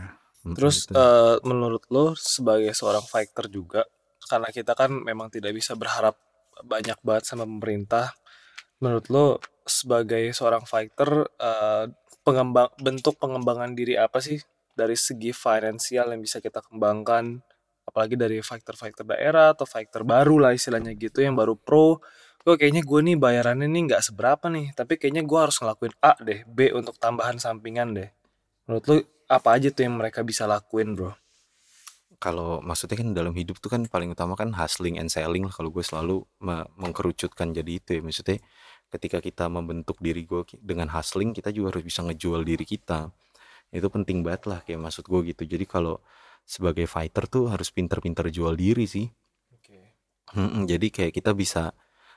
Terus 0.58 0.76
itu. 0.82 0.92
eh, 0.98 1.36
menurut 1.46 1.82
lo 1.94 2.04
sebagai 2.18 2.74
seorang 2.74 3.06
fighter 3.06 3.46
juga 3.46 3.86
karena 4.26 4.48
kita 4.50 4.74
kan 4.74 4.90
memang 4.90 5.30
tidak 5.30 5.54
bisa 5.54 5.78
berharap 5.78 6.18
banyak 6.66 6.98
banget 7.06 7.24
sama 7.30 7.46
pemerintah. 7.46 8.10
Menurut 8.82 9.06
lo 9.08 9.26
sebagai 9.64 10.30
seorang 10.36 10.62
fighter 10.68 11.26
eh, 11.40 11.84
pengembang 12.26 12.70
bentuk 12.82 13.16
pengembangan 13.16 13.72
diri 13.72 13.96
apa 13.96 14.20
sih? 14.20 14.40
Dari 14.76 14.92
segi 14.92 15.32
finansial 15.32 16.12
yang 16.12 16.20
bisa 16.20 16.36
kita 16.42 16.60
kembangkan 16.60 17.40
apalagi 17.86 18.18
dari 18.18 18.42
fighter-fighter 18.42 19.06
daerah 19.06 19.54
atau 19.54 19.64
fighter 19.64 20.02
baru 20.02 20.42
lah 20.42 20.52
istilahnya 20.52 20.92
gitu 20.98 21.22
yang 21.22 21.38
baru 21.38 21.54
pro. 21.56 22.02
Gue 22.44 22.54
kayaknya 22.58 22.82
gue 22.84 23.00
nih 23.10 23.16
bayarannya 23.16 23.66
nih 23.70 23.82
nggak 23.90 24.02
seberapa 24.04 24.46
nih 24.52 24.74
tapi 24.76 25.00
kayaknya 25.00 25.22
gue 25.24 25.38
harus 25.38 25.56
ngelakuin 25.62 25.94
A 26.02 26.12
deh 26.20 26.44
B 26.44 26.70
untuk 26.74 26.98
tambahan 26.98 27.40
sampingan 27.40 27.96
deh. 27.96 28.10
Menurut 28.68 28.84
lu 28.90 28.96
apa 29.26 29.48
aja 29.58 29.70
tuh 29.70 29.86
yang 29.86 29.96
mereka 29.98 30.22
bisa 30.22 30.44
lakuin 30.46 30.94
bro? 30.94 31.14
Kalau 32.16 32.62
maksudnya 32.64 32.96
kan 32.96 33.12
dalam 33.12 33.34
hidup 33.36 33.58
tuh 33.60 33.68
kan 33.68 33.82
paling 33.86 34.14
utama 34.14 34.38
kan 34.38 34.54
hustling 34.54 34.96
and 34.96 35.10
selling 35.12 35.44
lah 35.44 35.52
kalau 35.52 35.68
gue 35.68 35.84
selalu 35.84 36.24
me- 36.42 36.68
mengkerucutkan 36.78 37.52
jadi 37.54 37.72
itu 37.82 37.98
ya. 37.98 38.00
Maksudnya 38.00 38.38
ketika 38.96 39.20
kita 39.20 39.46
membentuk 39.52 40.00
diri 40.00 40.24
gue 40.24 40.42
dengan 40.58 40.88
hustling 40.90 41.36
kita 41.36 41.52
juga 41.52 41.76
harus 41.76 41.84
bisa 41.84 42.00
ngejual 42.02 42.42
diri 42.42 42.64
kita. 42.64 43.12
Itu 43.70 43.92
penting 43.92 44.24
banget 44.24 44.48
lah 44.48 44.58
kayak 44.64 44.80
maksud 44.80 45.04
gue 45.06 45.20
gitu. 45.36 45.44
Jadi 45.44 45.64
kalau 45.68 46.00
sebagai 46.46 46.88
fighter 46.88 47.28
tuh 47.28 47.52
harus 47.52 47.68
pinter-pinter 47.74 48.32
jual 48.32 48.56
diri 48.56 48.88
sih. 48.88 49.06
Mm-mm, 50.34 50.64
jadi 50.66 50.86
kayak 50.90 51.12
kita 51.14 51.30
bisa 51.36 51.70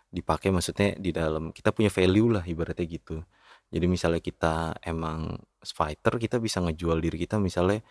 dipakai 0.09 0.49
maksudnya 0.49 0.97
di 0.97 1.13
dalam 1.13 1.53
kita 1.53 1.69
punya 1.69 1.93
value 1.93 2.29
lah 2.33 2.43
ibaratnya 2.45 2.85
gitu. 2.89 3.21
Jadi 3.69 3.85
misalnya 3.85 4.21
kita 4.23 4.81
emang 4.81 5.37
fighter 5.61 6.17
kita 6.17 6.41
bisa 6.41 6.57
ngejual 6.65 6.97
diri 6.97 7.17
kita 7.21 7.37
misalnya 7.37 7.85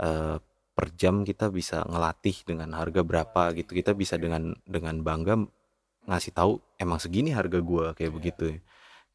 eh, 0.00 0.36
per 0.72 0.86
jam 0.94 1.26
kita 1.26 1.50
bisa 1.52 1.84
ngelatih 1.84 2.46
dengan 2.48 2.72
harga 2.78 3.02
berapa 3.04 3.52
gitu. 3.58 3.76
Kita 3.76 3.92
bisa 3.92 4.16
dengan 4.16 4.56
dengan 4.64 5.02
bangga 5.04 5.36
ngasih 6.08 6.32
tahu 6.34 6.52
emang 6.80 6.98
segini 6.98 7.30
harga 7.36 7.60
gua 7.60 7.92
kayak 7.92 8.12
begitu 8.16 8.44
ya. 8.56 8.58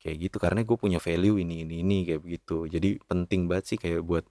Kayak 0.04 0.16
gitu 0.30 0.38
karena 0.44 0.62
gue 0.68 0.76
punya 0.76 1.00
value 1.00 1.40
ini 1.40 1.64
ini 1.64 1.80
ini 1.80 1.98
kayak 2.08 2.22
begitu. 2.22 2.68
Jadi 2.68 3.00
penting 3.08 3.48
banget 3.48 3.66
sih 3.76 3.78
kayak 3.80 4.04
buat 4.04 4.26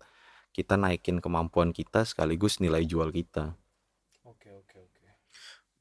kita 0.53 0.77
naikin 0.77 1.19
kemampuan 1.25 1.73
kita 1.73 2.05
sekaligus 2.05 2.61
nilai 2.61 2.85
jual 2.85 3.09
kita. 3.09 3.57
oke 4.29 4.49
oke 4.53 4.77
oke 4.79 5.03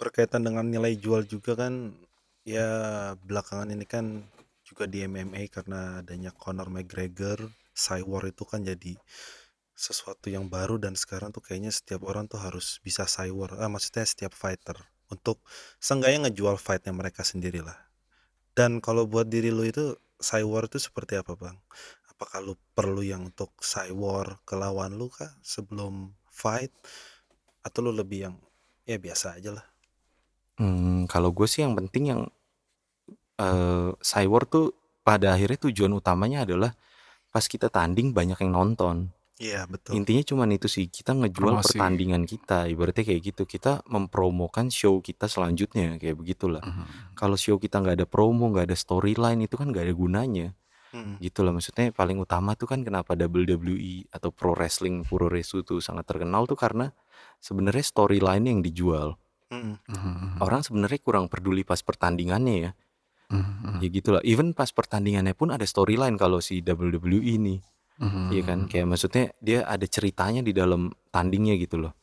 berkaitan 0.01 0.41
dengan 0.41 0.65
nilai 0.65 0.97
jual 0.97 1.29
juga 1.29 1.53
kan 1.53 1.93
ya 2.41 2.67
belakangan 3.21 3.69
ini 3.69 3.85
kan 3.85 4.25
juga 4.65 4.89
di 4.89 5.05
MMA 5.05 5.45
karena 5.53 6.01
adanya 6.01 6.33
Conor 6.33 6.73
McGregor, 6.73 7.37
Cywar 7.75 8.25
itu 8.31 8.43
kan 8.47 8.65
jadi 8.65 8.97
sesuatu 9.77 10.31
yang 10.33 10.49
baru 10.49 10.81
dan 10.81 10.97
sekarang 10.97 11.29
tuh 11.35 11.43
kayaknya 11.45 11.69
setiap 11.69 12.01
orang 12.07 12.25
tuh 12.25 12.41
harus 12.41 12.81
bisa 12.81 13.05
Cywar, 13.05 13.61
ah 13.61 13.69
maksudnya 13.69 14.07
setiap 14.07 14.33
fighter 14.33 14.79
untuk 15.11 15.43
seenggaknya 15.77 16.31
ngejual 16.31 16.55
fightnya 16.55 16.95
mereka 16.95 17.27
sendiri 17.27 17.59
lah. 17.59 17.75
Dan 18.55 18.79
kalau 18.79 19.03
buat 19.05 19.27
diri 19.27 19.51
lu 19.51 19.67
itu 19.67 19.95
Cywar 20.21 20.69
itu 20.69 20.77
seperti 20.77 21.17
apa 21.17 21.33
bang? 21.33 21.57
Apakah 22.07 22.39
lu 22.45 22.53
perlu 22.77 23.01
yang 23.01 23.27
untuk 23.27 23.51
Cywar 23.59 24.39
ke 24.45 24.53
lawan 24.55 24.95
lu 24.95 25.09
kah 25.11 25.33
sebelum 25.41 26.13
fight? 26.29 26.71
Atau 27.65 27.89
lu 27.89 27.91
lebih 27.91 28.29
yang 28.29 28.35
ya 28.85 28.97
biasa 29.01 29.37
aja 29.41 29.57
lah? 29.57 29.65
Hmm, 30.61 31.09
kalau 31.09 31.33
gue 31.33 31.49
sih 31.49 31.65
yang 31.65 31.73
penting 31.73 32.03
yang 32.13 32.21
eh 33.41 33.89
Cywar 33.97 34.45
tuh 34.45 34.77
pada 35.01 35.33
akhirnya 35.33 35.65
tujuan 35.69 35.91
utamanya 35.97 36.45
adalah 36.45 36.77
pas 37.33 37.45
kita 37.47 37.71
tanding 37.73 38.13
banyak 38.13 38.37
yang 38.45 38.53
nonton. 38.53 39.09
Iya 39.41 39.65
betul. 39.65 39.97
Intinya 39.97 40.21
cuman 40.21 40.53
itu 40.53 40.69
sih 40.69 40.85
kita 40.85 41.17
ngejual 41.17 41.57
Promosi. 41.57 41.73
pertandingan 41.73 42.29
kita. 42.29 42.69
Ibaratnya 42.69 43.03
kayak 43.09 43.21
gitu 43.33 43.43
kita 43.49 43.81
mempromokan 43.89 44.69
show 44.69 45.01
kita 45.01 45.25
selanjutnya 45.25 45.97
kayak 45.97 46.13
begitulah. 46.13 46.61
Mhm. 46.61 47.17
Kalau 47.17 47.33
show 47.33 47.57
kita 47.57 47.81
nggak 47.81 47.97
ada 47.97 48.05
promo, 48.05 48.53
nggak 48.53 48.69
ada 48.69 48.77
storyline 48.77 49.41
itu 49.41 49.57
kan 49.57 49.73
nggak 49.73 49.89
ada 49.89 49.95
gunanya. 49.97 50.47
Mm. 50.91 51.23
Gitu 51.23 51.39
lah 51.41 51.55
maksudnya 51.55 51.95
paling 51.95 52.19
utama 52.19 52.51
tuh 52.59 52.67
kan 52.67 52.83
kenapa 52.83 53.15
WWE 53.15 54.11
atau 54.11 54.29
pro 54.29 54.51
wrestling 54.51 55.07
Puroresu 55.07 55.63
tuh 55.63 55.79
sangat 55.79 56.03
terkenal 56.03 56.43
tuh 56.43 56.59
karena 56.59 56.91
sebenarnya 57.39 57.81
storyline 57.81 58.43
yang 58.43 58.59
dijual. 58.59 59.15
Mm. 59.49 59.79
Mhm. 59.87 60.43
Orang 60.43 60.61
sebenarnya 60.61 60.99
kurang 60.99 61.31
peduli 61.31 61.63
pas 61.63 61.79
pertandingannya 61.79 62.55
ya. 62.59 62.71
Mhm. 63.31 63.79
Ya 63.79 63.87
gitulah. 63.87 64.21
Even 64.27 64.51
pas 64.51 64.69
pertandingannya 64.69 65.31
pun 65.31 65.55
ada 65.55 65.63
storyline 65.63 66.19
kalau 66.19 66.43
si 66.43 66.59
WWE 66.59 67.23
ini. 67.23 67.63
Mhm. 68.01 68.33
Iya 68.33 68.41
kan? 68.43 68.59
Kayak 68.65 68.87
maksudnya 68.89 69.25
dia 69.37 69.59
ada 69.69 69.85
ceritanya 69.85 70.41
di 70.41 70.53
dalam 70.55 70.89
tandingnya 71.13 71.55
gitu 71.61 71.77
loh. 71.77 71.93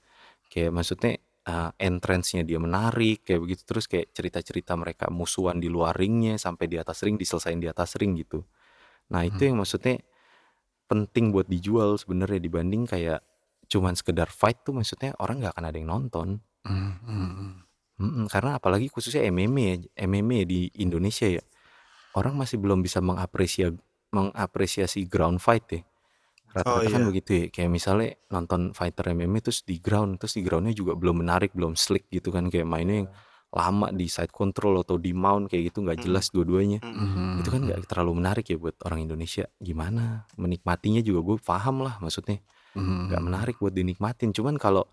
Kayak 0.52 0.72
maksudnya 0.78 1.12
uh, 1.50 1.70
entrance-nya 1.80 2.42
dia 2.46 2.58
menarik 2.62 3.26
kayak 3.26 3.40
begitu 3.42 3.62
terus 3.66 3.86
kayak 3.90 4.14
cerita-cerita 4.14 4.72
mereka 4.78 5.10
musuhan 5.10 5.58
di 5.58 5.68
luar 5.72 5.96
ringnya 5.98 6.38
sampai 6.38 6.70
di 6.70 6.76
atas 6.78 7.02
ring 7.04 7.18
diselesain 7.18 7.58
di 7.58 7.68
atas 7.70 7.98
ring 7.98 8.14
gitu. 8.20 8.44
Nah, 9.12 9.24
itu 9.26 9.48
yang 9.48 9.58
maksudnya 9.60 9.98
penting 10.88 11.30
buat 11.34 11.46
dijual 11.48 12.00
sebenarnya 12.00 12.40
dibanding 12.40 12.88
kayak 12.88 13.20
cuman 13.68 13.92
sekedar 13.92 14.32
fight 14.32 14.64
tuh 14.64 14.72
maksudnya 14.72 15.12
orang 15.20 15.44
nggak 15.44 15.52
akan 15.56 15.66
ada 15.68 15.76
yang 15.76 15.90
nonton. 15.92 16.28
Mhm. 16.64 17.64
Mm-mm, 17.98 18.26
karena 18.30 18.62
apalagi 18.62 18.86
khususnya 18.94 19.26
MMA 19.26 19.64
ya, 19.74 19.76
MMA 20.06 20.46
di 20.46 20.70
Indonesia 20.78 21.26
ya. 21.26 21.42
Orang 22.16 22.38
masih 22.38 22.58
belum 22.62 22.82
bisa 22.82 23.02
mengapresiasi 23.04 23.78
mengapresiasi 24.14 25.06
ground 25.08 25.38
fight 25.42 25.66
ya. 25.72 25.82
Rata-rata 26.56 26.88
Oh, 26.88 26.92
kan 26.92 27.02
iya. 27.04 27.08
begitu 27.12 27.30
ya. 27.36 27.46
Kayak 27.52 27.70
misalnya 27.72 28.08
nonton 28.32 28.72
fighter 28.72 29.04
MMA 29.12 29.38
terus 29.44 29.62
di 29.68 29.78
ground, 29.78 30.18
terus 30.20 30.34
di 30.38 30.42
groundnya 30.46 30.72
juga 30.72 30.96
belum 30.96 31.22
menarik, 31.24 31.52
belum 31.52 31.76
slick 31.76 32.08
gitu 32.08 32.32
kan 32.32 32.48
kayak 32.48 32.64
mainnya 32.66 33.04
yang 33.06 33.10
lama 33.48 33.88
di 33.92 34.08
side 34.12 34.32
control 34.32 34.84
atau 34.84 34.96
di 35.00 35.12
mount 35.16 35.48
kayak 35.48 35.72
gitu 35.72 35.80
nggak 35.84 36.00
Mm. 36.00 36.04
jelas 36.08 36.26
dua-duanya. 36.32 36.80
Mhm. 36.84 37.40
Itu 37.44 37.48
kan 37.52 37.60
nggak 37.68 37.80
terlalu 37.88 38.12
menarik 38.20 38.44
ya 38.48 38.56
buat 38.60 38.76
orang 38.84 39.04
Indonesia. 39.08 39.44
Gimana 39.60 40.28
menikmatinya 40.36 41.00
juga 41.04 41.20
gue 41.24 41.36
paham 41.40 41.84
lah 41.84 41.96
maksudnya 42.00 42.40
Mhm. 42.76 43.08
nggak 43.12 43.22
menarik 43.24 43.56
buat 43.60 43.72
dinikmatin. 43.72 44.32
Cuman 44.36 44.56
kalau 44.60 44.84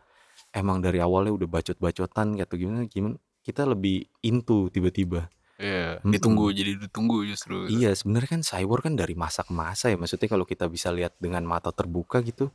emang 0.55 0.79
dari 0.83 0.99
awalnya 1.03 1.35
udah 1.35 1.47
bacot-bacotan 1.51 2.39
atau 2.39 2.55
gimana 2.59 2.87
gimana 2.87 3.15
kita 3.43 3.63
lebih 3.67 4.07
into 4.23 4.71
tiba-tiba. 4.71 5.27
Iya, 5.56 6.03
Mm-mm. 6.03 6.11
ditunggu 6.11 6.45
jadi 6.52 6.72
ditunggu 6.84 7.18
justru. 7.32 7.72
gitu. 7.72 7.80
Iya, 7.80 7.95
sebenarnya 7.95 8.30
kan 8.36 8.41
Cywar 8.44 8.80
kan 8.84 8.94
dari 8.99 9.15
masa 9.15 9.48
ke 9.48 9.56
masa 9.56 9.88
ya. 9.88 9.95
Maksudnya 9.95 10.27
kalau 10.27 10.44
kita 10.44 10.68
bisa 10.68 10.91
lihat 10.91 11.15
dengan 11.15 11.48
mata 11.48 11.72
terbuka 11.72 12.19
gitu, 12.19 12.52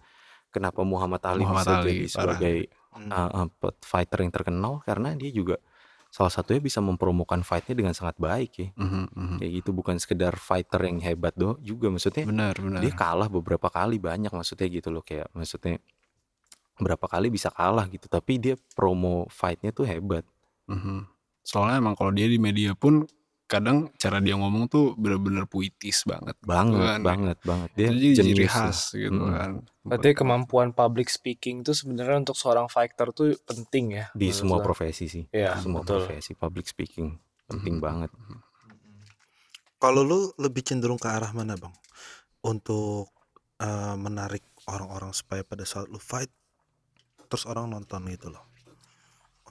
kenapa 0.53 0.85
Muhammad 0.85 1.25
Ali 1.25 1.49
Muhammad 1.49 1.65
bisa 1.65 1.81
Ali, 1.81 1.89
jadi 1.89 2.05
sebagai 2.13 2.57
uh, 3.09 3.49
uh, 3.49 3.73
fighter 3.81 4.19
yang 4.21 4.33
terkenal 4.35 4.85
karena 4.85 5.17
dia 5.17 5.33
juga 5.33 5.57
salah 6.11 6.29
satunya 6.29 6.59
bisa 6.59 6.83
mempromokan 6.83 7.41
fightnya 7.47 7.73
dengan 7.79 7.95
sangat 7.95 8.19
baik 8.19 8.51
ya. 8.59 8.69
Mhm, 8.77 9.05
mhm. 9.15 9.37
Kayak 9.41 9.53
gitu 9.63 9.71
bukan 9.71 9.97
sekedar 9.97 10.35
fighter 10.37 10.83
yang 10.85 10.99
hebat 11.01 11.33
doh 11.39 11.57
juga 11.63 11.87
maksudnya 11.89 12.27
Benar, 12.27 12.55
benar. 12.59 12.81
dia 12.83 12.93
kalah 12.93 13.31
beberapa 13.31 13.71
kali 13.71 13.97
banyak 13.97 14.29
maksudnya 14.35 14.67
gitu 14.69 14.91
loh 14.91 15.07
kayak 15.07 15.31
maksudnya 15.33 15.79
berapa 16.83 17.07
kali 17.07 17.31
bisa 17.31 17.53
kalah 17.55 17.87
gitu 17.87 18.11
tapi 18.11 18.43
dia 18.43 18.59
promo 18.75 19.25
fightnya 19.31 19.71
tuh 19.71 19.87
hebat. 19.87 20.27
Mhm. 20.67 21.20
Soalnya 21.51 21.83
emang 21.83 21.95
kalau 21.99 22.15
dia 22.15 22.31
di 22.31 22.39
media 22.39 22.79
pun 22.79 23.03
kadang 23.51 23.91
cara 23.99 24.23
dia 24.23 24.39
ngomong 24.39 24.71
tuh 24.71 24.95
bener-bener 24.95 25.43
puitis 25.51 26.07
banget. 26.07 26.39
Banget, 26.47 26.87
Kan, 26.87 27.01
banget, 27.03 27.39
banget. 27.43 27.69
Dia 27.75 27.89
Itu 27.91 27.99
jadi 27.99 28.31
ciri 28.31 28.47
khas 28.47 28.79
gitu 28.95 29.11
Mm-mm. 29.11 29.35
kan. 29.35 29.53
berarti 29.91 30.11
kemampuan 30.15 30.71
public 30.71 31.11
speaking 31.11 31.67
tuh 31.67 31.75
sebenarnya 31.75 32.23
untuk 32.23 32.39
seorang 32.39 32.71
fighter 32.71 33.11
tuh 33.11 33.35
penting 33.43 33.99
ya 33.99 34.07
Di 34.15 34.31
semua 34.31 34.63
profesi 34.63 35.11
sih. 35.11 35.25
Iya, 35.35 35.59
semua 35.59 35.83
betul. 35.83 35.99
profesi 36.07 36.33
public 36.39 36.67
speaking 36.71 37.19
penting 37.51 37.83
Mhm. 37.83 37.83
banget. 37.83 38.11
Kalau 39.83 40.03
lu 40.07 40.31
lebih 40.39 40.63
cenderung 40.63 41.01
ke 41.01 41.09
arah 41.11 41.33
mana 41.35 41.59
bang? 41.59 41.75
Untuk 42.47 43.11
eh, 43.61 43.97
menarik 43.99 44.45
orang-orang 44.71 45.11
supaya 45.13 45.43
pada 45.43 45.67
saat 45.67 45.91
lu 45.91 45.99
fight, 46.01 46.31
terus 47.31 47.45
orang 47.47 47.71
nonton 47.71 48.03
gitu 48.11 48.31
loh. 48.35 48.50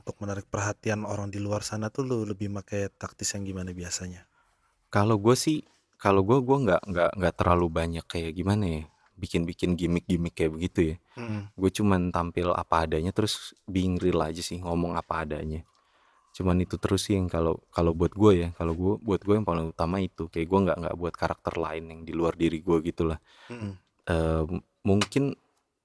Untuk 0.10 0.26
menarik 0.26 0.50
perhatian 0.50 1.06
orang 1.06 1.30
di 1.30 1.38
luar 1.38 1.62
sana 1.62 1.94
tuh 1.94 2.02
lu 2.02 2.26
lebih 2.26 2.50
pakai 2.50 2.90
taktis 2.90 3.38
yang 3.38 3.46
gimana 3.46 3.70
biasanya? 3.78 4.26
Kalau 4.90 5.22
gue 5.22 5.38
sih, 5.38 5.62
kalau 6.02 6.26
gue 6.26 6.42
gue 6.42 6.58
nggak 6.66 6.82
nggak 6.82 7.12
nggak 7.14 7.36
terlalu 7.38 7.70
banyak 7.70 8.02
kayak 8.10 8.34
gimana 8.34 8.66
ya, 8.66 8.84
bikin-bikin 9.14 9.78
gimmick-gimmick 9.78 10.34
kayak 10.34 10.58
begitu 10.58 10.80
ya. 10.82 10.96
Mm. 11.14 11.54
Gue 11.54 11.70
cuman 11.70 12.10
tampil 12.10 12.50
apa 12.58 12.90
adanya 12.90 13.14
terus 13.14 13.54
being 13.70 14.02
real 14.02 14.26
aja 14.26 14.42
sih, 14.42 14.58
ngomong 14.58 14.98
apa 14.98 15.30
adanya. 15.30 15.62
Cuman 16.34 16.58
itu 16.58 16.82
terus 16.82 17.06
sih 17.06 17.14
yang 17.14 17.30
kalau 17.30 17.62
kalau 17.70 17.94
buat 17.94 18.18
gue 18.18 18.32
ya, 18.34 18.50
kalau 18.58 18.74
gue 18.74 18.98
buat 19.06 19.22
gue 19.22 19.38
yang 19.38 19.46
paling 19.46 19.78
utama 19.78 20.02
itu 20.02 20.26
kayak 20.26 20.50
gue 20.50 20.60
nggak 20.74 20.78
nggak 20.90 20.96
buat 20.98 21.14
karakter 21.14 21.54
lain 21.54 21.86
yang 21.86 22.02
di 22.02 22.18
luar 22.18 22.34
diri 22.34 22.66
gue 22.66 22.82
gitulah. 22.82 23.22
Mm. 23.54 23.78
Eh, 24.10 24.44
mungkin 24.82 25.38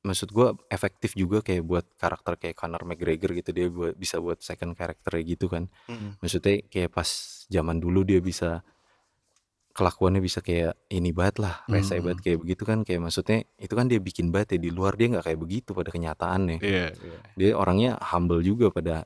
maksud 0.04 0.28
gua 0.30 0.52
efektif 0.68 1.16
juga 1.16 1.40
kayak 1.40 1.64
buat 1.64 1.86
karakter 1.96 2.36
kayak 2.36 2.54
Conor 2.54 2.84
McGregor 2.84 3.32
gitu 3.32 3.50
dia 3.50 3.66
buat 3.66 3.96
bisa 3.96 4.20
buat 4.20 4.38
second 4.38 4.76
character 4.76 5.16
gitu 5.18 5.48
kan. 5.48 5.72
Mhm. 5.88 6.20
Maksudnya 6.20 6.60
kayak 6.68 6.92
pas 6.92 7.08
zaman 7.48 7.80
dulu 7.80 8.04
dia 8.04 8.20
bisa 8.20 8.60
kelakuannya 9.74 10.22
bisa 10.22 10.38
kayak 10.38 10.78
ini 10.86 11.10
banget 11.10 11.42
lah, 11.42 11.66
rese 11.66 11.98
Hmm. 11.98 12.06
banget 12.06 12.20
kayak 12.22 12.38
begitu 12.38 12.62
kan 12.62 12.86
kayak 12.86 13.02
maksudnya 13.02 13.42
itu 13.58 13.74
kan 13.74 13.90
dia 13.90 13.98
bikin 13.98 14.30
banget 14.30 14.54
ya 14.54 14.58
di 14.62 14.70
luar 14.70 14.94
dia 14.94 15.10
nggak 15.10 15.26
kayak 15.26 15.40
begitu 15.40 15.70
pada 15.74 15.90
kenyataannya. 15.90 16.58
Iya, 16.62 16.86
iya. 16.94 17.18
Dia 17.34 17.50
orangnya 17.58 17.98
humble 17.98 18.38
juga 18.38 18.70
pada 18.70 19.02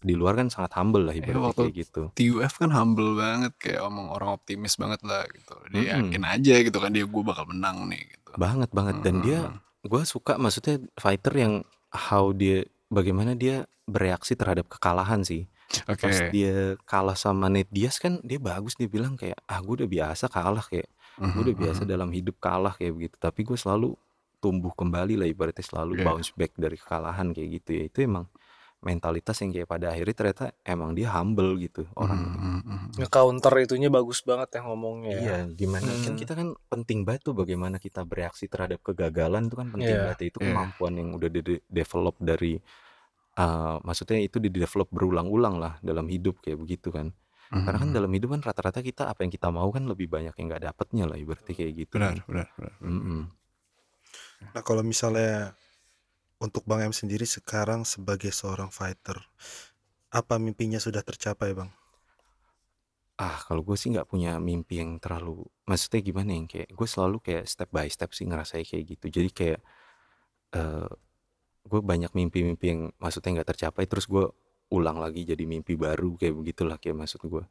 di 0.00 0.14
luar 0.16 0.40
kan 0.40 0.48
sangat 0.48 0.72
humble 0.78 1.04
lah 1.04 1.12
Eh, 1.12 1.20
ibaratnya 1.20 1.44
waktu 1.52 1.62
kayak 1.68 1.76
gitu. 1.76 2.02
TUF 2.16 2.52
kan 2.56 2.70
humble 2.72 3.12
banget 3.12 3.52
kayak 3.60 3.80
omong 3.84 4.08
orang 4.08 4.32
optimis 4.32 4.80
banget 4.80 5.04
lah 5.04 5.28
gitu. 5.28 5.52
Dia 5.68 5.82
Mm-mm. 6.00 6.08
yakin 6.08 6.22
aja 6.24 6.54
gitu 6.64 6.78
kan 6.80 6.90
dia 6.96 7.04
gue 7.04 7.22
bakal 7.26 7.44
menang 7.52 7.84
nih 7.90 8.00
gitu. 8.08 8.30
Banget 8.40 8.70
banget 8.72 8.96
dan 9.04 9.20
dia 9.20 9.40
Hmm. 9.52 9.65
Gue 9.86 10.02
suka 10.04 10.36
maksudnya 10.36 10.76
fighter 10.94 11.34
yang 11.34 11.54
how 11.90 12.30
dia 12.30 12.62
bagaimana 12.88 13.32
dia 13.32 13.64
bereaksi 13.86 14.34
terhadap 14.34 14.66
kekalahan 14.66 15.22
sih. 15.22 15.46
Oke. 15.86 16.06
Pas 16.06 16.30
dia 16.30 16.78
kalah 16.86 17.18
sama 17.18 17.46
Nate 17.46 17.70
Diaz 17.70 17.98
kan 17.98 18.22
dia 18.22 18.38
bagus 18.38 18.74
dia 18.74 18.86
bilang 18.86 19.14
kayak 19.14 19.38
ah 19.46 19.58
gue 19.58 19.82
udah 19.82 19.90
biasa 19.90 20.26
kalah 20.26 20.62
kayak 20.62 20.86
gue 21.16 21.42
udah 21.42 21.54
Mhm, 21.56 21.62
biasa 21.64 21.82
mhm. 21.82 21.90
dalam 21.90 22.10
hidup 22.12 22.36
kalah 22.38 22.74
kayak 22.74 22.92
begitu 22.94 23.16
tapi 23.16 23.42
gue 23.42 23.56
selalu 23.56 23.96
tumbuh 24.38 24.70
kembali 24.70 25.16
lah 25.16 25.26
ibaratnya 25.26 25.64
selalu 25.64 25.98
Iya. 25.98 26.04
bounce 26.04 26.30
back 26.36 26.52
dari 26.54 26.76
kekalahan 26.76 27.32
kayak 27.32 27.48
gitu 27.58 27.70
ya 27.72 27.82
itu 27.88 27.98
emang 28.04 28.28
mentalitas 28.86 29.36
yang 29.42 29.50
kayak 29.50 29.66
pada 29.66 29.90
akhirnya 29.90 30.14
ternyata 30.14 30.44
emang 30.62 30.94
dia 30.94 31.10
humble 31.10 31.58
gitu 31.58 31.82
orang 31.98 32.22
Mhm, 32.22 32.38
mhm, 32.38 32.60
mhm. 32.62 32.88
Nge-counter 33.02 33.52
itunya 33.58 33.90
bagus 33.90 34.22
banget 34.22 34.48
ya 34.56 34.60
ngomongnya 34.62 35.10
ya. 35.10 35.20
Iya, 35.20 35.36
gimana 35.52 35.90
kan 35.90 36.14
Hmm. 36.14 36.20
kita 36.22 36.32
kan 36.38 36.48
penting 36.70 36.98
banget 37.02 37.26
tuh 37.26 37.34
bagaimana 37.34 37.76
kita 37.82 38.06
bereaksi 38.06 38.46
terhadap 38.46 38.78
kegagalan 38.86 39.50
itu 39.50 39.56
kan 39.58 39.68
penting 39.74 39.96
Iya, 39.98 40.04
banget 40.06 40.20
itu 40.30 40.38
iya. 40.38 40.46
kemampuan 40.48 40.94
yang 40.96 41.08
udah 41.18 41.28
di 41.28 41.40
develop 41.66 42.14
dari 42.22 42.56
uh, 43.36 43.76
maksudnya 43.84 44.22
itu 44.22 44.38
di 44.40 44.48
develop 44.48 44.88
berulang-ulang 44.94 45.56
lah 45.60 45.72
dalam 45.84 46.06
hidup 46.08 46.40
kayak 46.40 46.56
begitu 46.62 46.88
kan. 46.94 47.10
Karena 47.46 47.78
kan 47.78 47.90
Mhm. 47.90 47.96
dalam 48.00 48.10
hidup 48.10 48.28
kan 48.34 48.42
rata-rata 48.42 48.80
kita 48.82 49.06
apa 49.06 49.22
yang 49.22 49.30
kita 49.30 49.48
mau 49.54 49.68
kan 49.70 49.86
lebih 49.86 50.10
banyak 50.10 50.34
yang 50.34 50.46
nggak 50.50 50.62
dapetnya 50.66 51.04
lah 51.06 51.14
ibaratnya 51.14 51.54
kayak 51.54 51.72
gitu 51.86 51.94
Benar, 51.94 52.16
kan. 52.18 52.26
benar, 52.26 52.46
benar. 52.58 52.72
benar. 52.80 52.90
Mm-mm. 52.90 53.20
Nah, 54.50 54.62
kalau 54.66 54.82
misalnya 54.82 55.54
untuk 56.36 56.68
Bang 56.68 56.84
M 56.84 56.92
sendiri 56.92 57.24
sekarang 57.24 57.88
sebagai 57.88 58.28
seorang 58.32 58.68
fighter, 58.68 59.16
apa 60.12 60.36
mimpinya 60.36 60.76
sudah 60.76 61.00
tercapai, 61.00 61.56
Bang? 61.56 61.70
Ah, 63.16 63.40
kalau 63.48 63.64
gue 63.64 63.80
sih 63.80 63.88
nggak 63.96 64.12
punya 64.12 64.36
mimpi 64.36 64.76
yang 64.76 65.00
terlalu, 65.00 65.40
maksudnya 65.64 66.04
gimana 66.04 66.36
yang 66.36 66.44
kayak 66.44 66.68
gue 66.68 66.88
selalu 66.88 67.16
kayak 67.24 67.48
step 67.48 67.72
by 67.72 67.88
step 67.88 68.12
sih 68.12 68.28
ngerasanya 68.28 68.64
kayak 68.68 68.84
gitu. 68.92 69.06
Jadi 69.08 69.30
kayak 69.32 69.60
eh 70.56 70.88
gue 71.66 71.80
banyak 71.82 72.12
mimpi-mimpi 72.14 72.66
yang 72.68 72.80
maksudnya 73.00 73.40
nggak 73.40 73.50
tercapai, 73.56 73.84
terus 73.88 74.04
gue 74.06 74.24
ulang 74.68 74.98
lagi 75.00 75.24
jadi 75.24 75.44
mimpi 75.48 75.74
baru 75.80 76.18
kayak 76.20 76.34
begitulah 76.36 76.76
kayak 76.76 76.96
maksud 77.06 77.24
gue. 77.24 77.44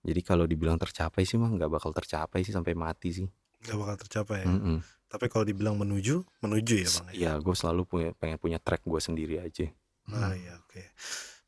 Jadi 0.00 0.20
kalau 0.24 0.48
dibilang 0.48 0.80
tercapai 0.80 1.28
sih 1.28 1.36
mah 1.36 1.52
nggak 1.52 1.68
bakal 1.68 1.92
tercapai 1.92 2.40
sih 2.40 2.56
sampai 2.56 2.72
mati 2.72 3.12
sih. 3.12 3.28
Gak 3.60 3.76
bakal 3.76 3.96
tercapai 4.00 4.36
ya. 4.40 4.48
Mm-mm. 4.48 4.78
Tapi 5.10 5.26
kalau 5.26 5.42
dibilang 5.42 5.74
menuju, 5.74 6.22
menuju 6.44 6.74
ya, 6.86 6.88
Bang. 6.94 7.06
ya? 7.10 7.14
Ya 7.18 7.32
gue 7.42 7.54
selalu 7.60 7.82
punya 7.90 8.10
pengen 8.14 8.38
punya 8.38 8.58
track 8.62 8.82
gue 8.86 9.00
sendiri 9.02 9.42
aja. 9.42 9.66
Ah, 10.10 10.34
iya, 10.34 10.54
oke. 10.62 10.82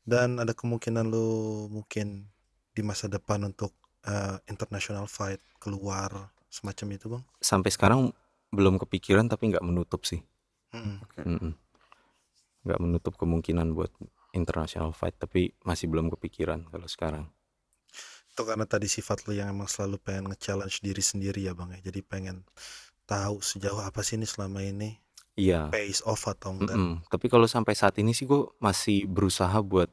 Dan 0.03 0.39
ada 0.43 0.51
kemungkinan 0.51 1.05
lu 1.07 1.27
mungkin 1.71 2.27
di 2.75 2.81
masa 2.83 3.07
depan 3.07 3.39
untuk 3.47 3.71
eh, 4.03 4.37
international 4.51 5.07
fight 5.07 5.39
keluar 5.63 6.31
semacam 6.51 6.87
itu, 6.95 7.05
Bang? 7.07 7.23
Sampai 7.39 7.71
sekarang 7.71 8.11
belum 8.51 8.75
kepikiran 8.83 9.25
tapi 9.31 9.51
nggak 9.51 9.65
menutup 9.65 10.03
sih. 10.03 10.21
Mm-mm. 10.73 10.97
Mm-mm. 11.23 11.53
nggak 12.65 12.81
menutup 12.83 13.13
kemungkinan 13.21 13.67
buat 13.77 13.91
international 14.39 14.91
fight 14.99 15.15
tapi 15.23 15.41
masih 15.67 15.87
belum 15.91 16.07
kepikiran 16.13 16.59
kalau 16.71 16.87
sekarang 16.95 17.25
Itu 18.33 18.41
karena 18.49 18.65
tadi 18.65 18.87
sifat 18.89 19.29
lu 19.29 19.37
yang 19.37 19.53
emang 19.53 19.69
selalu 19.69 19.97
pengen 20.01 20.25
nge-challenge 20.33 20.81
diri 20.81 21.03
sendiri 21.05 21.39
ya, 21.47 21.53
Bang 21.53 21.69
ya. 21.75 21.79
Jadi 21.87 21.99
pengen 22.01 22.41
tahu 23.03 23.43
sejauh 23.43 23.81
apa 23.81 24.01
sih 24.01 24.15
ini 24.15 24.25
selama 24.25 24.63
ini 24.63 24.97
iya 25.35 25.67
pays 25.69 25.99
off 26.05 26.27
atau 26.27 26.53
enggak. 26.55 26.75
mm-mm. 26.77 26.93
tapi 27.09 27.27
kalau 27.27 27.45
sampai 27.45 27.73
saat 27.73 27.97
ini 27.97 28.13
sih 28.13 28.23
gue 28.25 28.47
masih 28.59 29.05
berusaha 29.05 29.59
buat 29.61 29.89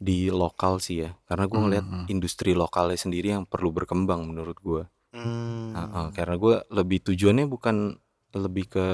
di 0.00 0.32
lokal 0.32 0.80
sih 0.80 1.04
ya 1.04 1.10
karena 1.28 1.44
gue 1.44 1.60
ngeliat 1.60 1.84
Mhm. 1.86 2.04
industri 2.08 2.56
lokalnya 2.56 2.96
sendiri 2.96 3.36
yang 3.36 3.44
perlu 3.44 3.70
berkembang 3.70 4.24
menurut 4.26 4.56
gue 4.60 4.84
Hmm. 5.10 5.74
Heeh, 5.74 6.06
karena 6.14 6.38
gue 6.38 6.54
lebih 6.70 7.02
tujuannya 7.02 7.50
bukan 7.50 7.98
lebih 8.30 8.70
ke 8.70 8.86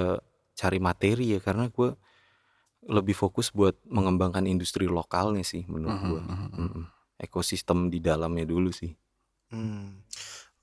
cari 0.57 0.81
materi 0.81 1.37
ya 1.37 1.45
karena 1.45 1.69
gue 1.69 1.93
lebih 2.89 3.13
fokus 3.13 3.53
buat 3.53 3.77
mengembangkan 3.85 4.49
industri 4.49 4.89
lokalnya 4.89 5.45
sih 5.45 5.69
menurut 5.69 6.01
gue 6.01 6.21
mhm, 6.25 6.49
mhm. 6.57 6.83
ekosistem 7.21 7.93
di 7.93 8.01
dalamnya 8.01 8.49
dulu 8.49 8.73
sih 8.73 8.97
Hmm. 9.47 10.03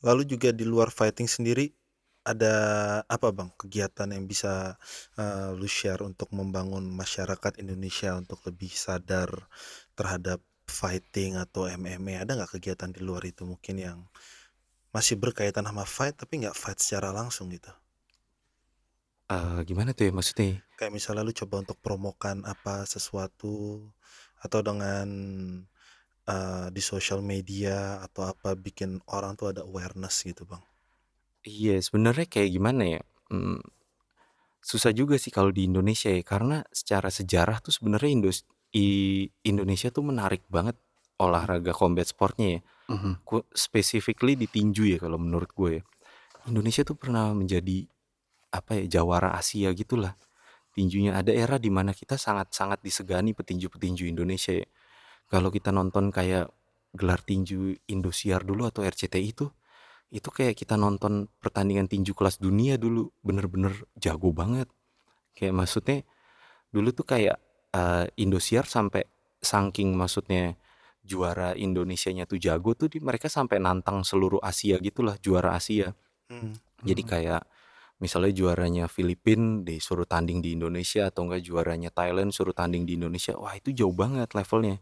Lalu 0.04 0.28
juga 0.28 0.52
di 0.52 0.68
luar 0.68 0.92
fighting 0.92 1.24
sendiri 1.24 1.72
ada 2.24 2.56
apa 3.12 3.36
bang 3.36 3.52
kegiatan 3.60 4.08
yang 4.16 4.26
bisa 4.32 4.80
eh, 5.20 5.52
lu 5.52 5.68
share 5.68 6.02
untuk 6.08 6.32
membangun 6.32 6.88
masyarakat 6.88 7.60
Indonesia 7.60 8.16
untuk 8.16 8.40
lebih 8.48 8.72
sadar 8.72 9.30
terhadap 10.00 10.40
fighting 10.64 11.36
atau 11.36 11.68
MMA 11.68 12.24
ada 12.24 12.40
nggak 12.40 12.60
kegiatan 12.60 12.90
di 12.96 13.04
luar 13.04 13.28
itu 13.28 13.44
mungkin 13.44 13.76
yang 13.76 14.00
masih 14.96 15.20
berkaitan 15.20 15.68
sama 15.68 15.84
fight 15.84 16.16
tapi 16.16 16.44
nggak 16.48 16.56
fight 16.56 16.80
secara 16.80 17.12
langsung 17.12 17.52
gitu? 17.52 17.72
Eh, 19.28 19.60
gimana 19.68 19.92
tuh 19.92 20.08
ya 20.08 20.14
maksudnya? 20.16 20.64
Kayak 20.80 20.94
misalnya 20.96 21.28
lu 21.28 21.36
coba 21.36 21.56
untuk 21.64 21.78
promokan 21.84 22.48
apa 22.48 22.88
sesuatu 22.88 23.84
atau 24.40 24.60
dengan 24.64 25.08
eh, 26.28 26.68
di 26.72 26.82
sosial 26.84 27.20
media 27.20 28.00
atau 28.06 28.32
apa 28.32 28.56
bikin 28.56 29.04
orang 29.12 29.36
tuh 29.36 29.52
ada 29.52 29.62
awareness 29.68 30.24
gitu 30.24 30.48
bang 30.48 30.64
Iya, 31.44 31.76
sebenarnya 31.84 32.26
kayak 32.28 32.50
gimana 32.56 32.84
ya? 33.00 33.02
Hmm, 33.32 33.60
susah 34.64 34.96
juga 34.96 35.20
sih 35.20 35.32
kalau 35.34 35.52
di 35.52 35.68
Indonesia 35.68 36.08
ya, 36.08 36.24
karena 36.24 36.64
secara 36.72 37.12
sejarah 37.12 37.60
tuh 37.60 37.74
sebenarnya 37.76 38.12
Indos- 38.16 38.48
i- 38.76 39.28
Indonesia 39.44 39.92
tuh 39.92 40.04
menarik 40.08 40.44
banget 40.48 40.80
olahraga 41.20 41.76
combat 41.76 42.08
sportnya 42.08 42.60
ya. 42.60 42.62
Mhm. 42.96 43.12
Ku- 43.28 43.48
Specifically 43.54 44.36
di 44.40 44.48
tinju 44.48 44.88
ya 44.88 44.98
kalau 45.04 45.20
menurut 45.20 45.52
gue 45.56 45.72
ya. 45.80 45.84
Indonesia 46.52 46.84
tuh 46.88 46.96
pernah 47.00 47.32
menjadi 47.36 47.88
apa 48.54 48.80
ya 48.84 48.86
jawara 49.02 49.36
Asia 49.36 49.72
gitulah. 49.76 50.16
Tinjunya 50.76 51.14
ada 51.18 51.32
era 51.34 51.58
di 51.62 51.70
mana 51.70 51.94
kita 51.94 52.18
sangat-sangat 52.18 52.82
disegani 52.82 53.34
petinju-petinju 53.38 54.08
Indonesia 54.10 54.54
ya. 54.58 54.68
Kalau 55.30 55.50
kita 55.54 55.72
nonton 55.74 56.10
kayak 56.14 56.50
gelar 56.94 57.22
tinju 57.24 57.76
Indosiar 57.90 58.44
dulu 58.46 58.68
atau 58.70 58.86
RCTI 58.86 59.34
itu 59.34 59.50
itu 60.10 60.30
kayak 60.30 60.58
kita 60.58 60.76
nonton 60.76 61.30
pertandingan 61.40 61.88
tinju 61.88 62.18
kelas 62.18 62.42
dunia 62.42 62.76
dulu 62.76 63.14
bener-bener 63.24 63.74
jago 63.98 64.34
banget. 64.36 64.68
Kayak 65.34 65.54
maksudnya 65.64 65.98
dulu 66.74 66.90
tuh 66.92 67.06
kayak 67.08 67.38
eh, 67.74 68.06
Indosiar 68.20 68.66
sampai 68.66 69.06
saking 69.44 69.94
maksudnya 69.94 70.56
juara 71.04 71.52
Indonesianya 71.54 72.24
tuh 72.24 72.40
jago 72.40 72.74
tuh 72.74 72.88
di 72.88 73.04
mereka 73.04 73.28
sampai 73.28 73.60
nantang 73.60 74.08
seluruh 74.08 74.40
Asia 74.40 74.80
gitulah 74.80 75.20
juara 75.20 75.54
Asia. 75.54 75.92
Hmm. 76.32 76.56
jadi 76.82 77.04
kayak 77.04 77.44
misalnya 78.00 78.32
juaranya 78.36 78.86
Filipina 78.88 79.64
disuruh 79.64 80.08
tanding 80.08 80.40
di 80.40 80.56
Indonesia 80.56 81.08
atau 81.12 81.28
enggak 81.28 81.44
juaranya 81.44 81.92
Thailand 81.92 82.32
suruh 82.32 82.56
tanding 82.56 82.88
di 82.88 82.96
Indonesia 82.96 83.36
wah 83.36 83.54
itu 83.56 83.76
jauh 83.76 83.94
banget 83.94 84.32
levelnya 84.36 84.80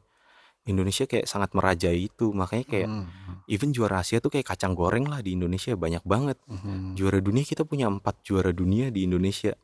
Indonesia 0.69 1.09
kayak 1.09 1.25
sangat 1.25 1.57
merajai 1.57 2.05
itu 2.05 2.29
makanya 2.35 2.65
kayak 2.69 2.89
Mhm. 2.89 3.33
even 3.49 3.73
juara 3.73 4.05
Asia 4.05 4.21
tuh 4.21 4.29
kayak 4.29 4.53
kacang 4.53 4.77
goreng 4.77 5.09
lah 5.09 5.25
di 5.25 5.33
Indonesia 5.33 5.73
banyak 5.73 6.05
banget 6.05 6.38
Mhm. 6.45 6.93
juara 6.93 7.17
dunia 7.17 7.41
kita 7.41 7.65
punya 7.65 7.89
empat 7.89 8.21
juara 8.21 8.53
dunia 8.53 8.93
di 8.93 9.09
Indonesia 9.09 9.57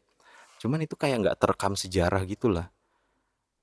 cuman 0.58 0.82
itu 0.82 0.98
kayak 0.98 1.22
nggak 1.22 1.38
terekam 1.38 1.78
sejarah 1.78 2.26
gitulah 2.26 2.74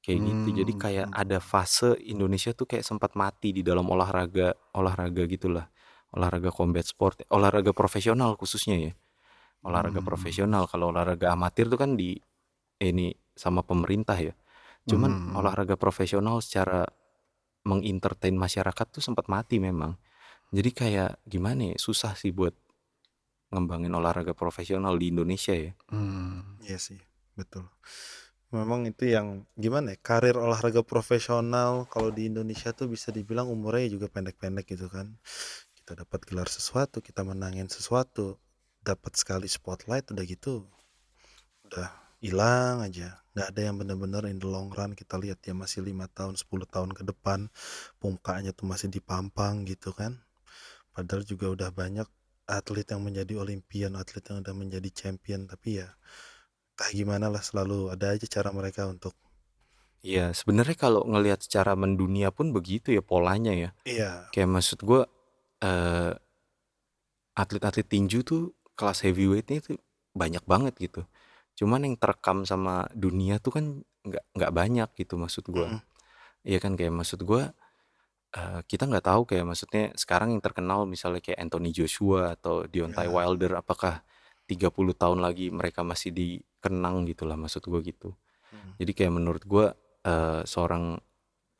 kayak 0.05 0.21
gitu 0.21 0.49
jadi 0.63 0.73
kayak 0.79 1.07
Hmm. 1.11 1.21
ada 1.27 1.39
fase 1.43 1.97
Indonesia 2.07 2.55
tuh 2.55 2.71
kayak 2.71 2.85
sempat 2.87 3.19
mati 3.19 3.51
di 3.51 3.67
dalam 3.67 3.89
olahraga 3.91 4.55
olahraga 4.77 5.27
gitulah 5.27 5.67
olahraga 6.15 6.55
combat 6.55 6.87
sport 6.87 7.27
olahraga 7.35 7.75
profesional 7.75 8.39
khususnya 8.39 8.79
ya 8.79 8.93
olahraga 9.67 9.99
Hmm. 9.99 10.07
profesional 10.07 10.71
kalau 10.71 10.95
olahraga 10.95 11.35
amatir 11.35 11.67
tuh 11.67 11.81
kan 11.81 11.99
di 11.99 12.15
ini 12.79 13.11
sama 13.35 13.65
pemerintah 13.67 14.15
ya 14.21 14.37
cuman 14.87 15.11
Hmm. 15.11 15.35
olahraga 15.41 15.75
profesional 15.75 16.39
secara 16.45 16.85
mengentertain 17.65 18.37
masyarakat 18.37 18.87
tuh 18.93 19.03
sempat 19.03 19.27
mati 19.27 19.59
memang 19.59 19.97
jadi 20.55 20.71
kayak 20.71 21.13
gimana 21.27 21.75
ya 21.75 21.77
susah 21.81 22.15
sih 22.15 22.31
buat 22.31 22.55
ngembangin 23.51 23.93
olahraga 23.93 24.37
profesional 24.37 24.95
di 25.01 25.11
Indonesia 25.11 25.53
ya 25.57 25.73
Hmm. 25.95 26.59
Iya 26.65 26.79
sih, 26.81 26.99
betul. 27.39 27.69
Memang 28.55 28.87
itu 28.87 29.11
yang 29.11 29.47
gimana 29.59 29.95
ya, 29.95 29.99
karir 29.99 30.39
olahraga 30.39 30.83
profesional 30.87 31.87
kalau 31.91 32.11
di 32.15 32.31
Indonesia 32.31 32.71
tuh 32.71 32.87
bisa 32.87 33.11
dibilang 33.11 33.51
umurnya 33.51 33.91
juga 33.91 34.07
pendek-pendek 34.11 34.75
gitu 34.75 34.87
kan. 34.91 35.15
Kita 35.75 35.99
dapat 35.99 36.23
gelar 36.27 36.47
sesuatu, 36.51 37.03
kita 37.03 37.27
menangin 37.27 37.67
sesuatu, 37.67 38.39
dapat 38.81 39.19
sekali 39.19 39.51
spotlight 39.51 40.11
udah 40.15 40.25
gitu. 40.25 40.67
Udah 41.67 42.04
hilang 42.25 42.77
aja. 42.87 43.09
Nggak 43.35 43.49
ada 43.51 43.61
yang 43.67 43.77
benar-benar 43.81 44.23
in 44.33 44.39
the 44.43 44.49
long 44.55 44.69
run 44.79 44.93
kita 45.01 45.15
lihat 45.25 45.39
dia 45.45 45.55
masih 45.63 45.81
lima 45.89 46.07
tahun 46.19 46.35
10 46.41 46.67
tahun 46.75 46.91
ke 46.99 47.03
depan 47.11 47.41
mukanya 48.05 48.51
tuh 48.59 48.67
masih 48.73 48.89
dipampang 48.97 49.55
gitu 49.73 49.91
kan. 50.01 50.13
Padahal 50.95 51.23
juga 51.33 51.47
udah 51.57 51.71
banyak 51.83 52.09
atlet 52.59 52.87
yang 52.93 53.03
menjadi 53.07 53.35
olimpian, 53.45 53.93
atlet 54.03 54.25
yang 54.31 54.39
udah 54.45 54.55
menjadi 54.63 54.89
champion 55.01 55.43
tapi 55.53 55.71
ya 55.83 55.89
kayak 56.79 56.95
gimana 57.01 57.27
lah 57.35 57.43
selalu 57.49 57.79
ada 57.95 58.07
aja 58.15 58.27
cara 58.37 58.51
mereka 58.59 58.83
untuk 58.95 59.15
Iya, 60.05 60.37
sebenarnya 60.37 60.77
kalau 60.77 61.01
ngelihat 61.09 61.41
secara 61.49 61.73
mendunia 61.73 62.29
pun 62.29 62.53
begitu 62.53 62.93
ya 62.93 63.01
polanya 63.01 63.53
ya. 63.57 63.71
iya 63.85 64.35
Kayak 64.35 64.51
maksud 64.61 64.81
gua 64.85 65.03
eh 65.65 66.13
atlet-atlet 67.35 67.87
tinju 67.87 68.23
tuh 68.27 68.43
kelas 68.79 69.03
heavyweightnya 69.07 69.57
itu 69.63 69.73
banyak 70.15 70.43
banget 70.47 70.75
gitu. 70.79 71.01
Cuman 71.55 71.87
yang 71.87 71.97
terekam 71.99 72.43
sama 72.43 72.91
dunia 72.95 73.39
tuh 73.39 73.53
kan 73.55 73.65
nggak 74.05 74.25
nggak 74.37 74.53
banyak 74.53 74.89
gitu 74.99 75.15
maksud 75.17 75.45
gua. 75.49 75.69
Mm-mm. 75.71 75.81
Iya 76.45 76.59
kan 76.61 76.77
kayak 76.77 76.93
maksud 76.93 77.25
gua 77.25 77.55
eh, 78.37 78.61
kita 78.67 78.85
nggak 78.91 79.07
tahu 79.07 79.23
kayak 79.25 79.45
maksudnya 79.47 79.85
sekarang 79.95 80.35
yang 80.35 80.43
terkenal 80.43 80.85
misalnya 80.85 81.23
kayak 81.25 81.41
Anthony 81.41 81.71
Joshua 81.71 82.35
atau 82.37 82.67
Deontay 82.69 83.09
Ya. 83.09 83.13
Wilder 83.13 83.59
apakah 83.59 84.03
30 84.45 84.93
tahun 84.93 85.25
lagi 85.25 85.49
mereka 85.49 85.81
masih 85.81 86.13
dikenang 86.13 87.09
gitu 87.09 87.25
lah 87.25 87.39
maksud 87.39 87.65
gua 87.65 87.81
gitu. 87.81 88.13
Hmm. 88.53 88.77
Jadi 88.77 88.93
kayak 88.93 89.13
menurut 89.15 89.43
gua 89.47 89.73
eh, 90.05 90.43
seorang 90.45 90.99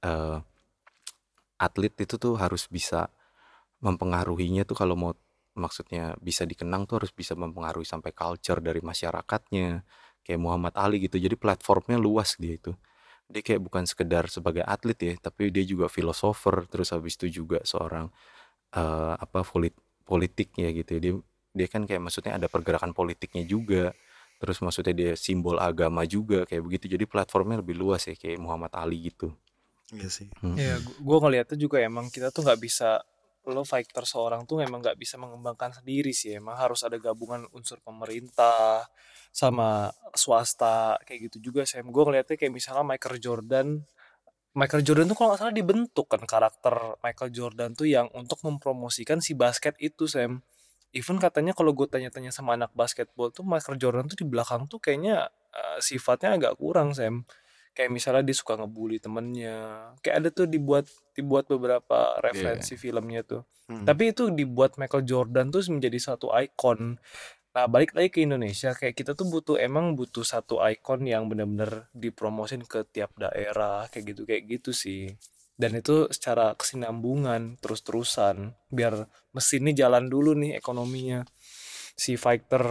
eh, 0.05 0.39
atlet 1.59 1.95
itu 1.97 2.15
tuh 2.21 2.35
harus 2.37 2.67
bisa 2.69 3.09
mempengaruhinya 3.81 4.65
tuh 4.65 4.77
kalau 4.77 4.97
mau 4.97 5.13
maksudnya 5.55 6.19
bisa 6.19 6.43
dikenang 6.45 6.87
tuh 6.87 7.03
harus 7.03 7.13
bisa 7.15 7.39
mempengaruhi 7.39 7.87
sampai 7.87 8.11
culture 8.11 8.59
dari 8.59 8.83
masyarakatnya 8.83 9.83
kayak 10.27 10.41
Muhammad 10.41 10.75
Ali 10.75 11.03
gitu. 11.05 11.17
Jadi 11.21 11.39
platformnya 11.39 11.99
luas 12.01 12.35
dia 12.39 12.59
itu. 12.59 12.75
Dia 13.31 13.41
kayak 13.41 13.63
bukan 13.65 13.85
sekedar 13.89 14.29
sebagai 14.29 14.63
atlet 14.67 14.99
ya 15.01 15.15
tapi 15.17 15.49
dia 15.49 15.65
juga 15.65 15.89
filosofer 15.89 16.69
terus 16.69 16.93
habis 16.93 17.17
itu 17.17 17.43
juga 17.45 17.63
seorang 17.65 18.11
eh, 18.75 19.15
apa 19.17 19.47
polit 19.47 19.75
politik 20.05 20.53
ya. 20.59 20.71
Gitu 20.75 20.99
dia 20.99 21.13
dia 21.55 21.67
kan 21.71 21.87
kayak 21.87 22.03
maksudnya 22.03 22.35
ada 22.37 22.51
pergerakan 22.51 22.91
politiknya 22.93 23.47
juga 23.47 23.95
terus 24.43 24.59
maksudnya 24.61 24.93
dia 24.93 25.13
simbol 25.15 25.57
agama 25.63 26.03
juga 26.05 26.45
kayak 26.45 26.63
begitu. 26.67 26.85
Jadi 26.99 27.05
platformnya 27.07 27.63
lebih 27.63 27.79
luas 27.79 28.05
ya 28.11 28.19
kayak 28.19 28.43
Muhammad 28.43 28.75
Ali 28.75 29.09
gitu. 29.09 29.33
Iya 29.93 30.09
sih. 30.11 30.29
Mm-mm. 30.41 30.57
Iya, 30.57 30.81
gue 30.81 31.19
ngeliatnya 31.21 31.57
juga 31.61 31.77
emang 31.79 32.09
kita 32.09 32.33
tuh 32.33 32.43
nggak 32.43 32.61
bisa 32.61 33.05
lo 33.51 33.63
fighter 33.67 34.05
seorang 34.09 34.49
tuh 34.49 34.65
emang 34.65 34.81
nggak 34.81 34.97
bisa 34.97 35.21
mengembangkan 35.21 35.73
sendiri 35.77 36.13
sih. 36.17 36.41
Emang 36.41 36.57
harus 36.57 36.81
ada 36.87 36.97
gabungan 36.97 37.45
unsur 37.53 37.81
pemerintah 37.85 38.89
sama 39.35 39.93
swasta 40.17 40.97
kayak 41.05 41.29
gitu 41.33 41.53
juga 41.53 41.69
sih. 41.69 41.83
Gue 41.85 42.05
ngeliatnya 42.07 42.37
kayak 42.39 42.53
misalnya 42.55 42.85
Michael 42.87 43.19
Jordan. 43.21 43.69
Michael 44.55 44.87
Jordan 44.87 45.07
tuh 45.11 45.17
kalau 45.19 45.29
nggak 45.35 45.41
salah 45.43 45.55
dibentuk 45.57 46.07
kan 46.07 46.23
karakter 46.23 46.75
Michael 47.03 47.31
Jordan 47.35 47.71
tuh 47.75 47.91
yang 47.91 48.07
untuk 48.15 48.39
mempromosikan 48.47 49.19
si 49.19 49.35
basket 49.35 49.75
itu 49.83 50.07
Sam. 50.07 50.41
Even 50.95 51.19
katanya 51.19 51.53
kalau 51.59 51.75
gue 51.75 51.91
tanya-tanya 51.91 52.31
sama 52.31 52.55
anak 52.55 52.71
basketball 52.71 53.35
tuh 53.35 53.43
Michael 53.43 53.83
Jordan 53.83 54.07
tuh 54.07 54.15
di 54.15 54.27
belakang 54.31 54.71
tuh 54.71 54.79
kayaknya 54.79 55.27
eh, 55.51 55.79
sifatnya 55.83 56.39
agak 56.39 56.55
kurang 56.57 56.95
Sam 56.95 57.27
kayak 57.75 57.91
misalnya 57.91 58.23
dia 58.23 58.37
suka 58.39 58.55
ngebully 58.55 59.03
temennya. 59.03 59.91
Kayak 60.01 60.17
ada 60.23 60.29
tuh 60.31 60.47
dibuat 60.47 60.87
dibuat 61.13 61.51
beberapa 61.51 62.19
referensi 62.23 62.79
filmnya 62.79 63.23
tuh. 63.27 63.43
Hmm. 63.65 63.89
tapi 63.89 64.13
itu 64.13 64.29
dibuat 64.29 64.77
Michael 64.77 65.09
Jordan 65.09 65.49
tuh 65.49 65.65
menjadi 65.73 65.97
satu 65.97 66.29
ikon. 66.37 67.01
Nah 67.57 67.65
balik 67.65 67.97
lagi 67.97 68.13
ke 68.13 68.21
Indonesia 68.21 68.77
kayak 68.77 68.93
kita 68.93 69.17
tuh 69.17 69.25
butuh 69.25 69.57
emang 69.57 69.97
butuh 69.97 70.21
satu 70.21 70.61
ikon 70.61 71.09
yang 71.09 71.33
benar-benar 71.33 71.89
dipromosin 71.97 72.61
ke 72.69 72.85
tiap 72.93 73.17
daerah 73.17 73.89
kayak 73.89 74.05
gitu 74.13 74.23
kayak 74.29 74.45
gitu 74.53 74.77
sih. 74.77 75.17
Dan 75.57 75.81
itu 75.81 76.13
secara 76.13 76.53
kesinambungan 76.59 77.57
terus-terusan 77.63 78.53
biar 78.69 79.09
mesinnya 79.33 79.73
jalan 79.73 80.13
dulu 80.13 80.37
nih 80.37 80.61
ekonominya 80.61 81.25
si 81.97 82.21
fighter. 82.21 82.69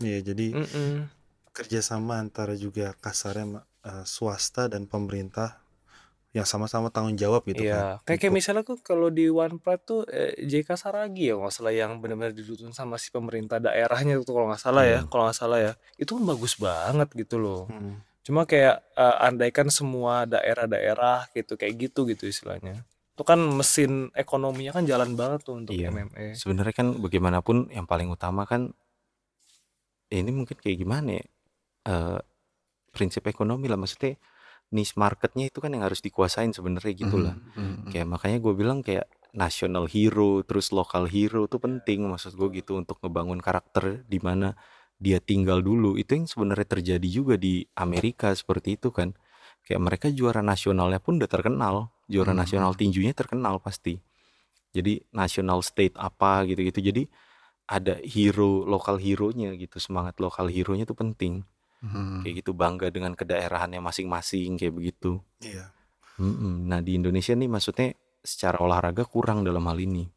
Iya, 0.00 0.32
jadi 0.32 0.56
Mm-mm. 0.56 1.10
kerjasama 1.52 2.22
antara 2.22 2.56
juga 2.56 2.96
kasarnya 2.96 3.66
eh, 3.84 4.04
swasta 4.04 4.66
dan 4.66 4.84
pemerintah 4.84 5.60
yang 6.30 6.42
sama-sama 6.42 6.90
tanggung 6.90 7.14
jawab 7.14 7.44
gitu 7.44 7.62
Iya, 7.62 7.70
kan. 7.70 7.84
kayak 8.02 8.18
kayak 8.18 8.22
untuk- 8.24 8.34
misalnya 8.34 8.62
tuh 8.64 8.78
kalau 8.80 9.06
di 9.08 9.28
One 9.28 9.56
Pride 9.56 9.84
tuh 9.84 10.02
eh, 10.04 10.34
JK 10.40 10.74
Saragi 10.74 11.30
ya 11.30 11.36
nggak 11.36 11.52
salah 11.52 11.70
yang 11.70 11.96
benar-benar 11.96 12.32
didukung 12.32 12.72
sama 12.72 12.96
si 12.96 13.08
pemerintah 13.08 13.56
daerahnya 13.58 14.18
tuh 14.20 14.34
kalau 14.34 14.50
nggak 14.50 14.58
salah 14.60 14.82
ya, 14.82 14.98
Hmm. 14.98 15.08
kalau 15.08 15.22
nggak 15.24 15.38
salah 15.38 15.58
ya, 15.60 15.72
itu 15.94 16.10
kan 16.10 16.24
bagus 16.24 16.58
banget 16.58 17.08
gitu 17.14 17.38
loh. 17.38 17.68
Hmm. 17.68 18.02
Cuma 18.20 18.42
kayak 18.44 18.82
eh, 18.94 19.16
andaikan 19.22 19.70
semua 19.70 20.24
daerah-daerah 20.24 21.30
gitu 21.30 21.54
kayak 21.54 21.74
gitu 21.78 22.02
gitu 22.04 22.26
istilahnya, 22.26 22.82
itu 23.14 23.22
kan 23.22 23.38
mesin 23.38 23.92
ekonominya 24.12 24.72
kan 24.72 24.84
jalan 24.84 25.14
banget 25.14 25.44
tuh 25.44 25.54
untuk 25.56 25.70
Iya. 25.70 25.94
MMA. 25.94 26.34
sebenarnya 26.34 26.74
kan 26.74 26.98
bagaimanapun 26.98 27.70
yang 27.70 27.84
paling 27.84 28.10
utama 28.10 28.42
kan 28.42 28.74
ini 30.08 30.30
mungkin 30.30 30.56
kayak 30.56 30.78
gimana 30.78 31.08
ya 31.14 31.24
eh, 31.84 32.18
prinsip 32.94 33.26
ekonomi 33.26 33.66
lah 33.66 33.76
maksudnya 33.76 34.14
niche 34.74 34.94
marketnya 34.96 35.50
itu 35.50 35.58
kan 35.62 35.70
yang 35.74 35.84
harus 35.86 36.00
dikuasain 36.00 36.54
sebenarnya 36.54 36.92
gitu 36.94 37.16
lah. 37.20 37.34
Mhm. 37.36 37.90
kayak 37.92 38.06
makanya 38.08 38.38
gue 38.42 38.54
bilang 38.56 38.78
kayak 38.80 39.06
national 39.34 39.84
hero 39.90 40.40
terus 40.46 40.70
local 40.70 41.04
hero 41.10 41.46
tuh 41.50 41.58
penting 41.58 42.06
maksud 42.06 42.38
gue 42.38 42.48
gitu 42.62 42.78
untuk 42.78 42.98
ngebangun 43.02 43.42
karakter 43.42 44.06
di 44.06 44.18
mana 44.22 44.54
dia 44.98 45.18
tinggal 45.18 45.60
dulu. 45.60 45.98
Itu 45.98 46.14
yang 46.16 46.26
sebenarnya 46.30 46.66
terjadi 46.78 47.08
juga 47.10 47.34
di 47.34 47.66
Amerika 47.76 48.30
seperti 48.32 48.78
itu 48.78 48.94
kan. 48.94 49.12
Kayak 49.66 49.82
mereka 49.82 50.06
juara 50.14 50.40
nasionalnya 50.40 51.02
pun 51.02 51.18
udah 51.18 51.28
terkenal 51.28 51.90
juara 52.06 52.30
Mhm. 52.32 52.40
nasional 52.40 52.72
tinjunya 52.78 53.12
terkenal 53.12 53.58
pasti. 53.58 53.98
Jadi 54.74 55.02
national 55.14 55.62
state 55.62 55.94
apa 55.98 56.42
gitu-gitu. 56.48 56.80
Jadi 56.82 57.02
ada 57.64 57.96
hero 58.04 58.66
lokal 58.68 59.00
hero-nya 59.00 59.56
gitu 59.56 59.80
semangat 59.80 60.18
lokal 60.20 60.52
hero-nya 60.52 60.84
tuh 60.84 60.96
penting 60.98 61.46
Mhm. 61.84 62.24
kayak 62.24 62.34
gitu 62.40 62.52
bangga 62.52 62.88
dengan 62.88 63.12
kedaerahannya 63.12 63.78
masing-masing 63.78 64.56
kayak 64.56 64.72
begitu 64.72 65.20
Iya. 65.38 65.68
Mm-mm. 66.16 66.64
nah 66.64 66.80
di 66.80 66.96
Indonesia 66.96 67.32
nih 67.32 67.46
maksudnya 67.46 67.92
secara 68.18 68.56
olahraga 68.58 69.04
kurang 69.04 69.44
dalam 69.44 69.62
hal 69.64 69.76
ini 69.76 70.08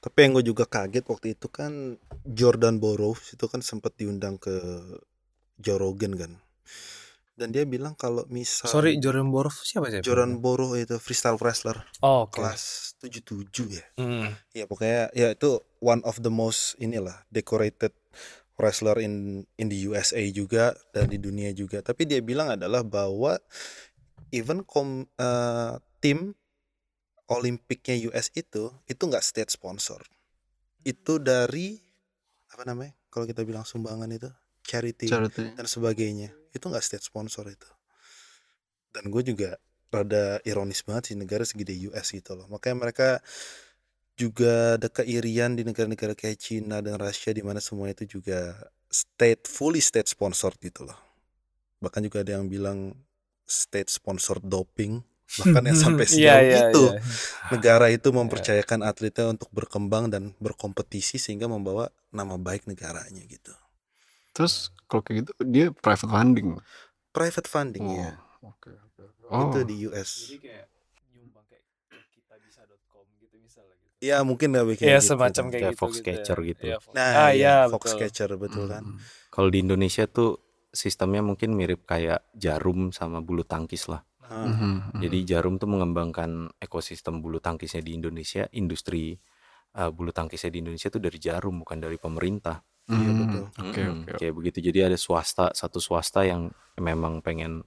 Tapi 0.00 0.16
yang 0.18 0.32
gue 0.32 0.46
juga 0.46 0.64
kaget 0.64 1.04
waktu 1.04 1.36
itu 1.36 1.48
kan 1.48 2.00
Jordan 2.24 2.80
Burroughs 2.80 3.36
itu 3.36 3.44
kan 3.44 3.60
sempat 3.60 3.92
diundang 3.96 4.40
ke 4.40 4.56
Joe 5.60 5.76
Rogan 5.76 6.16
kan. 6.16 6.32
Dan 7.36 7.52
dia 7.52 7.64
bilang 7.64 7.92
kalau 7.96 8.24
misal 8.28 8.68
Sorry, 8.68 8.96
Jordan 8.96 9.28
Borov 9.28 9.52
siapa 9.52 9.88
sih? 9.88 10.00
Jordan 10.00 10.40
Burroughs 10.40 10.76
itu 10.80 10.96
freestyle 10.96 11.36
wrestler 11.36 11.84
Oh, 12.00 12.24
oke. 12.24 12.36
kelas 12.36 12.96
77 13.00 13.44
ya. 13.70 13.84
Hmm. 13.96 14.32
Ya 14.52 14.64
pokoknya 14.64 15.12
ya 15.12 15.32
itu 15.32 15.60
one 15.80 16.00
of 16.04 16.20
the 16.20 16.32
most 16.32 16.76
inilah 16.76 17.20
decorated 17.28 17.92
wrestler 18.60 19.00
in 19.00 19.42
in 19.56 19.66
the 19.72 19.88
USA 19.88 20.20
juga 20.28 20.76
dan 20.92 21.08
di 21.08 21.16
dunia 21.16 21.50
juga. 21.56 21.80
Tapi 21.80 22.04
dia 22.04 22.20
bilang 22.20 22.52
adalah 22.52 22.84
bahwa 22.84 23.40
even 24.30 24.62
kom, 24.68 25.08
eh, 25.16 25.74
tim 26.04 26.36
Olimpiknya 27.30 27.96
US 28.12 28.28
itu 28.36 28.68
itu 28.84 29.02
nggak 29.02 29.24
state 29.24 29.50
sponsor. 29.50 30.04
Itu 30.84 31.18
dari 31.18 31.80
apa 32.52 32.68
namanya? 32.68 32.92
Kalau 33.08 33.24
kita 33.24 33.42
bilang 33.42 33.64
sumbangan 33.64 34.10
itu 34.12 34.28
charity 34.66 35.08
Charity. 35.08 35.56
dan 35.56 35.66
sebagainya. 35.66 36.30
Itu 36.52 36.68
nggak 36.68 36.84
state 36.84 37.06
sponsor 37.06 37.46
itu. 37.48 37.70
Dan 38.90 39.08
gue 39.08 39.22
juga 39.22 39.54
rada 39.90 40.38
ironis 40.46 40.86
banget 40.86 41.14
sih 41.14 41.16
negara 41.18 41.42
segede 41.42 41.74
US 41.90 42.14
gitu 42.14 42.34
loh. 42.38 42.46
Makanya 42.46 42.76
mereka 42.78 43.08
juga 44.20 44.76
ada 44.76 44.92
keirian 44.92 45.56
di 45.56 45.64
negara-negara 45.64 46.12
kayak 46.12 46.36
Cina 46.36 46.84
dan 46.84 47.00
Rusia 47.00 47.32
di 47.32 47.40
mana 47.40 47.64
semua 47.64 47.88
itu 47.88 48.04
juga 48.04 48.52
state 48.92 49.48
fully 49.48 49.80
state 49.80 50.12
sponsored 50.12 50.60
gitu 50.60 50.84
loh. 50.84 50.98
Bahkan 51.80 52.04
juga 52.04 52.20
ada 52.20 52.36
yang 52.36 52.44
bilang 52.52 52.92
state 53.48 53.88
sponsored 53.88 54.44
doping. 54.44 55.00
Bahkan 55.40 55.62
yang 55.62 55.78
sampai 55.78 56.04
sejauh 56.10 56.20
Iya, 56.20 56.36
iya, 56.42 56.60
itu 56.68 56.82
iya. 56.90 57.00
negara 57.54 57.86
itu 57.88 58.08
mempercayakan 58.20 58.84
atletnya 58.84 59.32
untuk 59.32 59.48
berkembang 59.54 60.12
dan 60.12 60.36
berkompetisi 60.42 61.16
sehingga 61.16 61.48
membawa 61.48 61.88
nama 62.12 62.36
baik 62.36 62.68
negaranya 62.68 63.22
gitu. 63.24 63.54
Terus 64.36 64.68
kalau 64.90 65.00
kayak 65.06 65.24
gitu 65.24 65.32
dia 65.48 65.66
private 65.72 66.10
funding. 66.10 66.58
Private 67.10 67.48
funding 67.48 67.86
Oh, 67.88 67.94
ya. 67.96 68.10
Oke 68.42 68.70
oke. 68.74 69.02
Oh. 69.30 69.50
Itu 69.50 69.58
di 69.62 69.74
US. 69.86 70.10
Jadi 70.26 70.38
kayak 70.42 70.66
nyumbang 71.14 71.46
kayak 71.46 71.62
kitabisa.com 72.10 73.06
gitu 73.22 73.36
misalnya 73.38 73.78
gitu. 73.78 73.89
Ya 74.00 74.16
mungkin 74.24 74.56
nggak 74.56 74.66
bikin 74.76 74.86
Ya 74.88 74.96
gitu 74.96 75.08
semacam 75.12 75.44
kan. 75.44 75.52
kayak 75.52 75.60
Kayak 75.60 75.72
gitu 75.76 75.80
Foxcatcher 75.80 76.38
ya. 76.40 76.48
gitu. 76.48 76.62
Iya, 76.64 76.76
Fox- 76.80 76.94
Nah, 76.96 77.08
ah 77.12 77.30
ya, 77.30 77.36
iya 77.36 77.54
Fox 77.68 77.82
betul. 77.84 77.98
Catcher 78.00 78.30
betul 78.40 78.64
kan. 78.64 78.82
Mhm. 78.84 78.96
Kalau 79.28 79.48
di 79.52 79.58
Indonesia 79.60 80.04
tuh 80.08 80.30
sistemnya 80.72 81.20
mungkin 81.20 81.52
mirip 81.52 81.84
kayak 81.84 82.32
jarum 82.32 82.90
sama 82.96 83.20
bulu 83.20 83.44
tangkis 83.44 83.92
lah. 83.92 84.00
Ah, 84.24 84.48
Mhm. 84.48 85.04
Jadi 85.04 85.18
jarum 85.28 85.60
tuh 85.60 85.68
mengembangkan 85.68 86.48
ekosistem 86.56 87.20
bulu 87.20 87.44
tangkisnya 87.44 87.84
di 87.84 87.92
Indonesia, 87.92 88.48
industri 88.56 89.20
uh, 89.76 89.90
bulu 89.92 90.10
tangkisnya 90.16 90.48
di 90.48 90.58
Indonesia 90.64 90.88
tuh 90.88 91.02
dari 91.02 91.18
jarum 91.20 91.60
bukan 91.60 91.76
dari 91.76 92.00
pemerintah. 92.00 92.64
Iya, 92.90 93.10
Hmm, 93.12 93.20
betul. 93.20 93.44
Oke 93.52 93.80
Mm-mm, 93.84 93.94
oke. 94.02 94.12
kayak 94.16 94.34
begitu. 94.34 94.58
Jadi 94.64 94.78
ada 94.82 94.96
swasta, 94.98 95.52
satu 95.52 95.78
swasta 95.78 96.24
yang 96.24 96.48
memang 96.80 97.20
pengen 97.20 97.62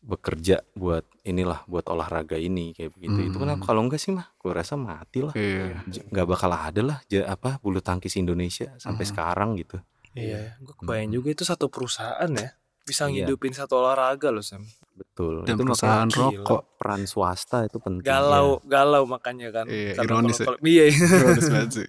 bekerja 0.00 0.64
buat 0.72 1.04
inilah, 1.22 1.62
buat 1.64 1.84
olahraga 1.86 2.34
ini 2.34 2.72
kayak 2.72 2.96
begitu. 2.96 3.28
Itu 3.28 3.36
kenapa 3.36 3.60
Hmm. 3.60 3.68
kalau 3.68 3.80
enggak 3.84 4.00
sih 4.00 4.10
mah, 4.10 4.32
gue 4.32 4.48
rasa 4.50 4.74
mati 4.74 5.20
lah. 5.20 5.32
Iya. 5.32 5.84
Nggak 6.08 6.26
bakal 6.26 6.50
ada 6.50 6.80
lah 6.80 6.98
apa 7.26 7.60
bulu 7.60 7.78
tangkis 7.78 8.16
Indonesia 8.16 8.72
sampai 8.76 9.04
Mhm. 9.04 9.10
sekarang 9.12 9.50
gitu. 9.56 9.76
Iya, 10.10 10.56
gue 10.58 10.74
kebayang 10.74 11.08
Mhm. 11.08 11.16
juga 11.16 11.28
itu 11.30 11.44
satu 11.44 11.68
perusahaan 11.68 12.30
ya 12.30 12.50
bisa 12.80 13.06
Iya. 13.06 13.22
ngidupin 13.22 13.52
satu 13.52 13.78
olahraga 13.78 14.32
loh 14.32 14.42
Sam. 14.42 14.64
Betul. 14.90 15.44
Dan 15.44 15.54
itu 15.54 15.62
perusahaan 15.62 16.08
gila. 16.08 16.42
rokok. 16.42 16.62
peran 16.76 17.04
swasta 17.04 17.58
itu 17.62 17.76
penting. 17.76 18.02
Galau, 18.02 18.56
galau 18.64 19.04
makanya 19.04 19.52
kan. 19.52 19.68
Iya, 19.68 19.94
Karena 19.94 20.08
ironis 20.16 20.40
kalau- 20.40 20.40
ya. 20.40 20.46
kalau- 20.48 20.60
Iya. 20.64 20.84
Ironis 21.20 21.46
banget 21.46 21.70
sih. 21.70 21.88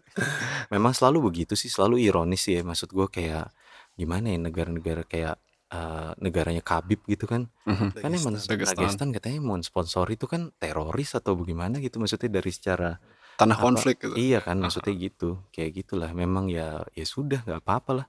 Memang 0.67 0.91
selalu 0.91 1.17
begitu 1.23 1.53
sih, 1.55 1.67
selalu 1.67 1.95
ironis 2.01 2.43
sih 2.43 2.53
ya. 2.53 2.61
Maksud 2.61 2.91
gue 2.91 3.07
kayak 3.07 3.49
gimana 3.93 4.27
ya 4.27 4.37
negara-negara 4.37 5.03
kayak 5.03 5.39
eh, 5.71 6.11
negaranya 6.19 6.59
Khabib 6.59 7.07
gitu 7.07 7.25
kan. 7.25 7.47
Mhm. 7.63 7.95
Kan 8.03 8.11
emang 8.11 8.35
Dagestan. 8.35 8.51
Dagestan. 8.59 8.77
Dagestan 8.77 9.09
katanya 9.15 9.39
mau 9.39 9.55
sponsor 9.63 10.05
itu 10.11 10.27
kan 10.27 10.51
teroris 10.59 11.15
atau 11.15 11.39
bagaimana 11.39 11.79
gitu 11.79 11.97
maksudnya 11.97 12.27
dari 12.27 12.51
secara 12.51 12.99
Tanah 13.39 13.55
apa, 13.57 13.63
konflik 13.63 14.03
gitu. 14.03 14.13
Iya 14.19 14.43
kan 14.43 14.59
maksudnya 14.59 14.93
gitu. 14.99 15.39
Kayak 15.55 15.71
gitulah. 15.87 16.11
Memang 16.11 16.51
ya 16.51 16.83
ya 16.91 17.05
sudah 17.07 17.41
nggak 17.47 17.63
apa-apa 17.63 17.91
lah. 18.03 18.07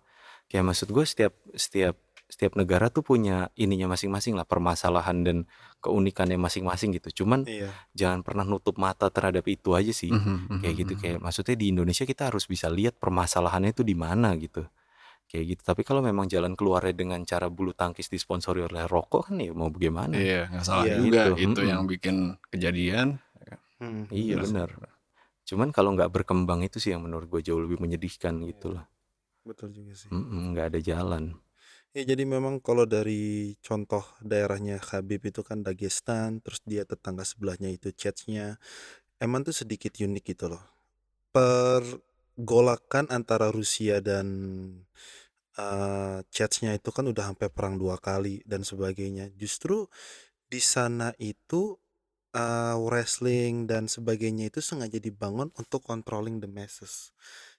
Kayak 0.50 0.74
maksud 0.74 0.88
gue 0.90 1.04
setiap 1.06 1.32
setiap 1.54 1.96
setiap 2.32 2.56
negara 2.56 2.88
tuh 2.88 3.04
punya 3.04 3.52
ininya 3.60 3.92
masing-masing 3.92 4.32
lah 4.32 4.48
permasalahan 4.48 5.20
dan 5.20 5.36
keunikannya 5.84 6.40
masing-masing 6.40 6.96
gitu. 6.96 7.22
Cuman 7.24 7.44
Iya. 7.44 7.68
jangan 7.92 8.24
pernah 8.24 8.48
nutup 8.48 8.80
mata 8.80 9.12
terhadap 9.12 9.44
itu 9.52 9.76
aja 9.76 9.92
sih. 9.92 10.08
Mhm, 10.08 10.64
Kayak 10.64 10.72
mhm, 10.74 10.80
gitu 10.80 10.92
mhm. 10.96 11.00
kayak 11.04 11.18
maksudnya 11.20 11.56
di 11.60 11.66
Indonesia 11.68 12.08
kita 12.08 12.32
harus 12.32 12.48
bisa 12.48 12.72
lihat 12.72 12.96
permasalahannya 12.96 13.76
itu 13.76 13.84
di 13.84 13.92
mana 13.92 14.32
gitu. 14.40 14.64
Kayak 15.32 15.44
gitu. 15.56 15.62
Tapi 15.64 15.80
kalau 15.88 16.04
memang 16.04 16.28
jalan 16.28 16.52
keluarnya 16.52 16.92
dengan 16.92 17.24
cara 17.24 17.48
bulu 17.48 17.72
tangkis 17.72 18.12
disponsori 18.12 18.60
oleh 18.68 18.84
rokok 18.84 19.32
kan 19.32 19.40
ya 19.40 19.56
mau 19.56 19.72
bagaimana? 19.72 20.12
Iya, 20.12 20.52
nggak 20.52 20.64
salah 20.68 20.84
Iya, 20.84 20.96
juga 21.00 21.20
gitu. 21.24 21.32
itu 21.40 21.60
Mm-mm. 21.64 21.70
yang 21.72 21.82
bikin 21.88 22.16
kejadian. 22.52 23.08
Hmm, 23.80 24.04
Iya 24.12 24.36
benar. 24.44 24.68
Cuman 25.48 25.72
kalau 25.72 25.96
nggak 25.96 26.12
berkembang 26.12 26.60
itu 26.60 26.76
sih 26.76 26.92
yang 26.92 27.02
menurut 27.08 27.32
gue 27.32 27.40
jauh 27.40 27.64
lebih 27.64 27.80
menyedihkan 27.80 28.44
gitu 28.44 28.76
lah. 28.76 28.84
Betul 29.48 29.72
juga 29.72 29.96
sih. 29.96 30.12
Nggak 30.12 30.66
ada 30.68 30.80
jalan. 30.84 31.24
Ya 31.92 32.08
jadi 32.08 32.24
memang 32.24 32.60
kalau 32.64 32.88
dari 32.88 33.52
contoh 33.60 34.00
daerahnya 34.24 34.80
Habib 34.80 35.28
itu 35.28 35.44
kan 35.44 35.60
Dagestan, 35.60 36.40
terus 36.40 36.60
dia 36.64 36.88
tetangga 36.88 37.20
sebelahnya 37.24 37.68
itu 37.68 37.92
Chechnya, 37.92 38.56
emang 39.20 39.44
tuh 39.44 39.52
sedikit 39.52 39.92
unik 39.96 40.24
gitu 40.24 40.56
loh. 40.56 40.64
Pergolakan 41.36 43.12
antara 43.12 43.52
Rusia 43.52 44.00
dan 44.00 44.28
eh 45.58 46.18
Chechnya 46.32 46.72
itu 46.76 46.90
kan 46.94 47.04
udah 47.08 47.32
sampai 47.34 47.48
perang 47.52 47.76
dua 47.76 47.96
kali 48.00 48.40
dan 48.48 48.62
sebagainya. 48.64 49.30
Justru 49.36 49.86
di 50.48 50.60
sana 50.62 51.12
itu 51.20 51.76
eh, 52.32 52.76
wrestling 52.80 53.68
dan 53.68 53.88
sebagainya 53.92 54.48
itu 54.52 54.60
sengaja 54.64 54.96
dibangun 55.00 55.52
untuk 55.60 55.84
controlling 55.84 56.40
the 56.40 56.48
masses. 56.48 57.12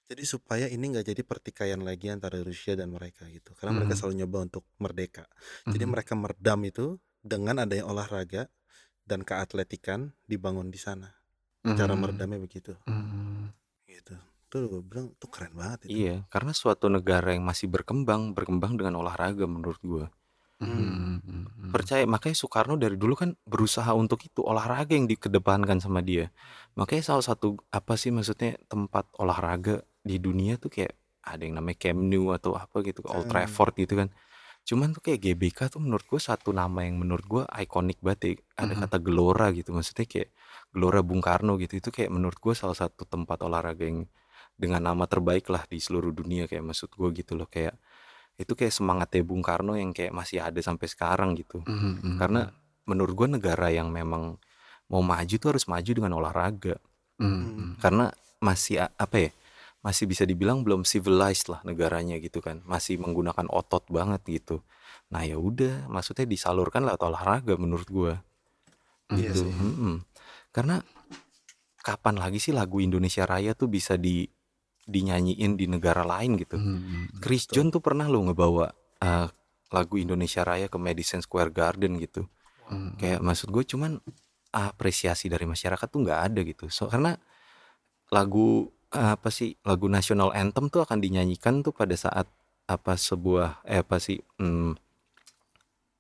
Jadi 0.10 0.24
supaya 0.28 0.66
ini 0.68 0.92
nggak 0.94 1.08
jadi 1.14 1.22
pertikaian 1.24 1.80
lagi 1.82 2.10
antara 2.12 2.42
Rusia 2.44 2.74
dan 2.76 2.92
mereka 2.92 3.26
gitu. 3.30 3.54
Karena 3.56 3.78
mereka 3.78 3.94
Mhm. 3.96 4.00
selalu 4.02 4.14
nyoba 4.26 4.38
untuk 4.50 4.64
merdeka. 4.82 5.26
Jadi 5.70 5.86
Mhm. 5.86 5.92
mereka 5.94 6.14
meredam 6.18 6.60
itu 6.66 6.86
dengan 7.24 7.64
adanya 7.64 7.86
olahraga 7.88 8.50
dan 9.08 9.24
keatletikan 9.24 10.12
dibangun 10.28 10.70
di 10.74 10.80
sana. 10.82 11.14
Cara 11.64 11.94
Mhm. 11.96 12.02
meredamnya 12.02 12.40
begitu. 12.42 12.76
Mhm. 12.90 13.54
Gitu. 13.88 14.16
Tuh 14.54 14.70
gue 14.70 14.82
bilang 14.86 15.10
tuh 15.18 15.34
keren 15.34 15.58
banget 15.58 15.90
itu. 15.90 16.06
Iya, 16.06 16.16
karena 16.30 16.54
suatu 16.54 16.86
negara 16.86 17.34
yang 17.34 17.42
masih 17.42 17.66
berkembang, 17.74 18.38
berkembang 18.38 18.78
dengan 18.78 19.02
olahraga 19.02 19.50
menurut 19.50 19.82
gue. 19.82 20.06
Mhm. 20.62 21.26
Mhm. 21.26 21.70
Percaya, 21.74 22.06
makanya 22.06 22.38
Soekarno 22.38 22.78
dari 22.78 22.94
dulu 22.94 23.18
kan 23.18 23.34
berusaha 23.50 23.90
untuk 23.98 24.22
itu 24.22 24.46
olahraga 24.46 24.94
yang 24.94 25.10
dikedepankan 25.10 25.82
sama 25.82 26.06
dia. 26.06 26.30
Makanya 26.78 27.02
salah 27.02 27.26
satu 27.26 27.58
apa 27.74 27.98
sih 27.98 28.14
maksudnya 28.14 28.62
tempat 28.70 29.10
olahraga 29.18 29.82
di 30.06 30.22
dunia 30.22 30.62
tuh 30.62 30.70
kayak 30.70 30.94
ada 31.26 31.42
yang 31.42 31.58
namanya 31.58 31.90
Camp 31.90 32.00
Nou 32.06 32.30
atau 32.38 32.54
apa 32.54 32.86
gitu, 32.86 33.02
Old 33.10 33.26
Hmm. 33.26 33.32
Trafford 33.34 33.74
gitu 33.82 33.98
kan. 33.98 34.14
Cuman 34.64 34.94
tuh 34.96 35.02
kayak 35.02 35.20
GBK 35.20 35.60
tuh 35.74 35.82
menurut 35.82 36.06
gue 36.06 36.22
satu 36.22 36.54
nama 36.54 36.86
yang 36.86 37.02
menurut 37.02 37.26
gue 37.26 37.44
ikonik 37.58 37.98
banget 38.06 38.20
ya. 38.22 38.34
Ada 38.64 38.74
kata 38.86 38.98
Gelora 39.02 39.50
gitu, 39.52 39.74
maksudnya 39.74 40.06
kayak 40.06 40.30
Gelora 40.72 41.02
Bung 41.02 41.20
Karno 41.26 41.58
gitu. 41.58 41.82
Itu 41.82 41.90
kayak 41.90 42.14
menurut 42.14 42.38
gue 42.38 42.54
salah 42.54 42.78
satu 42.78 43.04
tempat 43.10 43.42
olahraga 43.44 43.84
yang 43.84 44.06
dengan 44.64 44.80
nama 44.80 45.04
terbaik 45.04 45.52
lah 45.52 45.68
di 45.68 45.84
seluruh 45.84 46.16
dunia 46.16 46.48
kayak 46.48 46.64
maksud 46.64 46.96
gue 46.96 47.10
gitu 47.20 47.36
loh 47.36 47.52
kayak 47.52 47.76
itu 48.40 48.56
kayak 48.56 48.74
semangatnya 48.74 49.22
Bung 49.22 49.44
Karno 49.44 49.76
yang 49.76 49.92
kayak 49.92 50.16
masih 50.16 50.42
ada 50.42 50.58
sampai 50.64 50.88
sekarang 50.90 51.36
gitu. 51.38 51.62
Mhm. 51.68 52.18
Karena 52.18 52.50
menurut 52.88 53.14
gue 53.14 53.28
negara 53.38 53.70
yang 53.70 53.94
memang 53.94 54.40
mau 54.90 55.04
maju 55.06 55.36
tuh 55.38 55.50
harus 55.54 55.70
maju 55.70 55.92
dengan 55.92 56.12
olahraga. 56.18 56.82
Mhm. 57.22 57.78
Karena 57.78 58.10
masih 58.42 58.88
apa 58.88 59.30
ya? 59.30 59.32
Masih 59.84 60.08
bisa 60.08 60.24
dibilang 60.24 60.64
belum 60.64 60.88
civilized 60.88 61.52
lah 61.52 61.60
negaranya 61.68 62.18
gitu 62.18 62.40
kan. 62.40 62.64
Masih 62.64 62.98
menggunakan 62.98 63.46
otot 63.52 63.86
banget 63.92 64.24
gitu. 64.26 64.64
Nah 65.12 65.28
ya 65.28 65.38
udah, 65.38 65.92
maksudnya 65.92 66.26
disalurkan 66.26 66.88
lewat 66.88 67.04
olahraga 67.04 67.54
menurut 67.60 67.86
gue. 67.92 68.14
Gitu. 69.14 69.46
Mm-mm. 69.46 70.02
Karena 70.50 70.82
kapan 71.84 72.16
lagi 72.18 72.40
sih 72.40 72.56
lagu 72.56 72.80
Indonesia 72.80 73.28
Raya 73.28 73.54
tuh 73.54 73.68
bisa 73.68 74.00
di 74.00 74.26
dinyanyiin 74.84 75.56
di 75.56 75.66
negara 75.68 76.04
lain 76.04 76.36
gitu. 76.36 76.60
Mhm. 76.60 77.24
Chris 77.24 77.48
John 77.48 77.72
tuh 77.72 77.80
pernah 77.80 78.08
lo 78.12 78.20
ngebawa 78.24 78.72
uh, 79.00 79.28
lagu 79.74 79.96
Indonesia 79.98 80.44
Raya 80.46 80.68
ke 80.68 80.78
Madison 80.78 81.24
Square 81.24 81.52
Garden 81.56 81.98
gitu. 82.00 82.28
Mhm. 82.70 83.00
Kayak 83.00 83.20
maksud 83.24 83.48
gue 83.50 83.64
cuman 83.64 83.98
apresiasi 84.54 85.32
dari 85.32 85.50
masyarakat 85.50 85.88
tuh 85.90 86.00
nggak 86.04 86.22
ada 86.32 86.40
gitu. 86.46 86.70
So 86.70 86.92
karena 86.92 87.18
lagu 88.14 88.70
uh, 88.94 89.18
apa 89.18 89.30
sih 89.34 89.58
lagu 89.66 89.90
national 89.90 90.36
anthem 90.36 90.70
tuh 90.70 90.86
akan 90.86 91.02
dinyanyikan 91.02 91.66
tuh 91.66 91.74
pada 91.74 91.98
saat 91.98 92.30
apa 92.64 92.96
sebuah 92.96 93.66
eh 93.68 93.84
apa 93.84 94.00
sih 94.00 94.22
hmm, 94.40 94.72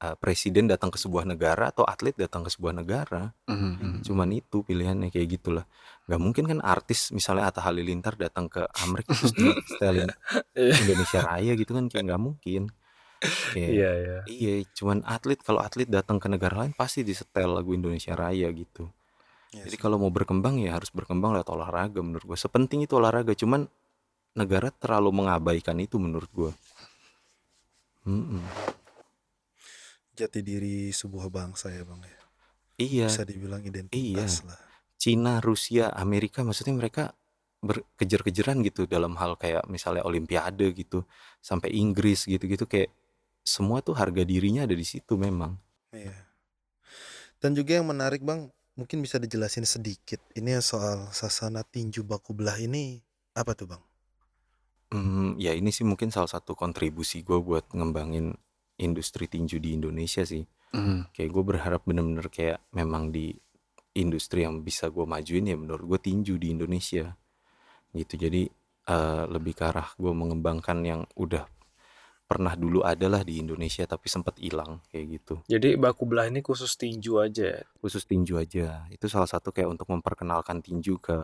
uh, 0.03 0.15
presiden 0.19 0.67
datang 0.67 0.91
ke 0.91 0.99
sebuah 0.99 1.23
negara 1.23 1.71
atau 1.71 1.87
atlet 1.87 2.15
datang 2.15 2.43
ke 2.43 2.51
sebuah 2.51 2.75
negara. 2.75 3.31
Mhm. 3.47 4.03
Cuman 4.03 4.29
itu 4.35 4.61
pilihannya 4.67 5.07
kayak 5.07 5.39
gitulah. 5.39 5.65
Gak 6.03 6.19
mungkin 6.19 6.43
kan 6.51 6.59
artis 6.59 7.15
misalnya 7.15 7.47
Atta 7.47 7.63
Halilintar 7.63 8.19
datang 8.19 8.51
ke 8.51 8.67
Amerika 8.83 9.15
terus 9.15 9.31
di 9.31 9.47
setelin 9.71 10.11
Indonesia 10.55 11.19
Raya 11.23 11.51
gitu 11.55 11.71
kan 11.71 11.87
kayak 11.87 12.03
nggak 12.11 12.21
mungkin. 12.21 12.63
Kayak, 13.55 13.69
Iya, 13.71 13.91
iya. 13.95 14.17
Iya, 14.27 14.53
cuman 14.75 14.99
atlet 15.07 15.39
kalau 15.39 15.63
atlet 15.63 15.87
datang 15.87 16.19
ke 16.19 16.27
negara 16.27 16.59
lain 16.59 16.75
pasti 16.75 17.07
disetel 17.07 17.55
lagu 17.55 17.71
Indonesia 17.71 18.11
Raya 18.19 18.51
gitu. 18.51 18.91
Iya 19.55 19.69
Jadi 19.69 19.77
kalau 19.79 20.01
mau 20.01 20.11
berkembang 20.11 20.59
ya 20.59 20.75
harus 20.75 20.91
berkembang 20.91 21.31
lewat 21.37 21.47
olahraga 21.53 22.03
menurut 22.03 22.25
gue. 22.25 22.35
Sepenting 22.35 22.83
itu 22.83 22.99
olahraga, 22.99 23.31
cuman 23.31 23.63
negara 24.35 24.73
terlalu 24.73 25.23
mengabaikan 25.23 25.77
itu 25.79 26.01
menurut 26.01 26.27
gue. 26.33 26.51
Mm-mm. 28.03 28.43
Jati 30.13 30.43
diri 30.43 30.91
sebuah 30.91 31.31
bangsa 31.31 31.71
ya 31.71 31.87
bang 31.87 32.01
ya. 32.03 32.19
Iya, 32.73 33.07
Bisa 33.07 33.23
dibilang 33.23 33.63
identitas 33.63 34.43
lah. 34.43 34.72
Cina, 35.03 35.43
Rusia, 35.43 35.91
Amerika, 35.91 36.47
maksudnya 36.47 36.79
mereka 36.79 37.11
berkejar-kejaran 37.59 38.63
gitu 38.63 38.87
dalam 38.87 39.19
hal 39.19 39.35
kayak 39.35 39.67
misalnya 39.67 40.07
Olimpiade 40.07 40.71
gitu, 40.71 41.03
sampai 41.43 41.75
Inggris 41.75 42.23
gitu-gitu 42.23 42.63
kayak 42.63 42.87
semua 43.43 43.83
tuh 43.83 43.99
harga 43.99 44.23
dirinya 44.23 44.63
ada 44.63 44.71
di 44.71 44.87
situ 44.87 45.19
memang. 45.19 45.59
Iya. 45.91 46.15
Dan 47.43 47.51
juga 47.51 47.75
yang 47.75 47.91
menarik 47.91 48.23
bang, 48.23 48.47
mungkin 48.79 49.03
bisa 49.03 49.19
dijelasin 49.19 49.67
sedikit. 49.67 50.23
Ini 50.39 50.63
soal 50.63 51.11
sasana 51.11 51.67
tinju 51.67 52.07
baku 52.07 52.31
belah 52.31 52.55
ini 52.55 53.03
apa 53.35 53.51
tuh 53.51 53.75
bang? 53.75 53.83
Hmm, 54.95 55.35
ya 55.35 55.51
ini 55.51 55.75
sih 55.75 55.83
mungkin 55.83 56.15
salah 56.15 56.31
satu 56.31 56.55
kontribusi 56.55 57.27
gue 57.27 57.43
buat 57.43 57.67
ngembangin 57.75 58.39
industri 58.79 59.27
tinju 59.27 59.59
di 59.59 59.75
Indonesia 59.75 60.23
sih. 60.23 60.47
Mhm. 60.71 61.11
Kayak 61.11 61.29
gue 61.35 61.43
berharap 61.43 61.81
bener-bener 61.83 62.31
kayak 62.31 62.63
memang 62.71 63.11
di 63.11 63.35
industri 63.93 64.45
yang 64.45 64.65
bisa 64.65 64.89
gue 64.89 65.05
majuin 65.05 65.45
ya 65.45 65.57
menurut 65.57 65.85
gue 65.85 65.99
tinju 66.11 66.37
di 66.41 66.53
Indonesia. 66.53 67.13
Gitu. 67.93 68.13
Jadi 68.17 68.49
eh, 68.89 69.23
lebih 69.29 69.53
ke 69.53 69.63
arah 69.69 69.89
gue 69.95 70.13
mengembangkan 70.13 70.77
yang 70.81 71.01
udah 71.13 71.45
pernah 72.23 72.57
dulu 72.57 72.81
ada 72.81 73.05
lah 73.05 73.21
di 73.21 73.43
Indonesia 73.43 73.85
tapi 73.85 74.09
sempat 74.09 74.41
hilang 74.41 74.81
kayak 74.89 75.05
gitu. 75.21 75.35
Jadi 75.45 75.77
baku 75.77 76.09
belah 76.09 76.25
ini 76.25 76.41
khusus 76.41 76.73
tinju 76.73 77.21
aja. 77.21 77.61
ya? 77.61 77.63
Khusus 77.77 78.09
tinju 78.09 78.41
aja. 78.41 78.89
Itu 78.89 79.05
salah 79.05 79.29
satu 79.29 79.53
kayak 79.53 79.77
untuk 79.77 79.87
memperkenalkan 79.93 80.65
tinju 80.65 80.97
ke 80.97 81.17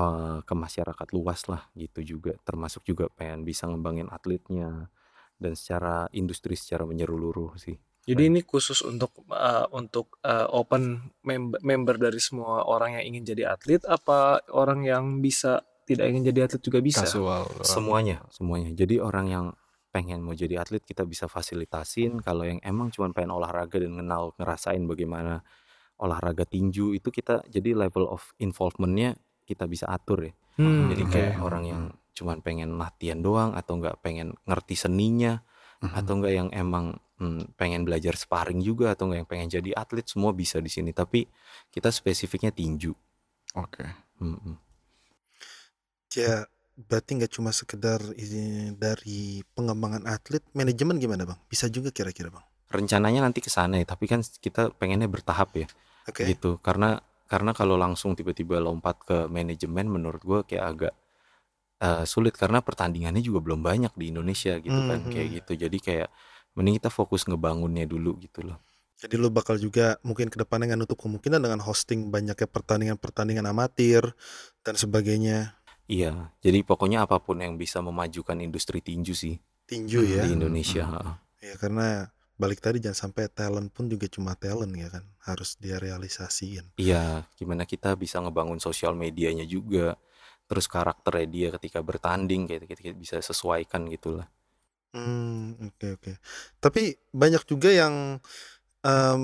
eh, 0.00 0.38
ke 0.40 0.54
masyarakat 0.56 1.08
luas 1.12 1.44
lah 1.52 1.68
gitu 1.76 2.00
juga. 2.16 2.32
Termasuk 2.46 2.88
juga 2.88 3.12
pengen 3.12 3.44
bisa 3.44 3.68
ngembangin 3.68 4.08
atletnya 4.08 4.88
dan 5.36 5.52
secara 5.58 6.08
industri 6.16 6.56
secara 6.56 6.88
menyeluruh 6.88 7.58
sih. 7.60 7.76
Jadi 8.04 8.22
ini 8.28 8.40
khusus 8.44 8.84
untuk 8.84 9.24
uh, 9.32 9.64
untuk 9.72 10.20
uh, 10.20 10.44
open 10.52 11.08
member, 11.24 11.58
member 11.64 11.96
dari 11.96 12.20
semua 12.20 12.68
orang 12.68 13.00
yang 13.00 13.16
ingin 13.16 13.22
jadi 13.32 13.56
atlet 13.56 13.80
apa 13.88 14.44
orang 14.52 14.84
yang 14.84 15.24
bisa 15.24 15.64
tidak 15.88 16.12
ingin 16.12 16.28
jadi 16.28 16.44
atlet 16.48 16.60
juga 16.60 16.84
bisa. 16.84 17.04
Kasual. 17.08 17.48
Semuanya, 17.64 18.20
semuanya. 18.28 18.76
Jadi 18.76 19.00
orang 19.00 19.26
yang 19.32 19.46
pengen 19.88 20.20
mau 20.20 20.36
jadi 20.36 20.60
atlet 20.60 20.84
kita 20.84 21.06
bisa 21.08 21.30
fasilitasin. 21.30 22.20
Kalau 22.20 22.44
yang 22.44 22.60
emang 22.60 22.92
cuma 22.92 23.08
pengen 23.14 23.32
olahraga 23.32 23.80
dan 23.80 23.96
kenal 23.96 24.36
ngerasain 24.36 24.84
bagaimana 24.84 25.40
olahraga 25.96 26.44
tinju 26.44 26.92
itu 26.92 27.08
kita 27.08 27.46
jadi 27.46 27.72
level 27.72 28.10
of 28.10 28.34
involvementnya 28.36 29.14
kita 29.46 29.64
bisa 29.64 29.86
atur 29.86 30.28
ya. 30.28 30.32
Hmm, 30.58 30.90
Jadi 30.90 31.02
kayak 31.08 31.34
orang 31.40 31.64
yang 31.64 31.82
cuman 32.14 32.42
pengen 32.42 32.78
latihan 32.78 33.18
doang 33.18 33.54
atau 33.54 33.78
enggak 33.78 33.98
pengen 34.02 34.34
ngerti 34.46 34.78
seninya 34.78 35.42
Mhm. 35.82 35.92
atau 35.94 36.12
enggak 36.16 36.32
yang 36.34 36.48
emang 36.54 36.96
hmm, 37.20 37.54
pengen 37.58 37.84
belajar 37.86 38.14
sparring 38.18 38.60
juga 38.62 38.94
atau 38.94 39.06
enggak 39.08 39.18
yang 39.22 39.30
pengen 39.30 39.48
jadi 39.50 39.70
atlet 39.76 40.06
semua 40.06 40.30
bisa 40.34 40.58
di 40.58 40.70
sini. 40.72 40.90
Tapi 40.94 41.26
kita 41.70 41.90
spesifiknya 41.92 42.50
tinju. 42.50 42.92
Oke. 43.58 43.84
Mm-mm. 44.22 44.56
Ya, 46.14 46.46
berarti 46.78 47.10
nggak 47.18 47.32
cuma 47.34 47.50
sekedar 47.50 47.98
ini 48.14 48.70
dari 48.78 49.42
pengembangan 49.54 50.06
atlet, 50.06 50.42
manajemen 50.54 50.98
gimana 51.02 51.26
bang? 51.26 51.38
Bisa 51.50 51.66
juga 51.66 51.90
kira-kira 51.90 52.30
bang? 52.30 52.44
Rencananya 52.70 53.26
nanti 53.26 53.42
ke 53.42 53.50
sana 53.50 53.78
ya, 53.82 53.86
tapi 53.86 54.06
kan 54.06 54.22
kita 54.22 54.70
pengennya 54.78 55.06
bertahap 55.10 55.54
ya. 55.58 55.68
Oke. 56.04 56.20
gitu 56.28 56.60
karena 56.60 57.00
karena 57.32 57.56
kalau 57.56 57.80
langsung 57.80 58.12
tiba-tiba 58.12 58.60
lompat 58.60 59.00
ke 59.08 59.24
manajemen 59.32 59.88
menurut 59.88 60.20
gue 60.20 60.40
kayak 60.44 60.64
agak 60.68 60.94
eh, 61.80 62.04
sulit 62.04 62.36
karena 62.36 62.60
pertandingannya 62.60 63.24
juga 63.24 63.40
belum 63.40 63.60
banyak 63.64 63.92
di 63.96 64.12
Indonesia 64.12 64.56
gitu 64.60 64.76
kan 64.84 65.00
Mhm. 65.04 65.10
kayak 65.10 65.28
gitu 65.40 65.52
jadi 65.64 65.78
kayak 65.80 66.08
mending 66.54 66.78
kita 66.78 66.90
fokus 66.90 67.26
ngebangunnya 67.26 67.84
dulu 67.84 68.16
gitu 68.18 68.42
loh 68.42 68.58
Jadi 68.94 69.18
lu 69.20 69.28
bakal 69.28 69.58
juga 69.58 69.98
mungkin 70.00 70.30
ke 70.32 70.38
depannya 70.38 70.72
nggak 70.72 70.80
nutup 70.86 70.96
kemungkinan 71.02 71.42
dengan 71.42 71.60
hosting 71.60 72.08
banyaknya 72.08 72.46
pertandingan-pertandingan 72.48 73.44
amatir 73.44 74.14
dan 74.64 74.78
sebagainya. 74.78 75.58
iya 75.90 76.32
jadi 76.40 76.62
pokoknya 76.64 77.04
apa 77.04 77.20
pun 77.20 77.42
yang 77.42 77.58
bisa 77.58 77.82
memajukan 77.84 78.38
industri 78.40 78.80
tinju 78.80 79.12
sih 79.12 79.36
Tinju 79.68 80.00
ya. 80.06 80.22
di 80.24 80.32
Indonesia 80.32 80.84
Mhm. 80.86 80.92
heeh. 80.94 81.14
Ya 81.44 81.54
karena 81.60 81.86
balik 82.40 82.64
tadi 82.64 82.80
jangan 82.80 83.10
sampai 83.10 83.28
talent 83.28 83.68
pun 83.70 83.86
juga 83.86 84.08
cuma 84.08 84.32
talent 84.34 84.72
ya 84.74 84.88
kan, 84.90 85.04
harus 85.22 85.54
dia 85.60 85.76
realisasiin. 85.76 86.72
iya 86.80 87.28
gimana 87.36 87.62
kita 87.68 87.92
bisa 87.94 88.18
ngebangun 88.18 88.58
sosial 88.58 88.96
medianya 88.96 89.44
juga 89.44 89.94
terus 90.48 90.64
karakternya 90.68 91.26
dia 91.28 91.48
ketika 91.56 91.80
bertanding 91.84 92.44
kayak 92.48 92.64
kita 92.68 92.92
bisa 92.96 93.16
sesuaikan 93.20 93.84
gitu 93.88 94.20
Hmm, 94.94 95.58
oke 95.58 95.86
oke. 95.98 96.12
Tapi 96.62 96.94
banyak 97.10 97.42
juga 97.50 97.74
yang 97.74 98.22
em, 98.86 99.20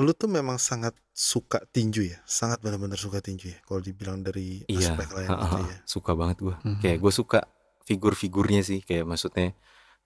lu 0.00 0.12
tuh 0.16 0.30
memang 0.32 0.56
sangat 0.56 0.96
suka 1.12 1.60
tinju 1.68 2.08
ya, 2.08 2.18
sangat 2.24 2.64
benar-benar 2.64 2.96
suka 2.96 3.20
tinju 3.20 3.52
ya. 3.52 3.58
Kalau 3.68 3.84
dibilang 3.84 4.24
dari 4.24 4.64
Iya, 4.64 4.96
aspek 4.96 5.12
lain 5.12 5.28
heeh, 5.28 5.40
gitu 5.44 5.56
heeh. 5.60 5.68
ya. 5.68 5.78
suka 5.84 6.12
banget 6.16 6.36
gua. 6.40 6.56
Mhm. 6.64 6.80
Kayak 6.80 6.98
gue 7.04 7.12
suka 7.12 7.40
figur-figurnya 7.84 8.64
sih, 8.64 8.80
kayak 8.80 9.04
maksudnya 9.04 9.52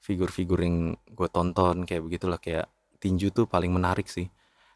figur-figur 0.03 0.59
yang 0.59 0.99
gue 1.07 1.28
tonton 1.31 1.87
kayak 1.87 2.03
begitulah 2.03 2.43
kayak 2.43 2.66
tinju 2.99 3.31
tuh 3.31 3.47
paling 3.47 3.70
menarik 3.70 4.11
sih. 4.11 4.27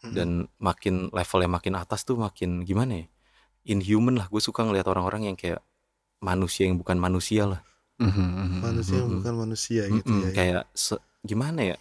Mhm. 0.06 0.14
Dan 0.14 0.28
makin 0.62 1.10
levelnya 1.10 1.50
makin 1.58 1.74
atas 1.74 2.06
tuh 2.06 2.14
makin 2.14 2.62
gimana 2.62 3.02
ya? 3.02 3.06
Inhuman 3.66 4.14
lah. 4.14 4.30
Gue 4.30 4.40
suka 4.40 4.62
ngelihat 4.62 4.86
orang-orang 4.88 5.34
yang 5.34 5.36
kayak 5.36 5.60
manusia 6.22 6.70
yang 6.70 6.78
bukan 6.78 6.96
manusia 7.02 7.50
lah. 7.50 7.60
Mhm, 8.00 8.26
mhm, 8.26 8.58
manusia 8.64 8.96
yang 8.96 9.10
Mhm. 9.12 9.16
bukan 9.20 9.34
manusia 9.36 9.82
gitu 9.92 10.10
Mm-mm, 10.10 10.20
ya. 10.24 10.30
Kayak 10.32 10.62
se- 10.72 11.02
gimana 11.20 11.60
ya? 11.62 11.76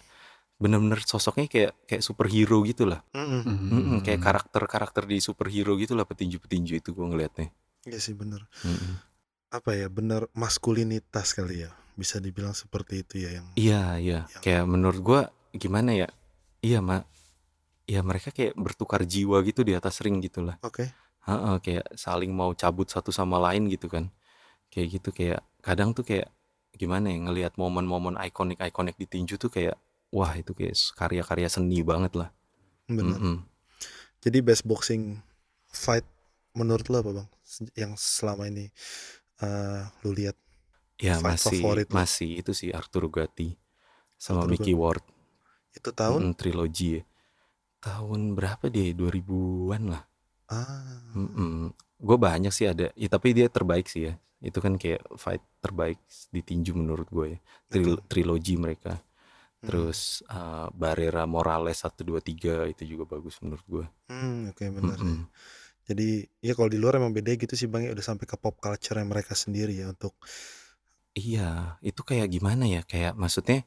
Bener-bener 0.60 1.00
sosoknya 1.08 1.48
kayak 1.48 1.72
kayak 1.88 2.02
superhero 2.04 2.60
gitu 2.68 2.84
lah. 2.84 3.00
Mm-mm. 3.16 3.40
mhm, 3.42 3.48
Mm-mm, 3.48 3.80
mhm. 3.96 4.00
kayak 4.04 4.20
karakter-karakter 4.20 5.08
di 5.08 5.16
superhero 5.24 5.72
gitu 5.80 5.96
lah 5.96 6.04
petinju-petinju 6.04 6.84
itu 6.84 6.92
gue 6.92 7.06
ngelihatnya. 7.08 7.48
Iya 7.88 7.98
sih 7.98 8.12
bener. 8.12 8.44
Mm-mm. 8.62 9.00
Apa 9.50 9.74
ya 9.74 9.88
bener 9.88 10.28
maskulinitas 10.36 11.32
kali 11.34 11.64
ya, 11.66 11.70
bisa 11.98 12.20
dibilang 12.22 12.52
seperti 12.54 13.02
itu 13.02 13.14
ya 13.24 13.40
yang. 13.40 13.46
Iya, 13.56 13.82
iya. 13.98 14.18
Yang- 14.30 14.42
Kayak 14.44 14.64
menurut 14.68 15.00
gua 15.00 15.20
gimana 15.56 15.90
ya? 15.96 16.08
Iya, 16.60 16.78
Mak. 16.84 17.02
Ya 17.90 18.00
mereka 18.06 18.30
kayak 18.30 18.54
bertukar 18.54 19.02
jiwa 19.02 19.42
gitu 19.42 19.66
di 19.66 19.74
atas 19.74 19.98
ring 20.04 20.22
gitu 20.22 20.44
lah. 20.46 20.60
Oke. 20.62 20.86
Heeh, 21.26 21.56
kayak 21.64 21.86
saling 21.98 22.30
mau 22.30 22.54
cabut 22.54 22.86
satu 22.86 23.10
sama 23.10 23.40
lain 23.42 23.66
gitu 23.66 23.90
kan. 23.90 24.06
Kayak 24.70 25.00
gitu 25.02 25.10
kayak 25.10 25.40
kadang 25.60 25.92
tuh 25.92 26.04
kayak 26.04 26.28
gimana 26.74 27.12
ya 27.12 27.18
ngelihat 27.20 27.52
momen-momen 27.60 28.16
ikonik-ikonik 28.16 28.96
di 28.96 29.06
tinju 29.06 29.36
tuh 29.36 29.52
kayak 29.52 29.76
wah 30.10 30.32
itu 30.34 30.56
kayak 30.56 30.74
karya-karya 30.96 31.48
seni 31.48 31.84
banget 31.84 32.16
lah. 32.16 32.30
Bener. 32.90 33.16
Mm-mm. 33.16 33.36
Jadi 34.20 34.38
best 34.44 34.66
boxing 34.66 35.20
fight 35.70 36.04
menurut 36.52 36.86
lo 36.90 36.96
apa 37.00 37.10
bang? 37.22 37.28
Yang 37.78 37.92
selama 38.00 38.50
ini 38.50 38.68
eh, 39.40 39.82
lu 40.04 40.10
lihat? 40.12 40.36
Ya 41.00 41.16
Fight 41.16 41.40
masih 41.40 41.60
favorit 41.64 41.88
masih 41.88 42.30
itu 42.44 42.52
sih 42.52 42.68
Arturo 42.76 43.08
Gatti 43.08 43.56
sama 44.20 44.44
Arturo 44.44 44.52
Mickey 44.52 44.76
Ward. 44.76 45.00
Itu 45.72 45.96
tahun? 45.96 46.20
Mm, 46.28 46.34
trilogi 46.36 47.00
ya. 47.00 47.02
Tahun 47.80 48.36
berapa 48.36 48.68
dia? 48.68 48.92
2000-an 48.92 49.82
lah. 49.88 50.02
Ah. 50.52 51.72
Gue 52.00 52.16
banyak 52.16 52.52
sih 52.52 52.66
ada, 52.72 52.88
ya, 52.96 53.08
tapi 53.12 53.36
dia 53.36 53.46
terbaik 53.52 53.86
sih 53.92 54.08
ya. 54.08 54.14
Itu 54.40 54.58
kan 54.64 54.80
kayak 54.80 55.04
fight 55.20 55.44
terbaik 55.60 56.00
di 56.32 56.40
tinju 56.40 56.72
menurut 56.72 57.08
gue 57.12 57.26
ya. 57.36 57.38
Tril- 57.68 58.02
trilogi 58.08 58.54
mereka. 58.56 58.96
Hmm. 59.60 59.68
Terus 59.68 60.24
uh, 60.32 60.72
Barrera 60.72 61.24
Morales 61.28 61.78
1 61.84 62.00
2 62.08 62.20
3 62.24 62.64
itu 62.72 62.82
juga 62.88 63.04
bagus 63.04 63.36
menurut 63.44 63.64
gue. 63.68 63.84
Hmm, 64.08 64.50
oke 64.50 64.64
benar. 64.76 64.98
ya. 64.98 65.04
Mm-mm. 65.04 65.18
Jadi 65.88 66.08
ya 66.46 66.52
kalau 66.56 66.70
di 66.72 66.78
luar 66.82 66.94
emang 67.00 67.12
beda 67.16 67.30
gitu 67.34 67.54
sih 67.60 67.68
bang, 67.72 67.82
ya 67.88 67.92
udah 67.96 68.06
sampai 68.10 68.26
ke 68.30 68.36
pop 68.42 68.56
culture 68.64 68.98
mereka 69.12 69.32
sendiri 69.34 69.74
ya 69.80 69.86
untuk 69.94 70.14
Iya, 71.18 71.76
itu 71.88 72.00
kayak 72.08 72.28
gimana 72.34 72.64
ya? 72.74 72.80
Kayak 72.90 73.12
maksudnya 73.22 73.58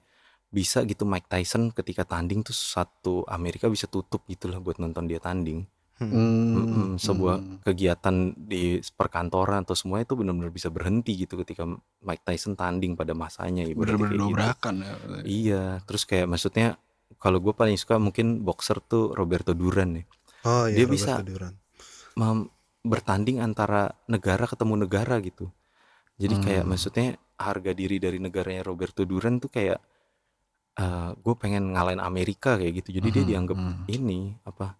bisa 0.57 0.79
gitu 0.91 1.03
Mike 1.13 1.29
Tyson 1.31 1.63
ketika 1.77 2.03
tanding 2.11 2.41
tuh 2.47 2.55
satu 2.55 3.15
Amerika 3.37 3.65
bisa 3.75 3.87
tutup 3.95 4.21
gitu 4.33 4.45
lah 4.51 4.59
buat 4.65 4.77
nonton 4.83 5.05
dia 5.11 5.19
tanding. 5.27 5.59
Hmm, 6.01 6.11
Hmm, 6.53 6.89
sebuah 7.01 7.35
hmm. 7.39 7.57
kegiatan 7.65 8.15
di 8.37 8.77
perkantoran 8.97 9.65
atau 9.65 9.73
semua 9.77 10.01
itu 10.01 10.13
benar-benar 10.13 10.51
bisa 10.53 10.69
berhenti 10.69 11.13
gitu 11.25 11.39
ketika 11.41 11.65
Mike 12.03 12.23
Tyson 12.25 12.53
tanding 12.53 12.93
pada 12.93 13.13
masanya 13.17 13.65
bener-bener 13.73 14.13
kayak 14.13 14.21
gitu. 14.21 14.29
dobrakan 14.29 14.75
ya. 14.81 14.93
Iya, 15.25 15.63
terus 15.87 16.03
kayak 16.05 16.27
maksudnya 16.29 16.67
kalau 17.17 17.39
gue 17.39 17.53
paling 17.55 17.77
suka 17.79 17.95
mungkin 17.97 18.43
boxer 18.43 18.77
tuh 18.83 19.13
Roberto 19.15 19.53
Duran 19.55 20.01
ya. 20.01 20.03
oh 20.45 20.65
iya 20.67 20.75
Dia 20.77 20.85
Roberto 20.85 20.93
bisa 20.95 21.13
Duran. 21.23 21.53
Bertanding 22.83 23.39
antara 23.39 23.95
negara 24.11 24.43
ketemu 24.43 24.83
negara 24.83 25.15
gitu. 25.23 25.47
Jadi 26.19 26.35
kayak 26.43 26.63
Hmm. 26.63 26.71
maksudnya 26.75 27.07
harga 27.39 27.71
diri 27.71 27.97
dari 27.97 28.19
negaranya 28.19 28.63
Roberto 28.67 29.07
Duran 29.07 29.39
tuh 29.39 29.47
kayak 29.49 29.79
gue 31.23 31.35
pengen 31.39 31.73
ngalahin 31.73 32.01
Amerika 32.01 32.57
kayak 32.59 32.83
gitu. 32.83 32.99
Jadi 32.99 33.07
dia 33.13 33.23
Mhm, 33.23 33.29
dianggap 33.29 33.57
mhm. 33.57 33.83
ini 33.87 34.19
apa 34.43 34.75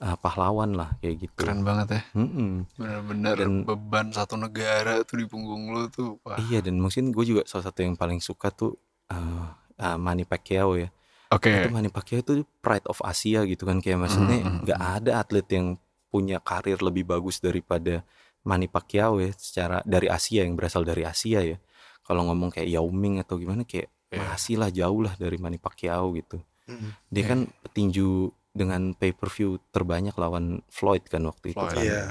eh, 0.00 0.16
pahlawan 0.16 0.72
lah 0.72 0.96
kayak 0.98 1.28
gitu. 1.28 1.40
Keren 1.44 1.60
banget 1.60 1.86
ya. 1.92 2.02
Mm-mm. 2.16 2.64
Bener-bener 2.74 3.36
Dan- 3.36 3.64
beban 3.64 4.08
satu 4.10 4.34
negara 4.34 5.04
tuh 5.04 5.20
di 5.20 5.26
punggung 5.28 5.70
lu 5.70 5.86
tuh. 5.88 6.16
Wah. 6.24 6.40
Iya 6.40 6.64
dan 6.64 6.80
mungkin 6.80 7.12
gue 7.12 7.24
juga 7.24 7.42
salah 7.44 7.68
satu 7.68 7.84
yang 7.84 7.94
paling 7.94 8.18
suka 8.18 8.48
tuh 8.48 8.74
eh 9.06 9.44
eh, 9.76 9.96
Manny 9.96 10.24
Pacquiao 10.24 10.76
ya. 10.76 10.88
Oke. 11.30 11.52
Itu 11.52 11.70
Manny 11.70 11.88
Pacquiao 11.88 12.20
itu 12.20 12.32
pride 12.58 12.88
of 12.88 12.98
Asia 13.00 13.44
gitu 13.44 13.62
kan 13.62 13.78
kayak 13.78 14.00
maksudnya 14.00 14.40
nggak 14.66 14.80
mhm. 14.80 14.94
ada 14.98 15.10
atlet 15.20 15.46
yang 15.52 15.76
punya 16.10 16.42
karir 16.42 16.82
lebih 16.82 17.06
bagus 17.06 17.38
daripada 17.38 18.02
Manny 18.42 18.66
Pacquiao 18.66 19.20
ya 19.22 19.30
secara 19.38 19.78
dari 19.86 20.10
Asia 20.10 20.42
yang 20.42 20.58
berasal 20.58 20.82
dari 20.82 21.06
Asia 21.06 21.38
ya. 21.44 21.60
Kalau 22.02 22.26
ngomong 22.26 22.50
kayak 22.50 22.66
Yao 22.66 22.90
Ming 22.90 23.22
atau 23.22 23.38
gimana 23.38 23.62
kayak 23.62 23.86
Iya. 24.10 24.26
masih 24.26 24.56
lah 24.58 24.70
jauh 24.74 25.06
lah 25.06 25.14
dari 25.14 25.38
Manny 25.38 25.62
Pacquiao 25.62 26.10
gitu. 26.18 26.42
Mm-mm. 26.66 26.90
Dia 27.14 27.22
Iya. 27.22 27.28
kan 27.30 27.40
petinju 27.62 28.34
dengan 28.50 28.92
pay 28.92 29.10
per 29.10 29.28
view 29.28 29.62
terbanyak 29.70 30.14
lawan 30.14 30.60
Floyd 30.66 31.04
kan 31.04 31.22
waktu 31.22 31.52
itu 31.52 31.58
Floyd. 31.58 31.72
kan. 31.72 31.82
Iya. 31.82 32.04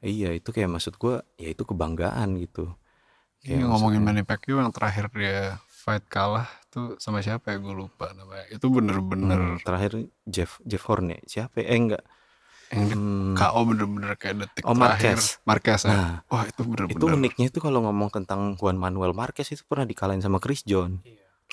Iya 0.00 0.30
itu 0.34 0.48
kayak 0.48 0.68
maksud 0.70 0.94
gua 0.94 1.24
ya 1.34 1.48
itu 1.48 1.62
kebanggaan 1.62 2.36
gitu. 2.36 2.68
Ini 3.42 3.60
ngomongin 3.62 4.00
maksudnya- 4.00 4.04
Manny 4.04 4.22
Pacquiao 4.22 4.58
yang 4.58 4.70
terakhir 4.70 5.08
dia 5.10 5.56
fight 5.66 6.04
kalah 6.06 6.44
tuh 6.68 6.96
sama 6.98 7.20
siapa 7.20 7.50
ya 7.50 7.58
gue 7.58 7.72
lupa 7.72 8.08
namanya. 8.10 8.48
Itu 8.48 8.68
bener-bener 8.68 9.36
Hmm, 9.54 9.60
terakhir 9.60 9.92
Jeff 10.22 10.60
Jeff 10.60 10.80
Horne 10.82 11.20
siapa 11.24 11.58
ya? 11.58 11.66
eh 11.66 11.78
enggak 11.78 12.04
yang 12.66 12.88
Hmm, 12.90 13.32
KO 13.34 13.60
bener-bener 13.64 14.12
kayak 14.14 14.36
detik 14.40 14.64
Oh, 14.64 14.72
terakhir. 14.72 15.14
Marquez. 15.14 15.24
Marquez 15.44 15.80
ya. 15.82 15.90
nah 15.90 16.10
Wah 16.26 16.44
itu 16.44 16.62
bener-bener. 16.62 16.96
itu 16.96 17.04
uniknya 17.06 17.46
itu 17.46 17.58
kalau 17.60 17.80
ngomong 17.82 18.08
tentang 18.10 18.56
Juan 18.56 18.74
Manuel 18.74 19.12
Marquez 19.12 19.46
itu 19.46 19.62
pernah 19.62 19.84
dikalahin 19.84 20.18
sama 20.18 20.36
Chris 20.36 20.64
John 20.64 21.04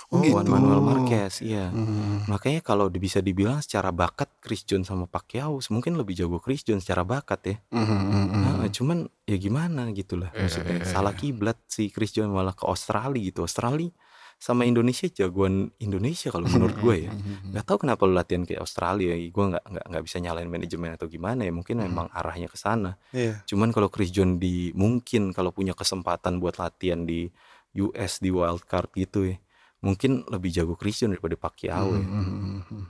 Oh, 0.10 0.20
Juan 0.20 0.44
gitu. 0.44 0.52
Manuel 0.52 0.82
Marquez 0.82 1.40
iya 1.40 1.72
Hmm. 1.72 2.28
makanya 2.28 2.60
kalau 2.60 2.88
bisa 2.90 3.20
dibilang 3.20 3.60
secara 3.60 3.90
bakat 3.90 4.28
Chris 4.40 4.64
John 4.64 4.84
sama 4.84 5.08
Pacquiao 5.08 5.64
mungkin 5.70 5.96
lebih 5.96 6.16
jago 6.16 6.40
Chris 6.40 6.64
John 6.64 6.80
secara 6.80 7.04
bakat 7.04 7.40
ya 7.46 7.56
Hmm, 7.72 7.86
hmm, 7.86 8.02
hmm, 8.02 8.26
hmm. 8.28 8.42
Nah, 8.42 8.70
cuman 8.70 8.98
ya 9.24 9.38
gimana 9.38 9.88
gitu 9.90 10.20
lah 10.20 10.32
Iya, 10.32 10.42
maksudnya 10.42 10.84
salah 10.84 11.14
iya. 11.14 11.20
kiblat 11.22 11.58
si 11.66 11.88
Chris 11.88 12.12
John 12.12 12.28
malah 12.30 12.52
ke 12.52 12.64
Australia 12.64 13.22
gitu 13.22 13.42
Australia 13.42 13.88
sama 14.36 14.66
Indonesia 14.66 15.06
jagoan 15.06 15.70
Indonesia 15.78 16.28
kalau 16.28 16.50
menurut 16.50 16.74
gue 16.76 17.06
ya. 17.06 17.12
Nggak 17.54 17.62
tahu 17.62 17.78
kenapa 17.86 18.10
lu 18.10 18.18
latihan 18.18 18.42
kayak 18.42 18.58
Australia. 18.60 19.14
Gue 19.30 19.46
nggak 19.54 19.64
nggak 19.64 19.86
nggak 19.86 20.02
bisa 20.02 20.18
nyalain 20.18 20.50
manajemen 20.50 20.90
atau 20.92 21.06
gimana 21.06 21.46
ya. 21.46 21.54
Mungkin 21.54 21.78
Hmm. 21.78 21.86
memang 21.86 22.08
arahnya 22.10 22.50
ke 22.50 22.58
sana. 22.58 22.98
Iya. 23.14 23.46
Cuman 23.46 23.70
kalau 23.70 23.94
Chris 23.94 24.10
John 24.10 24.42
di 24.42 24.74
mungkin 24.74 25.30
kalau 25.30 25.54
punya 25.54 25.78
kesempatan 25.78 26.42
buat 26.42 26.58
latihan 26.58 27.06
di 27.06 27.30
US 27.78 28.18
di 28.18 28.34
wildcard 28.34 28.90
gitu 28.94 29.30
ya. 29.30 29.38
Mungkin 29.82 30.30
lebih 30.30 30.50
jago 30.52 30.74
Chris 30.76 30.98
John 30.98 31.12
daripada 31.12 31.34
Pacquiao 31.36 31.90
ya. 31.92 32.02
Mhm. 32.02 32.86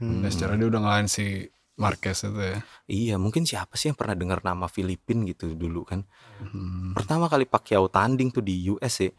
Hmm. 0.00 0.24
Ya, 0.24 0.30
secara 0.30 0.56
dia 0.56 0.64
udah 0.64 0.80
ngalahin 0.80 1.06
si 1.06 1.44
Marquez 1.76 2.22
itu 2.22 2.40
ya. 2.40 2.58
Iya, 2.86 3.14
mungkin 3.16 3.44
siapa 3.44 3.74
sih 3.74 3.90
yang 3.90 3.98
pernah 3.98 4.14
dengar 4.14 4.40
nama 4.40 4.64
Filipin 4.64 5.26
gitu 5.26 5.52
dulu 5.52 5.84
kan? 5.84 6.06
Mhm. 6.40 6.94
Pertama 6.94 7.26
kali 7.26 7.44
Pacquiao 7.44 7.86
tanding 7.86 8.30
tuh 8.30 8.40
di 8.40 8.64
US 8.68 9.00
ya, 9.00 9.10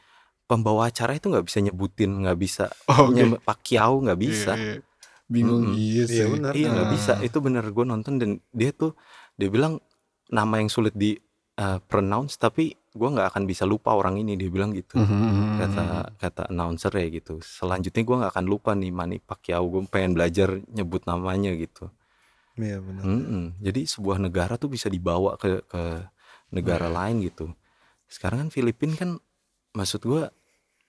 pembawa 0.43 0.88
acara 0.88 1.13
itu 1.13 1.27
nggak 1.27 1.45
bisa 1.45 1.59
nyebutin, 1.59 2.11
nggak 2.21 2.38
bisa 2.38 2.65
Oh, 2.88 3.07
Oke. 3.07 3.13
nyebut 3.13 3.41
Pacquiao 3.41 3.99
nggak 3.99 4.19
bisa. 4.19 4.53
Iya, 4.55 4.73
iya. 4.73 4.89
Bingung 5.27 5.63
Mm-mm. 5.63 5.77
iya 5.77 6.03
sih. 6.05 6.15
Iya, 6.17 6.25
benar. 6.27 6.51
Iya 6.51 6.67
nggak 6.69 6.88
Ah. 6.88 6.91
bisa. 6.91 7.13
Itu 7.21 7.38
bener 7.39 7.63
gue 7.63 7.85
nonton 7.85 8.13
dan 8.17 8.29
dia 8.49 8.71
tuh 8.71 8.91
dia 9.35 9.47
bilang 9.47 9.79
nama 10.27 10.57
yang 10.57 10.67
sulit 10.67 10.91
di 10.91 11.15
uh, 11.61 11.77
pronounce 11.85 12.35
tapi 12.35 12.73
gue 12.73 13.07
nggak 13.07 13.31
akan 13.31 13.43
bisa 13.45 13.63
lupa 13.63 13.93
orang 13.93 14.17
ini 14.17 14.33
dia 14.35 14.49
bilang 14.49 14.73
gitu. 14.73 14.97
Mhm. 14.97 15.61
Kata 15.61 15.83
kata 16.17 16.41
announcer 16.49 16.91
ya 16.91 17.07
gitu. 17.07 17.38
Selanjutnya 17.39 18.01
gue 18.01 18.15
nggak 18.19 18.31
akan 18.33 18.45
lupa 18.49 18.73
nih 18.73 18.89
Manny 18.89 19.17
Pacquiao. 19.21 19.63
Gue 19.69 19.85
pengen 19.85 20.17
belajar 20.17 20.57
nyebut 20.67 21.05
namanya 21.05 21.53
gitu. 21.53 21.88
Iya 22.59 22.83
benar. 22.83 23.03
Mm-mm. 23.07 23.45
Jadi 23.63 23.88
sebuah 23.88 24.19
negara 24.19 24.59
tuh 24.59 24.67
bisa 24.67 24.91
dibawa 24.91 25.39
ke 25.39 25.63
ke 25.63 25.81
negara 26.51 26.91
Iya. 26.91 26.95
lain 26.99 27.15
gitu. 27.23 27.45
Sekarang 28.11 28.43
kan 28.43 28.49
Filipina 28.51 28.99
kan 28.99 29.15
maksud 29.71 30.03
gua 30.03 30.27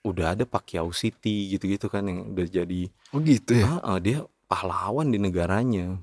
udah 0.02 0.34
ada 0.34 0.42
Pacquiao 0.42 0.90
City 0.90 1.54
gitu-gitu 1.54 1.86
kan 1.86 2.02
yang 2.02 2.34
udah 2.34 2.46
jadi 2.50 2.90
Oh 3.14 3.22
gitu 3.22 3.54
ya. 3.54 3.78
ah, 3.78 3.94
ah, 3.94 3.98
dia 4.02 4.26
pahlawan 4.50 5.06
di 5.06 5.22
negaranya. 5.22 6.02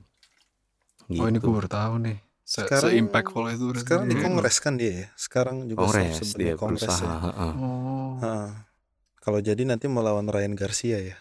Gitu. 1.12 1.20
Oh 1.20 1.28
ini 1.28 1.44
gue 1.44 1.52
baru 1.52 1.68
tahu 1.68 1.94
nih. 2.08 2.18
Se, 2.50 2.66
Sekarang- 2.66 2.98
impactful 2.98 3.46
itu 3.48 3.64
berarti 3.64 3.84
Sekarang 3.86 4.06
di 4.06 4.16
dia. 4.16 4.24
Kongres 4.26 4.58
kan 4.58 4.74
dia 4.74 4.90
ya. 4.92 5.08
Sekarang 5.14 5.56
juga 5.64 5.86
Kongres 5.86 6.02
sebenarnya 6.18 6.40
dia 6.40 6.54
Kongres 6.58 6.82
berusaha. 6.82 7.06
ya. 7.06 7.18
heeh. 7.22 7.54
Oh. 7.56 8.12
Heeh. 8.18 8.50
Kalau 9.20 9.40
jadi 9.40 9.62
nanti 9.64 9.86
melawan 9.86 10.26
Ryan 10.26 10.56
Garcia 10.56 10.98
ya. 10.98 11.18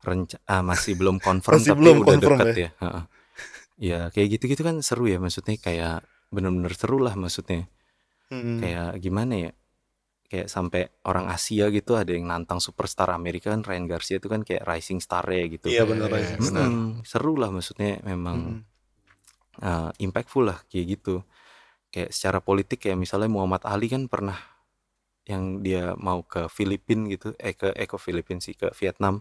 Renca- 0.00 0.40
ah, 0.46 0.64
masih 0.64 0.96
belum 0.96 1.20
confirm 1.26 1.54
Masih 1.54 1.68
tapi 1.68 1.78
belum 1.78 1.96
udah 1.98 2.08
confirm 2.08 2.38
deket 2.40 2.56
ya. 2.56 2.70
heeh. 2.78 3.04
Ya 3.78 4.00
kayak 4.08 4.28
gitu-gitu 4.32 4.62
kan 4.62 4.80
seru 4.80 5.04
ya 5.04 5.18
maksudnya 5.18 5.56
kayak 5.56 6.08
bener-bener 6.28 6.72
seru 6.72 6.96
lah 6.96 7.12
maksudnya. 7.14 7.68
Hmm. 8.26 8.56
kayak 8.58 8.96
gimana 8.96 9.34
ya 9.38 9.50
kayak 10.24 10.48
sampai 10.48 10.88
orang 11.04 11.28
Asia 11.28 11.68
gitu 11.68 11.92
ada 11.92 12.08
yang 12.08 12.24
nantang 12.24 12.56
superstar 12.56 13.12
Amerika 13.12 13.52
kan 13.52 13.60
Ryan 13.60 13.84
Garcia 13.84 14.16
itu 14.16 14.24
kan 14.24 14.40
kayak 14.40 14.64
rising 14.64 14.96
star 14.98 15.20
ya 15.26 15.44
gitu 15.44 15.68
Iya 15.68 15.84
benar 15.84 16.08
benar. 16.08 16.40
Mm-mm, 16.64 17.04
seru 17.04 17.36
lah 17.36 17.52
maksudnya 17.52 18.00
Hmm. 18.00 18.64
Uh, 19.60 19.90
impactful 20.00 20.48
lah 20.48 20.58
kayak 20.72 20.96
gitu 20.98 21.20
kayak 21.92 22.08
secara 22.14 22.40
politik 22.40 22.80
kayak 22.80 22.96
misalnya 22.96 23.28
Muhammad 23.28 23.62
Ali 23.68 23.92
kan 23.92 24.08
pernah 24.08 24.38
yang 25.28 25.62
dia 25.62 25.94
mau 26.00 26.24
ke 26.26 26.50
Filipina 26.50 27.06
gitu 27.06 27.30
eh 27.38 27.54
ke 27.54 27.70
eh 27.76 27.86
ke 27.86 27.94
Filipina 28.00 28.40
sih 28.42 28.54
ke 28.56 28.72
Vietnam 28.74 29.20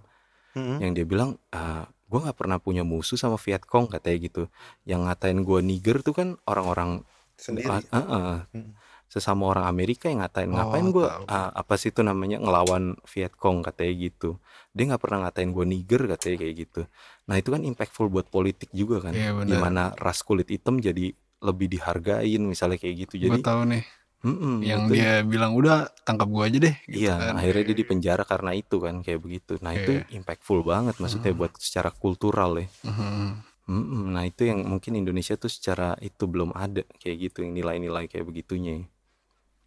Hmm. 0.52 0.84
yang 0.84 0.92
dia 0.92 1.08
bilang 1.08 1.40
ah 1.56 1.88
gue 2.12 2.20
nggak 2.20 2.36
pernah 2.36 2.60
punya 2.60 2.84
musuh 2.84 3.16
sama 3.16 3.40
Vietcong 3.40 3.88
katanya 3.88 4.18
gitu 4.20 4.44
yang 4.84 5.08
ngatain 5.08 5.48
gue 5.48 5.60
niger 5.64 6.04
tuh 6.04 6.12
kan 6.12 6.36
orang-orang 6.44 7.08
Sendiri. 7.40 7.72
Ah, 7.72 7.80
ah, 7.96 8.04
ah. 8.12 8.38
Mm. 8.52 8.76
sesama 9.08 9.48
orang 9.48 9.64
Amerika 9.72 10.12
yang 10.12 10.20
ngatain 10.20 10.52
Oh, 10.52 10.60
ngapain 10.60 10.92
gue 10.92 11.08
tahu. 11.08 11.24
apa 11.32 11.74
sih 11.80 11.96
itu 11.96 12.04
namanya 12.04 12.44
ngelawan 12.44 13.00
Vietcong 13.08 13.64
katanya 13.64 13.94
gitu 14.12 14.44
dia 14.72 14.84
nggak 14.88 15.02
pernah 15.04 15.28
ngatain 15.28 15.52
gue 15.52 15.66
niger 15.68 16.02
katanya 16.08 16.38
kayak 16.40 16.56
gitu 16.58 16.82
nah 17.28 17.36
itu 17.36 17.50
kan 17.52 17.62
impactful 17.62 18.08
buat 18.08 18.28
politik 18.28 18.72
juga 18.72 19.04
kan 19.04 19.12
Iya, 19.12 19.36
benar. 19.36 19.48
di 19.48 19.56
mana 19.56 19.84
ras 19.96 20.24
kulit 20.24 20.48
hitam 20.48 20.80
jadi 20.80 21.12
lebih 21.42 21.68
dihargain 21.70 22.42
misalnya 22.42 22.78
kayak 22.78 22.96
gitu 23.04 23.14
Gue 23.18 23.24
jadi 23.28 23.40
tahu 23.42 23.62
nih. 23.68 23.84
mm-mm, 24.22 24.56
Yang 24.62 24.82
itu- 24.86 24.94
dia 24.94 25.12
bilang 25.26 25.52
udah 25.58 25.90
tangkap 26.06 26.30
gue 26.30 26.44
aja 26.46 26.58
deh. 26.62 26.76
Gitu 26.86 27.02
iya 27.02 27.14
kan. 27.18 27.34
akhirnya 27.36 27.64
dia 27.68 27.78
dipenjara 27.82 28.24
karena 28.24 28.52
itu 28.54 28.76
kan 28.78 28.96
kayak 29.02 29.20
begitu 29.20 29.54
nah 29.60 29.74
itu 29.74 29.92
Iya. 29.98 30.06
impactful 30.16 30.62
banget 30.62 30.96
maksudnya 30.98 31.34
buat 31.34 31.52
secara 31.58 31.90
kultural 31.92 32.62
ya 32.62 32.68
Mhm. 32.86 33.28
Mm-mm, 33.68 34.04
nah 34.12 34.24
itu 34.24 34.44
yang 34.44 34.64
mungkin 34.64 34.96
Indonesia 34.96 35.34
tuh 35.34 35.48
secara 35.48 35.96
itu 36.00 36.26
belum 36.26 36.52
ada 36.52 36.84
kayak 36.98 37.18
gitu 37.30 37.44
yang 37.44 37.54
nilai-nilai 37.54 38.06
kayak 38.06 38.24
begitunya 38.24 38.84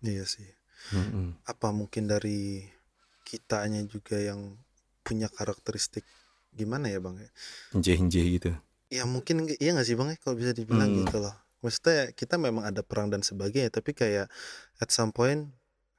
Iya 0.00 0.24
sih. 0.24 0.44
Mm-mm. 0.92 1.40
Apa 1.42 1.72
mungkin 1.72 2.04
dari 2.04 2.68
kitanya 3.24 3.80
juga 3.84 4.20
yang 4.20 4.60
punya 5.06 5.28
karakteristik 5.30 6.04
gimana 6.54 6.86
ya 6.94 6.98
bang? 7.04 7.16
ya? 7.24 7.30
Enjeh-enjeh 7.74 8.24
gitu 8.38 8.50
Ya 8.92 9.04
mungkin 9.08 9.48
iya 9.62 9.70
nggak 9.74 9.86
sih 9.88 9.96
bang 9.98 10.08
ya 10.14 10.16
kalau 10.22 10.36
bisa 10.40 10.52
dibilang 10.56 10.90
Hmm. 10.92 11.00
gitu 11.00 11.16
loh. 11.24 11.34
Maksudnya 11.64 12.12
kita 12.12 12.36
memang 12.36 12.64
ada 12.68 12.84
perang 12.84 13.08
dan 13.12 13.24
sebagainya, 13.24 13.72
tapi 13.72 13.96
kayak 13.96 14.28
at 14.82 14.88
some 14.92 15.10
point 15.16 15.48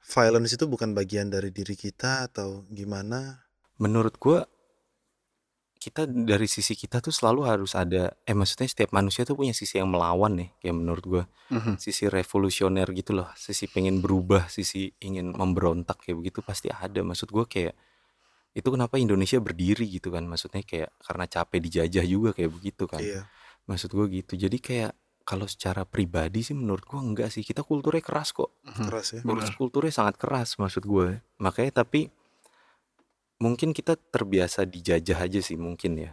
violence 0.06 0.54
itu 0.54 0.64
bukan 0.70 0.94
bagian 0.94 1.26
dari 1.34 1.50
diri 1.50 1.74
kita 1.74 2.30
atau 2.30 2.62
gimana? 2.70 3.42
menurut 3.82 4.16
gua 4.20 4.48
kita 5.76 6.08
dari 6.08 6.48
sisi 6.48 6.72
kita 6.74 6.98
tuh 7.04 7.12
selalu 7.14 7.40
harus 7.46 7.72
ada 7.76 8.16
eh 8.26 8.34
maksudnya 8.34 8.66
setiap 8.66 8.90
manusia 8.96 9.22
tuh 9.28 9.36
punya 9.38 9.52
sisi 9.54 9.76
yang 9.78 9.92
melawan 9.92 10.32
nih 10.40 10.50
kayak 10.60 10.76
menurut 10.76 11.04
gua 11.04 11.24
Mhm. 11.52 11.78
sisi 11.78 12.08
revolusioner 12.08 12.88
gitu 12.96 13.12
loh 13.14 13.28
sisi 13.36 13.68
pengen 13.70 14.00
berubah 14.00 14.48
sisi 14.48 14.90
ingin 15.04 15.30
memberontak 15.36 16.00
kayak 16.02 16.16
begitu 16.24 16.40
pasti 16.42 16.72
ada 16.72 17.00
maksud 17.04 17.28
gua 17.30 17.44
kayak 17.46 17.76
itu 18.56 18.64
kenapa 18.66 18.96
Indonesia 18.96 19.36
berdiri 19.36 19.84
gitu 19.86 20.08
kan 20.08 20.24
maksudnya 20.24 20.64
kayak 20.64 20.88
karena 20.98 21.24
capek 21.26 21.58
dijajah 21.60 22.04
juga 22.04 22.30
kayak 22.32 22.50
begitu 22.50 22.88
kan 22.88 22.98
Iya. 22.98 23.28
maksud 23.64 23.92
gua 23.92 24.08
gitu 24.08 24.32
jadi 24.34 24.56
kayak 24.56 24.92
kalau 25.22 25.44
secara 25.44 25.84
pribadi 25.84 26.40
sih 26.40 26.54
menurut 26.54 26.82
gua 26.82 27.02
enggak 27.02 27.28
sih 27.28 27.42
kita 27.42 27.60
kulturnya 27.60 28.00
keras 28.00 28.30
kok 28.30 28.48
Mhm. 28.64 28.84
Keras 28.88 29.06
ya. 29.12 29.20
Kultur- 29.20 29.56
kulturnya 29.56 29.92
sangat 29.92 30.16
keras 30.16 30.56
maksud 30.56 30.82
gue 30.82 31.20
makanya 31.36 31.82
tapi 31.82 32.08
mungkin 33.36 33.70
kita 33.70 34.00
terbiasa 34.00 34.64
dijajah 34.64 35.18
aja 35.20 35.40
sih 35.40 35.56
mungkin 35.56 36.00
ya 36.00 36.10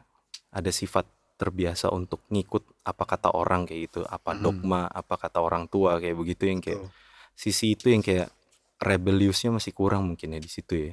ada 0.52 0.68
sifat 0.70 1.08
terbiasa 1.34 1.90
untuk 1.90 2.22
ngikut 2.28 2.84
apa 2.84 3.04
kata 3.08 3.32
orang 3.32 3.64
kayak 3.64 3.82
gitu 3.88 4.02
apa 4.06 4.36
Mhm. 4.36 4.42
dogma 4.42 4.82
apa 4.86 5.16
kata 5.18 5.40
orang 5.40 5.66
tua 5.66 5.98
kayak 5.98 6.16
begitu 6.16 6.44
yang 6.46 6.60
kayak 6.60 6.84
Betul. 6.84 6.92
sisi 7.34 7.74
itu 7.74 7.90
yang 7.90 8.04
kayak 8.04 8.30
rebelliusnya 8.78 9.50
masih 9.50 9.72
kurang 9.72 10.04
mungkin 10.06 10.36
ya 10.36 10.40
di 10.40 10.52
situ 10.52 10.74
ya 10.76 10.92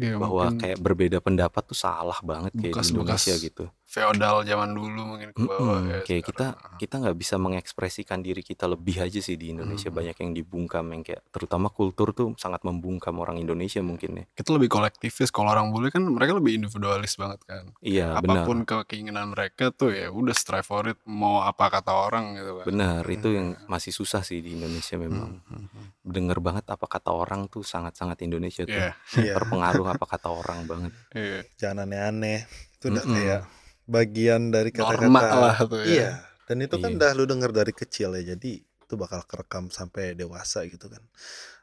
Iya, 0.00 0.16
bahwa 0.16 0.48
mungkin 0.48 0.60
kayak 0.60 0.78
berbeda 0.80 1.18
pendapat 1.20 1.62
tuh 1.68 1.76
salah 1.76 2.16
banget 2.24 2.52
kayak 2.56 2.64
di 2.64 2.70
Bekas-bekas 2.72 3.22
Indonesia 3.28 3.34
gitu 3.44 3.64
feodal 3.92 4.40
zaman 4.42 4.72
dulu 4.72 5.04
mungkin 5.06 5.30
ke 5.30 5.38
bawah 5.38 5.76
Mm-mm, 5.76 5.90
ya. 5.90 6.00
kayak 6.02 6.24
kita 6.24 6.46
sekarang. 6.50 6.78
kita 6.78 6.94
nggak 6.96 7.16
bisa 7.18 7.34
mengekspresikan 7.36 8.18
diri 8.18 8.40
kita 8.40 8.64
lebih 8.64 8.96
aja 8.98 9.18
sih 9.18 9.36
di 9.36 9.52
Indonesia 9.52 9.84
Hmm. 9.84 9.98
banyak 9.98 10.16
yang 10.16 10.32
dibungkam 10.32 10.84
yang 10.88 11.02
kayak 11.02 11.20
terutama 11.28 11.68
kultur 11.68 12.10
tuh 12.10 12.32
sangat 12.34 12.62
membungkam 12.62 13.12
orang 13.14 13.36
Indonesia 13.36 13.78
mungkin 13.80 14.10
ya 14.16 14.24
kita 14.32 14.48
lebih 14.50 14.68
kolektivis 14.68 15.28
kalau 15.28 15.50
orang 15.50 15.68
bule 15.68 15.88
kan 15.88 16.00
mereka 16.02 16.32
lebih 16.32 16.56
individualis 16.56 17.12
banget 17.14 17.44
kan 17.44 17.68
iya 17.78 18.16
benar 18.16 18.42
apa 18.42 18.48
pun 18.48 18.58
ke 18.62 18.76
keinginan 18.86 19.28
mereka 19.28 19.68
tuh 19.68 19.92
ya 19.92 20.08
udah 20.08 20.32
strive 20.32 20.64
for 20.64 20.86
it 20.86 20.96
mau 21.04 21.40
apa 21.40 21.68
kata 21.68 21.92
orang 21.92 22.32
gitu 22.34 22.52
kan 22.56 22.66
benar 22.66 23.02
itu 23.04 23.28
yang 23.28 23.48
masih 23.66 23.92
susah 23.92 24.22
sih 24.22 24.40
di 24.40 24.54
Indonesia 24.54 24.96
memang 24.96 25.20
Hmm, 25.42 25.44
hmm, 25.44 25.66
hmm. 25.68 25.86
denger 26.02 26.38
banget 26.40 26.64
apa 26.66 26.86
kata 26.86 27.10
orang 27.10 27.46
tuh 27.46 27.60
sangat-sangat 27.62 28.16
Indonesia 28.22 28.62
tuh 28.62 28.72
Iya, 28.72 28.96
Iya. 29.14 29.34
terpengaruh 29.34 29.86
apa 29.90 30.04
kata 30.08 30.28
orang 30.28 30.64
banget 30.64 30.92
iya. 31.12 31.44
Jangan 31.54 31.84
aneh-aneh. 31.84 32.48
Itu 32.72 32.88
udah 32.88 33.02
Mm-mm. 33.02 33.14
kayak 33.14 33.40
bagian 33.92 34.48
dari 34.48 34.72
kata-kata. 34.72 35.28
lah 35.36 35.56
tuh 35.62 35.84
ya 35.84 35.86
Iya. 35.86 36.10
Dan 36.42 36.56
itu 36.60 36.74
kan 36.74 36.88
Iya. 36.88 36.96
udah 36.98 37.10
lu 37.12 37.24
denger 37.24 37.50
dari 37.52 37.72
kecil 37.72 38.16
ya. 38.16 38.34
Jadi 38.34 38.50
itu 38.58 38.94
bakal 38.96 39.22
kerekam 39.22 39.68
sampai 39.68 40.12
dewasa 40.12 40.64
gitu 40.64 40.88
kan. 40.88 41.04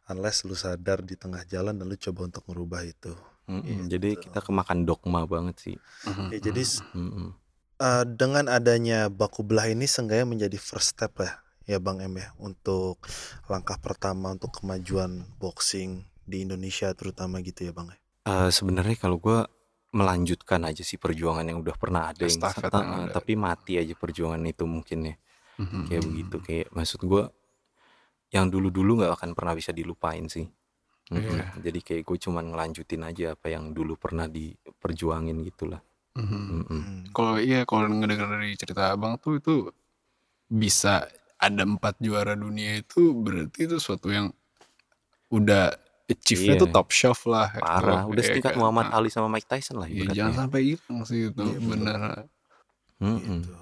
Unless 0.07 0.41
lu 0.43 0.53
sadar 0.53 1.01
di 1.01 1.13
tengah 1.13 1.41
jalan 1.43 1.73
dan 1.73 1.85
lu 1.85 1.97
coba 1.99 2.25
untuk 2.25 2.45
merubah 2.45 2.81
itu. 2.81 3.13
Mm-mm, 3.45 3.65
Gitu. 3.65 3.85
jadi 3.91 4.09
kita 4.19 4.39
kemakan 4.39 4.85
dogma 4.85 5.25
banget 5.25 5.57
sih 5.59 5.77
Mhm, 6.05 6.29
Ya, 6.29 6.37
jadi 6.39 6.61
s- 6.61 6.85
Mm-mm. 6.91 7.33
eh, 7.79 8.05
dengan 8.07 8.45
adanya 8.45 9.09
baku 9.09 9.41
belah 9.41 9.65
ini 9.65 9.83
seenggaknya 9.83 10.21
menjadi 10.23 10.53
first 10.55 10.93
step 10.93 11.17
lah 11.17 11.33
ya 11.65 11.77
Bang 11.77 11.97
M 11.97 12.13
ya 12.13 12.29
untuk 12.37 13.01
langkah 13.45 13.77
pertama 13.77 14.29
untuk 14.29 14.53
kemajuan 14.53 15.11
boxing 15.35 16.05
di 16.23 16.45
Indonesia 16.45 16.93
terutama 16.93 17.41
gitu 17.41 17.65
ya 17.65 17.73
Bang 17.73 17.89
ya. 17.89 17.97
Eh, 18.23 18.49
sebenarnya 18.49 18.93
kalau 18.95 19.17
gue 19.17 19.41
melanjutkan 19.89 20.61
aja 20.69 20.85
sih 20.85 21.01
perjuangan 21.01 21.41
yang 21.49 21.59
udah 21.65 21.73
pernah 21.73 22.13
ada 22.13 22.21
yang 22.21 22.37
Eh, 22.37 22.69
yang 22.69 22.89
eh, 22.93 23.03
ada. 23.09 23.13
tapi 23.13 23.33
mati 23.33 23.73
aja 23.81 23.93
perjuangan 23.97 24.41
itu 24.45 24.63
mungkin 24.69 24.99
ya 25.09 25.15
Mhm, 25.59 25.81
kayak 25.89 26.01
mhm. 26.01 26.07
begitu 26.07 26.35
kayak 26.39 26.67
maksud 26.71 27.01
gue 27.03 27.23
yang 28.29 28.45
dulu-dulu 28.47 29.01
nggak 29.01 29.13
akan 29.17 29.29
pernah 29.33 29.53
bisa 29.57 29.73
dilupain 29.73 30.29
sih 30.29 30.45
Mm-mm. 31.09 31.25
Iya. 31.25 31.57
jadi 31.57 31.79
kayak 31.81 32.03
gue 32.05 32.17
cuman 32.21 32.53
ngelanjutin 32.53 33.01
aja 33.01 33.33
apa 33.33 33.49
yang 33.49 33.73
dulu 33.73 33.97
pernah 33.97 34.29
diperjuangin 34.29 35.41
gitulah 35.43 35.81
Mhm. 36.13 36.41
Mm-mm. 36.53 36.65
Hmm. 36.69 37.03
Kalau 37.09 37.35
iya 37.41 37.65
kalau 37.65 37.89
ngedenger 37.89 38.27
dari 38.29 38.53
cerita 38.53 38.93
abang 38.93 39.17
tuh 39.17 39.41
itu 39.41 39.73
bisa 40.45 41.09
ada 41.39 41.63
empat 41.63 41.97
juara 41.97 42.33
dunia 42.35 42.77
itu 42.77 43.13
berarti 43.15 43.65
itu 43.65 43.77
suatu 43.79 44.11
yang 44.11 44.29
udah 45.29 45.73
achieve-nya 46.09 46.55
Iya. 46.57 46.61
tuh 46.65 46.69
top 46.73 46.89
shelf 46.89 47.29
lah. 47.29 47.53
Parah, 47.55 48.03
udah 48.09 48.19
Iya 48.19 48.29
setingkat 48.33 48.53
kan? 48.53 48.59
Muhammad 48.59 48.85
Nah, 48.89 48.97
Ali 48.97 49.09
sama 49.09 49.29
Mike 49.29 49.45
Tyson 49.45 49.77
lah 49.77 49.87
Iya, 49.87 50.09
ibaratnya. 50.09 50.17
jangan 50.17 50.33
sampai 50.45 50.59
hilang 50.65 50.99
sih 51.05 51.19
itu, 51.29 51.43
Iya, 51.45 51.57
bener. 51.61 51.99
Mm-mm. 52.99 53.39
Gitu. 53.45 53.55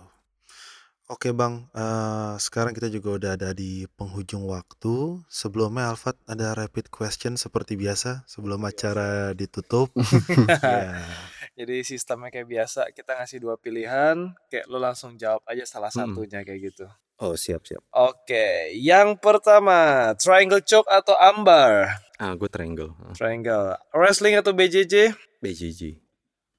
Oke 1.07 1.31
bang, 1.31 1.63
eh, 1.71 2.35
sekarang 2.35 2.75
kita 2.75 2.91
juga 2.91 3.15
udah 3.15 3.31
ada 3.39 3.55
di 3.55 3.87
penghujung 3.95 4.43
waktu. 4.43 5.23
Sebelumnya 5.31 5.87
Alfat 5.87 6.19
ada 6.27 6.51
rapid 6.51 6.91
question 6.91 7.39
seperti 7.39 7.79
biasa 7.79 8.27
sebelum 8.27 8.59
acara 8.63 9.31
ditutup. 9.31 9.87
Ya. 10.67 10.99
Jadi 11.57 11.81
sistemnya 11.81 12.27
kayak 12.29 12.45
biasa, 12.45 12.91
kita 12.91 13.17
ngasih 13.17 13.39
dua 13.39 13.55
pilihan, 13.55 14.35
kayak 14.51 14.67
lo 14.67 14.77
langsung 14.77 15.15
jawab 15.15 15.41
aja 15.47 15.63
salah 15.63 15.89
satunya 15.89 16.43
kayak 16.43 16.69
gitu. 16.69 16.85
Oh 17.17 17.33
siap 17.33 17.65
siap. 17.65 17.81
Oke, 17.97 18.69
yang 18.77 19.17
pertama, 19.17 20.13
triangle 20.21 20.61
choke 20.61 20.85
atau 20.85 21.17
ambar? 21.17 21.97
Ah 22.21 22.37
gue 22.37 22.45
triangle. 22.45 22.93
Ah, 23.01 23.13
Triangle. 23.17 23.73
Wrestling 23.89 24.37
atau 24.37 24.53
BJJ? 24.53 25.17
BJJ. 25.41 25.97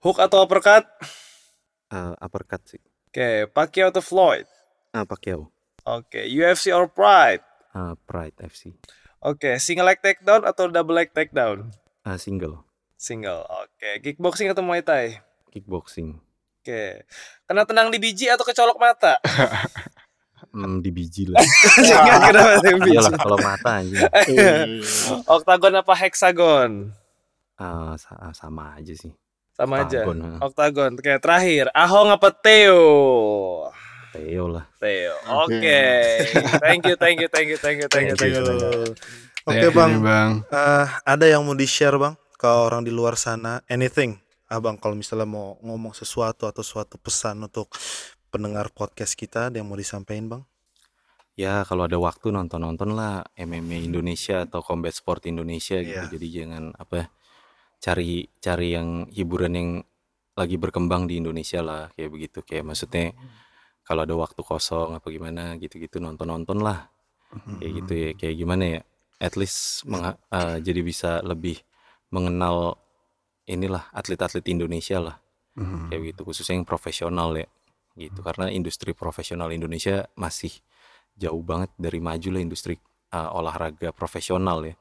Hook 0.02 0.18
atau 0.18 0.42
uppercut? 0.42 0.82
Ah, 1.90 2.14
uppercut 2.18 2.62
sih. 2.66 2.82
Oke, 3.10 3.46
Pacquiao 3.54 3.90
atau 3.94 4.02
Floyd? 4.02 4.46
Ah 4.90 5.06
Pacquiao. 5.06 5.50
Oke, 5.86 6.26
UFC 6.26 6.74
or 6.74 6.90
Pride? 6.90 7.42
Ah 7.70 7.94
Pride 8.06 8.34
FC. 8.42 8.74
Oke, 9.22 9.62
single 9.62 9.86
leg 9.90 10.02
takedown 10.02 10.42
atau 10.42 10.66
double 10.70 10.94
leg 10.98 11.14
takedown? 11.14 11.70
Ah 12.02 12.18
single. 12.18 12.66
Single. 12.98 13.46
Oke, 13.46 14.02
kickboxing 14.02 14.50
atau 14.50 14.62
Muay 14.66 14.82
Thai? 14.82 15.22
Kickboxing. 15.54 16.18
Oke. 16.62 17.06
Kena 17.46 17.62
tenang 17.62 17.94
di 17.94 18.02
biji 18.02 18.26
atau 18.26 18.42
kecolok 18.42 18.78
mata? 18.78 19.22
Hmm, 20.48 20.80
di 20.80 20.88
biji 20.88 21.28
lah. 21.28 21.38
Jangan 21.88 22.18
kena 22.32 22.40
di 22.58 22.72
biji. 22.80 22.90
Iyalah 22.96 23.12
kalau 23.14 23.38
mata 23.38 23.70
aja. 23.80 24.06
Oktagon 25.36 25.74
apa 25.76 25.92
hexagon? 25.94 26.70
Ah 27.54 27.94
sa- 27.94 28.32
sama 28.32 28.74
aja 28.74 28.94
sih. 28.94 29.12
Sama 29.52 29.82
aja. 29.82 30.06
Oktagon, 30.06 30.18
ah. 30.22 30.36
Oktagon. 30.46 30.90
Oke, 30.94 31.12
terakhir. 31.18 31.64
Ahong 31.74 32.08
apa 32.08 32.30
Theo? 32.30 32.80
Theo 34.14 34.44
lah. 34.48 34.64
Theo. 34.78 35.14
Oke. 35.44 35.82
Thank 36.62 36.86
you, 36.86 36.94
thank 36.94 37.18
you, 37.18 37.28
thank 37.28 37.48
you, 37.50 37.58
thank 37.58 37.78
you, 37.82 37.88
thank 37.90 38.06
you, 38.08 38.16
thank 38.16 38.34
you. 38.34 38.42
Thank 38.42 38.62
you. 38.62 38.94
Oke 39.44 39.56
Thank 39.56 39.64
you 39.64 39.72
bang, 39.72 39.92
Bang. 39.98 40.32
eh, 40.44 40.86
ada 41.02 41.24
yang 41.24 41.40
mau 41.40 41.56
di 41.56 41.64
share 41.64 41.96
bang 41.96 42.12
ke 42.36 42.44
orang 42.44 42.84
di 42.84 42.92
luar 42.92 43.16
sana? 43.16 43.64
Anything, 43.64 44.20
abang 44.44 44.76
kalau 44.76 44.92
misalnya 44.92 45.24
mau 45.24 45.56
ngomong 45.58 45.96
sesuatu 45.96 46.44
atau 46.44 46.60
suatu 46.60 46.94
pesan 46.94 47.40
untuk 47.42 47.72
pendengar 48.28 48.70
podcast 48.72 49.16
kita, 49.16 49.48
ada 49.48 49.58
yang 49.60 49.68
mau 49.68 49.76
disampaikan 49.78 50.26
bang? 50.28 50.42
Ya 51.38 51.62
kalau 51.62 51.86
ada 51.86 51.94
waktu 52.02 52.34
nonton-nonton 52.34 52.98
lah 52.98 53.22
MMA 53.38 53.86
Indonesia 53.86 54.42
atau 54.42 54.58
Combat 54.58 54.90
Sport 54.90 55.30
Indonesia 55.30 55.78
gitu. 55.78 56.02
Iya. 56.06 56.10
Jadi 56.10 56.26
jangan 56.34 56.74
apa 56.74 57.08
cari 57.78 58.26
cari 58.42 58.74
yang 58.74 59.06
hiburan 59.06 59.52
yang 59.54 59.70
lagi 60.34 60.58
berkembang 60.58 61.06
di 61.06 61.22
Indonesia 61.22 61.62
lah 61.62 61.94
kayak 61.94 62.10
begitu. 62.10 62.38
Kayak 62.42 62.74
maksudnya 62.74 63.14
kalau 63.86 64.02
ada 64.02 64.14
waktu 64.18 64.40
kosong 64.42 64.98
apa 64.98 65.06
gimana 65.14 65.54
gitu-gitu 65.62 66.02
nonton-nonton 66.02 66.58
lah. 66.58 66.90
Kayak 67.62 67.72
gitu 67.84 67.92
ya. 67.94 68.10
Kayak 68.18 68.34
gimana 68.34 68.64
ya? 68.66 68.80
At 69.22 69.34
least 69.38 69.86
eh, 69.86 70.56
jadi 70.58 70.80
bisa 70.82 71.22
lebih 71.22 71.62
mengenal 72.10 72.74
inilah 73.46 73.88
atlet-atlet 73.94 74.44
Indonesia 74.50 74.98
lah 75.00 75.16
Mhm. 75.58 75.90
kayak 75.90 76.02
gitu 76.14 76.20
khususnya 76.22 76.54
yang 76.54 76.62
profesional 76.62 77.34
ya 77.34 77.50
gitu. 77.98 78.22
Karena 78.22 78.46
industri 78.48 78.94
profesional 78.94 79.50
Indonesia 79.50 80.06
masih 80.14 80.54
jauh 81.18 81.42
banget 81.42 81.74
dari 81.74 81.98
maju 81.98 82.28
lah 82.38 82.42
industri 82.42 82.78
uh, 83.10 83.34
olahraga 83.34 83.90
profesional 83.90 84.62
ya. 84.62 84.74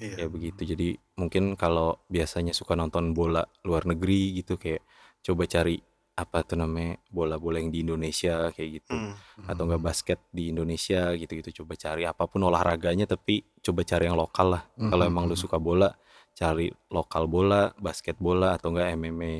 Iya. 0.00 0.24
kayak 0.24 0.30
begitu. 0.32 0.60
Jadi 0.64 0.88
mungkin 1.20 1.52
kalau 1.54 2.00
biasanya 2.08 2.56
suka 2.56 2.72
nonton 2.72 3.12
bola 3.12 3.44
luar 3.60 3.84
negeri 3.84 4.40
gitu 4.40 4.56
kayak 4.56 4.80
coba 5.20 5.44
cari 5.44 5.76
apa 6.16 6.40
tuh 6.48 6.56
namanya 6.56 6.96
bola-bola 7.12 7.60
yang 7.60 7.68
di 7.68 7.84
Indonesia 7.84 8.48
kayak 8.56 8.70
gitu. 8.80 8.92
Hmm. 8.96 9.12
atau 9.44 9.68
enggak 9.68 9.82
basket 9.84 10.18
di 10.32 10.48
Indonesia 10.48 11.12
gitu-gitu. 11.12 11.60
Coba 11.62 11.76
cari 11.76 12.08
apa 12.08 12.24
pun 12.24 12.40
olahraganya 12.48 13.04
tapi 13.04 13.44
coba 13.60 13.84
cari 13.84 14.08
yang 14.08 14.16
lokal 14.16 14.56
lah. 14.56 14.62
Kalau 14.80 15.04
Mhm. 15.04 15.12
emang 15.12 15.24
lu 15.28 15.36
suka 15.36 15.60
bola 15.60 15.92
cari 16.32 16.68
lokal 16.92 17.28
bola 17.28 17.72
basket 17.76 18.16
bola 18.16 18.56
atau 18.56 18.72
enggak 18.72 18.96
MMA 18.96 19.32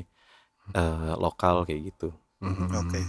eh, 0.73 1.13
lokal 1.17 1.65
kayak 1.65 1.81
gitu 1.93 2.09
Mhm. 2.37 2.69
Oke, 2.85 3.01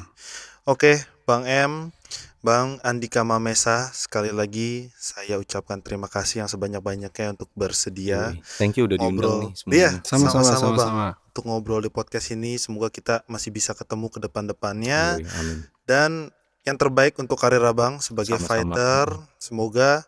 oke, 0.64 0.92
Bang 1.28 1.44
M, 1.44 1.92
Bang 2.40 2.80
Andika 2.80 3.26
Mamesa, 3.26 3.92
sekali 3.92 4.32
lagi 4.32 4.88
saya 4.96 5.36
ucapkan 5.36 5.84
terima 5.84 6.09
kasih 6.09 6.46
yang 6.46 6.48
sebanyak-banyaknya 6.48 7.36
untuk 7.36 7.50
bersedia 7.52 8.32
thank 8.56 8.80
you 8.80 8.88
udah 8.88 8.96
diundang 8.96 9.28
ngobrol. 9.28 9.40
nih 9.68 9.84
Iya, 9.84 9.90
Sama-sama, 10.06 10.48
sama-sama, 10.48 10.76
Bang. 10.78 10.94
Untuk 11.34 11.44
ngobrol 11.44 11.84
di 11.84 11.90
podcast 11.92 12.32
ini, 12.32 12.56
semoga 12.56 12.88
kita 12.88 13.20
masih 13.28 13.52
bisa 13.52 13.76
ketemu 13.76 14.09
ke 14.09 14.18
depan-depannya 14.22 15.20
amin 15.20 15.66
dan 15.84 16.32
yang 16.68 16.76
terbaik 16.76 17.16
untuk 17.16 17.40
karir 17.40 17.64
Abang 17.64 17.96
sebagai 18.00 18.36
Sama-sama. 18.36 18.76
fighter. 18.76 19.06
Semoga 19.40 20.05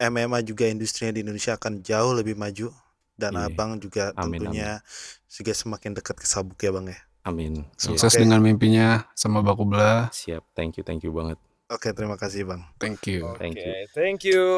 MMA 0.00 0.40
juga 0.40 0.64
industrinya 0.64 1.12
di 1.12 1.20
Indonesia 1.20 1.56
akan 1.60 1.84
jauh 1.84 2.12
lebih 2.16 2.36
maju 2.40 2.72
dan. 3.20 3.36
Abang 3.36 3.76
juga 3.76 4.16
Amin, 4.16 4.40
tentunya 4.40 4.80
juga 5.28 5.52
semakin 5.52 5.92
dekat 5.92 6.16
ke 6.16 6.26
sabuk 6.28 6.56
ya, 6.60 6.72
Bang 6.72 6.88
ya. 6.88 6.96
Amin 7.28 7.68
Sukses 7.76 8.16
Oke. 8.16 8.24
dengan 8.24 8.40
mimpinya 8.40 9.04
sama 9.12 9.44
Baku 9.44 9.68
Belah. 9.68 10.08
siap 10.08 10.42
thank 10.56 10.80
you 10.80 10.82
thank 10.82 11.04
you 11.04 11.12
banget 11.12 11.36
Oke, 11.68 11.92
terima 11.92 12.16
kasih, 12.16 12.48
Bang. 12.48 12.64
Thank 12.80 13.04
you. 13.04 13.36
Thank 13.36 13.60
you. 13.60 13.68
Oke, 13.68 13.92
thank 13.92 14.24
you. 14.24 14.48